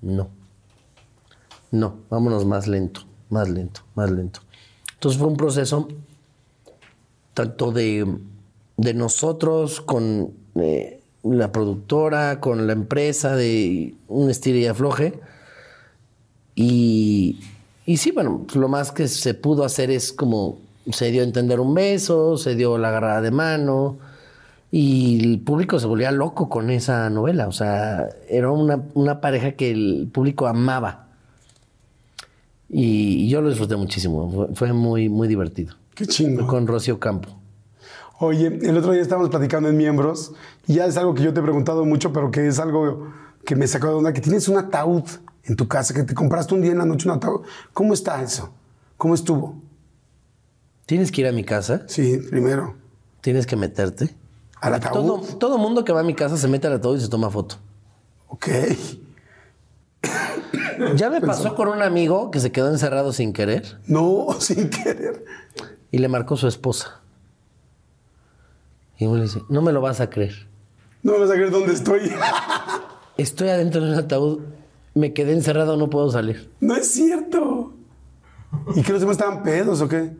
No. 0.00 0.28
No, 1.70 1.96
vámonos 2.08 2.46
más 2.46 2.66
lento, 2.66 3.02
más 3.28 3.48
lento, 3.48 3.82
más 3.94 4.10
lento. 4.10 4.40
Entonces 4.94 5.18
fue 5.18 5.28
un 5.28 5.36
proceso 5.36 5.88
tanto 7.34 7.72
de, 7.72 8.18
de 8.76 8.94
nosotros 8.94 9.80
con 9.80 10.32
eh, 10.56 10.97
la 11.22 11.52
productora, 11.52 12.40
con 12.40 12.66
la 12.66 12.72
empresa, 12.72 13.36
de 13.36 13.94
un 14.08 14.30
estilo 14.30 14.58
y 14.58 14.66
afloje. 14.66 15.20
Y, 16.54 17.40
y 17.86 17.96
sí, 17.96 18.10
bueno, 18.10 18.44
pues 18.46 18.56
lo 18.56 18.68
más 18.68 18.92
que 18.92 19.08
se 19.08 19.34
pudo 19.34 19.64
hacer 19.64 19.90
es 19.90 20.12
como 20.12 20.58
se 20.92 21.10
dio 21.10 21.22
a 21.22 21.24
entender 21.24 21.60
un 21.60 21.74
beso, 21.74 22.36
se 22.36 22.54
dio 22.54 22.78
la 22.78 22.88
agarrada 22.88 23.20
de 23.20 23.30
mano. 23.30 23.98
Y 24.70 25.24
el 25.24 25.40
público 25.40 25.78
se 25.78 25.86
volvía 25.86 26.10
loco 26.10 26.48
con 26.48 26.70
esa 26.70 27.08
novela. 27.10 27.48
O 27.48 27.52
sea, 27.52 28.08
era 28.28 28.50
una, 28.50 28.82
una 28.94 29.20
pareja 29.20 29.52
que 29.52 29.70
el 29.70 30.08
público 30.12 30.46
amaba. 30.46 31.08
Y 32.68 33.28
yo 33.28 33.40
lo 33.40 33.48
disfruté 33.48 33.76
muchísimo. 33.76 34.30
Fue, 34.30 34.48
fue 34.54 34.72
muy, 34.72 35.08
muy 35.08 35.26
divertido. 35.26 35.74
Qué 35.94 36.06
chingo. 36.06 36.46
con 36.46 36.66
Rocío 36.66 37.00
Campo. 37.00 37.37
Oye, 38.20 38.46
el 38.62 38.76
otro 38.76 38.92
día 38.92 39.00
estábamos 39.02 39.30
platicando 39.30 39.68
en 39.68 39.76
miembros 39.76 40.32
y 40.66 40.74
ya 40.74 40.86
es 40.86 40.96
algo 40.96 41.14
que 41.14 41.22
yo 41.22 41.32
te 41.32 41.40
he 41.40 41.42
preguntado 41.42 41.84
mucho, 41.84 42.12
pero 42.12 42.30
que 42.30 42.46
es 42.48 42.58
algo 42.58 43.12
que 43.44 43.54
me 43.54 43.66
sacó 43.68 43.86
de 43.88 43.92
onda, 43.94 44.12
que 44.12 44.20
tienes 44.20 44.48
un 44.48 44.56
ataúd 44.58 45.04
en 45.44 45.56
tu 45.56 45.68
casa, 45.68 45.94
que 45.94 46.02
te 46.02 46.14
compraste 46.14 46.54
un 46.54 46.60
día 46.60 46.72
en 46.72 46.78
la 46.78 46.84
noche 46.84 47.08
un 47.08 47.14
ataúd. 47.16 47.42
¿Cómo 47.72 47.94
está 47.94 48.20
eso? 48.22 48.52
¿Cómo 48.96 49.14
estuvo? 49.14 49.60
Tienes 50.86 51.12
que 51.12 51.20
ir 51.20 51.26
a 51.28 51.32
mi 51.32 51.44
casa, 51.44 51.82
Sí, 51.86 52.18
primero. 52.30 52.74
tienes 53.20 53.46
que 53.46 53.56
meterte. 53.56 54.14
¿Al 54.60 54.74
ataúd? 54.74 54.92
Todo, 54.94 55.20
todo 55.38 55.58
mundo 55.58 55.84
que 55.84 55.92
va 55.92 56.00
a 56.00 56.04
mi 56.04 56.14
casa 56.14 56.36
se 56.36 56.48
mete 56.48 56.66
al 56.66 56.72
ataúd 56.74 56.96
y 56.96 57.00
se 57.00 57.08
toma 57.08 57.30
foto. 57.30 57.56
Ok. 58.28 58.48
Ya 60.96 61.10
me 61.10 61.20
pasó 61.20 61.54
con 61.54 61.68
un 61.68 61.82
amigo 61.82 62.30
que 62.30 62.40
se 62.40 62.52
quedó 62.52 62.68
encerrado 62.70 63.12
sin 63.12 63.32
querer 63.32 63.78
No, 63.86 64.26
sin 64.40 64.70
querer. 64.70 65.24
y 65.90 65.98
le 65.98 66.08
marcó 66.08 66.36
su 66.36 66.46
esposa. 66.48 67.00
Y 68.98 69.06
me 69.06 69.20
dice, 69.22 69.42
no 69.48 69.62
me 69.62 69.72
lo 69.72 69.80
vas 69.80 70.00
a 70.00 70.10
creer. 70.10 70.48
No 71.02 71.12
me 71.12 71.18
vas 71.20 71.30
a 71.30 71.34
creer 71.34 71.50
dónde 71.50 71.72
estoy. 71.72 72.12
Estoy 73.16 73.48
adentro 73.48 73.80
de 73.84 73.92
un 73.92 73.98
ataúd, 73.98 74.40
me 74.94 75.12
quedé 75.12 75.32
encerrado, 75.32 75.76
no 75.76 75.90
puedo 75.90 76.10
salir. 76.10 76.50
no 76.60 76.76
es 76.76 76.88
cierto. 76.90 77.72
¿Y 78.76 78.82
que 78.82 78.92
los 78.92 79.00
demás 79.00 79.16
estaban 79.18 79.42
pedos 79.42 79.80
o 79.80 79.88
qué? 79.88 80.12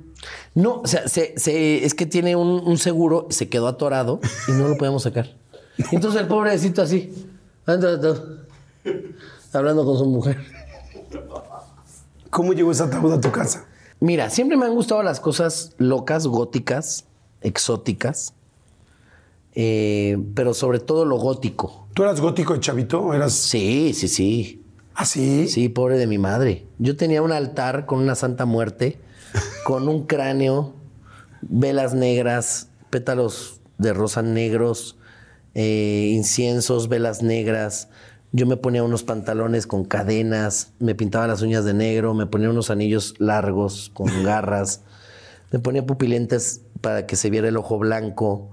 No, 0.55 0.81
o 0.83 0.87
sea, 0.87 1.07
se- 1.09 1.39
se- 1.39 1.85
es 1.85 1.95
que 1.95 2.07
tiene 2.07 2.35
un, 2.37 2.49
un 2.49 2.77
seguro, 2.79 3.27
se 3.31 3.49
quedó 3.49 3.69
atorado 3.69 4.21
y 4.49 4.53
no 4.53 4.67
lo 4.69 4.77
podemos 4.77 5.05
sacar. 5.05 5.35
Entonces 5.93 6.21
el 6.21 6.27
pobrecito 6.27 6.83
así, 6.83 7.29
adentro 7.67 7.97
del 7.97 7.99
ataúd, 8.01 8.39
hablando 9.53 9.85
con 9.85 9.97
su 9.97 10.05
mujer. 10.07 10.39
¿Cómo 12.31 12.53
llegó 12.53 12.73
ese 12.73 12.83
ataúd 12.83 13.13
a 13.13 13.21
tu 13.21 13.31
casa? 13.31 13.65
Mira, 14.01 14.29
siempre 14.31 14.57
me 14.57 14.67
han 14.67 14.75
gustado 14.75 15.03
las 15.03 15.21
cosas 15.21 15.73
locas, 15.79 16.27
góticas, 16.27 17.05
exóticas, 17.41 18.35
eh, 19.55 20.19
pero 20.35 20.55
sobre 20.55 20.79
todo 20.79 21.05
lo 21.05 21.17
gótico. 21.17 21.89
¿Tú 21.95 22.03
eras 22.03 22.21
gótico 22.21 22.55
de 22.55 22.61
chavito? 22.61 23.01
¿O 23.01 23.15
eras 23.15 23.33
Sí, 23.33 23.93
sí, 23.95 24.09
sí. 24.09 24.63
así? 24.95 25.49
Sí, 25.49 25.69
pobre 25.69 25.99
de 25.99 26.07
mi 26.07 26.19
madre. 26.19 26.67
Yo 26.79 26.97
tenía 26.97 27.23
un 27.23 27.33
altar 27.33 27.87
con 27.87 27.99
una 28.01 28.15
santa 28.15 28.45
muerte, 28.45 28.99
con 29.65 29.89
un 29.89 30.07
cráneo, 30.07 30.75
velas 31.43 31.95
negras, 31.95 32.69
pétalos 32.91 33.61
de 33.79 33.93
rosa 33.93 34.23
negros, 34.23 34.97
eh, 35.55 36.11
inciensos, 36.13 36.89
velas 36.89 37.23
negras. 37.23 37.89
Yo 38.33 38.47
me 38.47 38.57
ponía 38.57 38.83
unos 38.83 39.05
pantalones 39.05 39.67
con 39.67 39.85
cadenas, 39.85 40.73
me 40.79 40.95
pintaba 40.95 41.27
las 41.27 41.43
uñas 41.43 41.65
de 41.65 41.75
negro, 41.75 42.13
me 42.15 42.27
ponía 42.27 42.51
unos 42.51 42.71
anillos 42.71 43.15
largos 43.19 43.91
con 43.95 44.07
garras, 44.25 44.83
me 45.51 45.59
ponía 45.59 45.87
pupilentes 45.87 46.61
para 46.81 47.07
que 47.07 47.17
se 47.17 47.31
viera 47.31 47.49
el 47.49 47.57
ojo 47.57 47.79
blanco, 47.79 48.51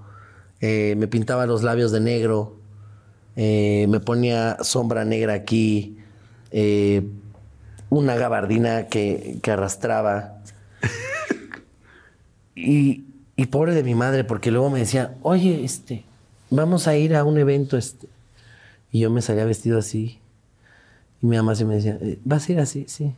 eh, 0.62 0.96
me 0.98 1.08
pintaba 1.08 1.46
los 1.46 1.64
labios 1.64 1.92
de 1.92 2.00
negro, 2.00 2.58
eh, 3.36 3.86
me 3.90 4.00
ponía 4.00 4.58
sombra 4.62 5.06
negra 5.06 5.34
aquí, 5.34 5.98
eh, 6.52 7.08
una 7.90 8.16
gabardina 8.16 8.88
que, 8.88 9.40
que 9.42 9.52
arrastraba. 9.52 10.42
Y, 12.58 13.04
y 13.36 13.48
pobre 13.48 13.74
de 13.76 13.84
mi 13.84 13.96
madre, 13.96 14.24
porque 14.24 14.50
luego 14.50 14.70
me 14.70 14.80
decía, 14.80 15.16
oye, 15.24 15.66
este, 15.66 16.06
vamos 16.50 16.88
a 16.88 16.96
ir 16.96 17.16
a 17.16 17.24
un 17.26 17.38
evento. 17.38 17.78
Este. 17.78 18.08
Y 18.92 19.02
yo 19.02 19.10
me 19.10 19.22
salía 19.22 19.44
vestido 19.46 19.78
así. 19.78 20.20
Y 21.22 21.28
mi 21.28 21.36
mamá 21.36 21.56
se 21.56 21.66
me 21.66 21.76
decía, 21.76 21.98
"Eh, 22.02 22.18
¿vas 22.24 22.48
a 22.48 22.52
ir 22.54 22.60
así? 22.62 22.86
Sí. 22.88 23.14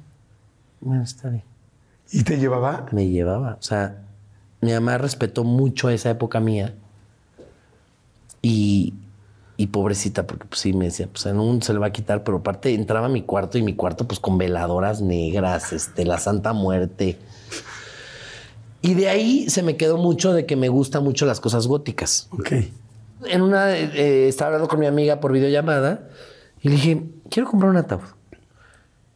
Bueno, 0.82 1.04
está 1.04 1.30
bien. 1.30 1.44
¿Y 2.12 2.24
te 2.24 2.38
llevaba? 2.38 2.88
Me 2.92 3.08
llevaba. 3.10 3.58
O 3.60 3.62
sea, 3.62 3.98
mi 4.62 4.72
mamá 4.74 4.98
respetó 4.98 5.44
mucho 5.44 5.90
esa 5.90 6.10
época 6.10 6.40
mía. 6.40 6.74
Y, 8.50 8.94
y 9.58 9.68
pobrecita, 9.68 10.26
porque 10.26 10.46
pues 10.46 10.62
sí 10.62 10.72
me 10.72 10.86
decía, 10.86 11.10
pues 11.12 11.26
en 11.26 11.38
un 11.40 11.62
se 11.62 11.74
le 11.74 11.80
va 11.80 11.88
a 11.88 11.92
quitar, 11.92 12.24
pero 12.24 12.38
aparte 12.38 12.74
entraba 12.74 13.08
a 13.08 13.10
mi 13.10 13.24
cuarto 13.24 13.58
y 13.58 13.62
mi 13.62 13.76
cuarto 13.76 14.08
pues 14.08 14.22
con 14.22 14.38
veladoras 14.38 15.02
negras, 15.02 15.74
este, 15.74 16.06
la 16.06 16.18
Santa 16.18 16.54
Muerte. 16.54 17.18
Y 18.82 18.94
de 18.94 19.10
ahí 19.10 19.50
se 19.50 19.64
me 19.64 19.76
quedó 19.76 19.98
mucho 19.98 20.32
de 20.32 20.46
que 20.46 20.56
me 20.56 20.70
gustan 20.70 21.04
mucho 21.04 21.26
las 21.26 21.42
cosas 21.42 21.68
góticas. 21.68 22.30
Ok. 22.32 22.52
En 23.26 23.42
una, 23.42 23.76
eh, 23.76 24.30
estaba 24.30 24.50
hablando 24.50 24.70
con 24.70 24.80
mi 24.80 24.86
amiga 24.86 25.20
por 25.20 25.34
videollamada 25.34 26.08
y 26.62 26.70
le 26.70 26.76
dije, 26.76 27.04
quiero 27.30 27.50
comprar 27.50 27.72
un 27.72 27.78
ataúd. 27.78 28.04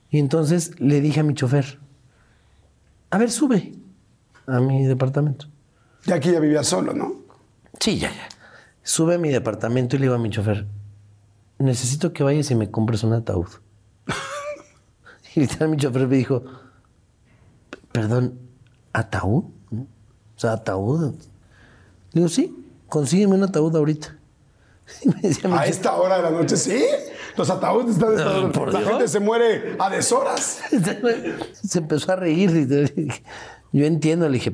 Y 0.09 0.19
entonces 0.19 0.77
le 0.81 0.99
dije 0.99 1.21
a 1.21 1.23
mi 1.23 1.35
chofer, 1.35 1.79
a 3.11 3.17
ver, 3.17 3.31
sube 3.31 3.71
a 4.47 4.59
mi 4.59 4.85
departamento. 4.85 5.45
Ya 6.05 6.15
aquí 6.15 6.31
ya 6.31 6.39
vivía 6.39 6.63
solo, 6.63 6.93
¿no? 6.93 7.21
Sí, 7.79 7.97
ya, 7.97 8.09
ya. 8.09 8.27
Sube 8.83 9.15
a 9.15 9.17
mi 9.17 9.29
departamento 9.29 9.95
y 9.95 9.99
le 9.99 10.05
digo 10.05 10.15
a 10.15 10.19
mi 10.19 10.29
chofer, 10.29 10.65
necesito 11.59 12.13
que 12.13 12.23
vayas 12.23 12.49
y 12.51 12.55
me 12.55 12.71
compres 12.71 13.03
un 13.03 13.13
ataúd. 13.13 13.47
y 15.35 15.41
literal 15.41 15.69
mi 15.69 15.77
chofer 15.77 16.07
me 16.07 16.17
dijo, 16.17 16.43
perdón, 17.91 18.39
¿ataúd? 18.93 19.45
O 19.71 20.39
sea, 20.39 20.53
ataúd. 20.53 21.13
Le 22.13 22.21
digo, 22.21 22.29
sí, 22.29 22.55
consígueme 22.89 23.35
un 23.35 23.43
ataúd 23.43 23.75
ahorita. 23.75 24.17
Y 25.03 25.07
me 25.07 25.21
decía 25.21 25.43
A 25.45 25.49
chofer, 25.49 25.69
esta 25.69 25.95
hora 25.95 26.17
de 26.17 26.23
la 26.23 26.31
noche, 26.31 26.57
sí. 26.57 26.83
Los 27.37 27.49
ataúdes 27.49 27.95
están. 27.95 28.51
No, 28.51 28.65
la 28.65 28.79
Dios. 28.79 28.89
gente 28.89 29.07
se 29.07 29.19
muere 29.19 29.75
a 29.79 29.89
deshoras. 29.89 30.59
Se 31.63 31.79
empezó 31.79 32.11
a 32.11 32.15
reír. 32.17 33.13
Yo 33.71 33.85
entiendo, 33.85 34.27
le 34.27 34.33
dije, 34.33 34.53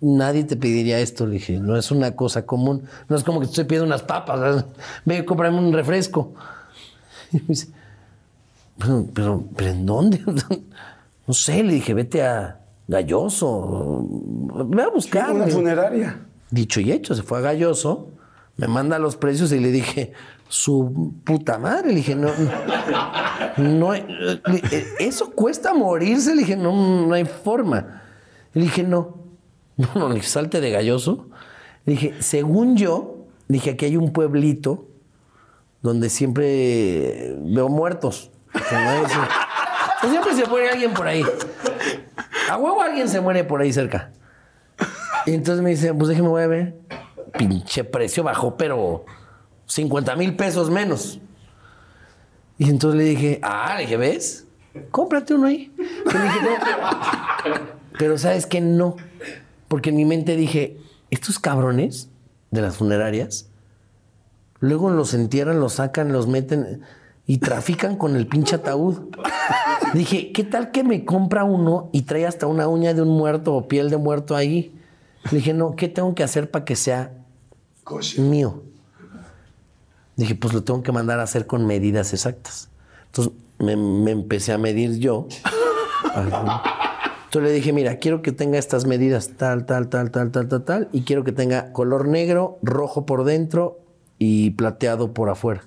nadie 0.00 0.44
te 0.44 0.56
pediría 0.56 0.98
esto. 1.00 1.26
Le 1.26 1.34
dije, 1.34 1.58
no 1.60 1.76
es 1.76 1.90
una 1.90 2.14
cosa 2.16 2.46
común. 2.46 2.84
No 3.08 3.16
es 3.16 3.24
como 3.24 3.40
que 3.40 3.46
te 3.46 3.50
estoy 3.52 3.64
pidiendo 3.64 3.86
unas 3.86 4.02
papas. 4.02 4.64
Ve, 5.04 5.24
cómprame 5.24 5.58
un 5.58 5.72
refresco. 5.72 6.34
Y 7.32 7.36
me 7.36 7.42
dice, 7.48 7.68
pero, 8.78 9.06
pero, 9.12 9.44
¿pero 9.56 9.70
en 9.70 9.84
dónde? 9.86 10.20
No 11.26 11.34
sé, 11.34 11.62
le 11.62 11.74
dije, 11.74 11.92
vete 11.92 12.22
a 12.24 12.58
Galloso. 12.86 14.06
Ve 14.66 14.82
a 14.82 14.88
buscar. 14.88 15.30
Una 15.32 15.46
funeraria. 15.48 16.20
Dicho 16.50 16.80
y 16.80 16.90
hecho, 16.90 17.14
se 17.14 17.22
fue 17.22 17.36
a 17.36 17.40
Galloso, 17.42 18.08
me 18.56 18.66
manda 18.66 18.98
los 18.98 19.16
precios 19.16 19.52
y 19.52 19.60
le 19.60 19.70
dije, 19.70 20.14
su 20.48 21.12
puta 21.24 21.58
madre, 21.58 21.88
le 21.90 21.96
dije, 21.96 22.14
no, 22.14 22.28
no, 23.58 23.62
no 23.62 23.90
hay- 23.90 24.06
eh, 24.72 24.86
eso 25.00 25.30
cuesta 25.32 25.74
morirse, 25.74 26.34
le 26.34 26.40
dije, 26.40 26.56
no, 26.56 27.06
no 27.06 27.12
hay 27.12 27.26
forma. 27.26 28.00
Le 28.54 28.62
dije, 28.62 28.82
no, 28.82 29.14
no, 29.94 30.08
no, 30.08 30.14
dije, 30.14 30.26
salte 30.26 30.60
de 30.60 30.70
Galloso. 30.70 31.28
Dije, 31.86 32.14
según 32.20 32.76
yo, 32.76 33.26
dije, 33.46 33.70
aquí 33.70 33.86
hay 33.86 33.96
un 33.96 34.12
pueblito 34.12 34.86
donde 35.80 36.10
siempre 36.10 37.36
veo 37.38 37.68
muertos. 37.68 38.30
No 38.54 40.10
siempre 40.10 40.34
se 40.34 40.46
muere 40.46 40.70
alguien 40.70 40.92
por 40.92 41.06
ahí. 41.06 41.24
A 42.50 42.56
huevo 42.56 42.82
alguien 42.82 43.08
se 43.08 43.20
muere 43.20 43.44
por 43.44 43.60
ahí 43.60 43.72
cerca. 43.72 44.12
Y 45.26 45.32
entonces 45.32 45.62
me 45.62 45.70
dice, 45.70 45.94
pues 45.94 46.08
déjeme 46.08 46.28
voy 46.28 46.42
a 46.42 46.46
ver. 46.48 46.74
Pinche 47.36 47.84
precio 47.84 48.24
bajó, 48.24 48.56
pero 48.56 49.04
50 49.66 50.16
mil 50.16 50.34
pesos 50.34 50.70
menos. 50.70 51.20
Y 52.58 52.68
entonces 52.68 52.98
le 52.98 53.04
dije, 53.04 53.38
ah, 53.42 53.74
le 53.76 53.82
dije, 53.82 53.96
¿ves? 53.96 54.46
Cómprate 54.90 55.34
uno 55.34 55.46
ahí. 55.46 55.72
Y 55.78 56.12
le 56.12 56.22
dije, 56.24 56.40
no. 56.42 57.68
Pero 57.98 58.16
sabes 58.16 58.46
que 58.46 58.60
no. 58.60 58.96
Porque 59.68 59.90
en 59.90 59.96
mi 59.96 60.04
mente 60.04 60.36
dije, 60.36 60.78
estos 61.10 61.38
cabrones 61.38 62.08
de 62.50 62.62
las 62.62 62.76
funerarias, 62.76 63.48
luego 64.60 64.90
los 64.90 65.14
entierran, 65.14 65.60
los 65.60 65.74
sacan, 65.74 66.12
los 66.12 66.26
meten 66.26 66.82
y 67.26 67.38
trafican 67.38 67.96
con 67.96 68.16
el 68.16 68.26
pinche 68.26 68.56
ataúd. 68.56 69.14
Dije, 69.94 70.32
¿qué 70.32 70.44
tal 70.44 70.70
que 70.70 70.82
me 70.82 71.04
compra 71.04 71.44
uno 71.44 71.90
y 71.92 72.02
trae 72.02 72.26
hasta 72.26 72.46
una 72.46 72.68
uña 72.68 72.94
de 72.94 73.02
un 73.02 73.08
muerto 73.08 73.54
o 73.54 73.68
piel 73.68 73.90
de 73.90 73.98
muerto 73.98 74.34
ahí? 74.34 74.74
Le 75.30 75.38
dije, 75.38 75.52
no, 75.52 75.76
¿qué 75.76 75.88
tengo 75.88 76.14
que 76.14 76.22
hacer 76.22 76.50
para 76.50 76.64
que 76.64 76.74
sea 76.74 77.12
mío? 78.18 78.62
Dije, 80.16 80.34
pues 80.34 80.52
lo 80.52 80.64
tengo 80.64 80.82
que 80.82 80.92
mandar 80.92 81.20
a 81.20 81.24
hacer 81.24 81.46
con 81.46 81.66
medidas 81.66 82.12
exactas. 82.12 82.70
Entonces 83.06 83.32
me, 83.58 83.76
me 83.76 84.10
empecé 84.10 84.52
a 84.52 84.58
medir 84.58 84.98
yo. 84.98 85.28
Entonces 87.28 87.50
le 87.50 87.56
dije, 87.56 87.74
mira, 87.74 87.96
quiero 87.96 88.22
que 88.22 88.32
tenga 88.32 88.58
estas 88.58 88.86
medidas, 88.86 89.32
tal, 89.36 89.66
tal, 89.66 89.90
tal, 89.90 90.10
tal, 90.10 90.30
tal, 90.30 90.48
tal, 90.48 90.64
tal, 90.64 90.88
y 90.92 91.02
quiero 91.02 91.24
que 91.24 91.32
tenga 91.32 91.74
color 91.74 92.08
negro, 92.08 92.58
rojo 92.62 93.04
por 93.04 93.24
dentro 93.24 93.80
y 94.18 94.52
plateado 94.52 95.12
por 95.12 95.28
afuera. 95.28 95.60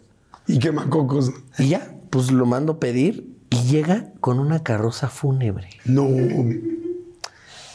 Y 0.48 0.58
quemacocos. 0.58 1.32
Y 1.60 1.70
ya, 1.70 1.96
pues 2.10 2.32
lo 2.32 2.48
mando 2.48 2.80
pedir 2.80 3.38
y 3.52 3.58
llega 3.68 4.12
con 4.22 4.40
una 4.40 4.64
carroza 4.64 5.08
fúnebre. 5.08 5.70
No. 5.86 6.08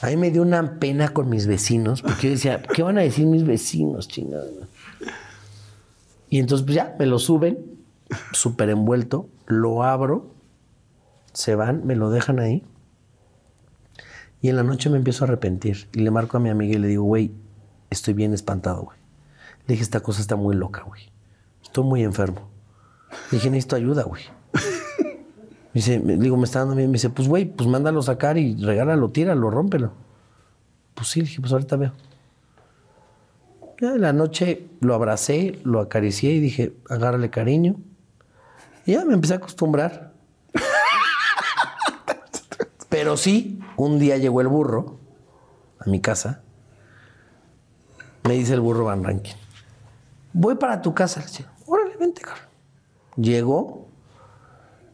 A 0.03 0.09
mí 0.09 0.17
me 0.17 0.33
dio 0.33 0.43
una 0.43 0.81
pena 0.81 1.11
con 1.11 1.29
mis 1.29 1.47
vecinos, 1.47 2.03
porque 2.03 2.27
yo 2.27 2.31
decía, 2.31 2.63
¿qué 2.63 2.83
van 2.83 2.99
a 2.99 3.03
decir 3.03 3.27
mis 3.27 3.47
vecinos, 3.47 4.09
chingada? 4.09 4.51
Y 6.29 6.41
entonces, 6.41 6.65
pues 6.65 6.75
ya, 6.75 6.97
me 6.99 7.07
lo 7.07 7.21
suben, 7.21 7.59
súper 8.33 8.71
envuelto, 8.71 9.29
lo 9.47 9.85
abro, 9.85 10.35
se 11.33 11.55
van, 11.55 11.87
me 11.87 11.95
lo 11.95 12.11
dejan 12.11 12.41
ahí. 12.41 12.65
Y 14.41 14.49
en 14.49 14.57
la 14.57 14.63
noche 14.63 14.91
me 14.91 14.97
empiezo 14.99 15.25
a 15.25 15.29
arrepentir. 15.29 15.89
Y 15.93 16.01
le 16.01 16.11
marco 16.11 16.37
a 16.37 16.41
mi 16.41 16.51
amiga 16.51 16.75
y 16.75 16.79
le 16.79 16.89
digo, 16.89 17.05
güey, 17.05 17.33
estoy 17.91 18.15
bien 18.15 18.33
espantado, 18.35 18.83
güey. 18.85 18.99
Le 19.67 19.73
dije, 19.73 19.83
esta 19.83 20.01
cosa 20.01 20.21
está 20.21 20.37
muy 20.37 20.55
loca, 20.55 20.83
güey. 20.83 21.03
Estoy 21.63 21.85
muy 21.85 22.03
enfermo. 22.05 22.49
Le 23.31 23.39
dije, 23.39 23.51
necesito 23.51 23.77
ayuda, 23.77 24.03
güey. 24.05 24.23
Me 25.73 25.81
dice, 25.81 25.99
me- 26.01 26.17
digo, 26.17 26.37
me 26.39 26.45
está 26.45 26.61
dando 26.61 26.75
miedo. 26.75 26.89
Me 26.89 26.95
dice, 26.95 27.11
pues, 27.11 27.29
güey, 27.29 27.45
pues 27.45 27.69
mándalo 27.69 28.01
sacar 28.03 28.39
y 28.39 28.57
regálalo, 28.57 29.11
tíralo, 29.11 29.51
rómpelo. 29.51 29.93
Pues 30.95 31.09
sí, 31.09 31.21
le 31.21 31.27
dije, 31.27 31.41
pues 31.41 31.53
ahorita 31.53 31.77
veo. 31.77 31.93
Ya 33.81 33.91
en 33.95 34.01
la 34.01 34.15
noche 34.15 34.69
lo 34.81 34.95
abracé, 34.95 35.59
lo 35.65 35.81
acaricié 35.81 36.33
y 36.33 36.41
dije, 36.41 36.75
agárrale 36.89 37.29
cariño. 37.29 37.77
Y 38.87 38.93
ya 38.93 39.05
me 39.05 39.13
empecé 39.13 39.35
a 39.35 39.37
acostumbrar. 39.37 40.15
Pero 42.89 43.17
sí, 43.17 43.59
un 43.77 43.99
día 43.99 44.17
llegó 44.17 44.41
el 44.41 44.49
burro 44.49 44.99
a 45.79 45.89
mi 45.89 46.01
casa. 46.01 46.43
Me 48.25 48.35
dice 48.35 48.55
el 48.55 48.61
burro 48.61 48.85
Van 48.85 49.05
Rankin. 49.05 49.37
Voy 50.33 50.57
para 50.57 50.83
tu 50.83 50.95
casa. 50.95 51.21
Le 51.21 51.27
dije, 51.27 51.47
órale, 51.67 51.97
vente, 51.97 52.23
cabrón. 52.23 52.45
Llegó. 53.17 53.87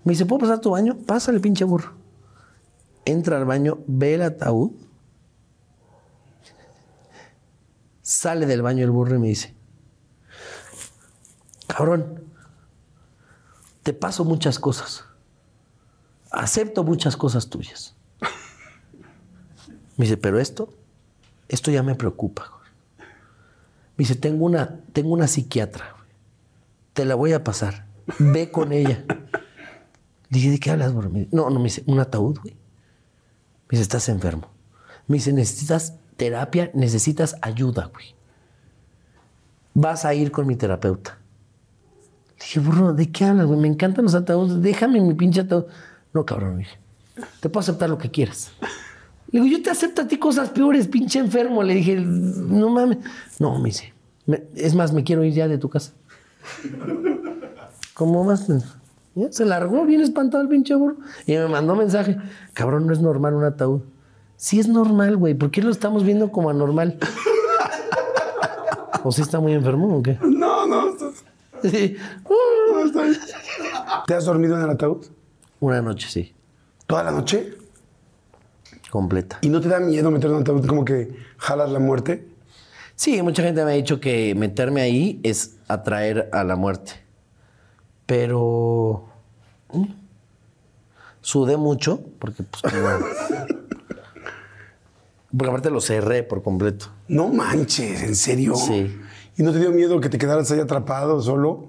Me 0.04 0.12
dice, 0.12 0.26
¿puedo 0.26 0.40
pasar 0.40 0.60
tu 0.60 0.70
baño? 0.70 0.98
Pásale, 1.06 1.40
pinche 1.40 1.64
burro. 1.64 1.92
Entra 3.04 3.38
al 3.38 3.44
baño, 3.44 3.78
ve 3.86 4.14
el 4.14 4.22
ataúd. 4.22 4.72
Sale 8.02 8.46
del 8.46 8.62
baño 8.62 8.84
el 8.84 8.90
burro 8.90 9.14
y 9.16 9.18
me 9.18 9.28
dice, 9.28 9.54
cabrón, 11.68 12.24
te 13.82 13.92
paso 13.92 14.24
muchas 14.24 14.58
cosas. 14.58 15.04
Acepto 16.30 16.84
muchas 16.84 17.16
cosas 17.16 17.48
tuyas. 17.48 17.96
Me 19.96 20.04
dice, 20.06 20.16
pero 20.16 20.38
esto, 20.38 20.72
esto 21.48 21.70
ya 21.70 21.82
me 21.82 21.94
preocupa. 21.94 22.48
güey". 22.48 22.70
Me 23.96 24.02
dice, 24.02 24.14
tengo 24.14 24.44
una, 24.46 24.80
tengo 24.92 25.10
una 25.10 25.26
psiquiatra. 25.26 25.94
Te 26.92 27.04
la 27.04 27.14
voy 27.14 27.32
a 27.32 27.44
pasar. 27.44 27.86
Ve 28.18 28.50
con 28.50 28.72
ella. 28.72 29.04
Dije, 30.30 30.50
¿de 30.50 30.58
qué 30.58 30.70
hablas, 30.70 30.94
dice, 30.94 31.28
No, 31.30 31.50
no, 31.50 31.58
me 31.58 31.64
dice, 31.64 31.82
un 31.86 32.00
ataúd, 32.00 32.38
güey. 32.38 32.54
Me 32.54 33.78
dice, 33.78 33.82
estás 33.82 34.08
enfermo. 34.08 34.48
Me 35.06 35.16
dice, 35.16 35.32
necesitas 35.32 35.94
terapia, 36.16 36.70
necesitas 36.74 37.36
ayuda, 37.42 37.90
güey. 37.92 38.14
Vas 39.74 40.04
a 40.04 40.14
ir 40.14 40.30
con 40.30 40.46
mi 40.46 40.56
terapeuta. 40.56 41.18
Dije, 42.38 42.60
burro, 42.60 42.92
¿de 42.92 43.10
qué 43.10 43.24
hablas, 43.24 43.46
güey? 43.46 43.60
Me 43.60 43.68
encantan 43.68 44.04
los 44.04 44.14
ataúdes. 44.14 44.60
Déjame 44.62 45.00
mi 45.00 45.14
pinche 45.14 45.40
ataúd. 45.42 45.66
No, 46.12 46.24
cabrón, 46.26 46.58
dije. 46.58 46.78
Te 47.40 47.48
puedo 47.48 47.60
aceptar 47.60 47.88
lo 47.88 47.98
que 47.98 48.10
quieras. 48.10 48.52
Le 49.32 49.40
digo, 49.40 49.46
yo 49.56 49.62
te 49.62 49.70
acepto 49.70 50.02
a 50.02 50.08
ti 50.08 50.18
cosas 50.18 50.50
peores, 50.50 50.88
pinche 50.88 51.18
enfermo. 51.18 51.62
Le 51.62 51.74
dije, 51.74 51.96
no 51.96 52.68
mames. 52.68 52.98
No, 53.38 53.58
me 53.58 53.70
dice. 53.70 53.92
"Me- 54.26 54.44
es 54.54 54.74
más, 54.74 54.92
me 54.92 55.02
quiero 55.04 55.24
ir 55.24 55.32
ya 55.32 55.48
de 55.48 55.58
tu 55.58 55.68
casa. 55.68 55.92
¿Cómo 57.94 58.24
vas? 58.24 58.46
Ya, 59.14 59.30
se 59.32 59.44
largó 59.44 59.84
bien 59.84 60.00
espantado 60.00 60.42
el 60.42 60.48
pinche 60.48 60.74
burro. 60.74 60.96
Y 61.26 61.32
me 61.32 61.48
mandó 61.48 61.74
mensaje. 61.74 62.16
Cabrón, 62.54 62.86
no 62.86 62.92
es 62.92 63.00
normal 63.00 63.34
un 63.34 63.44
ataúd. 63.44 63.82
Sí 64.36 64.58
es 64.60 64.68
normal, 64.68 65.16
güey. 65.16 65.34
¿Por 65.34 65.50
qué 65.50 65.62
lo 65.62 65.70
estamos 65.70 66.04
viendo 66.04 66.30
como 66.32 66.50
anormal? 66.50 66.98
¿O 69.04 69.12
sí 69.12 69.22
está 69.22 69.40
muy 69.40 69.52
enfermo 69.52 69.96
o 69.98 70.02
qué? 70.02 70.18
No, 70.22 70.66
no. 70.66 70.90
estás- 70.90 71.24
Sí. 71.62 71.96
no, 72.72 72.84
está 72.84 73.02
bien. 73.02 73.16
¿Te 74.06 74.14
has 74.14 74.24
dormido 74.24 74.56
en 74.56 74.62
el 74.64 74.70
ataúd? 74.70 75.06
Una 75.60 75.80
noche, 75.80 76.08
sí. 76.10 76.32
¿Toda 76.86 77.04
la 77.04 77.12
noche? 77.12 77.54
Completa. 78.92 79.38
¿Y 79.40 79.48
no 79.48 79.58
te 79.62 79.68
da 79.70 79.80
miedo 79.80 80.10
meter 80.10 80.28
en 80.28 80.36
un 80.36 80.42
ataúd 80.42 80.66
como 80.66 80.84
que 80.84 81.16
jalas 81.38 81.70
la 81.72 81.78
muerte? 81.78 82.28
Sí, 82.94 83.22
mucha 83.22 83.42
gente 83.42 83.64
me 83.64 83.70
ha 83.70 83.74
dicho 83.74 84.00
que 84.00 84.34
meterme 84.34 84.82
ahí 84.82 85.18
es 85.22 85.56
atraer 85.66 86.28
a 86.30 86.44
la 86.44 86.56
muerte. 86.56 86.92
Pero. 88.04 89.06
mm, 89.72 89.84
Sudé 91.22 91.56
mucho, 91.56 92.02
porque 92.18 92.42
pues 92.42 92.60
como- 92.62 92.76
Porque 95.38 95.48
aparte 95.48 95.70
lo 95.70 95.80
cerré 95.80 96.22
por 96.22 96.42
completo. 96.42 96.90
No 97.08 97.28
manches, 97.28 98.02
¿en 98.02 98.14
serio? 98.14 98.54
Sí. 98.56 98.94
¿Y 99.38 99.42
no 99.42 99.52
te 99.52 99.58
dio 99.60 99.70
miedo 99.72 99.98
que 100.02 100.10
te 100.10 100.18
quedaras 100.18 100.50
ahí 100.50 100.60
atrapado 100.60 101.22
solo? 101.22 101.68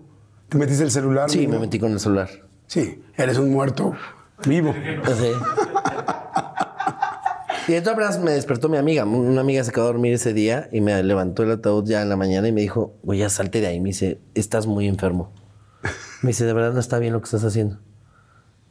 ¿Te 0.50 0.58
metiste 0.58 0.84
el 0.84 0.92
celular? 0.92 1.30
Sí, 1.30 1.48
me 1.48 1.58
metí 1.58 1.80
con 1.80 1.94
el 1.94 2.02
celular. 2.02 2.30
Sí, 2.68 3.02
eres 3.16 3.38
un 3.38 3.50
muerto 3.50 3.94
vivo. 4.46 4.74
Sí. 4.74 5.32
Y 7.68 7.72
de 7.72 7.82
todas 7.82 7.98
maneras 7.98 8.20
me 8.20 8.32
despertó 8.32 8.70
mi 8.70 8.78
amiga. 8.78 9.06
Una 9.06 9.42
amiga 9.42 9.64
se 9.64 9.72
quedó 9.72 9.84
a 9.84 9.88
dormir 9.88 10.14
ese 10.14 10.34
día 10.34 10.70
y 10.72 10.82
me 10.82 11.02
levantó 11.04 11.44
el 11.44 11.52
ataúd 11.52 11.86
ya 11.88 12.02
en 12.02 12.10
la 12.10 12.18
mañana 12.18 12.48
y 12.48 12.52
me 12.52 12.62
dijo, 12.62 12.96
güey, 13.04 13.20
ya 13.20 13.30
salte 13.30 13.62
de 13.62 13.68
ahí. 13.68 13.80
Me 13.80 13.90
dice, 13.90 14.20
estás 14.34 14.68
muy 14.68 14.88
enfermo. 14.88 15.32
Me 16.22 16.30
dice, 16.30 16.46
de 16.46 16.54
verdad 16.54 16.74
no 16.74 16.80
está 16.80 17.00
bien 17.00 17.14
lo 17.14 17.22
que 17.22 17.26
estás 17.26 17.44
haciendo. 17.44 17.76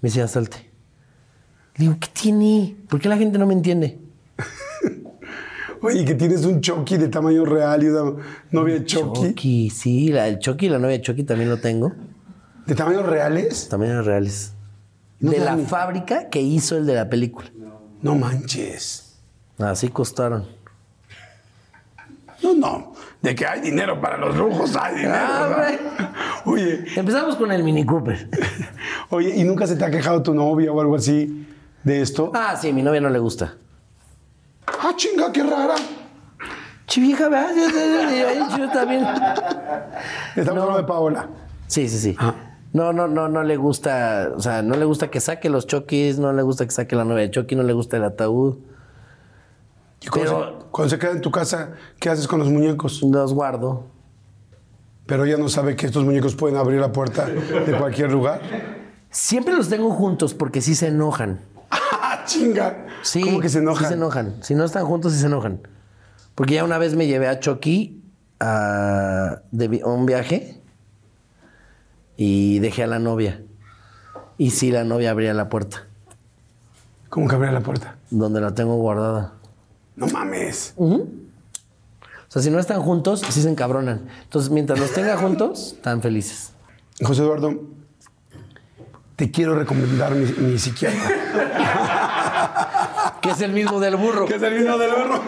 Me 0.00 0.08
dice, 0.08 0.18
ya 0.18 0.28
salte. 0.28 0.70
Le 1.76 1.86
digo, 1.86 1.96
¿qué 1.98 2.08
tiene? 2.12 2.76
¿Por 2.88 3.00
qué 3.00 3.08
la 3.08 3.16
gente 3.16 3.38
no 3.38 3.46
me 3.46 3.54
entiende? 3.54 3.98
Oye, 5.82 6.04
que 6.04 6.14
tienes 6.14 6.44
un 6.44 6.60
Chucky 6.60 6.96
de 6.96 7.08
tamaño 7.08 7.44
real 7.44 7.82
y 7.82 7.88
una 7.88 8.14
novia 8.50 8.74
de 8.74 8.84
Chucky. 8.84 9.28
Chucky, 9.28 9.70
sí, 9.70 10.08
la, 10.12 10.28
el 10.28 10.38
Chucky, 10.38 10.68
la 10.68 10.78
novia 10.78 10.98
de 10.98 11.02
Chucky 11.02 11.24
también 11.24 11.50
lo 11.50 11.58
tengo. 11.58 11.92
¿De 12.66 12.74
tamaños 12.74 13.06
reales? 13.06 13.68
Eran 13.72 14.04
reales. 14.04 14.52
No 15.18 15.30
de 15.30 15.38
la 15.38 15.56
fábrica 15.58 16.28
que 16.28 16.40
hizo 16.40 16.76
el 16.76 16.86
de 16.86 16.94
la 16.94 17.08
película. 17.08 17.48
No 18.02 18.16
manches. 18.16 19.14
Así 19.58 19.88
costaron. 19.88 20.46
No, 22.42 22.54
no. 22.54 22.92
De 23.20 23.34
que 23.36 23.46
hay 23.46 23.60
dinero 23.60 24.00
para 24.00 24.16
los 24.16 24.36
lujos, 24.36 24.76
hay 24.76 24.96
dinero. 24.96 25.16
Ah. 25.16 26.42
Oye, 26.44 26.84
Empezamos 26.96 27.36
con 27.36 27.52
el 27.52 27.62
Mini 27.62 27.86
Cooper. 27.86 28.28
oye, 29.10 29.36
¿y 29.36 29.44
nunca 29.44 29.66
se 29.68 29.76
te 29.76 29.84
ha 29.84 29.90
quejado 29.90 30.22
tu 30.22 30.34
novia 30.34 30.72
o 30.72 30.80
algo 30.80 30.96
así 30.96 31.46
de 31.84 32.02
esto? 32.02 32.32
Ah, 32.34 32.56
sí, 32.60 32.72
mi 32.72 32.82
novia 32.82 33.00
no 33.00 33.10
le 33.10 33.20
gusta. 33.20 33.54
Ah, 34.66 34.92
chinga, 34.96 35.30
qué 35.30 35.44
rara. 35.44 35.76
Chivija, 36.86 37.28
¿verdad? 37.28 37.50
Yo 38.58 38.68
también. 38.70 39.06
Estamos 40.34 40.62
hablando 40.62 40.78
de 40.78 40.84
Paola. 40.84 41.28
Sí, 41.68 41.88
sí, 41.88 41.98
sí. 41.98 42.16
Ah. 42.18 42.34
No, 42.72 42.92
no, 42.92 43.06
no, 43.06 43.28
no 43.28 43.42
le 43.42 43.56
gusta, 43.56 44.32
o 44.34 44.40
sea, 44.40 44.62
no 44.62 44.76
le 44.76 44.84
gusta 44.86 45.10
que 45.10 45.20
saque 45.20 45.50
los 45.50 45.66
choquis, 45.66 46.18
no 46.18 46.32
le 46.32 46.42
gusta 46.42 46.64
que 46.64 46.70
saque 46.70 46.96
la 46.96 47.04
novia 47.04 47.22
de 47.24 47.30
Chucky, 47.30 47.54
no 47.54 47.62
le 47.62 47.72
gusta 47.74 47.98
el 47.98 48.04
ataúd. 48.04 48.56
Y 50.00 50.06
cuando, 50.08 50.30
Pero- 50.38 50.60
se, 50.60 50.66
cuando 50.70 50.90
se 50.90 50.98
queda 50.98 51.10
en 51.12 51.20
tu 51.20 51.30
casa, 51.30 51.72
¿qué 52.00 52.08
haces 52.08 52.26
con 52.26 52.38
los 52.38 52.48
muñecos? 52.48 53.02
Los 53.02 53.34
guardo. 53.34 53.84
Pero 55.06 55.24
ella 55.24 55.36
no 55.36 55.48
sabe 55.48 55.76
que 55.76 55.86
estos 55.86 56.04
muñecos 56.04 56.34
pueden 56.34 56.56
abrir 56.56 56.80
la 56.80 56.92
puerta 56.92 57.26
de 57.26 57.76
cualquier 57.76 58.10
lugar. 58.10 58.40
Siempre 59.10 59.52
los 59.54 59.68
tengo 59.68 59.90
juntos 59.90 60.32
porque 60.32 60.60
sí 60.62 60.74
se 60.74 60.86
enojan. 60.88 61.40
¡Ah, 61.70 62.22
chinga! 62.24 62.86
Sí. 63.02 63.20
¿Cómo 63.20 63.40
que 63.40 63.48
se 63.50 63.58
enojan? 63.58 63.84
Sí 63.84 63.88
se 63.88 63.94
enojan. 63.94 64.36
Si 64.42 64.54
no 64.54 64.64
están 64.64 64.86
juntos, 64.86 65.12
sí 65.12 65.18
se 65.18 65.26
enojan. 65.26 65.60
Porque 66.34 66.54
ya 66.54 66.64
una 66.64 66.78
vez 66.78 66.94
me 66.96 67.06
llevé 67.06 67.28
a 67.28 67.38
Chucky 67.40 68.02
a, 68.40 69.42
de 69.50 69.82
a 69.84 69.88
un 69.88 70.06
viaje 70.06 70.61
y 72.24 72.60
dejé 72.60 72.84
a 72.84 72.86
la 72.86 73.00
novia. 73.00 73.42
Y 74.38 74.50
sí, 74.50 74.70
la 74.70 74.84
novia 74.84 75.10
abría 75.10 75.34
la 75.34 75.48
puerta, 75.48 75.86
¿Cómo 77.08 77.26
que 77.28 77.34
abrir 77.34 77.52
la 77.52 77.60
puerta? 77.60 77.96
donde 78.10 78.40
la 78.40 78.54
tengo 78.54 78.76
guardada. 78.76 79.32
No 79.96 80.06
mames. 80.06 80.74
O 80.78 81.04
sea, 82.28 82.40
si 82.40 82.50
no 82.50 82.58
están 82.60 82.80
juntos, 82.80 83.22
sí 83.28 83.42
se 83.42 83.50
encabronan. 83.50 84.06
Entonces, 84.22 84.50
mientras 84.52 84.78
los 84.78 84.92
tenga 84.92 85.16
juntos, 85.16 85.72
están 85.76 86.00
felices. 86.00 86.52
José 87.02 87.22
Eduardo, 87.22 87.60
te 89.16 89.30
quiero 89.30 89.54
recomendar 89.56 90.14
mi, 90.14 90.26
mi 90.46 90.58
psiquiatra. 90.58 91.10
Que 93.20 93.30
es 93.30 93.40
el 93.40 93.52
mismo 93.52 93.78
del 93.78 93.94
burro. 93.96 94.26
que 94.26 94.34
es 94.34 94.42
el 94.42 94.54
vino 94.54 94.76
del 94.76 94.90
horno. 94.90 95.20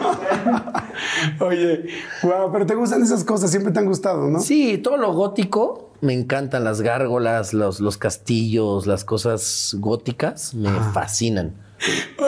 Oye, 1.47 1.87
wow, 2.25 2.51
pero 2.53 2.67
te 2.67 2.75
gustan 2.75 3.01
esas 3.03 3.23
cosas, 3.23 3.53
siempre 3.53 3.73
te 3.73 3.79
han 3.79 3.87
gustado, 3.87 4.29
¿no? 4.29 4.41
Sí, 4.41 4.79
todo 4.79 4.97
lo 4.97 5.13
gótico. 5.13 5.84
Me 6.05 6.13
encantan 6.13 6.65
las 6.65 6.83
gárgolas, 6.83 7.55
los, 7.55 7.81
los 7.81 7.97
castillos, 7.97 8.87
las 8.87 9.05
cosas 9.05 9.75
góticas. 9.81 10.53
Me 10.55 10.69
fascinan. 10.93 11.55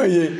Oye, 0.01 0.39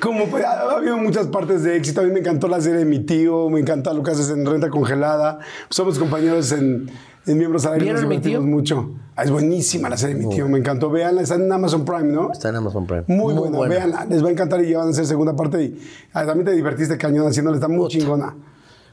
como 0.00 0.26
pues, 0.26 0.44
ha 0.44 0.62
ha 0.62 0.76
habido 0.76 0.96
muchas 0.96 1.26
partes 1.26 1.62
de 1.62 1.76
éxito, 1.76 2.00
a 2.00 2.04
mí 2.04 2.10
me 2.10 2.20
encantó 2.20 2.48
la 2.48 2.60
serie 2.60 2.78
de 2.78 2.84
mi 2.84 3.00
tío, 3.00 3.50
me 3.50 3.60
encanta 3.60 3.92
lo 3.92 4.02
que 4.02 4.12
haces 4.12 4.30
en 4.30 4.46
Renta 4.46 4.70
Congelada. 4.70 5.40
Somos 5.68 5.98
compañeros 5.98 6.52
en, 6.52 6.90
en 7.26 7.38
Miembros 7.38 7.66
al 7.66 7.74
Aire, 7.74 7.92
nos 7.92 8.00
¿Vieron 8.00 8.08
Mi 8.08 8.16
divertimos 8.16 8.44
Tío? 8.46 8.56
mucho. 8.56 8.94
Ah, 9.14 9.24
es 9.24 9.30
buenísima 9.30 9.90
la 9.90 9.98
serie 9.98 10.16
de 10.16 10.26
mi 10.26 10.34
tío, 10.34 10.48
me 10.48 10.58
encantó. 10.58 10.88
Veanla, 10.90 11.20
está 11.20 11.34
en 11.34 11.52
Amazon 11.52 11.84
Prime, 11.84 12.04
¿no? 12.10 12.32
Está 12.32 12.48
en 12.48 12.56
Amazon 12.56 12.86
Prime. 12.86 13.04
Muy, 13.08 13.34
buena, 13.34 13.58
véanla, 13.68 14.06
les 14.06 14.24
va 14.24 14.28
a 14.28 14.30
encantar 14.30 14.64
y 14.64 14.70
ya 14.70 14.78
van 14.78 14.88
a 14.88 14.90
hacer 14.90 15.04
segunda 15.04 15.36
parte. 15.36 15.62
Y 15.62 15.78
ah, 16.14 16.24
también 16.24 16.46
te 16.46 16.52
divertiste 16.52 16.96
cañón 16.96 17.26
haciéndola, 17.26 17.56
está 17.56 17.68
muy 17.68 17.88
chingona. 17.88 18.34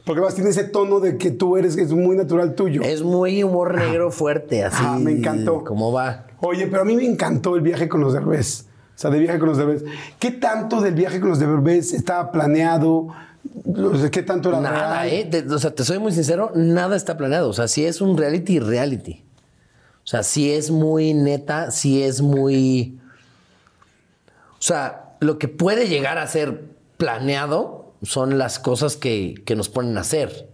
Porque 0.10 0.24
más 0.24 0.34
tiene 0.34 0.50
ese 0.50 0.64
tono 0.64 1.00
de 1.00 1.18
que 1.20 1.30
tú 1.30 1.56
eres, 1.56 1.76
que 1.76 1.84
es 1.84 1.92
muy 1.92 2.18
natural 2.18 2.56
tuyo. 2.56 2.82
Es 2.82 3.04
muy 3.04 3.44
humor 3.44 3.76
negro 3.76 4.10
fuerte, 4.10 4.64
así. 4.64 4.82
Ah, 4.84 4.98
me 5.00 5.12
encantó. 5.12 5.64
¿Cómo 5.64 5.92
va? 5.92 6.26
Oye, 6.42 6.66
pero 6.66 6.82
a 6.82 6.86
mí 6.86 6.96
me 6.96 7.06
encantó 7.06 7.56
el 7.56 7.62
viaje 7.62 7.88
con 7.88 8.02
los 8.02 8.14
Derbez. 8.14 8.66
O 8.96 8.98
sea, 9.00 9.12
de 9.12 9.20
viaje 9.20 9.38
con 9.38 9.50
los 9.50 9.60
Derbez. 9.60 9.84
¿Qué 10.18 10.32
tanto 10.32 10.82
del 10.82 10.96
viaje 10.96 11.20
con 11.20 11.30
los 11.30 11.38
Derbez 11.38 11.94
estaba 11.94 12.32
planeado? 12.32 13.10
¿Qué 14.12 14.24
tanto 14.24 14.50
era 14.50 14.60
Nada, 14.62 15.04
real? 15.04 15.14
¿eh? 15.14 15.26
Te- 15.30 15.54
o 15.54 15.60
sea, 15.60 15.76
te 15.76 15.84
soy 15.84 16.00
muy 16.00 16.12
sincero, 16.12 16.54
nada 16.56 16.96
está 16.96 17.16
planeado. 17.16 17.48
O 17.48 17.54
sea, 17.54 17.68
sí 17.68 17.86
es 17.86 18.02
un 18.02 18.18
reality, 18.18 18.60
reality. 18.60 19.24
O 20.04 20.08
sea, 20.08 20.24
sí 20.24 20.52
es 20.52 20.72
muy 20.72 21.14
neta, 21.14 21.70
sí 21.70 22.02
es 22.02 22.20
muy. 22.24 23.00
O 24.54 24.62
sea, 24.64 25.12
lo 25.20 25.38
que 25.38 25.48
puede 25.50 25.88
llegar 25.88 26.18
a 26.18 26.26
ser 26.26 26.64
planeado 26.98 27.79
son 28.02 28.38
las 28.38 28.60
cosas 28.60 28.96
que, 28.96 29.36
que 29.46 29.56
nos 29.56 29.70
ponen 29.70 29.98
a 29.98 30.02
hacer. 30.02 30.54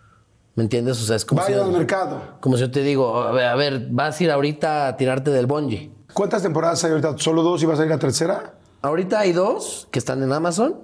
¿Me 0.61 0.65
entiendes? 0.65 1.01
O 1.01 1.05
sea, 1.05 1.15
es 1.15 1.25
como 1.25 1.41
si, 1.43 1.53
Vaya 1.53 1.65
al 1.65 1.71
mercado. 1.71 2.21
como 2.39 2.55
si 2.55 2.61
yo 2.61 2.69
te 2.69 2.83
digo, 2.83 3.19
a 3.19 3.31
ver, 3.31 3.45
a 3.45 3.55
ver, 3.55 3.87
vas 3.89 4.19
a 4.19 4.23
ir 4.23 4.29
ahorita 4.29 4.89
a 4.89 4.95
tirarte 4.95 5.31
del 5.31 5.47
bungee. 5.47 5.91
¿Cuántas 6.13 6.43
temporadas 6.43 6.83
hay 6.83 6.91
ahorita? 6.91 7.17
¿Solo 7.17 7.41
dos 7.41 7.63
y 7.63 7.65
vas 7.65 7.79
a 7.79 7.83
ir 7.83 7.91
a 7.91 7.95
la 7.95 7.99
tercera? 7.99 8.53
Ahorita 8.83 9.21
hay 9.21 9.31
dos 9.33 9.87
que 9.89 9.97
están 9.97 10.21
en 10.21 10.31
Amazon 10.31 10.75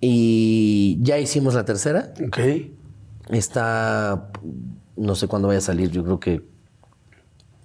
y 0.00 0.98
ya 1.02 1.20
hicimos 1.20 1.54
la 1.54 1.64
tercera. 1.64 2.12
Ok. 2.26 2.38
Está, 3.28 4.28
no 4.96 5.14
sé 5.14 5.28
cuándo 5.28 5.46
vaya 5.46 5.58
a 5.58 5.62
salir, 5.62 5.92
yo 5.92 6.02
creo 6.02 6.18
que 6.18 6.44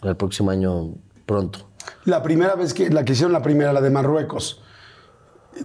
el 0.04 0.16
próximo 0.16 0.52
año 0.52 0.94
pronto. 1.26 1.72
La 2.06 2.22
primera 2.22 2.54
vez 2.54 2.76
que 2.76 2.92
la 2.92 3.04
que 3.04 3.14
hicieron 3.14 3.34
la 3.34 3.42
primera, 3.42 3.74
la 3.74 3.82
de 3.82 3.90
Marruecos. 3.90 4.62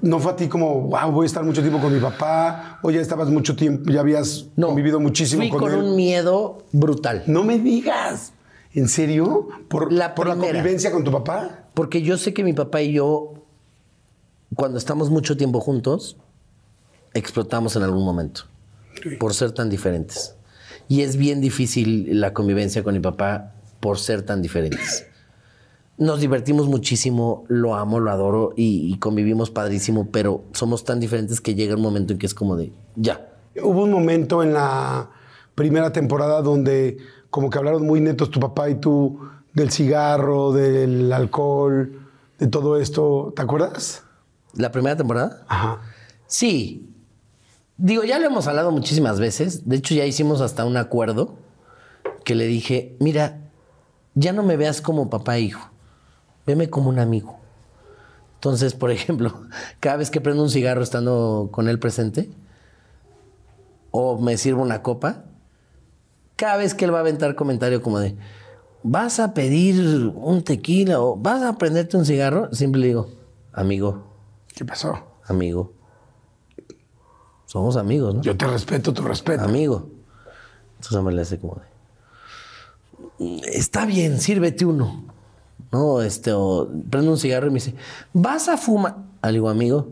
No 0.00 0.18
fue 0.18 0.32
a 0.32 0.36
ti 0.36 0.48
como, 0.48 0.80
wow, 0.82 1.10
voy 1.10 1.24
a 1.24 1.26
estar 1.26 1.44
mucho 1.44 1.60
tiempo 1.60 1.80
con 1.80 1.92
mi 1.92 2.00
papá, 2.00 2.78
o 2.82 2.90
ya 2.90 3.00
estabas 3.00 3.28
mucho 3.28 3.54
tiempo, 3.56 3.90
ya 3.90 4.00
habías 4.00 4.46
No. 4.56 4.68
convivido 4.68 4.98
muchísimo 5.00 5.42
Fui 5.42 5.50
con, 5.50 5.60
con 5.60 5.72
él. 5.72 5.78
un 5.80 5.96
miedo 5.96 6.64
brutal. 6.72 7.22
No 7.26 7.44
me 7.44 7.58
digas. 7.58 8.32
¿En 8.74 8.88
serio? 8.88 9.48
¿Por 9.68 9.92
La 9.92 10.14
por 10.14 10.26
la 10.26 10.34
convivencia 10.36 10.90
con 10.90 11.04
tu 11.04 11.12
papá? 11.12 11.66
Porque 11.74 12.00
yo 12.02 12.16
sé 12.16 12.32
que 12.32 12.42
mi 12.42 12.54
papá 12.54 12.80
y 12.80 12.92
yo, 12.94 13.34
cuando 14.56 14.78
estamos 14.78 15.10
mucho 15.10 15.36
tiempo 15.36 15.60
juntos, 15.60 16.16
explotamos 17.14 17.76
en 17.76 17.82
algún 17.82 18.04
momento. 18.04 18.42
Por 19.18 19.34
ser 19.34 19.52
tan 19.52 19.68
diferentes. 19.68 20.36
Y 20.88 21.02
es 21.02 21.16
bien 21.16 21.40
difícil 21.40 22.20
la 22.20 22.32
convivencia 22.32 22.82
con 22.82 22.94
mi 22.94 23.00
papá 23.00 23.52
por 23.80 23.98
ser 23.98 24.22
tan 24.22 24.42
diferentes. 24.42 25.06
Nos 26.02 26.20
divertimos 26.20 26.66
muchísimo, 26.66 27.44
lo 27.46 27.76
amo, 27.76 28.00
lo 28.00 28.10
adoro 28.10 28.54
y, 28.56 28.92
y 28.92 28.98
convivimos 28.98 29.50
padrísimo, 29.50 30.08
pero 30.10 30.42
somos 30.52 30.82
tan 30.82 30.98
diferentes 30.98 31.40
que 31.40 31.54
llega 31.54 31.76
un 31.76 31.82
momento 31.82 32.12
en 32.12 32.18
que 32.18 32.26
es 32.26 32.34
como 32.34 32.56
de, 32.56 32.72
ya. 32.96 33.28
Hubo 33.62 33.84
un 33.84 33.92
momento 33.92 34.42
en 34.42 34.52
la 34.52 35.10
primera 35.54 35.92
temporada 35.92 36.42
donde 36.42 36.98
como 37.30 37.50
que 37.50 37.58
hablaron 37.58 37.86
muy 37.86 38.00
netos 38.00 38.30
tu 38.30 38.40
papá 38.40 38.68
y 38.68 38.74
tú 38.74 39.20
del 39.54 39.70
cigarro, 39.70 40.52
del 40.52 41.12
alcohol, 41.12 42.08
de 42.38 42.46
todo 42.48 42.78
esto. 42.78 43.32
¿Te 43.36 43.42
acuerdas? 43.42 44.02
¿La 44.54 44.72
primera 44.72 44.96
temporada? 44.96 45.44
Ajá. 45.48 45.82
Sí. 46.26 46.90
Digo, 47.76 48.02
ya 48.04 48.18
lo 48.18 48.26
hemos 48.26 48.48
hablado 48.48 48.72
muchísimas 48.72 49.20
veces. 49.20 49.68
De 49.68 49.76
hecho, 49.76 49.94
ya 49.94 50.04
hicimos 50.04 50.40
hasta 50.40 50.64
un 50.64 50.76
acuerdo 50.76 51.36
que 52.24 52.34
le 52.34 52.46
dije, 52.46 52.96
mira, 52.98 53.50
ya 54.14 54.32
no 54.32 54.42
me 54.42 54.56
veas 54.56 54.80
como 54.80 55.08
papá 55.08 55.38
e 55.38 55.42
hijo. 55.42 55.71
Veme 56.46 56.68
como 56.70 56.88
un 56.88 56.98
amigo. 56.98 57.38
Entonces, 58.34 58.74
por 58.74 58.90
ejemplo, 58.90 59.42
cada 59.80 59.96
vez 59.96 60.10
que 60.10 60.20
prendo 60.20 60.42
un 60.42 60.50
cigarro 60.50 60.82
estando 60.82 61.48
con 61.52 61.68
él 61.68 61.78
presente, 61.78 62.30
o 63.90 64.18
me 64.18 64.36
sirvo 64.36 64.62
una 64.62 64.82
copa, 64.82 65.24
cada 66.36 66.56
vez 66.56 66.74
que 66.74 66.84
él 66.84 66.92
va 66.92 66.98
a 66.98 67.02
aventar 67.02 67.34
comentario 67.34 67.82
como 67.82 67.98
de, 67.98 68.16
vas 68.82 69.20
a 69.20 69.34
pedir 69.34 70.12
un 70.14 70.42
tequila 70.42 71.00
o 71.00 71.16
vas 71.16 71.42
a 71.42 71.56
prenderte 71.58 71.96
un 71.96 72.04
cigarro, 72.04 72.52
siempre 72.52 72.80
le 72.80 72.86
digo, 72.88 73.08
amigo, 73.52 74.04
¿Qué 74.54 74.64
pasó? 74.64 74.98
amigo. 75.26 75.72
Somos 77.46 77.76
amigos, 77.76 78.14
¿no? 78.14 78.22
Yo 78.22 78.36
te 78.36 78.46
respeto, 78.46 78.92
tu 78.92 79.02
respeto. 79.02 79.44
Amigo. 79.44 79.88
Entonces 80.76 81.02
me 81.02 81.12
le 81.12 81.22
hace 81.22 81.38
como 81.38 81.60
de. 83.18 83.40
Está 83.44 83.84
bien, 83.86 84.20
sírvete 84.20 84.64
uno. 84.64 85.04
No, 85.70 86.02
este, 86.02 86.32
o 86.32 86.70
prende 86.90 87.10
un 87.10 87.18
cigarro 87.18 87.46
y 87.46 87.50
me 87.50 87.54
dice, 87.54 87.74
¿vas 88.12 88.48
a 88.48 88.56
fumar? 88.56 88.96
Le 89.22 89.32
digo, 89.32 89.48
amigo. 89.48 89.88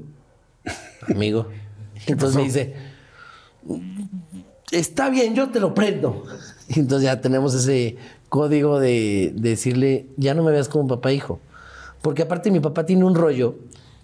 Amigo. 1.09 1.47
Entonces 2.07 2.37
me 2.37 2.45
dice, 2.45 2.75
está 4.71 5.11
bien, 5.11 5.35
yo 5.35 5.51
te 5.51 5.61
lo 5.61 5.75
prendo. 5.75 6.25
Y 6.69 6.81
entonces 6.81 7.05
ya 7.05 7.21
tenemos 7.21 7.53
ese 7.55 7.97
código 8.29 8.79
de, 8.79 9.33
de 9.35 9.51
decirle, 9.51 10.07
ya 10.17 10.35
no 10.35 10.43
me 10.45 10.53
veas 10.53 10.69
como 10.69 10.87
papá 10.87 11.11
e 11.11 11.15
hijo. 11.15 11.41
Porque 12.01 12.23
aparte 12.23 12.51
mi 12.51 12.61
papá 12.61 12.87
tiene 12.87 13.05
un 13.05 13.15
rollo 13.15 13.59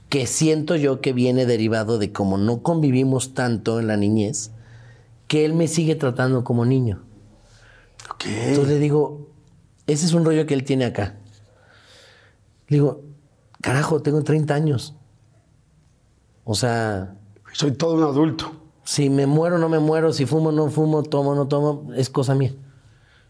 que 0.08 0.26
siento 0.26 0.76
yo 0.76 1.00
que 1.00 1.12
viene 1.12 1.46
derivado 1.46 1.98
de 1.98 2.12
como 2.12 2.38
no 2.38 2.62
convivimos 2.62 3.34
tanto 3.34 3.80
en 3.80 3.86
la 3.86 3.96
niñez, 3.96 4.50
que 5.28 5.44
él 5.44 5.54
me 5.54 5.68
sigue 5.68 5.94
tratando 5.94 6.44
como 6.44 6.64
niño. 6.64 7.02
Entonces 8.24 8.74
le 8.74 8.78
digo, 8.78 9.28
ese 9.86 10.06
es 10.06 10.12
un 10.12 10.24
rollo 10.24 10.46
que 10.46 10.54
él 10.54 10.64
tiene 10.64 10.84
acá. 10.84 11.16
Le 12.68 12.76
digo, 12.78 13.02
carajo, 13.60 14.00
tengo 14.02 14.22
30 14.22 14.54
años. 14.54 14.94
O 16.44 16.54
sea, 16.54 17.14
Soy 17.52 17.72
todo 17.72 17.94
un 17.94 18.02
adulto. 18.04 18.52
si 18.84 19.10
me 19.10 19.26
muero, 19.26 19.58
no 19.58 19.68
me 19.68 19.78
muero, 19.78 20.12
si 20.12 20.26
fumo, 20.26 20.52
no 20.52 20.68
fumo, 20.70 21.02
tomo, 21.02 21.34
no 21.34 21.48
tomo, 21.48 21.92
es 21.94 22.10
cosa 22.10 22.34
mía. 22.34 22.54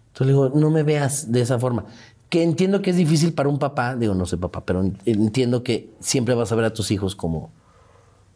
Entonces 0.09 0.27
le 0.27 0.33
digo, 0.33 0.49
no 0.55 0.71
me 0.71 0.83
veas 0.83 1.31
de 1.33 1.41
esa 1.41 1.59
forma. 1.59 1.85
Que 2.29 2.43
entiendo 2.43 2.83
que 2.83 2.91
es 2.91 2.97
difícil 2.97 3.33
para 3.35 3.49
un 3.49 3.59
papá, 3.59 3.95
digo, 3.95 4.15
no 4.15 4.27
soy 4.27 4.39
papá, 4.39 4.65
pero 4.65 4.81
en- 4.83 4.99
entiendo 5.05 5.63
que 5.63 5.95
siempre 6.01 6.35
vas 6.35 6.51
a 6.53 6.57
ver 6.57 6.65
a 6.65 6.73
tus 6.73 6.91
hijos 6.91 7.15
como, 7.15 7.51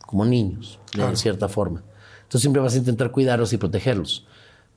como 0.06 0.24
niños, 0.24 0.78
de 0.97 1.16
cierta 1.16 1.48
forma. 1.48 1.82
Entonces 2.22 2.43
siempre 2.43 2.62
vas 2.62 2.74
a 2.74 2.78
intentar 2.78 3.10
cuidarlos 3.10 3.52
y 3.52 3.56
protegerlos. 3.56 4.27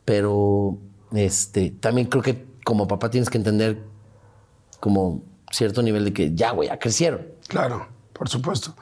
Pero 0.05 0.77
este, 1.11 1.69
también 1.71 2.07
creo 2.07 2.23
que 2.23 2.45
como 2.65 2.87
papá 2.87 3.09
tienes 3.11 3.29
que 3.29 3.37
entender 3.37 3.83
como 4.79 5.21
cierto 5.53 5.81
nivel 5.81 6.05
de 6.05 6.13
que 6.13 6.33
ya, 6.33 6.51
güey, 6.51 6.69
ya 6.69 6.79
crecieron. 6.79 7.21
Claro, 7.47 7.85
por 8.13 8.27
supuesto. 8.29 8.73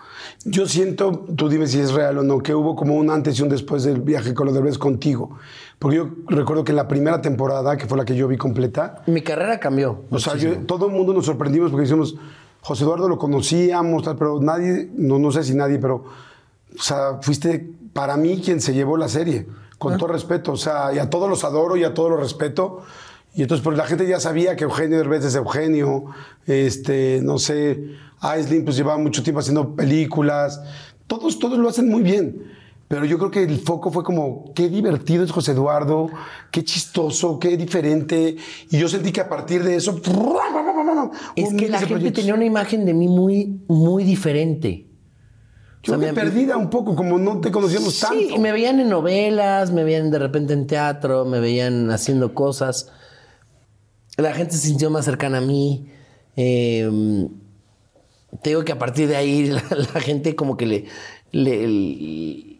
Yo 0.45 0.65
siento, 0.67 1.25
tú 1.35 1.49
dime 1.49 1.67
si 1.67 1.79
es 1.79 1.91
real 1.91 2.17
o 2.19 2.23
no, 2.23 2.39
que 2.39 2.53
hubo 2.55 2.75
como 2.75 2.95
un 2.95 3.09
antes 3.09 3.37
y 3.39 3.41
un 3.43 3.49
después 3.49 3.83
del 3.83 4.01
viaje 4.01 4.33
con 4.33 4.45
los 4.45 4.55
derbez 4.55 4.77
contigo. 4.77 5.37
Porque 5.79 5.97
yo 5.97 6.09
recuerdo 6.27 6.63
que 6.63 6.71
en 6.71 6.75
la 6.77 6.87
primera 6.87 7.21
temporada, 7.21 7.75
que 7.75 7.87
fue 7.87 7.97
la 7.97 8.05
que 8.05 8.15
yo 8.15 8.27
vi 8.27 8.37
completa, 8.37 9.01
Mi 9.07 9.21
carrera 9.21 9.59
cambió. 9.59 10.03
o 10.09 10.19
sea, 10.19 10.35
yo- 10.35 10.59
todo 10.59 10.85
el 10.87 10.91
mundo 10.93 11.13
nos 11.13 11.25
sorprendimos 11.25 11.71
porque 11.71 11.83
decimos, 11.87 12.15
José 12.61 12.83
Eduardo 12.83 13.09
lo 13.09 13.17
conocíamos, 13.17 14.03
tal, 14.03 14.15
pero 14.17 14.39
nadie, 14.39 14.89
no, 14.95 15.17
no 15.17 15.31
sé 15.31 15.43
si 15.43 15.55
nadie, 15.55 15.79
pero, 15.79 15.95
o 16.77 16.81
sea, 16.81 17.17
fuiste 17.21 17.67
para 17.93 18.15
mí 18.17 18.39
quien 18.43 18.61
se 18.61 18.73
llevó 18.73 18.95
la 18.97 19.09
serie, 19.09 19.47
con 19.79 19.97
todo 19.97 20.09
respeto, 20.09 20.51
o 20.51 20.57
sea, 20.57 20.93
y 20.93 20.99
a 20.99 21.09
todos 21.09 21.27
los 21.27 21.43
adoro 21.43 21.75
y 21.75 21.83
a 21.83 21.93
todos 21.95 22.11
los 22.11 22.19
respeto. 22.19 22.83
Y 23.33 23.43
entonces, 23.43 23.63
pues 23.63 23.77
la 23.77 23.85
gente 23.85 24.07
ya 24.07 24.19
sabía 24.19 24.55
que 24.55 24.65
Eugenio 24.65 24.97
Derbez 24.97 25.23
es 25.23 25.35
Eugenio, 25.35 26.05
este, 26.45 27.21
no 27.23 27.37
sé, 27.37 27.95
Aislinn 28.19 28.65
pues 28.65 28.75
llevaba 28.75 28.97
mucho 28.97 29.23
tiempo 29.23 29.39
haciendo 29.39 29.75
películas, 29.75 30.61
todos, 31.07 31.39
todos 31.39 31.57
lo 31.57 31.69
hacen 31.69 31.89
muy 31.89 32.03
bien. 32.03 32.51
Pero 32.91 33.05
yo 33.05 33.17
creo 33.17 33.31
que 33.31 33.43
el 33.43 33.57
foco 33.57 33.89
fue 33.89 34.03
como, 34.03 34.51
qué 34.53 34.67
divertido 34.67 35.23
es 35.23 35.31
José 35.31 35.53
Eduardo, 35.53 36.09
qué 36.51 36.61
chistoso, 36.65 37.39
qué 37.39 37.55
diferente. 37.55 38.35
Y 38.69 38.77
yo 38.77 38.89
sentí 38.89 39.13
que 39.13 39.21
a 39.21 39.29
partir 39.29 39.63
de 39.63 39.77
eso... 39.77 40.01
Es 41.37 41.53
que 41.53 41.69
la 41.69 41.79
gente 41.79 41.93
proyectos. 41.93 42.21
tenía 42.21 42.33
una 42.33 42.43
imagen 42.43 42.85
de 42.85 42.93
mí 42.93 43.07
muy, 43.07 43.61
muy 43.69 44.03
diferente. 44.03 44.87
Yo 45.83 45.93
o 45.93 45.99
sea, 45.99 46.05
me 46.05 46.13
perdida 46.13 46.57
un 46.57 46.69
poco, 46.69 46.93
como 46.93 47.17
no 47.17 47.39
te 47.39 47.49
conocíamos 47.49 47.93
Sí, 47.93 48.01
tanto. 48.01 48.35
y 48.35 48.39
me 48.39 48.51
veían 48.51 48.81
en 48.81 48.89
novelas, 48.89 49.71
me 49.71 49.85
veían 49.85 50.11
de 50.11 50.19
repente 50.19 50.51
en 50.51 50.67
teatro, 50.67 51.23
me 51.23 51.39
veían 51.39 51.91
haciendo 51.91 52.33
cosas. 52.33 52.91
La 54.17 54.33
gente 54.33 54.53
se 54.55 54.67
sintió 54.67 54.89
más 54.89 55.05
cercana 55.05 55.39
a 55.39 55.41
mí. 55.41 55.87
Eh, 56.35 57.27
te 58.41 58.49
digo 58.51 58.63
que 58.63 58.71
a 58.71 58.79
partir 58.79 59.07
de 59.07 59.15
ahí 59.15 59.45
la, 59.47 59.59
gente 60.01 60.35
como 60.35 60.57
que 60.57 60.65
le, 60.65 62.57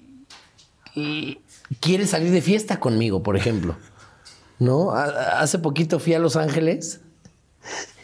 quiere 1.80 2.08
salir 2.08 2.32
de 2.32 2.42
fiesta 2.42 2.80
conmigo, 2.80 3.24
por 3.24 3.36
ejemplo. 3.38 3.76
¿No? 4.60 4.92
A- 4.92 5.40
hace 5.42 5.60
poquito 5.60 6.00
fui 6.00 6.14
a 6.14 6.20
Los 6.20 6.36
Ángeles. 6.36 7.02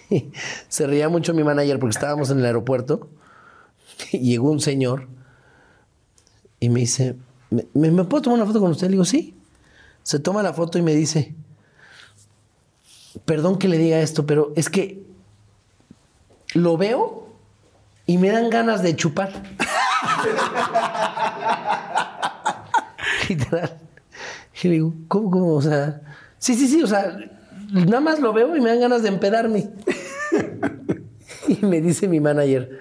Se 0.69 0.88
reía 0.88 1.10
mucho 1.10 1.34
mi 1.34 1.44
manager 1.44 1.80
porque 1.80 1.95
estábamos 1.95 2.30
en 2.30 2.40
el 2.40 2.45
aeropuerto. 2.45 3.10
Llegó 4.11 4.49
un 4.52 4.60
señor 4.60 5.07
y 6.60 6.69
me 6.69 6.82
dice, 6.82 7.15
¿Me, 7.49 7.65
me- 7.74 7.91
me 7.91 8.03
puedo 8.06 8.24
tomar 8.24 8.38
una 8.40 8.45
foto 8.48 8.60
con 8.60 8.72
usted? 8.72 8.88
Le 8.88 8.91
digo, 8.94 9.06
sí. 9.06 9.36
Se 10.03 10.19
toma 10.19 10.41
la 10.41 10.53
foto 10.53 10.78
y 10.78 10.82
me 10.82 10.95
dice, 10.95 11.36
perdón 13.26 13.57
que 13.57 13.68
le 13.68 13.77
diga 13.77 13.99
esto, 13.99 14.26
pero 14.26 14.53
es 14.56 14.69
que 14.69 15.03
lo 16.53 16.77
veo 16.77 17.27
y 18.06 18.18
me 18.18 18.30
dan 18.30 18.49
ganas 18.49 18.81
de 18.81 18.95
chupar. 18.95 19.31
Literal. 23.30 23.77
Y 24.61 24.68
le 24.68 24.73
digo, 24.76 24.94
¿cómo, 25.07 25.30
cómo? 25.30 25.53
O 25.53 25.61
sea, 25.61 26.02
sí, 26.39 26.56
sí, 26.56 26.68
sí, 26.68 26.81
o 26.81 26.88
sea, 26.88 27.18
nada 27.72 27.99
más 27.99 28.19
lo 28.19 28.34
veo 28.34 28.56
y 28.56 28.61
me 28.61 28.69
dan 28.69 28.80
ganas 28.80 29.03
de 29.03 29.10
empedarme. 29.10 29.69
y 31.48 31.65
me 31.65 31.81
dice 31.81 32.07
mi 32.07 32.19
manager, 32.19 32.80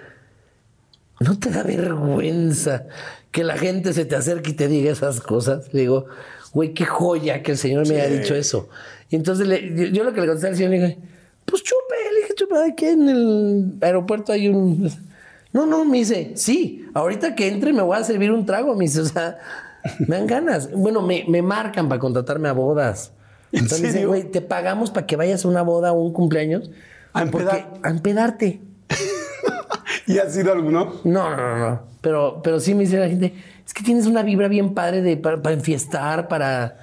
¿no 1.20 1.38
te 1.38 1.50
da 1.50 1.62
vergüenza 1.62 2.86
que 3.30 3.44
la 3.44 3.58
gente 3.58 3.92
se 3.92 4.04
te 4.04 4.16
acerque 4.16 4.50
y 4.50 4.54
te 4.54 4.68
diga 4.68 4.90
esas 4.90 5.20
cosas? 5.20 5.72
Le 5.74 5.82
digo, 5.82 6.06
güey, 6.52 6.72
qué 6.72 6.86
joya 6.86 7.42
que 7.42 7.52
el 7.52 7.58
señor 7.58 7.86
me 7.88 8.00
haya 8.00 8.16
dicho 8.16 8.34
eso. 8.34 8.68
Y 9.10 9.16
entonces 9.16 9.46
le- 9.46 9.74
yo, 9.74 9.84
yo 9.86 10.04
lo 10.04 10.12
que 10.12 10.20
le 10.20 10.26
contesté 10.26 10.48
al 10.48 10.56
señor, 10.56 10.70
le 10.72 10.80
dije, 10.80 10.98
pues 11.44 11.62
chupe, 11.62 11.94
le 12.12 12.20
dije, 12.22 12.34
chupe, 12.34 12.54
aquí 12.70 12.86
en 12.86 13.08
el 13.08 13.72
aeropuerto 13.80 14.32
hay 14.32 14.48
un... 14.48 14.90
No, 15.52 15.64
no, 15.64 15.84
me 15.84 15.98
dice, 15.98 16.32
sí, 16.34 16.84
ahorita 16.92 17.34
que 17.34 17.48
entre 17.48 17.72
me 17.72 17.82
voy 17.82 17.96
a 17.96 18.04
servir 18.04 18.30
un 18.30 18.44
trago, 18.44 18.74
me 18.74 18.84
dice, 18.84 19.00
o 19.00 19.04
sea, 19.06 19.38
me 20.00 20.16
dan 20.16 20.26
ganas. 20.26 20.70
Bueno, 20.72 21.00
me, 21.02 21.24
me 21.28 21.40
marcan 21.40 21.88
para 21.88 21.98
contratarme 21.98 22.48
a 22.48 22.52
bodas. 22.52 23.12
¿En 23.52 23.60
Entonces 23.60 23.82
me 23.82 23.92
serio? 23.92 24.08
güey, 24.08 24.24
te 24.30 24.42
pagamos 24.42 24.90
para 24.90 25.06
que 25.06 25.16
vayas 25.16 25.44
a 25.44 25.48
una 25.48 25.62
boda 25.62 25.92
o 25.92 26.02
un 26.02 26.12
cumpleaños. 26.12 26.70
¿A 27.14 27.22
empedar? 27.22 27.72
A 27.82 27.88
empedarte. 27.88 28.60
¿Y 30.06 30.18
ha 30.18 30.28
sido 30.28 30.52
alguno? 30.52 30.94
No, 31.04 31.30
no, 31.30 31.36
no, 31.36 31.58
no. 31.70 31.82
Pero, 32.00 32.40
pero 32.42 32.60
sí 32.60 32.74
me 32.74 32.82
dice 32.82 32.98
la 32.98 33.08
gente, 33.08 33.32
es 33.66 33.72
que 33.72 33.82
tienes 33.82 34.06
una 34.06 34.22
vibra 34.22 34.48
bien 34.48 34.74
padre 34.74 35.00
de, 35.02 35.16
para, 35.16 35.40
para 35.40 35.54
enfiestar, 35.54 36.28
para, 36.28 36.76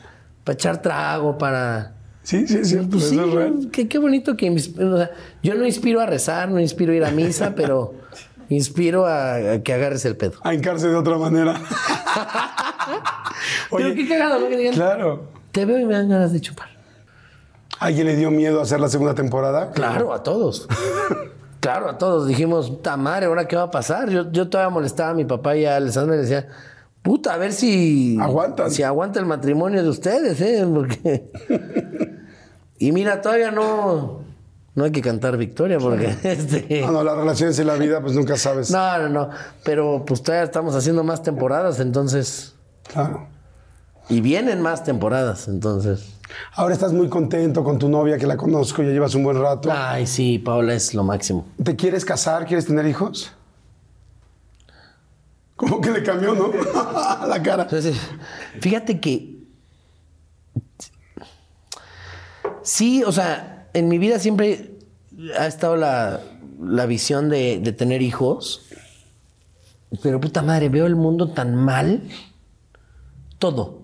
para 0.43 0.53
echar 0.53 0.81
trago, 0.81 1.37
para... 1.37 1.93
Sí, 2.23 2.47
sí, 2.47 2.63
sí. 2.63 2.77
Pues 2.89 3.09
sí, 3.09 3.19
es 3.19 3.31
real. 3.31 3.69
qué, 3.71 3.87
qué 3.87 3.97
bonito 3.97 4.35
que... 4.37 4.49
o 4.49 4.57
sea, 4.97 5.11
yo 5.43 5.55
no 5.55 5.65
inspiro 5.65 5.99
a 5.99 6.05
rezar, 6.05 6.49
no 6.49 6.59
inspiro 6.59 6.93
a 6.93 6.95
ir 6.95 7.05
a 7.05 7.11
misa, 7.11 7.53
pero 7.55 7.93
inspiro 8.49 9.05
a, 9.05 9.35
a 9.35 9.61
que 9.61 9.73
agarres 9.73 10.05
el 10.05 10.15
pedo. 10.15 10.33
A 10.43 10.53
hincarse 10.53 10.87
de 10.87 10.95
otra 10.95 11.17
manera. 11.17 11.59
Pero 13.75 13.95
qué 13.95 14.07
cagado, 14.07 14.39
¿no? 14.39 14.49
Que 14.49 14.57
digan, 14.57 14.73
claro. 14.73 15.27
te 15.51 15.65
veo 15.65 15.79
y 15.79 15.85
me 15.85 15.93
dan 15.93 16.09
ganas 16.09 16.31
de 16.31 16.41
chupar. 16.41 16.69
¿Alguien 17.79 18.07
le 18.07 18.15
dio 18.15 18.31
miedo 18.31 18.59
a 18.59 18.63
hacer 18.63 18.79
la 18.79 18.87
segunda 18.87 19.15
temporada? 19.15 19.71
Claro, 19.71 20.13
a 20.13 20.23
todos. 20.23 20.67
claro, 21.59 21.89
a 21.89 21.97
todos. 21.97 22.27
Dijimos, 22.27 22.69
puta 22.69 22.95
madre, 22.97 23.25
¿ahora 23.25 23.47
qué 23.47 23.55
va 23.55 23.63
a 23.63 23.71
pasar? 23.71 24.09
Yo, 24.09 24.31
yo 24.31 24.49
todavía 24.49 24.69
molestaba 24.69 25.09
a 25.09 25.13
mi 25.13 25.25
papá 25.25 25.55
y 25.55 25.65
a 25.65 25.75
Alessandra 25.75 26.15
y 26.15 26.19
le 26.19 26.23
decía, 26.23 26.47
puta, 27.03 27.33
a 27.35 27.37
ver 27.37 27.53
si... 27.53 28.17
Aguantan. 28.19 28.71
Si 28.71 28.81
aguanta 28.81 29.19
el 29.19 29.27
matrimonio 29.27 29.83
de 29.83 29.89
ustedes, 29.89 30.41
¿eh? 30.41 30.65
Porque... 30.73 31.29
y 32.79 32.91
mira, 32.91 33.21
todavía 33.21 33.51
no... 33.51 34.23
No 34.75 34.85
hay 34.85 34.91
que 34.91 35.01
cantar 35.01 35.37
victoria 35.37 35.77
porque... 35.77 36.15
Este... 36.23 36.81
No, 36.81 36.91
no, 36.91 37.03
las 37.03 37.15
relaciones 37.15 37.59
en 37.59 37.67
la 37.67 37.75
vida, 37.75 38.01
pues 38.01 38.15
nunca 38.15 38.37
sabes. 38.37 38.71
No, 38.71 38.97
no, 38.97 39.09
no. 39.09 39.29
Pero 39.63 40.03
pues 40.03 40.23
todavía 40.23 40.45
estamos 40.45 40.73
haciendo 40.73 41.03
más 41.03 41.21
temporadas, 41.21 41.79
entonces... 41.79 42.55
Claro. 42.91 43.27
Y 44.09 44.21
vienen 44.21 44.61
más 44.61 44.83
temporadas, 44.83 45.47
entonces... 45.47 46.13
Ahora 46.55 46.73
estás 46.73 46.93
muy 46.93 47.09
contento 47.09 47.63
con 47.63 47.77
tu 47.77 47.89
novia, 47.89 48.17
que 48.17 48.25
la 48.25 48.37
conozco, 48.37 48.81
ya 48.81 48.89
llevas 48.89 49.13
un 49.13 49.23
buen 49.23 49.39
rato. 49.39 49.69
Ay, 49.71 50.07
sí, 50.07 50.39
Paola 50.39 50.73
es 50.73 50.95
lo 50.95 51.03
máximo. 51.03 51.45
¿Te 51.63 51.75
quieres 51.75 52.05
casar? 52.05 52.45
¿Quieres 52.45 52.65
tener 52.65 52.87
hijos? 52.87 53.33
Como 55.63 55.79
que 55.81 55.91
le 55.91 56.03
cambió, 56.03 56.35
¿no? 56.35 56.51
la 57.27 57.41
cara. 57.41 57.63
Entonces, 57.63 57.95
fíjate 58.59 58.99
que. 58.99 59.37
Sí, 62.63 63.03
o 63.03 63.11
sea, 63.11 63.67
en 63.73 63.87
mi 63.87 63.97
vida 63.97 64.19
siempre 64.19 64.71
ha 65.37 65.47
estado 65.47 65.77
la, 65.77 66.19
la 66.61 66.85
visión 66.85 67.29
de, 67.29 67.59
tener 67.77 68.01
hijos. 68.01 68.65
Pero 70.01 70.19
puta 70.19 70.41
madre, 70.41 70.69
veo 70.69 70.85
el 70.85 70.95
mundo 70.95 71.29
tan 71.29 71.55
mal. 71.55 72.01
Todo. 73.39 73.81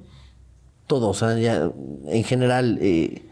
Todo. 0.87 1.09
O 1.09 1.13
sea, 1.13 1.37
ya 1.37 1.71
en 2.07 2.23
general. 2.23 2.77
eh, 2.81 3.25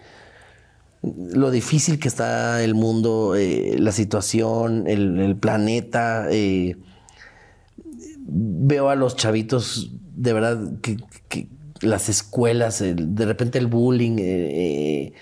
lo 1.03 1.51
difícil 1.51 1.99
que 1.99 2.07
está 2.07 2.61
el 2.63 2.73
mundo, 2.73 3.35
eh, 3.35 3.75
la 3.79 3.91
situación, 3.91 4.87
el, 4.87 5.19
el 5.19 5.35
planeta. 5.35 6.27
eh, 6.31 6.75
veo 8.29 8.89
a 8.89 8.95
los 8.95 9.15
chavitos, 9.15 9.91
de 10.15 10.33
verdad, 10.33 10.59
que, 10.81 10.97
que 11.29 11.47
las 11.81 12.09
escuelas, 12.09 12.81
el- 12.81 13.15
de 13.15 13.25
repente 13.25 13.57
el 13.57 13.67
bullying, 13.67 14.17
eh, 14.19 14.23
eh, 15.05 15.13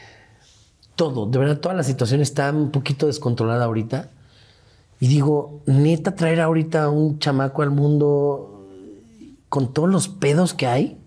todo, 0.96 1.26
de 1.26 1.38
verdad, 1.40 1.60
toda 1.60 1.76
la 1.76 1.84
situación 1.84 2.22
está 2.22 2.52
un 2.52 2.72
poquito 2.72 3.08
descontrolada 3.08 3.66
ahorita. 3.66 4.10
Y 5.00 5.08
digo, 5.08 5.62
neta, 5.66 6.16
traer 6.16 6.40
ahorita 6.42 6.84
a 6.84 6.90
un 6.90 7.20
chamaco 7.20 7.62
al 7.62 7.70
mundo 7.72 8.66
con 9.50 9.74
todos 9.74 9.90
los 9.90 10.08
pedos 10.08 10.54
que 10.54 10.68
hay, 10.68 10.98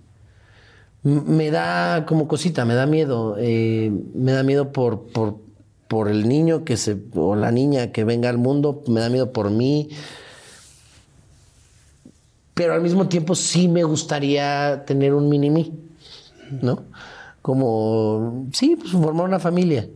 me 1.02 1.50
da 1.50 2.04
como 2.06 2.28
cosita, 2.28 2.64
me 2.64 2.74
da 2.74 2.86
miedo. 2.86 3.36
eh, 3.38 3.90
me 4.14 4.32
da 4.32 4.42
miedo 4.42 4.72
por, 4.72 5.04
por, 5.08 5.36
por 5.88 6.08
el 6.08 6.28
niño 6.28 6.64
que 6.64 6.76
se, 6.76 6.98
o 7.14 7.34
la 7.34 7.50
niña 7.50 7.92
que 7.92 8.04
venga 8.04 8.28
al 8.28 8.36
mundo, 8.38 8.82
me 8.88 9.00
da 9.00 9.08
miedo 9.08 9.32
por 9.32 9.50
mí 9.50 9.88
pero 12.58 12.74
al 12.74 12.82
mismo 12.82 13.06
tiempo 13.06 13.36
sí 13.36 13.68
me 13.68 13.84
gustaría 13.84 14.84
tener 14.84 15.14
un 15.14 15.28
mini 15.28 15.48
mí, 15.48 15.72
¿no? 16.60 16.82
Como, 17.40 18.48
sí, 18.52 18.74
pues 18.74 18.90
formar 18.90 19.26
una 19.26 19.38
familia. 19.38 19.88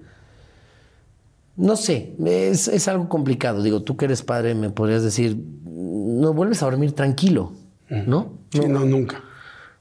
No 1.57 1.75
sé, 1.75 2.15
es, 2.25 2.69
es 2.69 2.87
algo 2.87 3.09
complicado. 3.09 3.65
Digo, 3.65 3.83
tú 3.83 3.97
que 3.97 4.05
eres 4.05 4.23
padre 4.23 4.55
me 4.55 4.71
podrías 4.71 5.03
decir, 5.03 5.37
no 5.65 6.33
vuelves 6.35 6.63
a 6.63 6.67
dormir 6.67 6.93
tranquilo, 6.93 7.53
¿no? 7.89 8.35
Sí, 8.53 8.61
no, 8.61 8.85
nunca. 8.87 9.21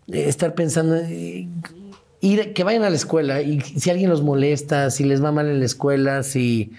Eh, 0.08 0.28
estar 0.28 0.56
pensando, 0.56 0.96
eh, 0.96 1.48
ir, 2.20 2.54
que 2.54 2.64
vayan 2.64 2.82
a 2.84 2.90
la 2.90 2.96
escuela 2.96 3.44
y 3.44 3.62
si 3.62 3.92
alguien 3.92 4.10
los 4.10 4.24
molesta, 4.24 4.90
si 4.90 5.04
les 5.04 5.24
va 5.24 5.32
mal 5.32 5.48
en 5.48 5.60
la 5.60 5.66
escuela, 5.66 6.24
si, 6.24 6.72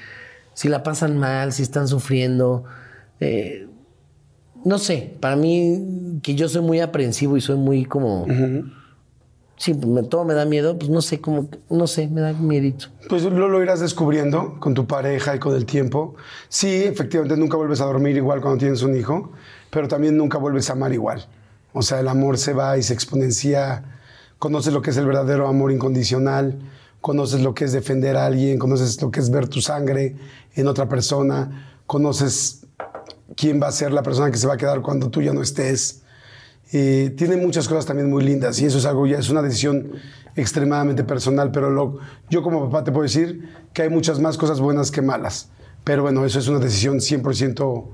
si 0.53 0.69
la 0.69 0.83
pasan 0.83 1.17
mal, 1.17 1.53
si 1.53 1.63
están 1.63 1.87
sufriendo. 1.87 2.65
eh, 3.21 3.69
no 4.65 4.79
sé, 4.79 5.17
para 5.21 5.37
mí, 5.37 6.19
que 6.23 6.35
yo 6.35 6.49
soy 6.49 6.63
muy 6.63 6.81
aprensivo 6.81 7.37
y 7.37 7.41
soy 7.41 7.57
muy 7.57 7.85
como. 7.85 8.27
Sí, 9.57 9.75
pues, 9.75 9.87
me- 9.87 10.03
todo 10.03 10.25
me 10.25 10.35
da 10.35 10.45
miedo, 10.45 10.77
pues 10.77 10.91
no 10.91 11.01
sé, 11.03 11.21
como, 11.21 11.49
no 11.71 11.87
sé, 11.87 12.09
me 12.09 12.21
da 12.21 12.33
miedito. 12.33 12.87
Pues 13.09 13.23
lo, 13.23 13.49
lo 13.49 13.63
irás 13.63 13.79
descubriendo 13.81 14.57
con 14.59 14.75
tu 14.75 14.87
pareja 14.87 15.37
y 15.37 15.39
con 15.39 15.55
el 15.55 15.67
tiempo. 15.67 16.17
Sí, 16.49 16.69
efectivamente, 16.85 17.37
nunca 17.37 17.57
vuelves 17.57 17.81
a 17.81 17.85
dormir 17.85 18.17
igual 18.17 18.41
cuando 18.41 18.59
tienes 18.59 18.83
un 18.83 18.97
hijo, 18.97 19.31
pero 19.71 19.87
también 19.87 20.17
nunca 20.17 20.39
vuelves 20.39 20.69
a 20.69 20.73
amar 20.73 20.93
igual. 20.93 21.25
O 21.73 21.83
sea, 21.83 22.01
el 22.01 22.09
amor 22.09 22.39
se 22.39 22.53
va 22.55 22.77
y 22.77 22.83
se 22.83 22.93
exponencia. 22.93 23.85
Conoces 24.41 24.73
lo 24.73 24.83
que 24.83 24.91
es 24.91 24.97
el 24.97 25.07
verdadero 25.07 25.47
amor 25.47 25.71
incondicional, 25.71 26.59
conoces 27.01 27.41
lo 27.43 27.55
que 27.55 27.65
es 27.67 27.73
defender 27.73 28.17
a 28.17 28.27
alguien, 28.27 28.59
conoces 28.59 29.01
lo 29.01 29.13
que 29.13 29.21
es 29.21 29.31
ver 29.31 29.47
tu 29.49 29.61
sangre 29.61 30.17
en 30.57 30.67
otra 30.67 30.89
persona, 30.89 31.77
conoces 31.87 32.62
quién 33.37 33.61
va 33.63 33.69
a 33.69 33.73
ser 33.73 33.93
la 33.93 34.03
persona 34.03 34.31
que 34.31 34.39
se 34.39 34.47
va 34.47 34.55
a 34.55 34.57
quedar 34.57 34.81
cuando 34.83 35.11
tú 35.11 35.23
ya 35.23 35.33
no 35.33 35.43
estés. 35.43 36.03
Eh, 36.73 37.15
tiene 37.17 37.37
muchas 37.37 37.69
cosas 37.69 37.85
también 37.87 38.09
muy 38.09 38.25
lindas 38.25 38.59
y 38.61 38.65
eso 38.67 38.79
es 38.79 38.87
algo 38.87 39.07
ya, 39.07 39.19
es 39.19 39.29
una 39.29 39.43
decisión 39.43 39.93
extremadamente 40.37 41.05
personal, 41.05 41.51
pero 41.53 41.69
lo- 41.71 41.99
yo 42.31 42.43
como 42.43 42.65
papá 42.71 42.83
te 42.85 42.93
puedo 42.93 43.03
decir 43.03 43.49
que 43.75 43.83
hay 43.83 43.91
muchas 43.91 44.19
más 44.21 44.39
cosas 44.39 44.61
buenas 44.61 44.91
que 44.91 45.03
malas. 45.03 45.51
Pero 45.85 46.03
bueno, 46.03 46.25
eso 46.25 46.39
es 46.39 46.49
una 46.49 46.61
decisión 46.61 47.01
100% 47.01 47.91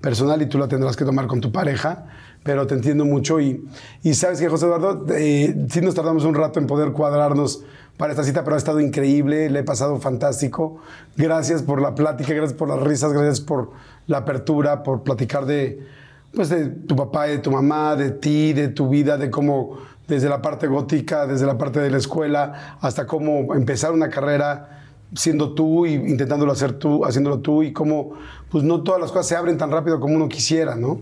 personal 0.00 0.40
y 0.40 0.46
tú 0.46 0.58
la 0.58 0.68
tendrás 0.68 0.96
que 0.96 1.04
tomar 1.04 1.26
con 1.26 1.40
tu 1.40 1.52
pareja, 1.52 2.06
pero 2.42 2.66
te 2.66 2.74
entiendo 2.74 3.04
mucho 3.04 3.38
y, 3.40 3.68
y 4.02 4.14
sabes 4.14 4.40
que 4.40 4.48
José 4.48 4.66
Eduardo, 4.66 5.04
eh, 5.14 5.54
nos 5.82 5.94
tardamos 5.94 6.24
un 6.24 6.34
rato 6.34 6.58
en 6.58 6.66
poder 6.66 6.92
cuadrarnos 6.92 7.62
para 7.96 8.12
esta 8.12 8.24
cita, 8.24 8.42
pero 8.42 8.56
ha 8.56 8.58
estado 8.58 8.80
increíble, 8.80 9.50
le 9.50 9.60
he 9.60 9.64
pasado 9.64 9.98
fantástico. 10.00 10.78
Gracias 11.16 11.62
por 11.62 11.80
la 11.80 11.94
plática, 11.94 12.32
gracias 12.32 12.58
por 12.58 12.68
las 12.68 12.80
risas, 12.80 13.12
gracias 13.12 13.40
por 13.40 13.70
la 14.06 14.18
apertura, 14.18 14.82
por 14.82 15.02
platicar 15.02 15.46
de, 15.46 15.86
pues 16.34 16.48
de 16.48 16.66
tu 16.66 16.96
papá 16.96 17.26
de 17.26 17.38
tu 17.38 17.50
mamá, 17.50 17.96
de 17.96 18.10
ti, 18.10 18.52
de 18.52 18.68
tu 18.68 18.88
vida, 18.88 19.16
de 19.18 19.30
cómo 19.30 19.78
desde 20.08 20.28
la 20.28 20.42
parte 20.42 20.66
gótica, 20.66 21.26
desde 21.26 21.46
la 21.46 21.56
parte 21.56 21.80
de 21.80 21.90
la 21.90 21.98
escuela, 21.98 22.76
hasta 22.80 23.06
cómo 23.06 23.54
empezar 23.54 23.92
una 23.92 24.10
carrera 24.10 24.82
siendo 25.14 25.54
tú 25.54 25.86
y 25.86 25.94
intentándolo 25.94 26.52
hacer 26.52 26.72
tú, 26.72 27.04
haciéndolo 27.04 27.40
tú 27.40 27.62
y 27.62 27.72
cómo 27.72 28.12
pues 28.50 28.64
no 28.64 28.82
todas 28.82 29.00
las 29.00 29.10
cosas 29.10 29.26
se 29.28 29.36
abren 29.36 29.58
tan 29.58 29.70
rápido 29.70 30.00
como 30.00 30.14
uno 30.14 30.28
quisiera, 30.28 30.74
¿no? 30.74 31.00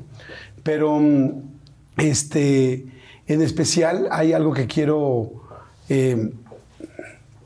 Pero 0.63 1.01
este, 1.97 2.87
en 3.27 3.43
especial 3.43 4.09
hay 4.11 4.33
algo 4.33 4.53
que 4.53 4.67
quiero 4.67 5.31
eh, 5.89 6.33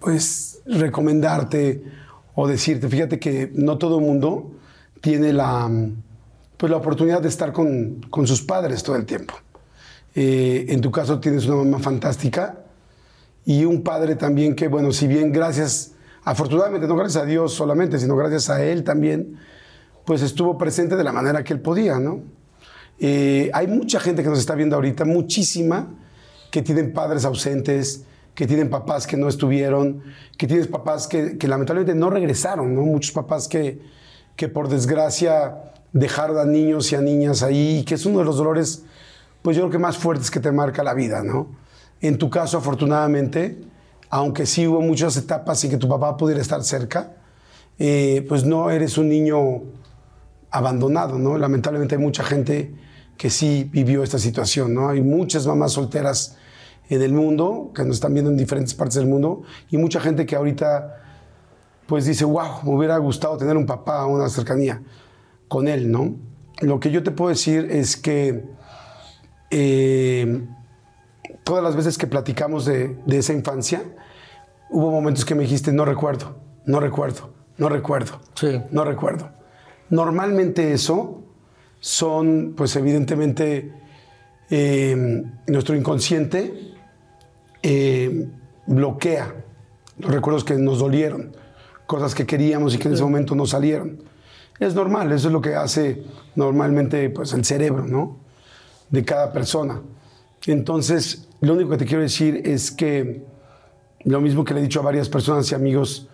pues 0.05 0.61
recomendarte 0.67 1.83
o 2.35 2.47
decirte, 2.47 2.91
fíjate 2.91 3.19
que 3.19 3.51
no 3.55 3.79
todo 3.79 4.01
el 4.01 4.05
mundo 4.05 4.51
tiene 5.01 5.33
la, 5.33 5.71
pues, 6.59 6.71
la 6.71 6.77
oportunidad 6.77 7.23
de 7.23 7.29
estar 7.29 7.55
con, 7.55 8.03
con 8.11 8.27
sus 8.27 8.43
padres 8.43 8.83
todo 8.83 8.97
el 8.97 9.07
tiempo. 9.07 9.33
Eh, 10.15 10.67
en 10.69 10.83
tu 10.83 10.91
caso 10.91 11.21
tienes 11.21 11.47
una 11.47 11.57
mamá 11.57 11.79
fantástica 11.79 12.59
y 13.47 13.65
un 13.65 13.83
padre 13.83 14.15
también 14.15 14.55
que, 14.55 14.69
bueno, 14.69 14.93
si 14.93 15.07
bien 15.07 15.33
gracias, 15.33 15.93
afortunadamente, 16.23 16.87
no 16.87 16.97
gracias 16.97 17.23
a 17.23 17.27
Dios 17.27 17.55
solamente, 17.55 17.99
sino 17.99 18.15
gracias 18.15 18.51
a 18.51 18.63
él 18.63 18.85
también, 18.85 19.39
pues 20.05 20.21
estuvo 20.21 20.59
presente 20.59 20.97
de 20.97 21.05
la 21.05 21.13
manera 21.13 21.43
que 21.43 21.55
él 21.55 21.61
podía, 21.61 21.99
¿no? 21.99 22.21
Eh, 22.99 23.51
hay 23.55 23.69
mucha 23.69 24.01
gente 24.01 24.23
que 24.23 24.29
nos 24.29 24.39
está 24.39 24.55
viendo 24.55 24.77
ahorita, 24.77 25.07
muchísima, 25.07 25.89
que 26.51 26.61
tienen 26.61 26.93
padres 26.93 27.25
ausentes, 27.25 28.05
que 28.35 28.47
tienen 28.47 28.69
papás 28.69 29.07
que 29.07 29.17
no 29.17 29.29
estuvieron, 29.29 30.03
que 30.37 30.47
tienen 30.47 30.67
papás 30.69 31.07
que, 31.07 31.37
lamentablemente 31.47 31.95
no 31.95 32.11
regresaron, 32.11 32.75
¿no? 32.75 32.83
Muchos 32.83 33.13
papás 33.13 33.49
que, 33.49 33.81
que 34.37 34.49
por 34.49 34.69
desgracia 34.69 35.73
dejaron 35.93 36.39
a 36.39 36.45
niños 36.45 36.91
y 36.93 36.97
a 36.97 37.01
niñas 37.01 37.43
ahí, 37.43 37.85
que 37.87 37.95
es 37.95 38.05
uno 38.05 38.19
de 38.19 38.25
los 38.25 38.37
dolores, 38.37 38.83
pues 39.43 39.57
yo 39.57 39.63
creo 39.63 39.71
que 39.71 39.79
más 39.79 39.97
fuertes 39.97 40.31
que 40.31 40.41
te 40.41 40.51
marca 40.51 40.83
la 40.83 40.95
vida, 40.95 41.23
¿no? 41.23 41.49
En 42.01 42.19
tu 42.19 42.29
caso, 42.29 42.59
afortunadamente, 42.59 43.59
aunque 44.11 44.47
sí 44.47 44.67
hubo 44.67 44.81
muchas 44.81 45.17
etapas 45.17 45.63
y 45.65 45.69
que 45.69 45.77
tu 45.77 45.89
papá 45.89 46.17
pudiera 46.17 46.41
estar 46.41 46.63
cerca, 46.65 47.13
eh, 47.79 48.25
pues 48.29 48.45
no 48.45 48.71
eres 48.71 48.99
un 48.99 49.09
niño 49.09 49.63
abandonado, 50.51 51.19
¿no? 51.19 51.39
Lamentablemente 51.39 51.95
hay 51.95 52.01
mucha 52.01 52.25
gente 52.25 52.75
que 53.17 53.31
sí 53.31 53.69
vivió 53.71 54.03
esta 54.03 54.19
situación, 54.19 54.75
¿no? 54.75 54.89
Hay 54.89 55.03
muchas 55.03 55.47
mamás 55.47 55.73
solteras 55.73 56.37
en 56.89 57.03
el 57.03 57.13
mundo, 57.13 57.71
que 57.75 57.85
nos 57.85 57.97
están 57.97 58.13
viendo 58.15 58.31
en 58.31 58.37
diferentes 58.37 58.75
partes 58.75 58.97
del 58.97 59.07
mundo, 59.07 59.43
y 59.71 59.79
mucha 59.79 60.01
gente 60.01 60.27
que 60.27 60.37
ahorita, 60.37 61.03
pues 61.87 62.05
dice, 62.07 62.25
wow, 62.25 62.63
me 62.65 62.71
hubiera 62.77 62.97
gustado 62.99 63.37
tener 63.37 63.57
un 63.57 63.67
papá, 63.67 64.05
una 64.07 64.29
cercanía 64.29 64.83
con 65.49 65.69
él, 65.69 65.91
¿no? 65.91 66.15
Lo 66.61 66.79
que 66.81 66.91
yo 66.91 67.03
te 67.03 67.11
puedo 67.11 67.31
decir 67.31 67.69
es 67.71 67.97
que 67.97 68.45
eh, 69.51 70.43
todas 71.43 71.63
las 71.63 71.77
veces 71.77 71.99
que 71.99 72.07
platicamos 72.07 72.65
de, 72.65 72.97
de 73.07 73.19
esa 73.19 73.33
infancia, 73.33 73.83
hubo 74.71 74.91
momentos 74.91 75.25
que 75.25 75.35
me 75.35 75.43
dijiste, 75.43 75.73
no 75.73 75.85
recuerdo, 75.85 76.37
no 76.67 76.81
recuerdo, 76.81 77.33
no 77.59 77.69
recuerdo, 77.69 78.21
Sí. 78.35 78.61
no 78.71 78.85
recuerdo. 78.85 79.31
Normalmente 79.91 80.73
eso 80.73 81.23
son, 81.81 82.55
pues 82.57 82.75
evidentemente, 82.77 83.73
eh, 84.51 85.23
nuestro 85.47 85.75
inconsciente 85.77 86.64
eh, 87.67 88.29
bloquea 88.67 89.35
los 89.99 90.13
recuerdos 90.13 90.45
que 90.45 90.55
nos 90.55 90.79
dolieron, 90.79 91.35
cosas 91.87 92.15
que 92.15 92.27
queríamos 92.27 92.75
y 92.75 92.79
que 92.79 92.89
en 92.89 92.95
ese 92.95 93.03
momento 93.03 93.35
no 93.35 93.47
salieron. 93.47 94.03
Es 94.61 94.75
normal, 94.75 95.11
eso 95.13 95.29
es 95.29 95.33
lo 95.33 95.41
que 95.41 95.55
hace 95.55 96.03
normalmente 96.37 97.09
pues, 97.09 97.33
el 97.33 97.45
cerebro, 97.45 97.87
¿no? 97.87 98.19
De 98.91 99.03
cada 99.03 99.33
persona. 99.33 99.81
Entonces, 100.47 101.27
lo 101.41 101.55
único 101.55 101.71
que 101.71 101.79
te 101.79 101.87
quiero 101.87 102.03
decir 102.03 102.43
es 102.45 102.71
que 102.71 103.25
lo 104.05 104.21
mismo 104.21 104.45
que 104.45 104.53
le 104.53 104.61
he 104.61 104.63
dicho 104.63 104.81
a 104.81 104.83
varias 104.83 105.09
personas 105.09 105.51
y 105.51 105.55
amigos, 105.55 106.09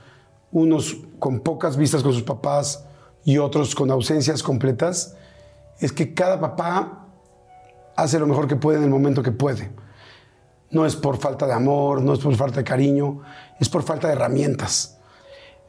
unos 0.53 0.99
con 1.19 1.41
pocas 1.41 1.77
vistas 1.77 2.05
con 2.05 2.13
sus 2.13 2.23
papás 2.23 2.85
y 3.25 3.39
otros 3.39 3.75
con 3.75 3.91
ausencias 3.91 4.43
completas, 4.43 5.17
es 5.81 5.93
que 5.93 6.15
cada 6.15 6.39
papá 6.39 7.09
hace 7.97 8.21
lo 8.21 8.29
mejor 8.29 8.47
que 8.47 8.55
puede 8.55 8.79
en 8.79 8.85
el 8.85 8.91
momento 8.91 9.23
que 9.23 9.33
puede. 9.33 9.71
No 10.71 10.87
es 10.87 10.97
por 10.97 11.17
falta 11.17 11.47
de 11.47 11.53
amor, 11.53 12.01
no 12.03 12.15
es 12.15 12.21
por 12.21 12.35
falta 12.37 12.59
de 12.59 12.65
cariño, 12.65 13.21
es 13.59 13.69
por 13.69 13.83
falta 13.83 14.07
de 14.09 14.15
herramientas. 14.15 14.99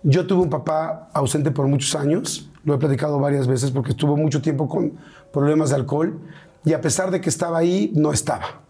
Yo 0.04 0.26
tuve 0.26 0.42
un 0.44 0.50
papá 0.50 1.10
ausente 1.14 1.52
por 1.52 1.68
muchos 1.68 1.96
años, 1.96 2.50
lo 2.64 2.76
he 2.76 2.78
platicado 2.78 3.20
varias 3.20 3.48
veces 3.48 3.72
porque 3.72 3.92
estuvo 3.92 4.16
mucho 4.18 4.42
tiempo 4.42 4.68
con 4.68 4.98
problemas 5.32 5.70
de 5.70 5.76
alcohol 5.76 6.20
y 6.64 6.74
a 6.74 6.82
pesar 6.82 7.12
de 7.12 7.22
que 7.22 7.30
estaba 7.30 7.58
ahí, 7.58 7.92
no 7.96 8.12
estaba. 8.12 8.62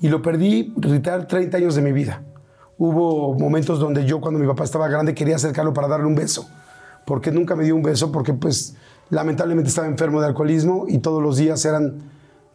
Y 0.00 0.08
lo 0.08 0.20
perdí 0.20 0.74
literal 0.82 1.26
30 1.26 1.56
años 1.56 1.74
de 1.74 1.82
mi 1.82 1.92
vida. 1.92 2.22
Hubo 2.76 3.34
momentos 3.38 3.78
donde 3.78 4.04
yo 4.04 4.20
cuando 4.20 4.40
mi 4.40 4.46
papá 4.46 4.64
estaba 4.64 4.88
grande 4.88 5.14
quería 5.14 5.36
acercarlo 5.36 5.72
para 5.72 5.88
darle 5.88 6.06
un 6.06 6.14
beso, 6.14 6.48
porque 7.06 7.30
nunca 7.30 7.54
me 7.54 7.64
dio 7.64 7.76
un 7.76 7.82
beso 7.82 8.10
porque 8.10 8.34
pues 8.34 8.76
lamentablemente 9.10 9.68
estaba 9.68 9.86
enfermo 9.86 10.20
de 10.20 10.26
alcoholismo 10.26 10.86
y 10.88 10.98
todos 10.98 11.22
los 11.22 11.36
días 11.36 11.64
eran 11.64 12.10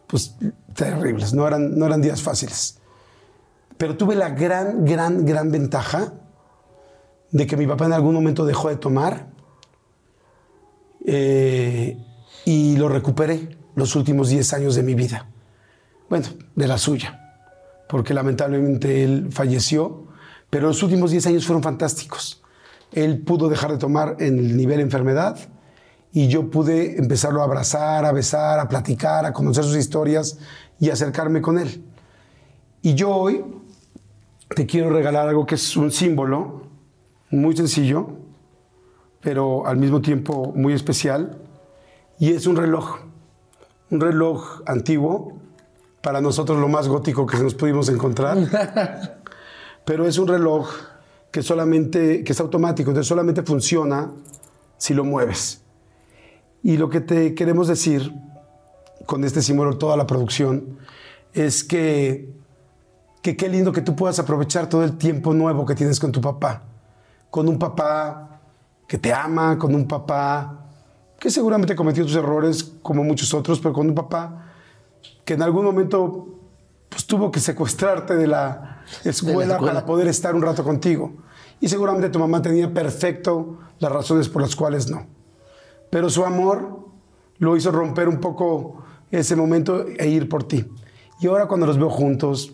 pues 0.06 0.36
terribles, 0.74 1.32
no 1.34 1.46
eran, 1.46 1.78
no 1.78 1.86
eran 1.86 2.00
días 2.00 2.20
fáciles. 2.22 2.78
Pero 3.78 3.96
tuve 3.96 4.16
la 4.16 4.30
gran, 4.30 4.84
gran, 4.84 5.24
gran 5.24 5.50
ventaja 5.50 6.12
de 7.30 7.46
que 7.46 7.56
mi 7.56 7.66
papá 7.66 7.86
en 7.86 7.92
algún 7.92 8.14
momento 8.14 8.44
dejó 8.44 8.68
de 8.68 8.76
tomar 8.76 9.28
eh, 11.06 11.96
y 12.44 12.76
lo 12.76 12.88
recuperé 12.88 13.56
los 13.76 13.94
últimos 13.94 14.28
10 14.30 14.52
años 14.54 14.74
de 14.74 14.82
mi 14.82 14.94
vida. 14.94 15.28
Bueno, 16.10 16.26
de 16.56 16.66
la 16.66 16.78
suya, 16.78 17.36
porque 17.88 18.14
lamentablemente 18.14 19.04
él 19.04 19.28
falleció, 19.30 20.08
pero 20.50 20.68
los 20.68 20.82
últimos 20.82 21.10
10 21.10 21.26
años 21.28 21.46
fueron 21.46 21.62
fantásticos. 21.62 22.42
Él 22.92 23.20
pudo 23.20 23.48
dejar 23.48 23.70
de 23.70 23.78
tomar 23.78 24.16
en 24.18 24.38
el 24.38 24.56
nivel 24.56 24.80
enfermedad 24.80 25.38
y 26.12 26.28
yo 26.28 26.50
pude 26.50 26.98
empezarlo 26.98 27.42
a 27.42 27.44
abrazar, 27.44 28.06
a 28.06 28.12
besar, 28.12 28.58
a 28.58 28.68
platicar, 28.68 29.26
a 29.26 29.32
conocer 29.32 29.62
sus 29.64 29.76
historias 29.76 30.38
y 30.80 30.90
acercarme 30.90 31.42
con 31.42 31.58
él. 31.58 31.84
Y 32.80 32.94
yo 32.94 33.10
hoy 33.10 33.44
te 34.54 34.66
quiero 34.66 34.90
regalar 34.90 35.28
algo 35.28 35.46
que 35.46 35.54
es 35.56 35.76
un 35.76 35.90
símbolo 35.90 36.62
muy 37.30 37.56
sencillo, 37.56 38.08
pero 39.20 39.66
al 39.66 39.76
mismo 39.76 40.00
tiempo 40.00 40.52
muy 40.54 40.72
especial, 40.72 41.38
y 42.18 42.32
es 42.32 42.46
un 42.46 42.56
reloj. 42.56 42.98
Un 43.90 44.00
reloj 44.00 44.62
antiguo, 44.66 45.38
para 46.02 46.20
nosotros 46.20 46.58
lo 46.58 46.68
más 46.68 46.88
gótico 46.88 47.26
que 47.26 47.38
nos 47.38 47.54
pudimos 47.54 47.88
encontrar, 47.88 48.38
pero 49.84 50.06
es 50.06 50.18
un 50.18 50.28
reloj 50.28 50.68
que 51.30 51.42
solamente, 51.42 52.24
que 52.24 52.32
es 52.32 52.40
automático, 52.40 52.90
entonces 52.90 53.08
solamente 53.08 53.42
funciona 53.42 54.10
si 54.76 54.94
lo 54.94 55.04
mueves. 55.04 55.62
Y 56.62 56.76
lo 56.76 56.88
que 56.88 57.00
te 57.00 57.34
queremos 57.34 57.68
decir 57.68 58.12
con 59.06 59.24
este 59.24 59.42
símbolo, 59.42 59.78
toda 59.78 59.96
la 59.96 60.06
producción, 60.06 60.78
es 61.32 61.64
que, 61.64 62.30
que 63.22 63.36
qué 63.36 63.48
lindo 63.48 63.72
que 63.72 63.82
tú 63.82 63.96
puedas 63.96 64.18
aprovechar 64.18 64.68
todo 64.68 64.84
el 64.84 64.96
tiempo 64.96 65.34
nuevo 65.34 65.66
que 65.66 65.74
tienes 65.74 65.98
con 66.00 66.12
tu 66.12 66.20
papá. 66.20 66.62
Con 67.30 67.48
un 67.48 67.58
papá 67.58 68.40
que 68.86 68.98
te 68.98 69.12
ama, 69.12 69.58
con 69.58 69.74
un 69.74 69.86
papá 69.86 70.66
que 71.18 71.30
seguramente 71.30 71.74
cometió 71.74 72.04
tus 72.04 72.14
errores 72.14 72.64
como 72.82 73.02
muchos 73.04 73.34
otros, 73.34 73.58
pero 73.58 73.74
con 73.74 73.88
un 73.88 73.94
papá 73.94 74.46
que 75.24 75.34
en 75.34 75.42
algún 75.42 75.64
momento 75.64 76.28
pues, 76.88 77.06
tuvo 77.06 77.30
que 77.30 77.40
secuestrarte 77.40 78.14
de 78.14 78.26
la, 78.26 78.82
escuela 79.04 79.40
De 79.40 79.46
la 79.46 79.54
escuela. 79.54 79.58
para 79.58 79.86
poder 79.86 80.08
estar 80.08 80.34
un 80.34 80.42
rato 80.42 80.64
contigo. 80.64 81.12
Y 81.60 81.68
seguramente 81.68 82.08
tu 82.08 82.18
mamá 82.18 82.40
tenía 82.40 82.72
perfecto 82.72 83.58
las 83.80 83.90
razones 83.90 84.28
por 84.28 84.42
las 84.42 84.54
cuales 84.54 84.88
no 84.88 85.18
pero 85.90 86.10
su 86.10 86.24
amor 86.24 86.80
lo 87.38 87.56
hizo 87.56 87.70
romper 87.70 88.08
un 88.08 88.20
poco 88.20 88.82
ese 89.10 89.36
momento 89.36 89.86
e 89.86 90.08
ir 90.08 90.28
por 90.28 90.44
ti. 90.44 90.66
Y 91.20 91.26
ahora 91.26 91.46
cuando 91.46 91.66
los 91.66 91.78
veo 91.78 91.90
juntos, 91.90 92.52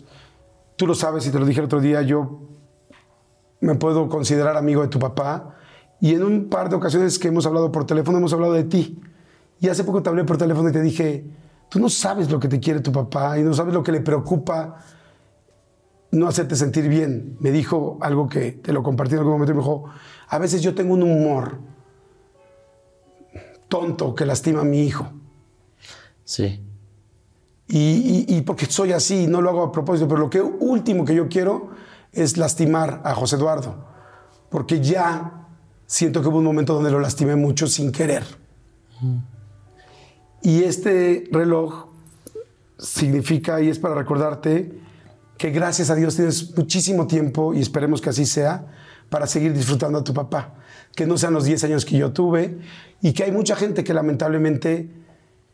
tú 0.75 0.87
lo 0.87 0.95
sabes 0.95 1.25
y 1.27 1.31
te 1.31 1.39
lo 1.39 1.45
dije 1.45 1.59
el 1.59 1.65
otro 1.65 1.79
día, 1.79 2.01
yo 2.01 2.41
me 3.61 3.75
puedo 3.75 4.09
considerar 4.09 4.57
amigo 4.57 4.81
de 4.81 4.87
tu 4.87 4.99
papá 4.99 5.55
y 5.99 6.13
en 6.13 6.23
un 6.23 6.49
par 6.49 6.69
de 6.69 6.75
ocasiones 6.75 7.17
que 7.17 7.29
hemos 7.29 7.45
hablado 7.45 7.71
por 7.71 7.85
teléfono 7.85 8.17
hemos 8.17 8.33
hablado 8.33 8.53
de 8.53 8.63
ti. 8.63 8.99
Y 9.59 9.69
hace 9.69 9.83
poco 9.83 10.03
te 10.03 10.09
hablé 10.09 10.23
por 10.23 10.37
teléfono 10.37 10.69
y 10.69 10.71
te 10.71 10.81
dije, 10.81 11.25
tú 11.69 11.79
no 11.79 11.89
sabes 11.89 12.29
lo 12.29 12.39
que 12.39 12.47
te 12.47 12.59
quiere 12.59 12.81
tu 12.81 12.91
papá 12.91 13.39
y 13.39 13.43
no 13.43 13.53
sabes 13.53 13.73
lo 13.73 13.83
que 13.83 13.91
le 13.91 14.01
preocupa 14.01 14.79
no 16.11 16.27
hacerte 16.27 16.55
sentir 16.55 16.87
bien. 16.87 17.37
Me 17.39 17.51
dijo 17.51 17.97
algo 18.01 18.27
que 18.27 18.51
te 18.51 18.73
lo 18.73 18.83
compartí 18.83 19.13
en 19.13 19.19
algún 19.19 19.33
momento 19.33 19.53
y 19.53 19.55
me 19.55 19.61
dijo, 19.61 19.85
a 20.27 20.37
veces 20.37 20.61
yo 20.61 20.75
tengo 20.75 20.93
un 20.93 21.03
humor 21.03 21.59
tonto 23.67 24.15
que 24.15 24.25
lastima 24.25 24.61
a 24.61 24.65
mi 24.65 24.83
hijo. 24.83 25.07
Sí. 26.23 26.64
Y, 27.67 28.25
y- 28.29 28.37
y 28.37 28.41
porque 28.41 28.65
soy 28.67 28.91
así, 28.91 29.27
no 29.27 29.41
lo 29.41 29.49
hago 29.49 29.63
a 29.63 29.71
propósito, 29.71 30.07
pero 30.07 30.19
lo 30.19 30.29
que 30.29 30.41
último 30.41 31.03
que 31.05 31.15
yo 31.15 31.27
quiero 31.27 31.71
es 32.11 32.37
lastimar 32.37 33.01
a 33.03 33.13
José 33.15 33.35
Eduardo, 33.37 33.85
porque 34.49 34.79
ya 34.81 35.47
siento 35.87 36.21
que 36.21 36.27
hubo 36.27 36.37
un 36.37 36.43
momento 36.45 36.73
donde 36.73 36.91
lo 36.91 36.99
lastimé 36.99 37.35
mucho 37.35 37.67
sin 37.67 37.91
querer. 37.91 38.23
Y 40.41 40.63
este 40.63 41.25
reloj 41.31 41.87
significa 42.77 43.61
y 43.61 43.69
es 43.69 43.79
para 43.79 43.95
recordarte 43.95 44.79
que 45.37 45.49
gracias 45.49 45.89
a 45.89 45.95
Dios 45.95 46.15
tienes 46.15 46.55
muchísimo 46.55 47.07
tiempo 47.07 47.53
y 47.53 47.59
esperemos 47.61 47.99
que 48.01 48.09
así 48.09 48.25
sea 48.25 48.67
para 49.09 49.27
seguir 49.27 49.53
disfrutando 49.53 49.99
a 49.99 50.03
tu 50.03 50.13
papá. 50.13 50.53
Que 50.95 51.05
no 51.05 51.17
sean 51.17 51.33
los 51.33 51.43
10 51.45 51.63
años 51.65 51.83
que 51.85 51.97
yo 51.97 52.13
tuve 52.13 52.59
y 53.01 53.13
que 53.13 53.23
hay 53.23 53.31
mucha 53.31 53.55
gente 53.55 53.83
que 53.83 53.93
lamentablemente 53.93 54.89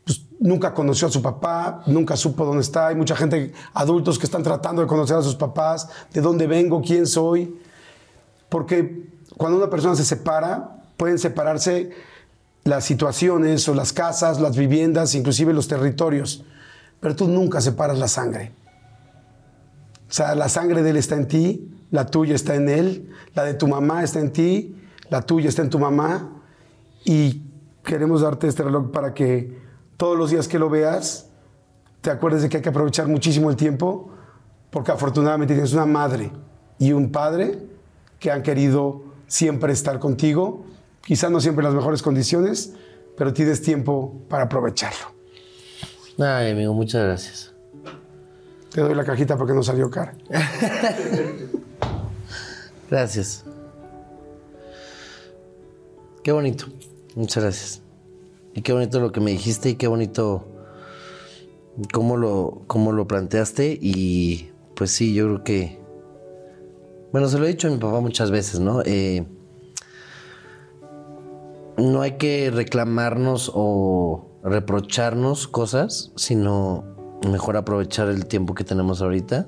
pues, 0.06 0.22
nunca 0.40 0.74
conoció 0.74 1.08
a 1.08 1.12
su 1.12 1.22
papá, 1.22 1.84
nunca 1.86 2.16
supo 2.16 2.46
dónde 2.46 2.62
está. 2.62 2.88
Hay 2.88 2.96
mucha 2.96 3.16
gente, 3.16 3.54
adultos 3.74 4.18
que 4.18 4.26
están 4.26 4.44
tratando 4.44 4.82
de 4.82 4.88
conocer 4.88 5.18
a 5.18 5.22
sus 5.22 5.36
papás, 5.36 5.90
de 6.14 6.22
dónde 6.22 6.48
vengo, 6.48 6.82
quién 6.82 7.06
soy. 7.06 7.60
Porque 8.50 9.10
cuando 9.38 9.58
una 9.58 9.70
persona 9.70 9.96
se 9.96 10.06
separa, 10.06 10.82
pueden 10.98 11.18
separarse 11.18 11.92
las 12.64 12.86
situaciones 12.86 13.68
o 13.68 13.74
las 13.74 13.94
casas, 13.94 14.40
las 14.40 14.56
viviendas, 14.56 15.16
inclusive 15.16 15.54
los 15.54 15.68
territorios. 15.68 16.44
Pero 17.00 17.16
tú 17.16 17.28
nunca 17.28 17.62
separas 17.62 17.98
la 17.98 18.08
sangre. 18.08 18.52
O 20.10 20.14
sea, 20.14 20.36
la 20.36 20.50
sangre 20.50 20.84
de 20.84 20.90
él 20.92 20.98
está 20.98 21.16
en 21.16 21.28
ti, 21.28 21.72
la 21.90 22.06
tuya 22.06 22.36
está 22.36 22.56
en 22.56 22.70
él, 22.70 23.10
la 23.34 23.44
de 23.44 23.54
tu 23.54 23.68
mamá 23.68 24.04
está 24.04 24.20
en 24.20 24.32
ti, 24.32 24.76
la 25.10 25.22
tuya 25.22 25.50
está 25.50 25.62
en 25.62 25.70
tu 25.70 25.80
mamá. 25.80 26.30
Y 27.06 27.44
queremos 27.84 28.22
darte 28.22 28.48
este 28.48 28.64
reloj 28.64 28.92
para 28.92 29.14
que 29.14 29.58
todos 30.02 30.18
los 30.18 30.32
días 30.32 30.48
que 30.48 30.58
lo 30.58 30.68
veas, 30.68 31.28
te 32.02 32.10
acuerdes 32.10 32.42
de 32.42 32.50
que 32.50 32.58
hay 32.58 32.64
que 32.64 32.70
aprovechar 32.70 33.08
muchísimo 33.08 33.52
el 33.52 33.56
tiempo, 33.56 34.10
porque 34.72 34.92
afortunadamente 34.92 35.54
tienes 35.54 35.74
una 35.74 35.86
madre 35.86 36.32
y 36.80 36.92
un 36.92 37.12
padre 37.12 37.60
que 38.18 38.32
han 38.32 38.42
querido 38.42 39.04
siempre 39.28 39.72
estar 39.72 40.00
contigo, 40.00 40.66
quizás 41.04 41.30
no 41.30 41.40
siempre 41.40 41.62
en 41.62 41.66
las 41.66 41.76
mejores 41.76 42.02
condiciones, 42.02 42.74
pero 43.16 43.32
tienes 43.32 43.62
tiempo 43.62 44.16
para 44.28 44.46
aprovecharlo. 44.46 45.14
Ay, 46.18 46.50
amigo, 46.50 46.74
muchas 46.74 47.04
gracias. 47.04 47.54
Te 48.72 48.82
doy 48.82 48.96
la 48.96 49.04
cajita 49.04 49.38
porque 49.38 49.54
no 49.54 49.62
salió 49.62 49.92
cara. 49.92 50.16
Gracias. 52.90 53.46
Qué 56.24 56.32
bonito. 56.32 56.66
Muchas 57.14 57.44
gracias. 57.44 57.91
Y 58.54 58.62
qué 58.62 58.74
bonito 58.74 59.00
lo 59.00 59.12
que 59.12 59.22
me 59.22 59.32
dijiste 59.32 59.70
y 59.70 59.76
qué 59.76 59.88
bonito 59.88 60.46
cómo 61.94 62.18
lo, 62.18 62.64
cómo 62.68 62.92
lo 62.92 63.08
planteaste. 63.08 63.78
Y 63.82 64.52
pues 64.76 64.92
sí, 64.92 65.14
yo 65.14 65.26
creo 65.26 65.44
que. 65.44 65.82
Bueno, 67.12 67.28
se 67.28 67.40
lo 67.40 67.46
he 67.46 67.50
dicho 67.50 67.68
a 67.68 67.72
mi 67.72 67.78
papá 67.78 68.00
muchas 68.00 68.32
veces, 68.32 68.60
¿no? 68.60 68.82
Eh, 68.86 69.26
no 71.78 72.02
hay 72.02 72.14
que 72.14 72.52
reclamarnos 72.52 73.52
o 73.54 74.40
reprocharnos 74.44 75.48
cosas, 75.48 76.12
sino 76.16 76.84
mejor 77.30 77.58
aprovechar 77.58 78.08
el 78.10 78.26
tiempo 78.26 78.54
que 78.54 78.64
tenemos 78.64 79.02
ahorita 79.02 79.48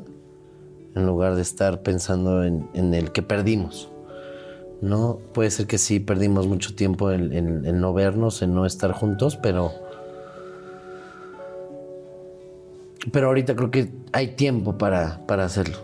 en 0.95 1.05
lugar 1.05 1.35
de 1.35 1.41
estar 1.41 1.81
pensando 1.81 2.43
en, 2.43 2.69
en 2.73 2.93
el 2.93 3.11
que 3.11 3.21
perdimos. 3.21 3.92
No, 4.83 5.19
puede 5.33 5.49
ser 5.49 5.65
que 5.65 5.77
sí 5.77 5.99
perdimos 6.01 6.45
mucho 6.47 6.75
tiempo 6.75 7.11
en, 7.11 7.31
en- 7.31 7.65
en 7.65 7.79
no 7.79 7.93
vernos, 7.93 8.41
en 8.41 8.53
no 8.53 8.65
estar 8.65 8.91
juntos, 8.91 9.37
pero 9.37 9.71
Pero 13.11 13.27
ahorita 13.27 13.55
creo 13.55 13.69
que 13.69 13.91
hay 14.13 14.35
tiempo 14.35 14.77
para, 14.77 15.19
para 15.27 15.43
hacerlo. 15.43 15.77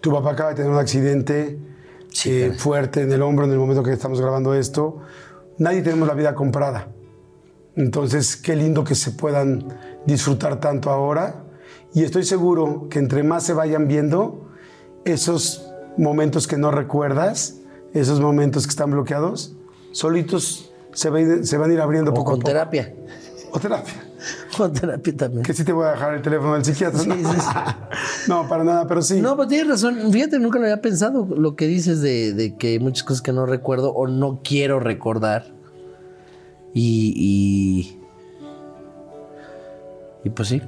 Tu 0.00 0.12
papá 0.12 0.32
acaba 0.32 0.50
de 0.50 0.56
tener 0.56 0.70
un 0.70 0.78
accidente 0.78 1.58
Sí, 2.12 2.30
eh, 2.30 2.52
fuerte 2.52 3.02
en 3.02 3.12
el 3.12 3.22
hombro 3.22 3.44
en 3.44 3.50
el 3.52 3.58
momento 3.58 3.82
que 3.82 3.92
estamos 3.92 4.20
grabando 4.20 4.54
esto. 4.54 4.98
Nadie 5.58 5.82
tenemos 5.82 6.06
la 6.06 6.14
vida 6.14 6.34
comprada. 6.34 6.88
Entonces, 7.74 8.36
qué 8.36 8.54
lindo 8.56 8.84
que 8.84 8.94
se 8.94 9.10
puedan 9.10 9.66
disfrutar 10.06 10.60
tanto 10.60 10.90
ahora. 10.90 11.44
Y 11.92 12.04
estoy 12.04 12.24
seguro 12.24 12.86
que 12.88 12.98
entre 13.00 13.22
más 13.24 13.42
se 13.42 13.52
vayan 13.52 13.88
viendo, 13.88 14.48
esos 15.04 15.68
momentos 15.98 16.46
que 16.46 16.56
no 16.56 16.70
recuerdas, 16.70 17.56
esos 17.96 18.20
momentos 18.20 18.66
que 18.66 18.70
están 18.70 18.90
bloqueados, 18.90 19.54
solitos 19.92 20.70
se, 20.92 21.10
va 21.10 21.18
a 21.18 21.20
ir- 21.22 21.42
se 21.44 21.56
van 21.58 21.70
a 21.70 21.74
ir 21.74 21.80
abriendo 21.80 22.10
O 22.12 22.14
poco 22.14 22.30
a 22.30 22.32
con 22.34 22.40
poco. 22.40 22.50
terapia. 22.52 22.94
O 23.52 23.58
terapia. 23.60 23.94
Con 24.56 24.72
terapia 24.72 25.14
también. 25.16 25.42
Que 25.42 25.52
sí 25.52 25.62
te 25.62 25.72
voy 25.72 25.86
a 25.86 25.90
dejar 25.90 26.14
el 26.14 26.22
teléfono 26.22 26.54
del 26.54 26.64
psiquiatra. 26.64 26.98
Sí, 27.00 27.08
¿no? 27.08 27.14
sí, 27.32 27.38
sí. 27.38 27.46
no, 28.28 28.48
para 28.48 28.64
nada, 28.64 28.86
pero 28.88 29.00
sí. 29.02 29.20
No, 29.20 29.36
pues 29.36 29.48
tienes 29.48 29.68
razón. 29.68 30.10
Fíjate, 30.10 30.38
nunca 30.38 30.58
lo 30.58 30.64
había 30.64 30.80
pensado 30.80 31.26
lo 31.36 31.54
que 31.54 31.66
dices 31.66 32.00
de, 32.00 32.32
de 32.32 32.56
que 32.56 32.68
hay 32.68 32.78
muchas 32.80 33.04
cosas 33.04 33.20
que 33.22 33.32
no 33.32 33.44
recuerdo 33.46 33.92
o 33.92 34.08
no 34.08 34.40
quiero 34.42 34.80
recordar. 34.80 35.44
Y, 36.74 37.12
y. 37.16 38.00
y 40.24 40.30
pues 40.30 40.48
sí. 40.48 40.62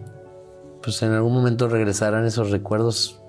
Pues 0.83 1.03
en 1.03 1.13
algún 1.13 1.33
momento 1.35 1.69
regresarán 1.69 2.27
esos 2.27 2.51
recuerdos. 2.51 3.21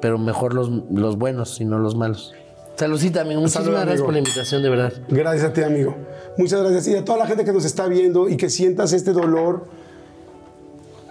Pero 0.00 0.18
mejor 0.18 0.54
los, 0.54 0.70
los 0.90 1.16
buenos 1.18 1.60
y 1.60 1.64
no 1.64 1.78
los 1.78 1.94
malos. 1.96 2.32
Saludcita, 2.78 3.22
amigo. 3.22 3.40
Muchísimas 3.40 3.64
Salud, 3.64 3.76
gracias 3.76 3.92
amigo. 3.94 4.04
por 4.04 4.12
la 4.12 4.18
invitación, 4.20 4.62
de 4.62 4.68
verdad. 4.68 4.92
Gracias 5.08 5.50
a 5.50 5.52
ti, 5.52 5.62
amigo. 5.62 5.96
Muchas 6.36 6.60
gracias. 6.60 6.86
Y 6.86 6.94
a 6.94 7.04
toda 7.04 7.18
la 7.18 7.26
gente 7.26 7.44
que 7.44 7.52
nos 7.52 7.64
está 7.64 7.88
viendo 7.88 8.28
y 8.28 8.36
que 8.36 8.48
sientas 8.48 8.92
este 8.92 9.12
dolor, 9.12 9.66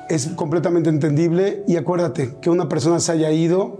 es 0.08 0.28
completamente 0.28 0.90
entendible. 0.90 1.66
Y 1.68 1.76
acuérdate 1.76 2.36
que 2.42 2.50
una 2.50 2.70
persona 2.70 3.02
se 3.02 3.12
haya 3.12 3.32
ido, 3.32 3.80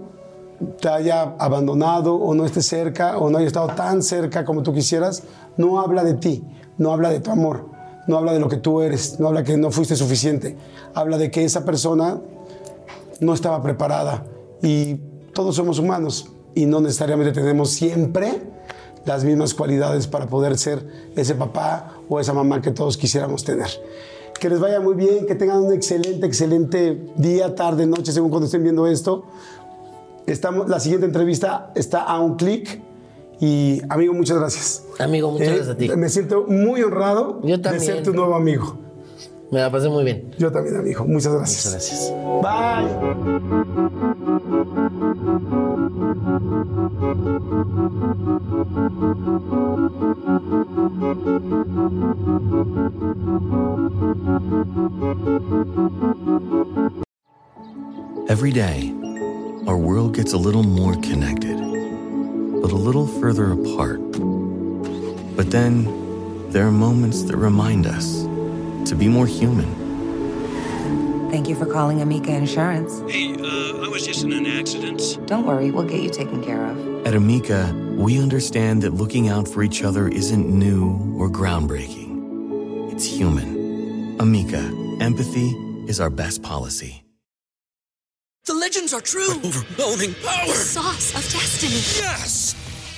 te 0.82 0.90
haya 0.90 1.34
abandonado 1.38 2.16
o 2.16 2.34
no 2.34 2.44
esté 2.44 2.60
cerca 2.60 3.16
o 3.16 3.30
no 3.30 3.38
haya 3.38 3.46
estado 3.46 3.68
tan 3.68 4.02
cerca 4.02 4.44
como 4.44 4.62
tú 4.62 4.74
quisieras, 4.74 5.22
no 5.56 5.80
habla 5.80 6.04
de 6.04 6.12
ti, 6.12 6.44
no 6.76 6.92
habla 6.92 7.08
de 7.08 7.20
tu 7.20 7.30
amor, 7.30 7.70
no 8.06 8.18
habla 8.18 8.34
de 8.34 8.40
lo 8.40 8.50
que 8.50 8.58
tú 8.58 8.82
eres, 8.82 9.18
no 9.18 9.28
habla 9.28 9.44
que 9.44 9.56
no 9.56 9.70
fuiste 9.70 9.96
suficiente. 9.96 10.58
Habla 10.92 11.16
de 11.16 11.30
que 11.30 11.42
esa 11.42 11.64
persona 11.64 12.20
no 13.20 13.32
estaba 13.32 13.62
preparada 13.62 14.26
y 14.60 14.96
todos 15.32 15.56
somos 15.56 15.78
humanos 15.78 16.32
y 16.54 16.66
no 16.66 16.80
necesariamente 16.80 17.32
tenemos 17.32 17.70
siempre 17.70 18.42
las 19.04 19.24
mismas 19.24 19.54
cualidades 19.54 20.06
para 20.06 20.26
poder 20.26 20.58
ser 20.58 20.84
ese 21.16 21.34
papá 21.34 21.94
o 22.08 22.20
esa 22.20 22.32
mamá 22.32 22.60
que 22.60 22.70
todos 22.70 22.96
quisiéramos 22.96 23.44
tener. 23.44 23.68
Que 24.38 24.48
les 24.48 24.60
vaya 24.60 24.80
muy 24.80 24.94
bien, 24.94 25.26
que 25.26 25.34
tengan 25.34 25.62
un 25.64 25.72
excelente, 25.72 26.26
excelente 26.26 27.00
día, 27.16 27.54
tarde, 27.54 27.86
noche, 27.86 28.12
según 28.12 28.30
cuando 28.30 28.46
estén 28.46 28.62
viendo 28.62 28.86
esto. 28.86 29.24
Estamos, 30.26 30.68
la 30.68 30.78
siguiente 30.78 31.06
entrevista 31.06 31.72
está 31.74 32.02
a 32.02 32.20
un 32.20 32.36
clic 32.36 32.80
y 33.40 33.80
amigo, 33.88 34.12
muchas 34.14 34.38
gracias. 34.38 34.84
Amigo, 34.98 35.30
muchas 35.30 35.48
Eh, 35.48 35.54
gracias 35.54 35.68
a 35.74 35.76
ti. 35.76 35.88
Me 35.96 36.08
siento 36.08 36.44
muy 36.46 36.82
honrado 36.82 37.40
Yo 37.42 37.56
de 37.56 37.80
ser 37.80 38.02
tu 38.02 38.12
nuevo 38.12 38.34
amigo. 38.34 38.87
Me 39.50 39.60
la 39.60 39.70
pasé 39.70 39.88
muy 39.88 40.04
bien. 40.04 40.30
Yo 40.38 40.52
también, 40.52 40.76
amigo. 40.76 41.06
Muchas 41.06 41.32
gracias. 41.32 41.66
Muchas 41.66 41.88
gracias. 41.88 42.12
Bye. 42.42 42.86
Every 58.28 58.52
day, 58.52 58.92
our 59.66 59.78
world 59.78 60.14
gets 60.14 60.34
a 60.34 60.36
little 60.36 60.62
more 60.62 60.94
connected, 60.96 61.56
but 62.60 62.70
a 62.70 62.76
little 62.76 63.06
further 63.06 63.52
apart. 63.52 64.00
But 65.34 65.50
then, 65.50 65.88
there 66.50 66.66
are 66.66 66.70
moments 66.70 67.22
that 67.22 67.36
remind 67.36 67.86
us 67.86 68.27
to 68.88 68.94
be 68.94 69.08
more 69.08 69.26
human. 69.26 69.68
Thank 71.30 71.48
you 71.48 71.54
for 71.54 71.66
calling 71.66 72.00
Amica 72.00 72.32
Insurance. 72.32 73.00
Hey, 73.10 73.34
uh, 73.34 73.84
I 73.84 73.88
was 73.88 74.06
just 74.06 74.24
in 74.24 74.32
an 74.32 74.46
accident. 74.46 75.18
Don't 75.26 75.46
worry, 75.46 75.70
we'll 75.70 75.84
get 75.84 76.00
you 76.02 76.10
taken 76.10 76.42
care 76.42 76.64
of. 76.64 77.06
At 77.06 77.14
Amica, 77.14 77.72
we 77.96 78.18
understand 78.20 78.82
that 78.82 78.94
looking 78.94 79.28
out 79.28 79.46
for 79.46 79.62
each 79.62 79.82
other 79.82 80.08
isn't 80.08 80.48
new 80.48 81.16
or 81.18 81.28
groundbreaking. 81.28 82.90
It's 82.92 83.04
human. 83.04 84.16
Amica, 84.20 84.72
empathy 85.00 85.50
is 85.86 86.00
our 86.00 86.10
best 86.10 86.42
policy. 86.42 87.04
The 88.46 88.54
legends 88.54 88.94
are 88.94 89.02
true. 89.02 89.34
Overwhelming 89.44 90.14
power! 90.24 90.54
Sauce 90.54 91.10
of 91.14 91.22
destiny. 91.30 91.82
Yes! 92.02 92.54